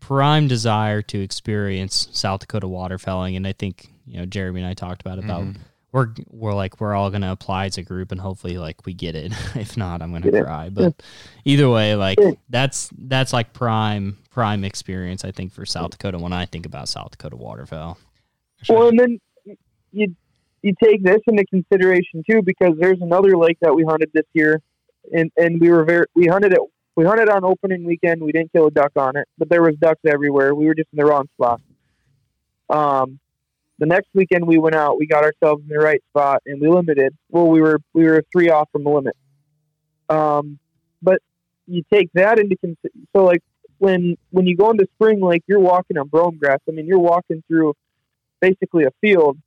prime 0.00 0.48
desire 0.48 1.02
to 1.02 1.20
experience 1.20 2.08
South 2.12 2.40
Dakota 2.40 2.66
waterfowling, 2.66 3.36
and 3.36 3.46
I 3.46 3.52
think 3.52 3.88
you 4.06 4.18
know 4.18 4.26
Jeremy 4.26 4.60
and 4.60 4.68
I 4.68 4.74
talked 4.74 5.00
about 5.00 5.18
it, 5.18 5.24
about 5.24 5.42
mm-hmm. 5.42 5.62
we're 5.92 6.08
we're 6.28 6.54
like 6.54 6.80
we're 6.80 6.94
all 6.94 7.10
gonna 7.10 7.32
apply 7.32 7.66
as 7.66 7.78
a 7.78 7.82
group, 7.82 8.12
and 8.12 8.20
hopefully 8.20 8.58
like 8.58 8.84
we 8.84 8.94
get 8.94 9.14
it. 9.14 9.32
if 9.54 9.76
not, 9.76 10.02
I'm 10.02 10.12
gonna 10.12 10.30
Get 10.30 10.44
cry. 10.44 10.68
But 10.68 11.02
either 11.44 11.70
way, 11.70 11.94
like 11.94 12.18
that's 12.48 12.90
that's 12.98 13.32
like 13.32 13.52
prime 13.52 14.18
prime 14.30 14.64
experience. 14.64 15.24
I 15.24 15.30
think 15.30 15.52
for 15.52 15.64
South 15.64 15.92
Dakota 15.92 16.18
when 16.18 16.32
I 16.32 16.46
think 16.46 16.66
about 16.66 16.88
South 16.88 17.12
Dakota 17.12 17.36
waterfowl. 17.36 17.98
Well, 18.68 18.88
and 18.88 18.98
then 18.98 19.20
you 19.92 20.14
you 20.62 20.74
take 20.82 21.02
this 21.02 21.20
into 21.26 21.44
consideration 21.46 22.22
too, 22.28 22.42
because 22.42 22.74
there's 22.78 23.00
another 23.00 23.36
lake 23.36 23.58
that 23.60 23.74
we 23.74 23.84
hunted 23.84 24.10
this 24.14 24.26
year, 24.32 24.60
and 25.12 25.30
and 25.36 25.60
we 25.60 25.70
were 25.70 25.84
very 25.84 26.06
we 26.14 26.26
hunted 26.26 26.52
it 26.52 26.60
we 26.94 27.04
hunted 27.04 27.28
on 27.28 27.44
opening 27.44 27.84
weekend. 27.84 28.22
We 28.22 28.32
didn't 28.32 28.52
kill 28.52 28.66
a 28.66 28.70
duck 28.70 28.92
on 28.96 29.16
it, 29.16 29.26
but 29.38 29.48
there 29.48 29.62
was 29.62 29.74
ducks 29.76 30.00
everywhere. 30.06 30.54
We 30.54 30.66
were 30.66 30.74
just 30.74 30.88
in 30.92 30.98
the 30.98 31.06
wrong 31.06 31.28
spot. 31.34 31.60
Um, 32.68 33.18
the 33.78 33.86
next 33.86 34.08
weekend 34.14 34.46
we 34.46 34.58
went 34.58 34.74
out, 34.74 34.98
we 34.98 35.06
got 35.06 35.24
ourselves 35.24 35.62
in 35.62 35.68
the 35.68 35.82
right 35.82 36.02
spot, 36.10 36.42
and 36.46 36.60
we 36.60 36.68
limited. 36.68 37.16
Well, 37.30 37.48
we 37.48 37.60
were 37.60 37.80
we 37.92 38.04
were 38.04 38.22
three 38.30 38.50
off 38.50 38.68
from 38.72 38.84
the 38.84 38.90
limit. 38.90 39.16
Um, 40.08 40.58
but 41.00 41.20
you 41.66 41.82
take 41.92 42.10
that 42.14 42.38
into 42.38 42.56
consideration. 42.56 43.08
So 43.16 43.24
like 43.24 43.42
when 43.78 44.16
when 44.30 44.46
you 44.46 44.56
go 44.56 44.70
into 44.70 44.86
spring 44.94 45.20
lake, 45.20 45.42
you're 45.46 45.60
walking 45.60 45.96
on 45.96 46.08
brome 46.08 46.36
grass. 46.36 46.60
I 46.68 46.72
mean, 46.72 46.86
you're 46.86 46.98
walking 46.98 47.42
through 47.48 47.74
basically 48.40 48.84
a 48.84 48.90
field 49.00 49.38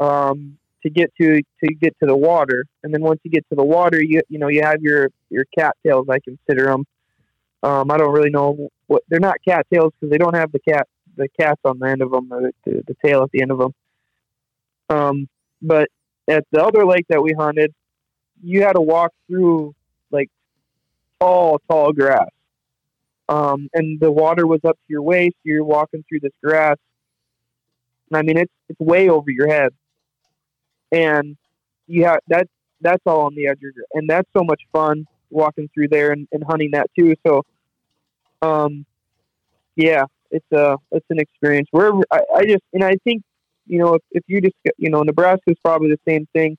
um, 0.00 0.58
to 0.82 0.90
get 0.90 1.12
to 1.20 1.42
to 1.64 1.74
get 1.74 1.96
to 2.00 2.06
the 2.06 2.16
water, 2.16 2.64
and 2.82 2.92
then 2.92 3.02
once 3.02 3.20
you 3.24 3.30
get 3.30 3.48
to 3.50 3.56
the 3.56 3.64
water, 3.64 4.02
you 4.02 4.22
you 4.28 4.38
know 4.38 4.48
you 4.48 4.62
have 4.62 4.80
your 4.80 5.08
your 5.30 5.44
cattails. 5.56 6.08
I 6.08 6.18
consider 6.20 6.66
them. 6.66 6.84
Um, 7.62 7.90
I 7.90 7.96
don't 7.96 8.12
really 8.12 8.30
know 8.30 8.68
what 8.86 9.02
they're 9.08 9.18
not 9.18 9.36
cattails 9.46 9.92
because 9.98 10.10
they 10.10 10.18
don't 10.18 10.36
have 10.36 10.52
the 10.52 10.60
cat 10.60 10.86
the 11.16 11.28
cats 11.38 11.60
on 11.64 11.78
the 11.78 11.88
end 11.88 12.00
of 12.00 12.10
them, 12.10 12.32
or 12.32 12.52
the, 12.64 12.82
the, 12.86 12.96
tail 13.04 13.24
at 13.24 13.30
the 13.32 13.42
end 13.42 13.50
of 13.50 13.58
them. 13.58 13.74
Um, 14.88 15.28
but 15.60 15.88
at 16.28 16.46
the 16.52 16.64
other 16.64 16.86
lake 16.86 17.06
that 17.08 17.20
we 17.20 17.32
hunted, 17.32 17.74
you 18.42 18.62
had 18.62 18.74
to 18.74 18.80
walk 18.80 19.12
through 19.26 19.74
like 20.10 20.30
tall, 21.20 21.60
tall 21.68 21.92
grass. 21.92 22.28
Um, 23.28 23.68
and 23.74 24.00
the 24.00 24.10
water 24.10 24.46
was 24.46 24.60
up 24.64 24.76
to 24.76 24.84
your 24.88 25.02
waist. 25.02 25.34
You're 25.42 25.64
walking 25.64 26.04
through 26.08 26.20
this 26.20 26.32
grass. 26.42 26.76
I 28.12 28.22
mean, 28.22 28.38
it's 28.38 28.52
it's 28.70 28.80
way 28.80 29.10
over 29.10 29.30
your 29.30 29.48
head, 29.48 29.74
and 30.92 31.36
you 31.86 32.04
have 32.04 32.20
that. 32.28 32.48
That's 32.80 33.02
all 33.06 33.22
on 33.22 33.34
the 33.34 33.48
edge 33.48 33.56
of 33.56 33.62
your, 33.62 33.72
and 33.94 34.08
that's 34.08 34.28
so 34.36 34.44
much 34.44 34.62
fun 34.72 35.04
walking 35.30 35.68
through 35.74 35.88
there 35.88 36.12
and, 36.12 36.28
and 36.32 36.44
hunting 36.44 36.70
that 36.72 36.88
too. 36.96 37.14
So, 37.26 37.42
um, 38.40 38.86
yeah, 39.74 40.04
it's 40.30 40.46
a 40.52 40.76
it's 40.92 41.06
an 41.10 41.18
experience. 41.18 41.68
Wherever 41.70 42.00
I, 42.10 42.20
I 42.36 42.44
just 42.44 42.62
and 42.72 42.84
I 42.84 42.94
think 43.04 43.22
you 43.66 43.78
know 43.78 43.94
if, 43.94 44.02
if 44.12 44.22
you 44.26 44.40
just 44.40 44.54
you 44.76 44.90
know 44.90 45.02
Nebraska 45.02 45.50
is 45.50 45.56
probably 45.64 45.90
the 45.90 46.00
same 46.08 46.26
thing. 46.32 46.56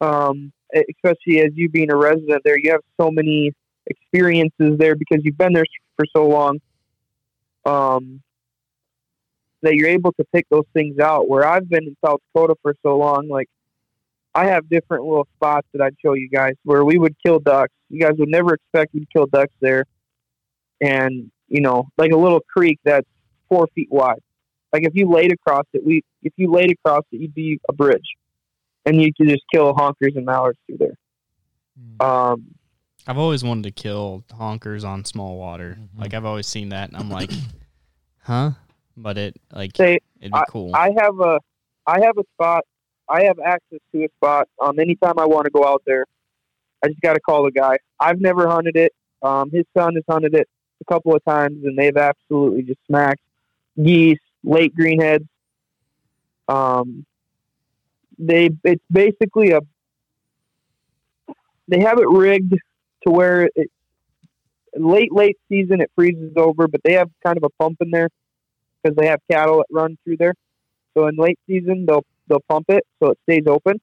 Um, 0.00 0.52
especially 0.74 1.40
as 1.42 1.52
you 1.54 1.68
being 1.68 1.92
a 1.92 1.96
resident 1.96 2.42
there, 2.44 2.58
you 2.58 2.72
have 2.72 2.80
so 3.00 3.10
many 3.10 3.52
experiences 3.86 4.78
there 4.78 4.96
because 4.96 5.20
you've 5.22 5.38
been 5.38 5.52
there 5.52 5.64
for 5.96 6.06
so 6.14 6.26
long. 6.26 6.60
Um, 7.64 8.20
that 9.62 9.74
you're 9.74 9.88
able 9.88 10.12
to 10.12 10.24
pick 10.32 10.46
those 10.50 10.66
things 10.72 10.98
out. 10.98 11.28
Where 11.28 11.46
I've 11.46 11.68
been 11.68 11.84
in 11.84 11.96
South 12.04 12.20
Dakota 12.34 12.54
for 12.62 12.74
so 12.82 12.96
long, 12.96 13.28
like 13.28 13.48
I 14.34 14.46
have 14.46 14.68
different 14.68 15.04
little 15.04 15.28
spots 15.36 15.66
that 15.72 15.82
I'd 15.82 15.96
show 16.04 16.14
you 16.14 16.28
guys 16.28 16.54
where 16.64 16.84
we 16.84 16.98
would 16.98 17.16
kill 17.24 17.38
ducks. 17.38 17.72
You 17.88 18.00
guys 18.00 18.14
would 18.18 18.28
never 18.28 18.54
expect 18.54 18.94
we'd 18.94 19.10
kill 19.12 19.26
ducks 19.26 19.54
there, 19.60 19.84
and 20.80 21.30
you 21.48 21.60
know, 21.60 21.88
like 21.98 22.12
a 22.12 22.16
little 22.16 22.40
creek 22.40 22.78
that's 22.84 23.08
four 23.48 23.68
feet 23.74 23.88
wide. 23.90 24.20
Like 24.72 24.84
if 24.84 24.94
you 24.94 25.10
laid 25.10 25.32
across 25.32 25.66
it, 25.72 25.84
we 25.84 26.02
if 26.22 26.32
you 26.36 26.50
laid 26.50 26.72
across 26.72 27.04
it, 27.12 27.20
you'd 27.20 27.34
be 27.34 27.60
a 27.68 27.72
bridge, 27.72 28.16
and 28.86 29.00
you 29.00 29.12
could 29.14 29.28
just 29.28 29.42
kill 29.52 29.74
honkers 29.74 30.16
and 30.16 30.24
mallards 30.24 30.58
through 30.66 30.78
there. 30.78 30.96
Um, 32.00 32.54
I've 33.06 33.18
always 33.18 33.42
wanted 33.42 33.64
to 33.64 33.70
kill 33.70 34.24
honkers 34.30 34.84
on 34.84 35.04
small 35.04 35.36
water. 35.36 35.78
Like 35.96 36.14
I've 36.14 36.24
always 36.24 36.46
seen 36.46 36.70
that, 36.70 36.88
and 36.88 36.96
I'm 36.96 37.10
like, 37.10 37.30
huh? 38.22 38.52
But 38.96 39.18
it 39.18 39.36
like 39.52 39.76
say 39.76 40.00
it'd 40.20 40.32
be 40.32 40.40
cool. 40.48 40.74
I 40.74 40.90
have 40.98 41.18
a 41.20 41.40
I 41.86 42.00
have 42.00 42.18
a 42.18 42.24
spot. 42.34 42.64
I 43.08 43.24
have 43.24 43.38
access 43.40 43.80
to 43.92 44.04
a 44.04 44.08
spot. 44.16 44.48
Um, 44.60 44.78
anytime 44.78 45.18
I 45.18 45.26
want 45.26 45.44
to 45.44 45.50
go 45.50 45.66
out 45.66 45.82
there, 45.86 46.06
I 46.82 46.88
just 46.88 47.00
got 47.00 47.14
to 47.14 47.20
call 47.20 47.44
the 47.44 47.50
guy. 47.50 47.78
I've 47.98 48.20
never 48.20 48.48
hunted 48.48 48.76
it. 48.76 48.92
Um, 49.22 49.50
his 49.50 49.64
son 49.76 49.94
has 49.94 50.04
hunted 50.08 50.34
it 50.34 50.48
a 50.80 50.92
couple 50.92 51.14
of 51.14 51.24
times, 51.24 51.64
and 51.64 51.78
they've 51.78 51.96
absolutely 51.96 52.62
just 52.62 52.80
smacked 52.86 53.20
geese, 53.82 54.18
late 54.44 54.74
greenheads. 54.76 55.26
Um, 56.48 57.06
they 58.18 58.50
it's 58.64 58.84
basically 58.90 59.52
a 59.52 59.60
they 61.68 61.80
have 61.80 61.98
it 61.98 62.08
rigged 62.08 62.54
to 63.04 63.10
where 63.10 63.48
it 63.54 63.70
late 64.74 65.12
late 65.12 65.38
season 65.48 65.80
it 65.80 65.90
freezes 65.94 66.32
over, 66.36 66.68
but 66.68 66.82
they 66.84 66.94
have 66.94 67.10
kind 67.24 67.36
of 67.36 67.44
a 67.44 67.50
pump 67.62 67.78
in 67.80 67.90
there 67.90 68.08
because 68.82 68.96
they 68.96 69.06
have 69.06 69.20
cattle 69.30 69.58
that 69.58 69.66
run 69.70 69.96
through 70.04 70.16
there. 70.18 70.34
So 70.96 71.06
in 71.06 71.16
late 71.16 71.38
season, 71.46 71.86
they'll 71.86 72.04
they'll 72.28 72.44
pump 72.48 72.66
it 72.68 72.84
so 73.02 73.10
it 73.10 73.18
stays 73.24 73.44
open, 73.46 73.80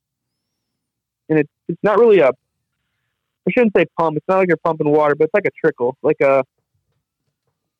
and 1.29 1.39
it's 1.39 1.51
it's 1.67 1.83
not 1.83 1.99
really 1.99 2.19
a 2.19 2.29
I 2.29 3.51
shouldn't 3.51 3.73
say 3.75 3.85
pump. 3.97 4.17
It's 4.17 4.27
not 4.27 4.37
like 4.37 4.47
you're 4.47 4.57
pumping 4.57 4.89
water, 4.89 5.15
but 5.15 5.25
it's 5.25 5.33
like 5.33 5.45
a 5.45 5.51
trickle, 5.59 5.97
like 6.03 6.21
a 6.21 6.43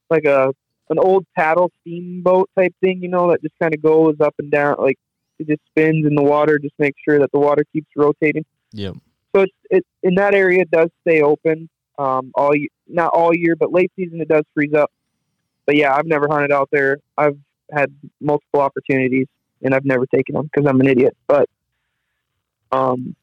like 0.10 0.26
a 0.26 0.52
an 0.90 0.98
old 0.98 1.26
paddle 1.36 1.72
steamboat 1.82 2.50
type 2.58 2.74
thing, 2.82 3.02
you 3.04 3.10
know, 3.10 3.30
that 3.30 3.44
just 3.44 3.54
kind 3.62 3.76
of 3.76 3.82
goes 3.82 4.16
up 4.20 4.34
and 4.40 4.50
down, 4.50 4.76
like 4.80 4.98
it 5.38 5.48
just 5.48 5.62
spins 5.70 6.08
in 6.08 6.16
the 6.16 6.24
water, 6.24 6.58
just 6.58 6.74
make 6.80 6.96
sure 7.08 7.20
that 7.20 7.32
the 7.32 7.40
water 7.40 7.64
keeps 7.72 7.88
rotating. 7.96 8.46
yep. 8.72 8.96
So 9.36 9.44
it's 9.44 9.54
it 9.70 9.86
in 10.02 10.16
that 10.16 10.34
area 10.34 10.62
it 10.62 10.72
does 10.72 10.90
stay 11.02 11.22
open 11.22 11.70
um, 12.00 12.32
all 12.34 12.56
year, 12.56 12.70
not 12.88 13.12
all 13.14 13.36
year, 13.36 13.56
but 13.56 13.72
late 13.72 13.91
season 13.96 14.22
it 14.22 14.28
does 14.28 14.44
freeze 14.56 14.74
up. 14.74 14.91
But 15.70 15.76
yeah, 15.76 15.94
I've 15.94 16.08
never 16.08 16.28
hunted 16.28 16.52
out 16.52 16.68
there. 16.72 16.98
I've 17.16 17.38
had 17.72 17.94
multiple 18.20 18.60
opportunities 18.60 19.28
and 19.62 19.76
I've 19.76 19.86
never 19.86 20.08
taken 20.08 20.34
them 20.34 20.50
because 20.52 20.68
I'm 20.68 20.82
an 20.82 20.88
idiot. 20.88 21.16
But 21.28 21.48
Um, 22.72 23.16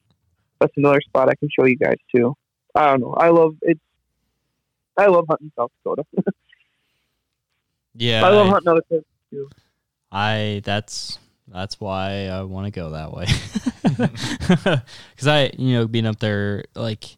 that's 0.60 0.72
another 0.76 1.00
spot 1.00 1.28
I 1.28 1.34
can 1.34 1.48
show 1.50 1.66
you 1.66 1.74
guys 1.74 1.96
too. 2.14 2.36
I 2.72 2.90
don't 2.90 3.00
know. 3.00 3.14
I 3.14 3.30
love 3.30 3.56
it's. 3.62 3.80
I 4.96 5.06
love 5.06 5.24
hunting 5.28 5.50
South 5.56 5.72
Dakota. 5.82 6.04
Yeah, 7.96 8.24
I 8.24 8.30
love 8.30 8.46
hunting 8.46 8.68
other 8.68 8.82
places. 8.82 9.06
I 10.12 10.62
that's 10.64 11.18
that's 11.48 11.80
why 11.80 12.28
I 12.28 12.42
want 12.42 12.66
to 12.66 12.70
go 12.70 12.90
that 12.90 13.12
way. 13.12 13.26
Because 15.16 15.26
I, 15.26 15.50
you 15.58 15.74
know, 15.74 15.88
being 15.88 16.06
up 16.06 16.20
there, 16.20 16.62
like 16.76 17.16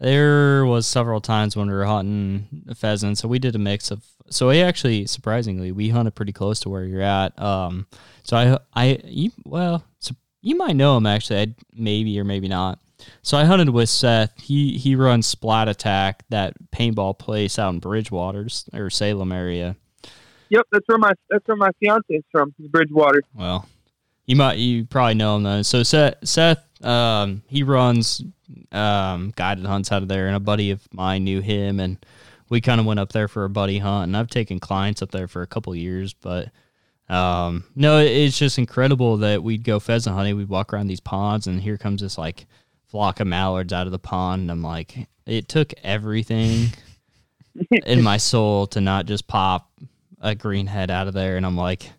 there 0.00 0.66
was 0.66 0.86
several 0.86 1.20
times 1.20 1.56
when 1.56 1.68
we 1.68 1.74
were 1.74 1.84
hunting 1.84 2.64
pheasants, 2.74 3.20
so 3.20 3.28
we 3.28 3.38
did 3.38 3.54
a 3.54 3.58
mix 3.58 3.90
of. 3.90 4.04
So 4.30 4.48
we 4.48 4.62
actually, 4.62 5.06
surprisingly, 5.06 5.70
we 5.70 5.90
hunted 5.90 6.14
pretty 6.14 6.32
close 6.32 6.60
to 6.60 6.68
where 6.68 6.84
you're 6.84 7.02
at. 7.02 7.38
Um, 7.40 7.86
so 8.22 8.36
I, 8.36 8.58
I, 8.74 9.00
you, 9.04 9.30
well, 9.44 9.84
so 9.98 10.14
you 10.40 10.56
might 10.56 10.76
know 10.76 10.96
him 10.96 11.06
actually, 11.06 11.40
I, 11.40 11.54
maybe 11.74 12.18
or 12.18 12.24
maybe 12.24 12.48
not. 12.48 12.78
So 13.22 13.36
I 13.36 13.44
hunted 13.44 13.70
with 13.70 13.88
Seth. 13.88 14.32
He 14.40 14.78
he 14.78 14.96
runs 14.96 15.26
Splat 15.26 15.68
Attack, 15.68 16.24
that 16.30 16.54
paintball 16.70 17.18
place 17.18 17.58
out 17.58 17.74
in 17.74 17.80
Bridgewater 17.80 18.48
or 18.72 18.90
Salem 18.90 19.32
area. 19.32 19.76
Yep, 20.48 20.66
that's 20.70 20.86
where 20.86 20.98
my 20.98 21.12
that's 21.30 21.46
where 21.46 21.56
my 21.56 21.70
fiance 21.80 22.04
is 22.08 22.24
from. 22.30 22.54
Is 22.58 22.68
Bridgewater. 22.68 23.22
Well, 23.34 23.68
you 24.26 24.36
might 24.36 24.58
you 24.58 24.84
probably 24.84 25.14
know 25.14 25.36
him 25.36 25.42
though. 25.42 25.62
So 25.62 25.82
Seth, 25.82 26.16
Seth 26.24 26.64
um, 26.84 27.42
he 27.46 27.62
runs 27.62 28.22
um, 28.72 29.32
guided 29.34 29.66
hunts 29.66 29.90
out 29.90 30.02
of 30.02 30.08
there, 30.08 30.26
and 30.26 30.36
a 30.36 30.40
buddy 30.40 30.70
of 30.70 30.80
mine 30.92 31.24
knew 31.24 31.40
him, 31.40 31.80
and 31.80 32.04
we 32.48 32.60
kind 32.60 32.80
of 32.80 32.86
went 32.86 33.00
up 33.00 33.12
there 33.12 33.28
for 33.28 33.44
a 33.44 33.50
buddy 33.50 33.78
hunt. 33.78 34.08
And 34.08 34.16
I've 34.16 34.28
taken 34.28 34.60
clients 34.60 35.02
up 35.02 35.10
there 35.10 35.28
for 35.28 35.42
a 35.42 35.46
couple 35.46 35.74
years, 35.74 36.12
but 36.14 36.50
um, 37.08 37.64
no, 37.74 37.98
it's 37.98 38.38
just 38.38 38.58
incredible 38.58 39.18
that 39.18 39.42
we'd 39.42 39.64
go 39.64 39.80
pheasant 39.80 40.14
hunting. 40.14 40.36
We'd 40.36 40.48
walk 40.48 40.72
around 40.72 40.88
these 40.88 41.00
ponds, 41.00 41.46
and 41.46 41.60
here 41.60 41.78
comes 41.78 42.02
this 42.02 42.18
like 42.18 42.46
flock 42.86 43.20
of 43.20 43.26
mallards 43.26 43.72
out 43.72 43.86
of 43.86 43.92
the 43.92 43.98
pond, 43.98 44.42
and 44.42 44.50
I'm 44.50 44.62
like, 44.62 45.08
it 45.26 45.48
took 45.48 45.72
everything 45.82 46.68
in 47.86 48.02
my 48.02 48.18
soul 48.18 48.66
to 48.68 48.80
not 48.80 49.06
just 49.06 49.26
pop 49.26 49.70
a 50.20 50.34
green 50.34 50.66
head 50.66 50.90
out 50.90 51.08
of 51.08 51.14
there, 51.14 51.36
and 51.36 51.46
I'm 51.46 51.56
like, 51.56 51.90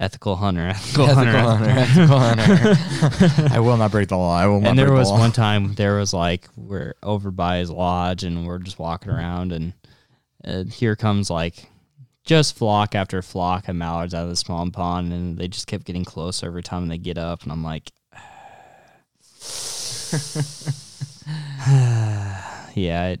ethical 0.00 0.36
hunter, 0.36 0.68
ethical, 0.68 1.06
hunter, 1.06 1.36
Ethical 1.36 1.56
hunter, 1.56 1.70
ethical 1.70 2.18
hunter. 2.18 3.54
I 3.54 3.60
will 3.60 3.76
not 3.76 3.90
break 3.90 4.08
the 4.08 4.16
law. 4.16 4.34
I 4.36 4.46
will 4.46 4.60
not 4.60 4.70
and 4.70 4.76
break 4.76 4.86
there 4.88 4.96
was 4.96 5.08
the 5.08 5.14
one 5.14 5.32
time 5.32 5.74
there 5.74 5.96
was 5.96 6.14
like 6.14 6.48
we're 6.56 6.94
over 7.02 7.30
by 7.30 7.58
his 7.58 7.70
lodge 7.70 8.24
and 8.24 8.46
we're 8.46 8.58
just 8.58 8.78
walking 8.78 9.12
around 9.12 9.52
and 9.52 9.72
uh, 10.44 10.64
here 10.64 10.96
comes 10.96 11.30
like 11.30 11.68
just 12.24 12.56
flock 12.56 12.94
after 12.94 13.20
flock 13.22 13.68
of 13.68 13.76
mallards 13.76 14.14
out 14.14 14.24
of 14.24 14.30
the 14.30 14.36
small 14.36 14.68
pond 14.70 15.12
and 15.12 15.38
they 15.38 15.48
just 15.48 15.66
kept 15.66 15.84
getting 15.84 16.04
closer 16.04 16.46
every 16.46 16.62
time 16.62 16.88
they 16.88 16.98
get 16.98 17.18
up 17.18 17.42
and 17.42 17.52
I'm 17.52 17.62
like 17.62 17.90
yeah 22.74 23.08
it, 23.08 23.20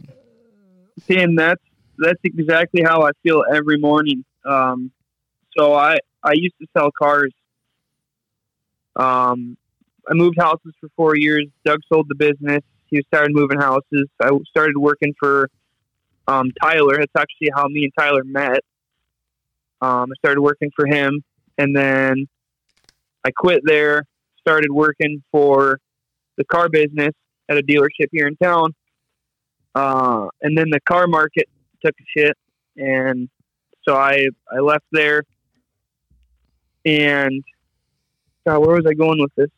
Sam, 1.06 1.34
that's 1.34 1.62
that's 1.98 2.20
exactly 2.24 2.82
how 2.82 3.02
I 3.02 3.10
feel 3.22 3.44
every 3.52 3.78
morning. 3.78 4.24
Um, 4.44 4.90
so 5.56 5.74
I 5.74 5.98
I 6.22 6.32
used 6.34 6.54
to 6.60 6.66
sell 6.76 6.90
cars. 6.90 7.32
Um, 8.96 9.56
I 10.08 10.14
moved 10.14 10.36
houses 10.38 10.74
for 10.80 10.88
four 10.96 11.16
years. 11.16 11.46
Doug 11.64 11.80
sold 11.92 12.06
the 12.08 12.14
business. 12.14 12.62
He 12.86 13.02
started 13.06 13.32
moving 13.32 13.58
houses. 13.58 14.08
I 14.20 14.30
started 14.48 14.76
working 14.76 15.14
for 15.18 15.48
um, 16.26 16.50
Tyler. 16.60 16.98
That's 16.98 17.12
actually 17.16 17.50
how 17.54 17.68
me 17.68 17.84
and 17.84 17.92
Tyler 17.98 18.24
met. 18.24 18.60
Um, 19.80 20.10
I 20.10 20.14
started 20.18 20.40
working 20.40 20.70
for 20.74 20.86
him, 20.86 21.22
and 21.56 21.74
then 21.74 22.26
I 23.24 23.30
quit 23.30 23.62
there. 23.64 24.04
Started 24.40 24.70
working 24.70 25.22
for 25.30 25.78
the 26.36 26.44
car 26.44 26.68
business 26.68 27.14
at 27.48 27.58
a 27.58 27.62
dealership 27.62 28.08
here 28.10 28.26
in 28.26 28.36
town. 28.36 28.74
Uh, 29.74 30.28
and 30.42 30.56
then 30.56 30.66
the 30.70 30.80
car 30.80 31.06
market 31.06 31.48
took 31.84 31.94
a 31.98 32.18
shit, 32.18 32.36
and 32.76 33.28
so 33.86 33.94
I 33.94 34.26
I 34.50 34.58
left 34.58 34.84
there. 34.92 35.22
And 36.84 37.44
God, 38.46 38.60
where 38.60 38.76
was 38.76 38.86
I 38.86 38.94
going 38.94 39.20
with 39.20 39.34
this? 39.36 39.48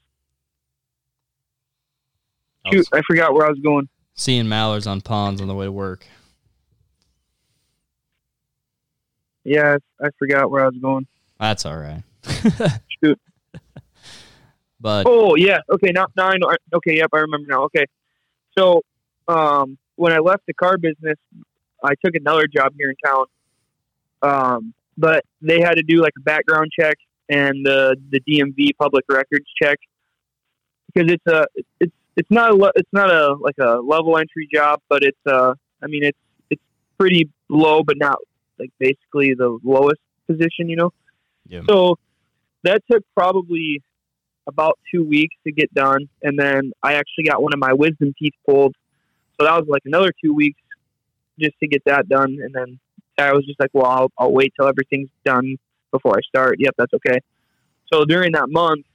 Shoot, 2.73 2.86
I 2.93 3.01
forgot 3.07 3.32
where 3.35 3.47
I 3.47 3.51
was 3.51 3.59
going. 3.59 3.89
seeing 4.15 4.49
mallards 4.49 4.86
on 4.86 5.01
ponds 5.01 5.40
on 5.40 5.49
the 5.49 5.55
way 5.55 5.65
to 5.66 5.73
work 5.73 6.07
Yeah, 9.44 9.78
I 10.01 10.09
forgot 10.19 10.51
where 10.51 10.62
I 10.62 10.66
was 10.66 10.77
going. 10.81 11.07
that's 11.40 11.66
all 11.66 11.77
right 11.77 12.03
Shoot. 13.03 13.19
but 14.81 15.07
Oh 15.09 15.35
yeah, 15.35 15.59
okay. 15.73 15.90
Now, 15.93 16.07
now 16.16 16.28
I 16.28 16.36
know. 16.39 16.55
Okay, 16.74 16.97
yep, 16.99 17.09
I 17.12 17.19
remember 17.19 17.47
now. 17.49 17.65
Okay, 17.65 17.85
so 18.57 18.82
um, 19.27 19.77
when 19.97 20.12
I 20.12 20.19
left 20.19 20.43
the 20.47 20.55
car 20.55 20.78
business, 20.78 21.16
I 21.82 21.94
took 22.05 22.15
another 22.15 22.47
job 22.47 22.74
here 22.78 22.90
in 22.90 22.97
town. 23.05 23.24
Um, 24.23 24.74
but 24.97 25.24
they 25.40 25.61
had 25.61 25.74
to 25.74 25.82
do 25.82 26.01
like 26.01 26.12
a 26.16 26.20
background 26.20 26.70
check 26.78 26.97
and 27.28 27.65
the 27.65 27.97
the 28.11 28.20
DMV 28.20 28.70
public 28.78 29.05
records 29.09 29.47
check 29.61 29.78
because 30.93 31.12
it's 31.12 31.27
a 31.27 31.47
it's 31.81 31.93
it's 32.16 32.31
not 32.31 32.51
a 32.51 32.55
le- 32.55 32.73
it's 32.74 32.93
not 32.93 33.11
a 33.11 33.35
like 33.35 33.57
a 33.59 33.81
level 33.81 34.19
entry 34.19 34.49
job, 34.53 34.81
but 34.89 35.03
it's 35.03 35.19
uh 35.27 35.55
I 35.82 35.86
mean 35.86 36.05
it's 36.05 36.19
it's 36.51 36.62
pretty 36.99 37.31
low, 37.49 37.82
but 37.82 37.97
not 37.99 38.19
like 38.59 38.70
basically 38.78 39.35
the 39.35 39.59
lowest 39.65 40.01
position, 40.27 40.69
you 40.69 40.77
know. 40.77 40.93
yeah. 41.49 41.62
So 41.69 41.97
that 42.65 42.82
took 42.90 43.03
probably 43.15 43.82
about 44.47 44.78
two 44.93 45.05
weeks 45.05 45.35
to 45.44 45.53
get 45.53 45.73
done, 45.74 46.09
and 46.23 46.39
then 46.39 46.73
I 46.82 46.94
actually 46.94 47.24
got 47.24 47.43
one 47.43 47.53
of 47.53 47.59
my 47.59 47.73
wisdom 47.73 48.15
teeth 48.19 48.35
pulled. 48.49 48.74
So 49.39 49.47
that 49.47 49.57
was 49.57 49.66
like 49.69 49.82
another 49.85 50.12
two 50.23 50.35
weeks 50.35 50.61
just 51.40 51.59
to 51.61 51.66
get 51.66 51.82
that 51.86 52.09
done, 52.09 52.39
and 52.43 52.55
then 52.55 52.78
I 53.19 53.32
was 53.32 53.44
just 53.47 53.59
like, 53.61 53.70
well, 53.73 53.86
I'll, 53.86 54.12
I'll 54.19 54.32
wait 54.32 54.53
till 54.59 54.69
everything's 54.69 55.11
done 55.24 55.57
before 55.93 56.16
I 56.16 56.20
start. 56.23 56.56
Yep, 56.59 56.74
that's 56.77 56.93
okay. 56.94 57.20
So 57.93 58.05
during 58.05 58.32
that 58.32 58.48
month, 58.48 58.86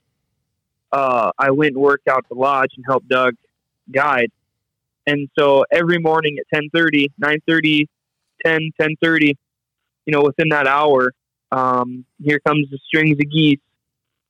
uh, 0.91 1.32
I 1.38 1.52
went 1.52 1.74
and 1.74 1.82
worked 1.82 2.07
out 2.07 2.26
the 2.30 2.36
lodge 2.36 2.72
and 2.76 2.86
helped 2.86 3.07
Doug 3.07 3.36
guide. 3.91 4.32
And 5.06 5.30
so 5.38 5.64
every 5.72 5.99
morning 5.99 6.38
at 6.40 6.45
10:30, 6.53 7.11
9:30, 7.18 7.88
10, 8.45 8.72
10:30, 8.80 9.38
you 10.06 10.14
know, 10.14 10.22
within 10.22 10.49
that 10.49 10.68
hour, 10.68 11.14
um, 11.52 12.06
here 12.22 12.40
comes 12.45 12.69
the 12.69 12.80
strings 12.86 13.18
of 13.18 13.32
geese 13.32 13.60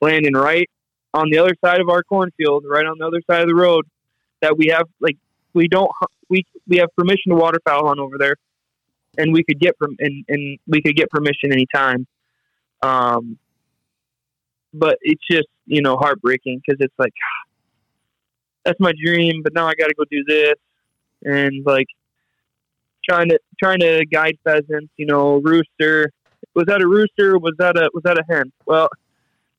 landing 0.01 0.33
right 0.33 0.69
on 1.13 1.29
the 1.31 1.39
other 1.39 1.55
side 1.63 1.81
of 1.81 1.89
our 1.89 2.03
cornfield, 2.03 2.65
right 2.67 2.85
on 2.85 2.97
the 2.99 3.07
other 3.07 3.21
side 3.29 3.41
of 3.41 3.47
the 3.47 3.55
road. 3.55 3.85
That 4.41 4.55
we 4.55 4.67
have, 4.67 4.87
like, 4.99 5.17
we 5.53 5.67
don't, 5.67 5.89
we 6.29 6.45
we 6.67 6.77
have 6.77 6.89
permission 6.95 7.31
to 7.31 7.35
waterfowl 7.35 7.87
hunt 7.87 7.99
over 7.99 8.19
there, 8.19 8.35
and 9.17 9.33
we 9.33 9.43
could 9.43 9.59
get 9.59 9.75
from 9.79 9.95
and 9.99 10.23
and 10.27 10.59
we 10.67 10.81
could 10.81 10.95
get 10.95 11.09
permission 11.09 11.51
anytime. 11.51 12.05
Um, 12.81 13.37
but 14.73 14.97
it's 15.01 15.23
just 15.29 15.47
you 15.65 15.81
know 15.81 15.97
heartbreaking 15.97 16.61
because 16.65 16.79
it's 16.79 16.93
like 16.97 17.13
that's 18.65 18.79
my 18.79 18.93
dream, 19.03 19.41
but 19.43 19.53
now 19.53 19.67
I 19.67 19.73
got 19.75 19.87
to 19.87 19.95
go 19.95 20.03
do 20.09 20.23
this, 20.27 20.55
and 21.23 21.65
like 21.65 21.87
trying 23.07 23.29
to 23.29 23.39
trying 23.61 23.79
to 23.79 24.05
guide 24.05 24.37
pheasants. 24.43 24.91
You 24.97 25.05
know, 25.05 25.37
rooster. 25.37 26.11
Was 26.53 26.65
that 26.67 26.81
a 26.81 26.87
rooster? 26.87 27.37
Was 27.37 27.53
that 27.59 27.77
a 27.77 27.89
was 27.93 28.03
that 28.03 28.17
a 28.17 28.23
hen? 28.29 28.51
Well, 28.65 28.89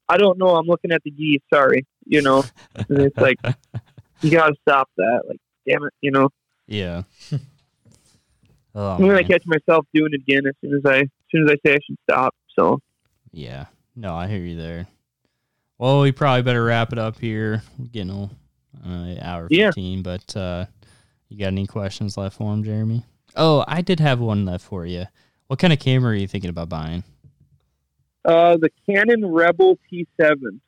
I 0.09 0.17
don't 0.17 0.39
know. 0.39 0.57
I'm 0.57 0.67
looking 0.67 0.93
at 0.93 1.03
the 1.05 1.11
geese. 1.11 1.43
Sorry, 1.53 1.87
you 2.07 2.23
know. 2.23 2.45
And 2.89 3.01
it's 3.01 3.17
like 3.17 3.39
you 4.21 4.31
gotta 4.31 4.55
stop 4.63 4.89
that. 4.97 5.23
Like, 5.29 5.41
damn 5.67 5.85
it, 5.85 5.93
you 6.01 6.11
know. 6.11 6.29
yeah 6.67 7.03
oh, 8.75 8.91
I'm 8.91 9.01
gonna 9.01 9.15
man. 9.15 9.25
catch 9.27 9.43
myself 9.47 9.87
doing 9.93 10.13
it 10.13 10.21
again 10.21 10.47
as 10.47 10.55
soon 10.61 10.75
as 10.75 10.83
I 10.87 11.01
as 11.01 11.09
soon 11.31 11.49
as 11.49 11.55
I 11.55 11.69
say 11.69 11.75
I 11.75 11.79
should 11.85 11.99
stop. 12.09 12.35
So 12.57 12.81
Yeah. 13.33 13.67
No, 13.97 14.15
I 14.15 14.27
hear 14.29 14.39
you 14.39 14.57
there. 14.57 14.87
Well, 15.79 16.01
we 16.01 16.13
probably 16.13 16.43
better 16.43 16.65
wrap 16.65 16.93
it 16.93 16.99
up 16.99 17.19
here. 17.19 17.63
We're 17.79 17.87
getting 17.87 18.11
a 18.11 18.31
uh, 18.89 19.15
hour 19.23 19.47
Yeah. 19.51 19.69
15, 19.69 20.03
but 20.03 20.37
uh, 20.37 20.67
you 21.29 21.39
got 21.39 21.49
any 21.49 21.67
questions 21.67 22.17
left 22.17 22.37
for 22.37 22.53
him, 22.53 22.65
Jeremy? 22.65 23.05
Oh, 23.37 23.65
I 23.69 23.83
did 23.83 24.01
have 24.01 24.19
one 24.21 24.45
left 24.45 24.65
for 24.65 24.87
you. 24.87 25.05
What 25.47 25.59
kind 25.59 25.73
of 25.73 25.79
camera 25.79 26.13
are 26.13 26.17
you 26.17 26.27
thinking 26.29 26.51
about 26.51 26.69
buying? 26.69 27.05
uh, 28.25 28.57
the 28.59 28.69
Canon 28.85 29.25
Rebel 29.25 29.79
T7. 29.91 30.61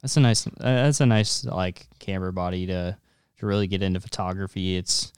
That's 0.00 0.16
a 0.16 0.20
nice. 0.20 0.46
Uh, 0.46 0.52
that's 0.60 1.00
a 1.00 1.06
nice 1.06 1.44
like 1.44 1.88
camera 1.98 2.32
body 2.32 2.66
to 2.66 2.96
to 3.38 3.46
really 3.46 3.66
get 3.66 3.82
into 3.82 4.00
photography. 4.00 4.76
It's 4.76 5.12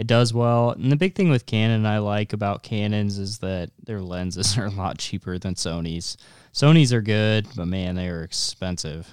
it 0.00 0.06
does 0.06 0.32
well, 0.32 0.70
and 0.70 0.90
the 0.90 0.96
big 0.96 1.14
thing 1.14 1.28
with 1.28 1.44
Canon 1.44 1.84
I 1.84 1.98
like 1.98 2.32
about 2.32 2.62
Canons 2.62 3.18
is 3.18 3.38
that 3.40 3.70
their 3.84 4.00
lenses 4.00 4.56
are 4.58 4.64
a 4.64 4.70
lot 4.70 4.96
cheaper 4.96 5.38
than 5.38 5.54
Sony's. 5.54 6.16
Sony's 6.54 6.90
are 6.94 7.02
good, 7.02 7.46
but 7.54 7.66
man, 7.66 7.96
they 7.96 8.08
are 8.08 8.22
expensive. 8.22 9.10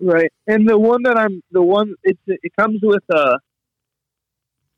Right, 0.00 0.32
and 0.48 0.68
the 0.68 0.76
one 0.76 1.04
that 1.04 1.16
I'm 1.16 1.40
the 1.52 1.62
one 1.62 1.94
it's 2.02 2.18
it 2.26 2.52
comes 2.58 2.80
with 2.82 3.02
a 3.10 3.38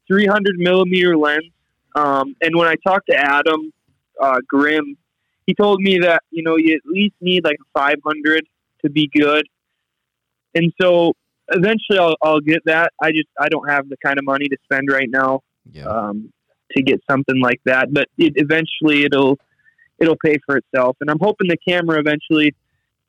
300 0.08 0.58
millimeter 0.58 1.16
lens. 1.16 1.52
Um, 1.94 2.36
and 2.42 2.54
when 2.54 2.68
I 2.68 2.74
talked 2.86 3.08
to 3.08 3.16
Adam 3.16 3.72
uh, 4.20 4.40
Grimm, 4.46 4.96
he 5.46 5.54
told 5.54 5.80
me 5.80 6.00
that 6.00 6.22
you 6.30 6.42
know 6.42 6.56
you 6.56 6.74
at 6.74 6.82
least 6.84 7.14
need 7.22 7.44
like 7.44 7.56
a 7.60 7.78
500 7.78 8.44
to 8.82 8.90
be 8.90 9.08
good. 9.08 9.46
and 10.54 10.70
so 10.80 11.14
eventually 11.50 11.98
I'll, 11.98 12.16
I'll 12.22 12.40
get 12.40 12.62
that. 12.66 12.92
I 13.02 13.10
just 13.10 13.28
I 13.38 13.48
don't 13.48 13.68
have 13.68 13.88
the 13.88 13.96
kind 14.04 14.18
of 14.18 14.24
money 14.24 14.48
to 14.48 14.56
spend 14.64 14.88
right 14.90 15.08
now 15.10 15.40
Yeah. 15.70 15.84
um, 15.84 16.32
to 16.76 16.82
get 16.82 17.00
something 17.10 17.40
like 17.40 17.60
that. 17.64 17.92
But 17.92 18.08
it, 18.18 18.34
eventually 18.36 19.04
it'll 19.04 19.38
it'll 19.98 20.16
pay 20.24 20.36
for 20.46 20.56
itself, 20.56 20.96
and 21.00 21.10
I'm 21.10 21.18
hoping 21.20 21.48
the 21.48 21.56
camera 21.68 21.98
eventually, 21.98 22.54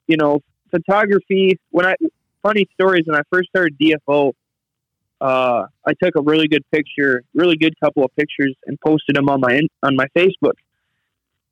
you 0.07 0.17
know, 0.17 0.39
photography. 0.69 1.59
When 1.69 1.85
I 1.85 1.95
funny 2.43 2.67
stories 2.73 3.03
when 3.05 3.17
I 3.17 3.21
first 3.31 3.49
started 3.49 3.77
DFO, 3.79 4.33
uh, 5.21 5.65
I 5.87 5.93
took 6.03 6.15
a 6.15 6.21
really 6.21 6.47
good 6.47 6.63
picture, 6.71 7.23
really 7.33 7.55
good 7.55 7.73
couple 7.79 8.03
of 8.03 8.15
pictures, 8.15 8.55
and 8.65 8.77
posted 8.85 9.15
them 9.15 9.29
on 9.29 9.39
my 9.39 9.61
on 9.83 9.95
my 9.95 10.07
Facebook. 10.17 10.53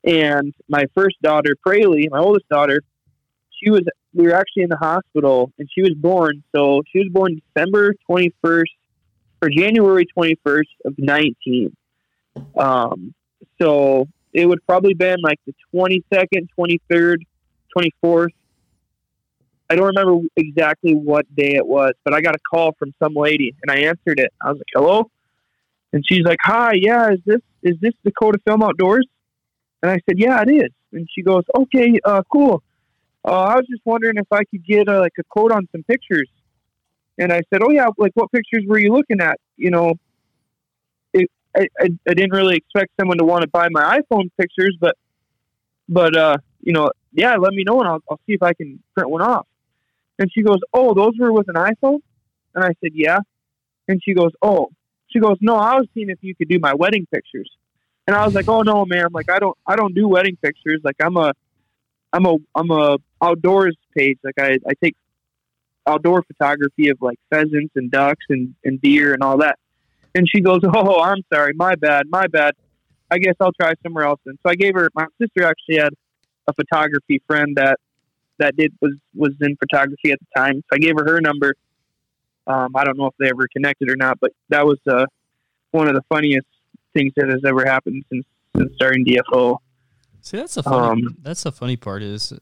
And 0.02 0.54
my 0.68 0.84
first 0.94 1.16
daughter, 1.22 1.54
Praley, 1.66 2.06
my 2.10 2.18
oldest 2.18 2.48
daughter, 2.48 2.80
she 3.62 3.70
was 3.70 3.82
we 4.14 4.24
were 4.26 4.34
actually 4.34 4.64
in 4.64 4.68
the 4.68 4.76
hospital, 4.76 5.52
and 5.58 5.68
she 5.72 5.82
was 5.82 5.92
born. 5.96 6.42
So 6.54 6.82
she 6.92 7.00
was 7.00 7.08
born 7.10 7.40
December 7.54 7.94
twenty 8.06 8.32
first 8.42 8.72
or 9.42 9.48
January 9.48 10.06
twenty 10.06 10.36
first 10.44 10.70
of 10.84 10.94
nineteen. 10.98 11.76
Um, 12.56 13.14
so 13.60 14.06
it 14.32 14.46
would 14.46 14.64
probably 14.66 14.94
been 14.94 15.18
like 15.22 15.38
the 15.46 15.54
twenty 15.72 16.04
second, 16.12 16.50
twenty 16.54 16.80
third, 16.90 17.24
twenty 17.72 17.92
fourth. 18.00 18.32
I 19.68 19.76
don't 19.76 19.86
remember 19.86 20.26
exactly 20.36 20.94
what 20.94 21.32
day 21.36 21.54
it 21.54 21.64
was, 21.64 21.92
but 22.04 22.12
I 22.12 22.20
got 22.20 22.34
a 22.34 22.40
call 22.50 22.72
from 22.78 22.92
some 23.00 23.14
lady, 23.14 23.54
and 23.62 23.70
I 23.70 23.86
answered 23.88 24.18
it. 24.18 24.32
I 24.42 24.48
was 24.50 24.58
like, 24.58 24.66
"Hello," 24.74 25.10
and 25.92 26.04
she's 26.06 26.24
like, 26.24 26.38
"Hi, 26.42 26.72
yeah, 26.74 27.12
is 27.12 27.20
this 27.24 27.40
is 27.62 27.76
this 27.80 27.92
Dakota 28.04 28.38
Film 28.44 28.62
Outdoors?" 28.62 29.06
And 29.82 29.90
I 29.90 30.00
said, 30.08 30.18
"Yeah, 30.18 30.42
it 30.42 30.50
is." 30.50 30.70
And 30.92 31.08
she 31.14 31.22
goes, 31.22 31.44
"Okay, 31.56 32.00
uh, 32.04 32.22
cool. 32.32 32.64
Uh, 33.24 33.32
I 33.32 33.56
was 33.56 33.66
just 33.68 33.82
wondering 33.84 34.16
if 34.16 34.26
I 34.30 34.44
could 34.44 34.64
get 34.64 34.88
uh, 34.88 35.00
like 35.00 35.12
a 35.18 35.24
quote 35.24 35.52
on 35.52 35.68
some 35.72 35.82
pictures." 35.84 36.28
And 37.18 37.32
I 37.32 37.42
said, 37.52 37.62
"Oh 37.62 37.70
yeah, 37.70 37.88
like 37.98 38.12
what 38.14 38.32
pictures 38.32 38.64
were 38.66 38.78
you 38.78 38.92
looking 38.92 39.20
at? 39.20 39.38
You 39.56 39.70
know, 39.70 39.94
it, 41.12 41.30
I, 41.54 41.68
I 41.78 41.88
I 42.08 42.14
didn't 42.14 42.32
really 42.32 42.56
expect 42.56 42.92
someone 42.98 43.18
to 43.18 43.24
want 43.24 43.42
to 43.42 43.48
buy 43.48 43.68
my 43.70 44.00
iPhone 44.00 44.30
pictures, 44.38 44.76
but 44.80 44.96
but 45.88 46.16
uh, 46.16 46.36
you 46.60 46.72
know, 46.72 46.90
yeah, 47.12 47.36
let 47.36 47.52
me 47.52 47.64
know 47.64 47.80
and 47.80 47.88
I'll, 47.88 48.02
I'll 48.10 48.20
see 48.26 48.34
if 48.34 48.42
I 48.42 48.54
can 48.54 48.82
print 48.94 49.10
one 49.10 49.22
off." 49.22 49.46
And 50.18 50.30
she 50.32 50.42
goes, 50.42 50.58
"Oh, 50.72 50.94
those 50.94 51.12
were 51.18 51.32
with 51.32 51.48
an 51.48 51.56
iPhone?" 51.56 52.00
And 52.54 52.64
I 52.64 52.72
said, 52.80 52.92
"Yeah." 52.94 53.18
And 53.88 54.00
she 54.02 54.14
goes, 54.14 54.32
"Oh." 54.42 54.70
She 55.08 55.18
goes, 55.18 55.36
"No, 55.40 55.56
I 55.56 55.74
was 55.74 55.88
seeing 55.92 56.08
if 56.08 56.18
you 56.22 56.34
could 56.36 56.48
do 56.48 56.58
my 56.60 56.72
wedding 56.72 57.06
pictures." 57.12 57.50
And 58.06 58.16
I 58.16 58.24
was 58.24 58.34
like, 58.34 58.48
"Oh 58.48 58.62
no, 58.62 58.86
man! 58.86 59.08
Like 59.12 59.30
I 59.30 59.38
don't, 59.38 59.56
I 59.66 59.76
don't 59.76 59.94
do 59.94 60.08
wedding 60.08 60.36
pictures. 60.40 60.80
Like 60.84 60.96
I'm 61.00 61.16
a, 61.16 61.32
I'm 62.12 62.26
a, 62.26 62.36
I'm 62.54 62.70
a 62.70 62.98
outdoors 63.22 63.76
page. 63.96 64.18
Like 64.24 64.38
I, 64.38 64.58
I 64.68 64.72
take 64.82 64.96
outdoor 65.86 66.22
photography 66.22 66.88
of 66.88 66.98
like 67.00 67.18
pheasants 67.30 67.72
and 67.76 67.90
ducks 67.90 68.24
and, 68.28 68.54
and 68.64 68.80
deer 68.80 69.12
and 69.14 69.22
all 69.22 69.38
that." 69.38 69.58
And 70.14 70.26
she 70.28 70.40
goes, 70.40 70.60
"Oh, 70.74 71.00
I'm 71.00 71.22
sorry, 71.32 71.52
my 71.54 71.74
bad, 71.74 72.06
my 72.10 72.26
bad. 72.26 72.54
I 73.10 73.18
guess 73.18 73.34
I'll 73.40 73.52
try 73.52 73.72
somewhere 73.82 74.04
else." 74.04 74.20
And 74.26 74.38
so 74.42 74.50
I 74.50 74.54
gave 74.54 74.74
her. 74.74 74.88
My 74.94 75.06
sister 75.20 75.44
actually 75.44 75.78
had 75.78 75.92
a 76.48 76.52
photography 76.52 77.22
friend 77.26 77.56
that 77.56 77.78
that 78.38 78.56
did 78.56 78.72
was 78.80 78.94
was 79.14 79.32
in 79.40 79.56
photography 79.56 80.10
at 80.12 80.18
the 80.18 80.26
time. 80.40 80.56
So 80.56 80.76
I 80.76 80.78
gave 80.78 80.94
her 80.98 81.04
her 81.06 81.20
number. 81.20 81.54
Um, 82.46 82.74
I 82.74 82.84
don't 82.84 82.98
know 82.98 83.06
if 83.06 83.14
they 83.18 83.28
ever 83.28 83.46
connected 83.52 83.88
or 83.88 83.96
not, 83.96 84.18
but 84.20 84.32
that 84.48 84.66
was 84.66 84.78
uh, 84.88 85.06
one 85.70 85.88
of 85.88 85.94
the 85.94 86.02
funniest 86.08 86.46
things 86.94 87.12
that 87.16 87.28
has 87.28 87.40
ever 87.46 87.64
happened 87.64 88.04
since, 88.10 88.24
since 88.56 88.74
starting 88.74 89.04
DFO. 89.04 89.58
See, 90.22 90.36
that's 90.36 90.54
the 90.54 90.62
funny. 90.62 91.02
Um, 91.02 91.16
that's 91.22 91.42
the 91.42 91.52
funny 91.52 91.76
part 91.76 92.02
is 92.02 92.32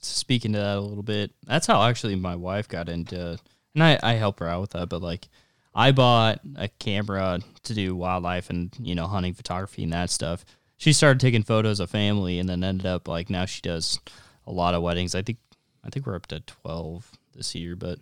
speaking 0.00 0.52
to 0.52 0.58
that 0.58 0.76
a 0.76 0.80
little 0.80 1.02
bit. 1.02 1.32
That's 1.46 1.66
how 1.66 1.82
actually 1.82 2.16
my 2.16 2.36
wife 2.36 2.68
got 2.68 2.88
into, 2.88 3.38
and 3.74 3.82
I 3.82 3.98
I 4.02 4.12
help 4.14 4.40
her 4.40 4.48
out 4.48 4.60
with 4.60 4.70
that. 4.70 4.88
But 4.88 5.02
like, 5.02 5.28
I 5.74 5.92
bought 5.92 6.40
a 6.56 6.68
camera 6.68 7.40
to 7.64 7.74
do 7.74 7.94
wildlife 7.94 8.50
and 8.50 8.74
you 8.80 8.94
know 8.94 9.06
hunting 9.06 9.34
photography 9.34 9.84
and 9.84 9.92
that 9.92 10.10
stuff. 10.10 10.44
She 10.76 10.92
started 10.92 11.20
taking 11.20 11.42
photos 11.42 11.80
of 11.80 11.90
family, 11.90 12.38
and 12.38 12.48
then 12.48 12.64
ended 12.64 12.86
up 12.86 13.08
like 13.08 13.30
now 13.30 13.44
she 13.44 13.60
does 13.60 14.00
a 14.46 14.52
lot 14.52 14.74
of 14.74 14.82
weddings. 14.82 15.14
I 15.14 15.22
think 15.22 15.38
I 15.84 15.90
think 15.90 16.06
we're 16.06 16.16
up 16.16 16.26
to 16.28 16.40
twelve 16.40 17.10
this 17.34 17.54
year, 17.54 17.76
but 17.76 17.98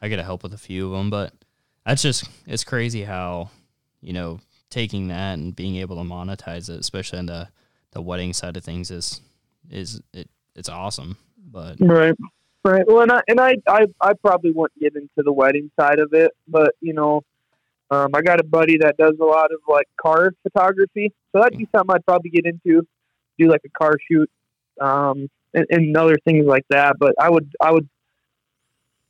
I 0.00 0.08
gotta 0.08 0.24
help 0.24 0.42
with 0.42 0.54
a 0.54 0.58
few 0.58 0.86
of 0.86 0.92
them. 0.92 1.10
But 1.10 1.32
that's 1.84 2.02
just 2.02 2.28
it's 2.46 2.64
crazy 2.64 3.02
how 3.02 3.50
you 4.00 4.12
know 4.12 4.40
taking 4.70 5.08
that 5.08 5.34
and 5.34 5.56
being 5.56 5.76
able 5.76 5.96
to 5.96 6.08
monetize 6.08 6.68
it, 6.68 6.78
especially 6.78 7.18
on 7.18 7.26
the 7.26 7.48
the 7.92 8.02
wedding 8.02 8.32
side 8.32 8.56
of 8.56 8.64
things, 8.64 8.90
is 8.90 9.20
is 9.70 10.00
it 10.12 10.28
it's 10.54 10.68
awesome. 10.68 11.16
But 11.50 11.76
Right. 11.80 12.14
Right. 12.64 12.84
Well, 12.86 13.02
and 13.02 13.12
I 13.12 13.22
and 13.28 13.40
I, 13.40 13.54
I 13.66 13.86
I 14.00 14.12
probably 14.14 14.50
wouldn't 14.50 14.78
get 14.80 14.94
into 14.96 15.08
the 15.18 15.32
wedding 15.32 15.70
side 15.78 16.00
of 16.00 16.12
it, 16.12 16.32
but 16.48 16.74
you 16.80 16.92
know, 16.92 17.22
um, 17.90 18.10
I 18.14 18.20
got 18.20 18.40
a 18.40 18.44
buddy 18.44 18.78
that 18.78 18.96
does 18.96 19.14
a 19.20 19.24
lot 19.24 19.52
of 19.52 19.60
like 19.68 19.86
car 20.00 20.32
photography, 20.42 21.12
so 21.32 21.40
that'd 21.40 21.56
be 21.56 21.68
something 21.74 21.94
I'd 21.94 22.04
probably 22.04 22.30
get 22.30 22.44
into, 22.46 22.86
do 23.38 23.48
like 23.48 23.62
a 23.64 23.70
car 23.70 23.94
shoot, 24.10 24.28
um, 24.80 25.28
and, 25.54 25.66
and 25.70 25.96
other 25.96 26.16
things 26.24 26.46
like 26.46 26.64
that. 26.70 26.96
But 26.98 27.14
I 27.18 27.30
would 27.30 27.50
I 27.60 27.70
would 27.70 27.88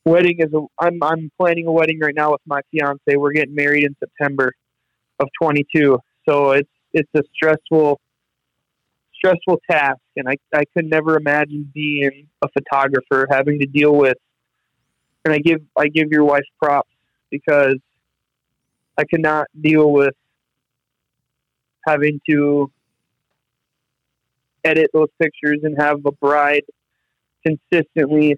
wedding 0.04 0.36
is 0.38 0.52
a 0.52 0.64
I'm 0.78 1.02
I'm 1.02 1.32
planning 1.38 1.66
a 1.66 1.72
wedding 1.72 1.98
right 2.00 2.14
now 2.14 2.32
with 2.32 2.42
my 2.46 2.60
fiance. 2.70 3.16
We're 3.16 3.32
getting 3.32 3.54
married 3.54 3.84
in 3.84 3.96
September 3.98 4.52
of 5.18 5.28
22, 5.40 5.98
so 6.28 6.52
it's 6.52 6.70
it's 6.92 7.10
a 7.14 7.22
stressful 7.34 8.00
stressful 9.18 9.60
task 9.70 9.98
and 10.16 10.28
I, 10.28 10.36
I 10.54 10.64
could 10.76 10.86
never 10.86 11.16
imagine 11.16 11.70
being 11.74 12.28
a 12.42 12.48
photographer 12.48 13.26
having 13.30 13.58
to 13.58 13.66
deal 13.66 13.94
with 13.94 14.16
and 15.24 15.34
I 15.34 15.38
give 15.38 15.60
I 15.76 15.88
give 15.88 16.08
your 16.10 16.24
wife 16.24 16.44
props 16.62 16.90
because 17.30 17.76
I 18.96 19.04
could 19.04 19.20
not 19.20 19.46
deal 19.60 19.90
with 19.92 20.14
having 21.86 22.20
to 22.28 22.70
edit 24.64 24.90
those 24.92 25.08
pictures 25.20 25.60
and 25.62 25.80
have 25.80 26.00
a 26.04 26.12
bride 26.12 26.62
consistently 27.46 28.36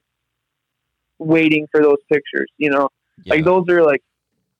waiting 1.19 1.67
for 1.71 1.83
those 1.83 1.99
pictures, 2.11 2.51
you 2.59 2.71
know. 2.71 2.89
yeah, 3.25 3.35
Like 3.35 3.45
those 3.45 3.69
are 3.69 3.83
like 3.83 4.03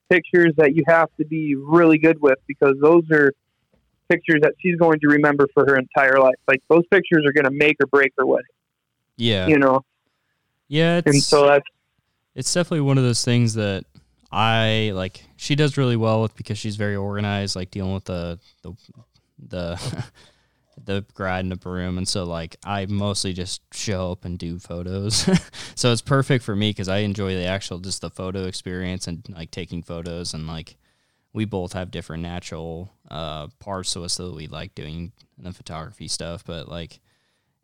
pictures 0.09 0.53
that 0.57 0.75
you 0.75 0.83
have 0.87 1.09
to 1.19 1.25
be 1.25 1.55
really 1.55 1.99
good 1.99 2.21
with 2.21 2.39
because 2.47 2.77
those 2.81 3.05
are 3.13 3.33
pictures 4.11 4.41
that 4.43 4.55
she's 4.61 4.77
going 4.77 5.01
to 5.01 5.09
remember 5.09 5.47
for 5.55 5.65
her 5.67 5.77
entire 5.77 6.19
life. 6.19 6.35
Like 6.49 6.63
those 6.69 6.87
pictures 6.91 7.25
are 7.27 7.33
going 7.33 7.45
to 7.45 7.51
make 7.51 7.77
or 7.81 7.87
break 7.87 8.13
her 8.19 8.27
wedding, 8.27 8.47
yeah, 9.17 9.47
you 9.47 9.59
know. 9.59 9.85
yeah. 10.69 10.99
It's, 10.99 11.07
And 11.07 11.23
so 11.23 11.47
that's 11.47 11.67
it's 12.35 12.53
definitely 12.53 12.83
one 12.83 12.99
of 12.99 13.05
those 13.05 13.25
things 13.25 13.55
that 13.55 13.85
I 14.31 14.93
like. 14.95 15.25
She 15.37 15.55
does 15.55 15.77
really 15.77 15.97
well 15.97 16.23
with 16.23 16.37
because 16.37 16.59
she's 16.59 16.77
very 16.77 16.97
organized, 16.97 17.57
like 17.57 17.71
dealing 17.71 17.95
with 17.95 18.05
the 18.05 18.39
the 18.63 18.73
the 19.39 20.05
the 20.85 21.05
bride 21.15 21.41
in 21.41 21.49
the 21.49 21.57
broom, 21.57 21.99
and 21.99 22.07
so 22.07 22.25
like 22.25 22.57
I 22.65 22.87
mostly 22.87 23.33
just 23.33 23.63
show 23.73 24.13
up 24.13 24.25
and 24.25 24.39
do 24.39 24.59
photos. 24.59 25.29
so 25.75 25.93
it's 25.93 26.03
perfect 26.03 26.45
for 26.45 26.55
me 26.55 26.71
because 26.71 26.89
I 26.89 26.99
enjoy 26.99 27.35
the 27.35 27.45
actual 27.45 27.79
just 27.79 28.01
the 28.01 28.11
photo 28.11 28.45
experience 28.45 29.07
and 29.07 29.25
like 29.31 29.51
taking 29.51 29.83
photos 29.83 30.35
and 30.35 30.47
like 30.47 30.77
we 31.33 31.45
both 31.45 31.73
have 31.73 31.91
different 31.91 32.23
natural 32.23 32.93
uh, 33.11 33.49
parts 33.59 33.93
to 33.93 34.03
us 34.03 34.17
that 34.17 34.35
we 34.35 34.47
like 34.47 34.75
doing 34.75 35.13
the 35.39 35.53
photography 35.53 36.09
stuff, 36.09 36.45
but 36.45 36.69
like 36.69 37.01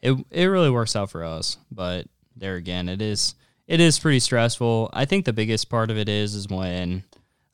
it 0.00 0.16
it 0.30 0.46
really 0.46 0.70
works 0.70 0.94
out 0.96 1.10
for 1.10 1.24
us. 1.24 1.56
But 1.70 2.06
there 2.36 2.56
again, 2.56 2.88
it 2.88 3.02
is 3.02 3.34
it 3.66 3.80
is 3.80 3.98
pretty 3.98 4.20
stressful. 4.20 4.90
I 4.92 5.04
think 5.04 5.24
the 5.24 5.32
biggest 5.32 5.68
part 5.68 5.90
of 5.90 5.98
it 5.98 6.08
is 6.08 6.34
is 6.34 6.48
when 6.48 7.02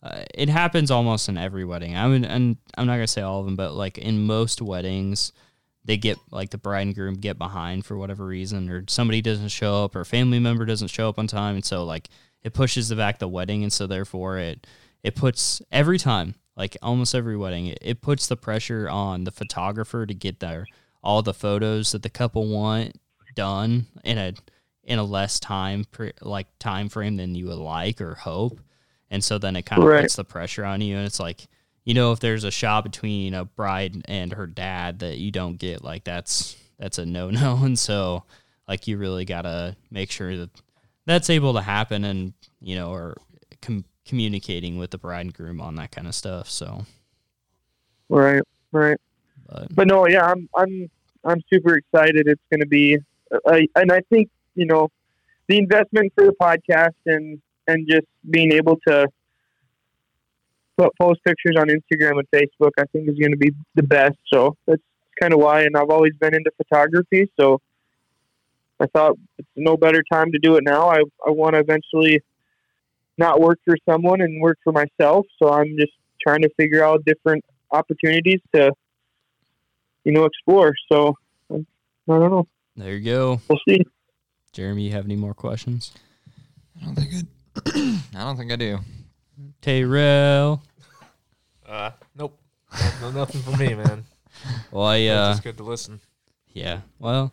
uh, 0.03 0.25
it 0.35 0.49
happens 0.49 0.91
almost 0.91 1.29
in 1.29 1.39
every 1.39 1.65
wedding. 1.65 1.97
I 1.97 2.07
mean, 2.09 2.25
and 2.25 2.57
I'm 2.77 2.87
not 2.87 2.95
gonna 2.95 3.07
say 3.07 3.23
all 3.23 3.41
of 3.41 3.47
them, 3.47 3.57
but 3.57 3.75
like 3.75 3.99
in 3.99 4.27
most 4.27 4.61
weddings, 4.61 5.33
they 5.85 5.97
get 5.97 6.19
like 6.31 6.51
the 6.51 6.59
bride 6.59 6.83
and 6.83 6.95
groom 6.95 7.15
get 7.15 7.39
behind 7.39 7.87
for 7.87 7.97
whatever 7.97 8.27
reason, 8.27 8.69
or 8.69 8.85
somebody 8.89 9.23
doesn't 9.23 9.49
show 9.49 9.85
up, 9.85 9.97
or 9.97 10.01
a 10.01 10.07
family 10.07 10.39
member 10.39 10.67
doesn't 10.67 10.89
show 10.89 11.09
up 11.09 11.19
on 11.19 11.27
time, 11.27 11.55
and 11.55 11.65
so 11.65 11.85
like 11.85 12.09
it 12.43 12.53
pushes 12.53 12.89
the 12.89 12.97
back 12.97 13.19
the 13.19 13.29
wedding, 13.29 13.63
and 13.63 13.73
so 13.73 13.87
therefore 13.87 14.39
it 14.39 14.67
it 15.03 15.15
puts 15.15 15.61
every 15.71 15.99
time, 15.99 16.35
like 16.57 16.77
almost 16.83 17.15
every 17.15 17.37
wedding, 17.37 17.67
it, 17.69 17.79
it 17.83 18.01
puts 18.03 18.27
the 18.27 18.37
pressure 18.37 18.89
on 18.89 19.25
the 19.25 19.31
photographer 19.33 20.07
to 20.07 20.15
get 20.15 20.41
their 20.41 20.67
all 21.03 21.23
the 21.23 21.35
photos 21.35 21.93
that 21.93 22.03
the 22.03 22.11
couple 22.11 22.47
want 22.47 22.97
done 23.35 23.87
in 24.05 24.19
a 24.19 24.33
in 24.85 24.99
a 24.99 25.05
less 25.05 25.41
time 25.41 25.85
pre, 25.91 26.13
like 26.21 26.47
time 26.59 26.89
frame 26.89 27.17
than 27.17 27.35
you 27.35 27.47
would 27.47 27.57
like 27.59 28.01
or 28.01 28.15
hope. 28.15 28.61
And 29.11 29.23
so 29.23 29.39
then 29.39 29.57
it 29.57 29.65
kind 29.67 29.83
of 29.83 29.89
Right. 29.89 30.03
puts 30.03 30.17
the 30.17 30.25
pressure 30.25 30.65
on 30.65 30.81
you 30.81 30.97
and 30.97 31.07
it's 31.07 31.21
like 31.21 31.47
you 31.85 31.95
know 31.95 32.13
if 32.13 32.21
there's 32.21 32.45
a 32.45 32.51
shot 32.51 32.85
between 32.85 33.35
a 33.35 33.45
bride 33.45 34.03
and 34.07 34.33
her 34.33 34.47
dad 34.47 35.01
that 35.01 35.19
you 35.19 35.31
don't 35.31 35.57
get 35.59 35.83
like 35.83 36.05
that's 36.05 36.57
that's 36.79 36.99
a 36.99 37.07
no 37.07 37.31
no 37.31 37.57
and 37.63 37.79
so 37.79 38.25
like 38.69 38.87
you 38.87 38.97
really 38.99 39.25
gotta 39.25 39.77
make 39.91 40.11
sure 40.11 40.37
that 40.37 40.51
that's 41.07 41.31
able 41.31 41.55
to 41.55 41.61
happen 41.63 42.05
and 42.05 42.33
you 42.61 42.77
know 42.77 42.91
or 42.93 43.17
com- 43.61 43.85
communicating 44.05 44.79
with 44.79 44.91
the 44.91 44.99
bride 44.99 45.21
and 45.21 45.35
groom 45.35 45.61
on 45.61 45.77
that 45.77 45.91
kind 45.91 46.07
of 46.07 46.15
stuff 46.15 46.51
so 46.51 46.85
right, 48.09 48.43
right. 48.73 48.99
but 49.49 49.75
But 49.75 49.89
no, 49.89 50.07
yeah, 50.07 50.27
I'm 50.27 50.49
I'm 50.57 50.91
I'm 51.25 51.43
super 51.53 51.75
excited. 51.77 52.27
It's 52.27 52.43
going 52.51 52.61
to 52.61 52.67
be, 52.67 52.99
I, 53.47 53.67
and 53.77 53.93
I 53.93 54.01
think 54.11 54.29
you 54.55 54.67
know, 54.67 54.89
the 55.49 55.59
investment 55.59 56.13
for 56.15 56.25
the 56.25 56.35
podcast 56.41 56.95
and 57.07 57.41
and 57.67 57.89
just 57.89 58.07
being 58.29 58.53
able 58.53 58.77
to 58.87 59.07
put 60.77 60.91
post 61.01 61.21
pictures 61.25 61.57
on 61.57 61.69
Instagram 61.69 62.19
and 62.19 62.29
Facebook, 62.35 62.73
I 62.79 62.85
think 62.93 63.09
is 63.09 63.19
going 63.19 63.31
to 63.31 63.37
be 63.37 63.53
the 63.75 63.83
best. 63.83 64.17
So 64.33 64.57
that's 64.67 64.83
kind 65.21 65.33
of 65.33 65.41
why. 65.41 65.63
And 65.63 65.77
I've 65.77 65.91
always 65.91 66.15
been 66.21 66.35
into 66.35 66.51
photography, 66.57 67.31
so 67.39 67.61
I 68.81 68.87
thought 68.87 69.17
it's 69.39 69.49
no 69.57 69.77
better 69.77 70.03
time 70.13 70.33
to 70.33 70.39
do 70.39 70.57
it 70.57 70.65
now. 70.65 70.89
I 70.89 71.03
I 71.27 71.31
want 71.31 71.55
to 71.55 71.61
eventually 71.61 72.21
not 73.19 73.41
work 73.41 73.59
for 73.65 73.77
someone 73.89 74.21
and 74.21 74.41
work 74.41 74.59
for 74.65 74.73
myself. 74.73 75.27
So 75.41 75.51
I'm 75.51 75.77
just 75.79 75.93
trying 76.21 76.43
to 76.43 76.51
figure 76.57 76.85
out 76.85 77.05
different 77.05 77.45
opportunities 77.71 78.41
to 78.55 78.73
you 80.05 80.13
know 80.13 80.25
explore. 80.25 80.75
So 80.91 81.17
I 81.51 81.57
don't 82.07 82.31
know. 82.31 82.47
There 82.77 82.95
you 82.95 83.05
go. 83.05 83.41
We'll 83.49 83.59
see. 83.69 83.83
Jeremy, 84.53 84.85
you 84.85 84.93
have 84.93 85.05
any 85.05 85.17
more 85.17 85.35
questions? 85.35 85.93
I 86.81 86.85
don't 86.87 86.95
think 86.95 87.13
it. 87.13 87.27
I 88.15 88.25
don't 88.25 88.37
think 88.37 88.53
I 88.53 88.57
do. 88.57 88.79
Tyrell. 89.61 90.63
Uh, 91.67 91.91
nope. 92.17 92.39
No, 93.03 93.11
no, 93.11 93.19
nothing 93.21 93.43
for 93.43 93.55
me, 93.59 93.75
man. 93.75 94.05
Well, 94.71 94.85
I, 94.87 94.97
It's 94.97 95.13
uh, 95.13 95.31
just 95.33 95.43
good 95.43 95.59
to 95.59 95.63
listen. 95.63 96.01
yeah. 96.55 96.81
Well, 96.99 97.33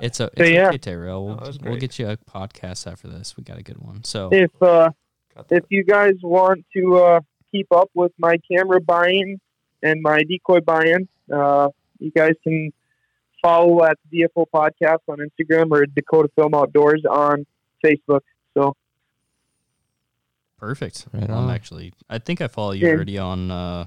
it's 0.00 0.20
a 0.20 0.24
So, 0.24 0.30
it's 0.36 0.50
yeah. 0.50 0.68
okay, 0.68 0.78
Tyrell. 0.78 1.26
We'll, 1.26 1.36
No, 1.36 1.52
we'll 1.62 1.76
get 1.78 1.98
you 1.98 2.08
a 2.08 2.16
podcast 2.16 2.90
after 2.90 3.08
this. 3.08 3.36
We 3.36 3.44
got 3.44 3.58
a 3.58 3.62
good 3.62 3.78
one. 3.78 4.04
So 4.04 4.28
If 4.32 4.50
uh, 4.62 4.90
if 5.50 5.64
you 5.70 5.84
guys 5.84 6.14
want 6.22 6.64
to 6.76 6.96
uh, 6.96 7.20
keep 7.50 7.66
up 7.72 7.90
with 7.94 8.12
my 8.18 8.36
camera 8.50 8.80
buying 8.80 9.40
and 9.82 10.00
my 10.02 10.22
decoy 10.22 10.60
buying, 10.60 11.08
uh, 11.32 11.68
you 11.98 12.10
guys 12.10 12.34
can 12.42 12.72
follow 13.42 13.84
at 13.84 13.98
DFO 14.12 14.46
Podcast 14.54 14.98
on 15.08 15.18
Instagram 15.18 15.70
or 15.72 15.84
Dakota 15.86 16.28
Film 16.36 16.54
Outdoors 16.54 17.02
on 17.08 17.44
Facebook. 17.84 18.20
So 18.54 18.76
perfect. 20.58 21.06
Right 21.12 21.28
I'm 21.28 21.50
actually. 21.50 21.92
I 22.08 22.18
think 22.18 22.40
I 22.40 22.48
follow 22.48 22.72
you 22.72 22.86
Yeah. 22.86 22.94
already 22.94 23.18
on 23.18 23.50
uh, 23.50 23.86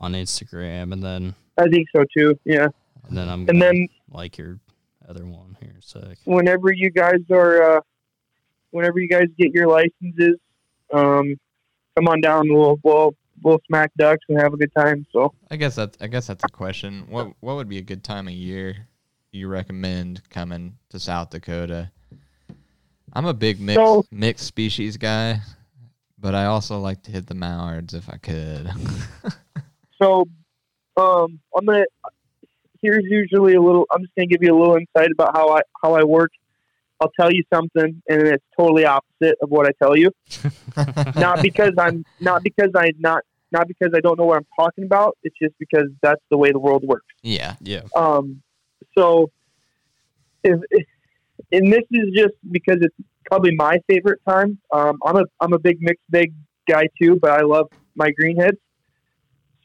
on 0.00 0.12
Instagram, 0.12 0.92
and 0.92 1.02
then 1.02 1.34
I 1.58 1.68
think 1.68 1.88
so 1.94 2.04
too. 2.16 2.38
Yeah. 2.44 2.68
and 3.08 3.16
then 3.16 3.28
I'm 3.28 3.40
And 3.40 3.46
gonna 3.48 3.60
then 3.60 3.88
like 4.10 4.36
your 4.38 4.58
other 5.08 5.24
one 5.26 5.56
here. 5.60 5.70
in 5.70 5.76
a 5.76 5.82
sec. 5.82 6.18
whenever 6.24 6.72
you 6.72 6.90
guys 6.90 7.20
are, 7.30 7.76
uh, 7.76 7.80
whenever 8.70 8.98
you 8.98 9.08
guys 9.08 9.26
get 9.38 9.52
your 9.52 9.66
licenses, 9.68 10.36
um, 10.92 11.34
come 11.96 12.08
on 12.08 12.20
down. 12.20 12.52
We'll 12.52 12.78
we'll 12.82 13.14
we'll 13.42 13.60
smack 13.66 13.92
ducks 13.98 14.24
and 14.28 14.40
have 14.40 14.52
a 14.54 14.56
good 14.56 14.72
time. 14.76 15.06
So 15.12 15.32
I 15.50 15.56
guess 15.56 15.76
that's. 15.76 15.96
I 16.00 16.06
guess 16.06 16.26
that's 16.26 16.44
a 16.44 16.48
question. 16.48 17.06
What 17.08 17.32
What 17.40 17.56
would 17.56 17.68
be 17.68 17.78
a 17.78 17.82
good 17.82 18.02
time 18.04 18.28
of 18.28 18.34
year 18.34 18.88
you 19.32 19.48
recommend 19.48 20.22
coming 20.30 20.76
to 20.90 20.98
South 20.98 21.30
Dakota? 21.30 21.90
I'm 23.12 23.26
a 23.26 23.34
big 23.34 23.60
mixed 23.60 23.76
So- 23.80 24.04
mixed 24.10 24.46
species 24.46 24.96
guy, 24.96 25.40
but 26.18 26.34
I 26.34 26.46
also 26.46 26.78
like 26.80 27.02
to 27.04 27.10
hit 27.10 27.26
the 27.26 27.34
mallards 27.34 27.94
if 27.94 28.08
I 28.10 28.16
could. 28.18 28.70
So, 30.02 30.28
um, 30.98 31.40
I'm 31.56 31.64
gonna. 31.64 31.86
Here's 32.86 33.04
usually 33.04 33.54
a 33.54 33.60
little. 33.60 33.84
I'm 33.90 34.02
just 34.02 34.14
gonna 34.14 34.28
give 34.28 34.42
you 34.42 34.56
a 34.56 34.58
little 34.58 34.76
insight 34.76 35.10
about 35.10 35.36
how 35.36 35.56
I 35.56 35.62
how 35.82 35.94
I 35.94 36.04
work. 36.04 36.30
I'll 37.00 37.10
tell 37.18 37.32
you 37.32 37.42
something, 37.52 38.00
and 38.08 38.22
it's 38.22 38.44
totally 38.56 38.84
opposite 38.84 39.36
of 39.42 39.50
what 39.50 39.66
I 39.66 39.72
tell 39.82 39.96
you. 39.96 40.12
not 41.16 41.42
because 41.42 41.72
I'm 41.78 42.04
not 42.20 42.44
because 42.44 42.70
I 42.76 42.92
not 43.00 43.24
not 43.50 43.66
because 43.66 43.90
I 43.92 43.98
don't 43.98 44.20
know 44.20 44.26
what 44.26 44.36
I'm 44.36 44.46
talking 44.56 44.84
about. 44.84 45.18
It's 45.24 45.36
just 45.36 45.54
because 45.58 45.88
that's 46.00 46.22
the 46.30 46.38
way 46.38 46.52
the 46.52 46.60
world 46.60 46.84
works. 46.84 47.12
yeah. 47.22 47.56
Yeah. 47.60 47.82
Um, 47.96 48.40
so, 48.96 49.32
if, 50.44 50.60
if 50.70 50.86
and 51.50 51.72
this 51.72 51.82
is 51.90 52.14
just 52.14 52.34
because 52.48 52.76
it's 52.80 52.94
probably 53.24 53.56
my 53.56 53.80
favorite 53.88 54.20
time. 54.28 54.58
Um, 54.72 55.00
I'm 55.04 55.16
a 55.16 55.24
I'm 55.40 55.54
a 55.54 55.58
big 55.58 55.78
mixed 55.80 56.08
bag 56.08 56.32
guy 56.68 56.88
too, 57.02 57.18
but 57.20 57.32
I 57.32 57.42
love 57.42 57.68
my 57.96 58.12
greenheads. 58.12 58.58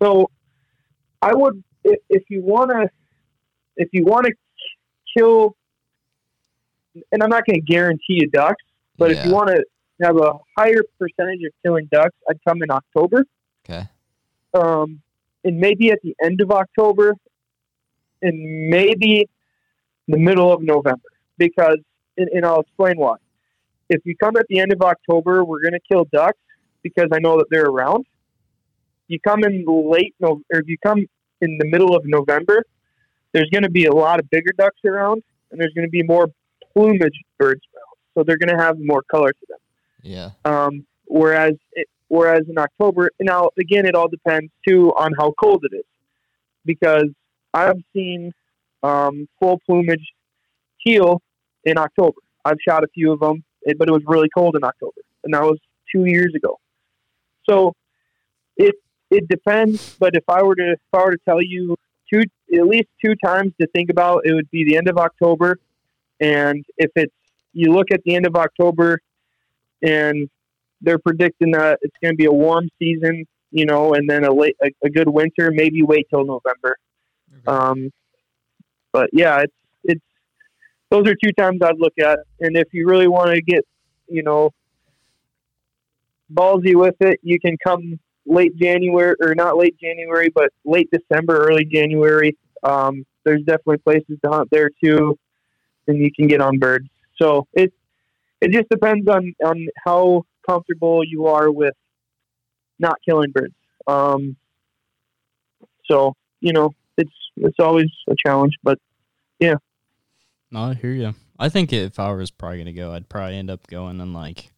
So, 0.02 0.32
I 1.22 1.36
would 1.36 1.64
if, 1.84 2.00
if 2.10 2.24
you 2.30 2.42
want 2.42 2.72
to 2.72 2.90
if 3.82 3.90
you 3.92 4.06
want 4.06 4.28
to 4.28 4.34
kill, 5.18 5.56
and 7.12 7.24
I'm 7.24 7.30
not 7.30 7.46
going 7.46 7.60
to 7.60 7.66
guarantee 7.66 8.20
you 8.22 8.30
ducks, 8.30 8.64
but 8.98 9.12
if 9.12 9.26
you 9.26 9.32
want 9.32 9.50
to 9.50 9.64
have 10.04 10.18
a 10.18 10.34
higher 10.58 10.84
percentage 11.00 11.44
of 11.44 11.52
killing 11.64 11.88
ducks, 11.92 12.16
I'd 12.30 12.40
come 12.48 12.62
in 12.62 12.70
October 12.72 13.26
Okay. 13.68 13.88
um, 14.54 15.02
and 15.44 15.60
maybe 15.60 15.92
at 15.92 16.00
the 16.04 16.16
end 16.24 16.42
of 16.42 16.52
October, 16.52 17.16
and 18.22 18.70
maybe 18.70 19.28
the 20.08 20.18
middle 20.18 20.54
of 20.54 20.62
November. 20.62 21.10
Because, 21.38 21.80
and, 22.18 22.30
and 22.30 22.46
I'll 22.46 22.62
explain 22.62 22.98
why. 22.98 23.16
If 23.90 24.02
you 24.06 24.16
come 24.16 24.38
at 24.38 24.46
the 24.48 24.60
end 24.60 24.72
of 24.72 24.82
October, 24.82 25.44
we're 25.44 25.62
going 25.62 25.74
to 25.74 25.80
kill 25.92 26.06
ducks 26.14 26.38
because 26.84 27.08
I 27.12 27.20
know 27.20 27.38
that 27.38 27.48
they're 27.50 27.66
around. 27.66 28.06
You 29.08 29.20
come 29.20 29.44
in 29.44 29.66
late, 29.68 30.14
no, 30.20 30.42
or 30.54 30.60
if 30.60 30.68
you 30.68 30.78
come 30.78 31.00
in 31.42 31.58
the 31.58 31.66
middle 31.66 31.96
of 31.96 32.04
November, 32.06 32.64
there's 33.34 33.50
going 33.52 33.64
to 33.64 33.70
be 33.70 33.86
a 33.86 33.94
lot 33.94 34.20
of 34.20 34.30
bigger 34.30 34.52
ducks 34.58 34.80
around, 34.86 35.24
and 35.52 35.60
there's 35.60 35.74
going 35.74 35.88
to 35.88 35.92
be 35.92 36.04
more 36.04 36.28
plumage 36.74 37.20
birds 37.38 37.62
around, 37.76 37.96
so 38.14 38.24
they're 38.24 38.38
going 38.38 38.56
to 38.56 38.64
have 38.64 38.78
more 38.80 39.02
color 39.10 39.32
to 39.32 39.46
them. 39.50 39.60
Yeah. 40.02 40.30
Um, 40.46 40.86
whereas 41.06 41.54
it, 41.74 41.88
whereas 42.08 42.44
in 42.50 42.58
October, 42.58 43.12
now 43.20 43.50
again, 43.60 43.86
it 43.86 43.96
all 43.96 44.08
depends 44.08 44.52
too 44.68 44.92
on 44.98 45.14
how 45.18 45.34
cold 45.42 45.64
it 45.70 45.76
is, 45.76 45.86
because 46.66 47.10
I've 47.54 47.82
seen 47.94 48.34
um, 48.84 49.28
full 49.40 49.60
plumage 49.66 50.14
teal 50.86 51.22
in 51.64 51.78
October. 51.78 52.18
I've 52.44 52.58
shot 52.68 52.84
a 52.84 52.88
few 52.88 53.12
of 53.12 53.20
them, 53.20 53.44
but 53.78 53.88
it 53.88 53.92
was 53.92 54.02
really 54.08 54.30
cold 54.36 54.56
in 54.56 54.64
October, 54.64 55.02
and 55.24 55.34
that 55.34 55.44
was 55.44 55.60
two 55.94 56.06
years 56.06 56.34
ago. 56.36 56.60
So 57.50 57.74
it 58.58 58.76
it 59.10 59.28
depends. 59.28 59.96
But 60.00 60.16
if 60.16 60.24
I 60.28 60.42
were 60.42 60.56
to 60.56 60.72
if 60.72 60.80
I 60.94 61.04
were 61.04 61.12
to 61.12 61.22
tell 61.26 61.42
you 61.42 61.76
two 62.12 62.24
at 62.54 62.68
least 62.68 62.88
two 63.04 63.16
times 63.24 63.54
to 63.60 63.68
think 63.68 63.90
about, 63.90 64.22
it 64.26 64.34
would 64.34 64.50
be 64.52 64.66
the 64.66 64.76
end 64.78 64.90
of 64.90 64.98
October, 64.98 65.58
and 66.20 66.66
if 66.78 66.92
it's 66.96 67.14
you 67.54 67.74
look 67.74 67.92
at 67.92 68.02
the 68.06 68.16
end 68.16 68.26
of 68.26 68.36
October 68.36 69.00
and 69.82 70.30
they're 70.82 71.00
predicting 71.00 71.52
that 71.52 71.80
it's 71.82 71.96
going 72.02 72.14
to 72.14 72.18
be 72.18 72.26
a 72.26 72.32
warm 72.32 72.70
season, 72.80 73.26
you 73.52 73.66
know, 73.66 73.94
and 73.94 74.10
then 74.10 74.24
a 74.24 74.34
late 74.34 74.56
a, 74.64 74.70
a 74.84 74.90
good 74.90 75.08
winter. 75.08 75.52
Maybe 75.52 75.84
wait 75.84 76.08
till 76.10 76.26
November. 76.26 76.78
Um, 77.48 77.92
but 78.92 79.10
yeah, 79.14 79.42
it's 79.42 79.54
it's 79.84 80.06
those 80.90 81.08
are 81.08 81.16
two 81.16 81.32
times 81.38 81.60
I'd 81.64 81.80
look 81.80 81.94
at, 82.00 82.20
and 82.40 82.58
if 82.58 82.68
you 82.74 82.88
really 82.88 83.08
want 83.08 83.34
to 83.34 83.42
get, 83.42 83.66
you 84.08 84.24
know, 84.24 84.52
ballsy 86.34 86.76
with 86.76 86.96
it, 87.00 87.20
you 87.24 87.40
can 87.40 87.58
come 87.66 88.00
late 88.26 88.56
January 88.56 89.16
or 89.22 89.36
not 89.36 89.58
late 89.58 89.78
January, 89.80 90.30
but 90.30 90.52
late 90.66 90.90
December, 90.92 91.38
early 91.48 91.66
January. 91.66 92.38
Um, 92.64 93.06
there's 93.24 93.42
definitely 93.42 93.78
places 93.78 94.18
to 94.24 94.32
hunt 94.32 94.50
there 94.52 94.70
too, 94.84 95.18
and 95.88 95.98
you 95.98 96.12
can 96.12 96.28
get 96.28 96.42
on 96.42 96.60
birds. 96.60 96.88
So 97.22 97.48
it 97.54 97.74
it 98.40 98.52
just 98.52 98.70
depends 98.70 99.08
on 99.08 99.34
on 99.44 99.68
how 99.84 100.26
comfortable 100.48 101.04
you 101.04 101.28
are 101.28 101.52
with 101.52 101.76
not 102.80 102.98
killing 103.08 103.32
birds. 103.32 103.54
Um, 103.88 104.36
so 105.86 106.16
you 106.40 106.54
know, 106.54 106.74
it's 106.98 107.12
it's 107.38 107.60
always 107.60 107.90
a 108.10 108.16
challenge, 108.16 108.54
but 108.64 108.80
yeah. 109.40 109.56
No, 110.52 110.64
I 110.64 110.74
hear 110.74 110.92
you. 110.92 111.16
I 111.40 111.50
think 111.50 111.72
if 111.72 112.00
I 112.00 112.12
was 112.12 112.30
probably 112.30 112.60
gonna 112.60 112.74
go, 112.74 112.94
I'd 112.94 113.10
probably 113.10 113.38
end 113.38 113.50
up 113.50 113.66
going 113.68 114.00
in 114.00 114.14
like 114.14 114.52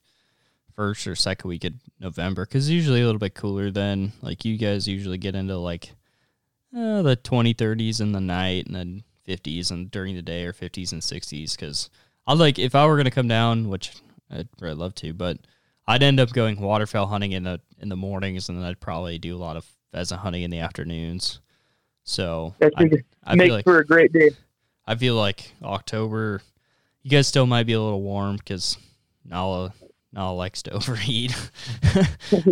first 0.75 1.07
or 1.07 1.15
second 1.15 1.47
week 1.47 1.63
of 1.63 1.73
November 1.99 2.45
because 2.45 2.69
usually 2.69 3.01
a 3.01 3.05
little 3.05 3.19
bit 3.19 3.35
cooler 3.35 3.71
then. 3.71 4.13
Like 4.21 4.45
you 4.45 4.57
guys 4.57 4.87
usually 4.87 5.17
get 5.17 5.35
into 5.35 5.57
like 5.57 5.91
uh, 6.75 7.01
the 7.01 7.15
20, 7.15 7.53
30s 7.53 8.01
in 8.01 8.11
the 8.11 8.21
night 8.21 8.65
and 8.65 8.75
then 8.75 9.03
50s 9.27 9.71
and 9.71 9.89
during 9.91 10.15
the 10.15 10.21
day 10.21 10.45
or 10.45 10.53
50s 10.53 10.91
and 10.91 11.01
60s. 11.01 11.55
Because 11.55 11.89
I 12.27 12.33
like 12.33 12.59
if 12.59 12.75
I 12.75 12.85
were 12.85 12.97
gonna 12.97 13.11
come 13.11 13.27
down, 13.27 13.69
which 13.69 13.93
I'd 14.31 14.49
really 14.59 14.75
love 14.75 14.95
to, 14.95 15.13
but 15.13 15.37
I'd 15.87 16.03
end 16.03 16.19
up 16.19 16.31
going 16.31 16.59
waterfowl 16.59 17.07
hunting 17.07 17.33
in 17.33 17.43
the 17.43 17.59
in 17.79 17.89
the 17.89 17.95
mornings 17.95 18.49
and 18.49 18.57
then 18.57 18.65
I'd 18.65 18.79
probably 18.79 19.17
do 19.19 19.35
a 19.35 19.37
lot 19.37 19.57
of 19.57 19.65
pheasant 19.91 20.21
hunting 20.21 20.43
in 20.43 20.51
the 20.51 20.59
afternoons. 20.59 21.39
So 22.03 22.55
that 22.59 22.73
I, 22.77 22.89
I 23.23 23.35
make 23.35 23.51
like 23.51 23.63
for 23.63 23.79
a 23.79 23.85
great 23.85 24.11
day. 24.11 24.31
I 24.85 24.95
feel 24.95 25.15
like 25.15 25.53
October, 25.63 26.41
you 27.03 27.09
guys 27.09 27.27
still 27.27 27.45
might 27.45 27.65
be 27.65 27.73
a 27.73 27.81
little 27.81 28.01
warm 28.01 28.35
because 28.35 28.77
Nala 29.23 29.73
Nala 30.13 30.35
likes 30.35 30.61
to 30.63 30.71
overheat, 30.71 31.35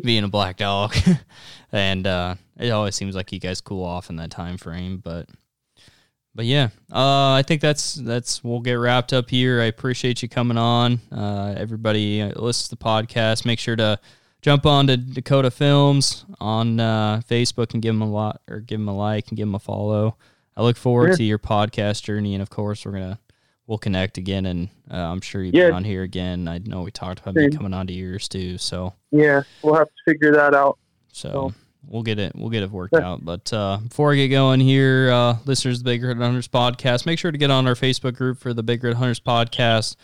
being 0.04 0.24
a 0.24 0.28
black 0.28 0.58
dog, 0.58 0.96
and 1.72 2.06
uh, 2.08 2.36
it 2.60 2.72
always 2.72 2.96
seems 2.96 3.16
like 3.16 3.32
you 3.32 3.40
guys 3.40 3.62
cool 3.62 3.84
off 3.86 4.10
in 4.10 4.16
that 4.18 4.32
time 4.32 4.58
frame. 4.58 4.98
But 4.98 5.30
but 6.34 6.46
yeah, 6.46 6.70
uh, 6.92 7.34
I 7.34 7.44
think 7.46 7.62
that's 7.62 7.96
that's 7.96 8.44
we'll 8.44 8.62
get 8.62 8.74
wrapped 8.74 9.14
up 9.14 9.30
here. 9.30 9.62
I 9.62 9.66
appreciate 9.66 10.22
you 10.24 10.30
coming 10.30 10.58
on. 10.58 11.00
Uh, 11.12 11.54
everybody 11.58 12.22
uh, 12.22 12.30
listens 12.40 12.70
to 12.70 12.76
the 12.76 12.84
podcast. 12.84 13.46
Make 13.46 13.60
sure 13.60 13.76
to 13.76 14.00
jump 14.42 14.66
on 14.66 14.88
to 14.88 14.98
Dakota 14.98 15.52
Films 15.52 16.26
on 16.40 16.80
uh, 16.80 17.22
Facebook 17.30 17.74
and 17.74 17.82
give 17.82 17.94
them 17.94 18.02
a 18.02 18.10
lot 18.10 18.42
or 18.50 18.60
give 18.60 18.80
them 18.80 18.88
a 18.88 18.96
like 18.98 19.28
and 19.30 19.38
give 19.38 19.48
them 19.48 19.56
a 19.56 19.60
follow. 19.60 20.18
I 20.58 20.64
look 20.64 20.78
forward 20.78 21.10
Sure. 21.10 21.18
to 21.18 21.24
your 21.24 21.40
podcast 21.40 22.04
journey, 22.04 22.34
and 22.34 22.42
of 22.42 22.50
course, 22.50 22.86
we're 22.86 22.92
gonna 22.94 23.20
we'll 23.72 23.78
connect 23.78 24.18
again, 24.18 24.46
and 24.48 24.68
uh, 24.92 24.98
I'm 24.98 25.22
sure 25.22 25.42
you'll 25.42 25.56
Yeah. 25.56 25.68
be 25.68 25.72
on 25.72 25.86
here 25.86 26.04
again. 26.04 26.46
I 26.50 26.58
know 26.58 26.82
we 26.82 26.92
talked 26.92 27.22
about 27.22 27.36
Same. 27.36 27.52
me 27.52 27.56
coming 27.56 27.74
on 27.74 27.88
to 27.88 27.94
yours 27.94 28.28
too, 28.28 28.58
so 28.58 28.92
Yeah, 29.12 29.44
we'll 29.64 29.76
have 29.76 29.88
to 29.88 29.94
figure 30.12 30.34
that 30.34 30.54
out. 30.54 30.78
so 31.14 31.30
So- 31.32 31.54
we'll 31.88 32.04
get 32.04 32.20
it 32.20 32.34
we'll 32.36 32.50
get 32.50 32.64
it 32.64 32.70
worked 32.70 32.94
Yeah. 32.98 33.08
out. 33.10 33.24
But 33.24 33.52
uh, 33.54 33.78
before 33.82 34.12
I 34.12 34.18
get 34.18 34.28
going 34.28 34.60
here, 34.60 35.10
uh, 35.10 35.38
listeners 35.46 35.78
of 35.80 35.86
the 35.86 35.90
Big 35.92 36.04
Red 36.04 36.18
Hunters 36.18 36.50
podcast, 36.50 37.06
make 37.06 37.18
sure 37.18 37.32
to 37.32 37.38
get 37.38 37.50
on 37.50 37.66
our 37.66 37.76
Facebook 37.76 38.14
group 38.16 38.40
for 38.40 38.54
the 38.54 38.62
Big 38.62 38.84
Red 38.84 38.96
Hunters 38.96 39.22
podcast. 39.22 39.96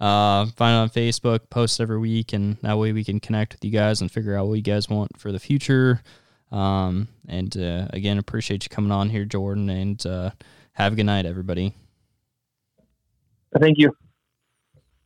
Uh, 0.00 0.46
find 0.56 0.74
it 0.74 0.78
on 0.80 0.90
Facebook, 0.90 1.48
post 1.48 1.80
every 1.80 2.00
week, 2.00 2.32
and 2.32 2.56
that 2.62 2.76
way 2.76 2.90
we 2.92 3.04
can 3.04 3.20
connect 3.20 3.52
with 3.52 3.64
you 3.64 3.70
guys 3.70 4.00
and 4.00 4.10
figure 4.10 4.36
out 4.36 4.48
what 4.48 4.54
you 4.54 4.62
guys 4.62 4.88
want 4.90 5.16
for 5.16 5.30
the 5.30 5.38
future. 5.38 6.02
Um, 6.50 7.06
and 7.28 7.56
uh, 7.56 7.86
again, 7.90 8.18
appreciate 8.18 8.64
you 8.64 8.68
coming 8.68 8.90
on 8.90 9.10
here, 9.10 9.24
Jordan, 9.24 9.70
and 9.70 10.04
uh, 10.04 10.30
have 10.72 10.94
a 10.94 10.96
good 10.96 11.06
night, 11.06 11.24
everybody. 11.24 11.74
Thank 13.58 13.78
you. 13.78 13.92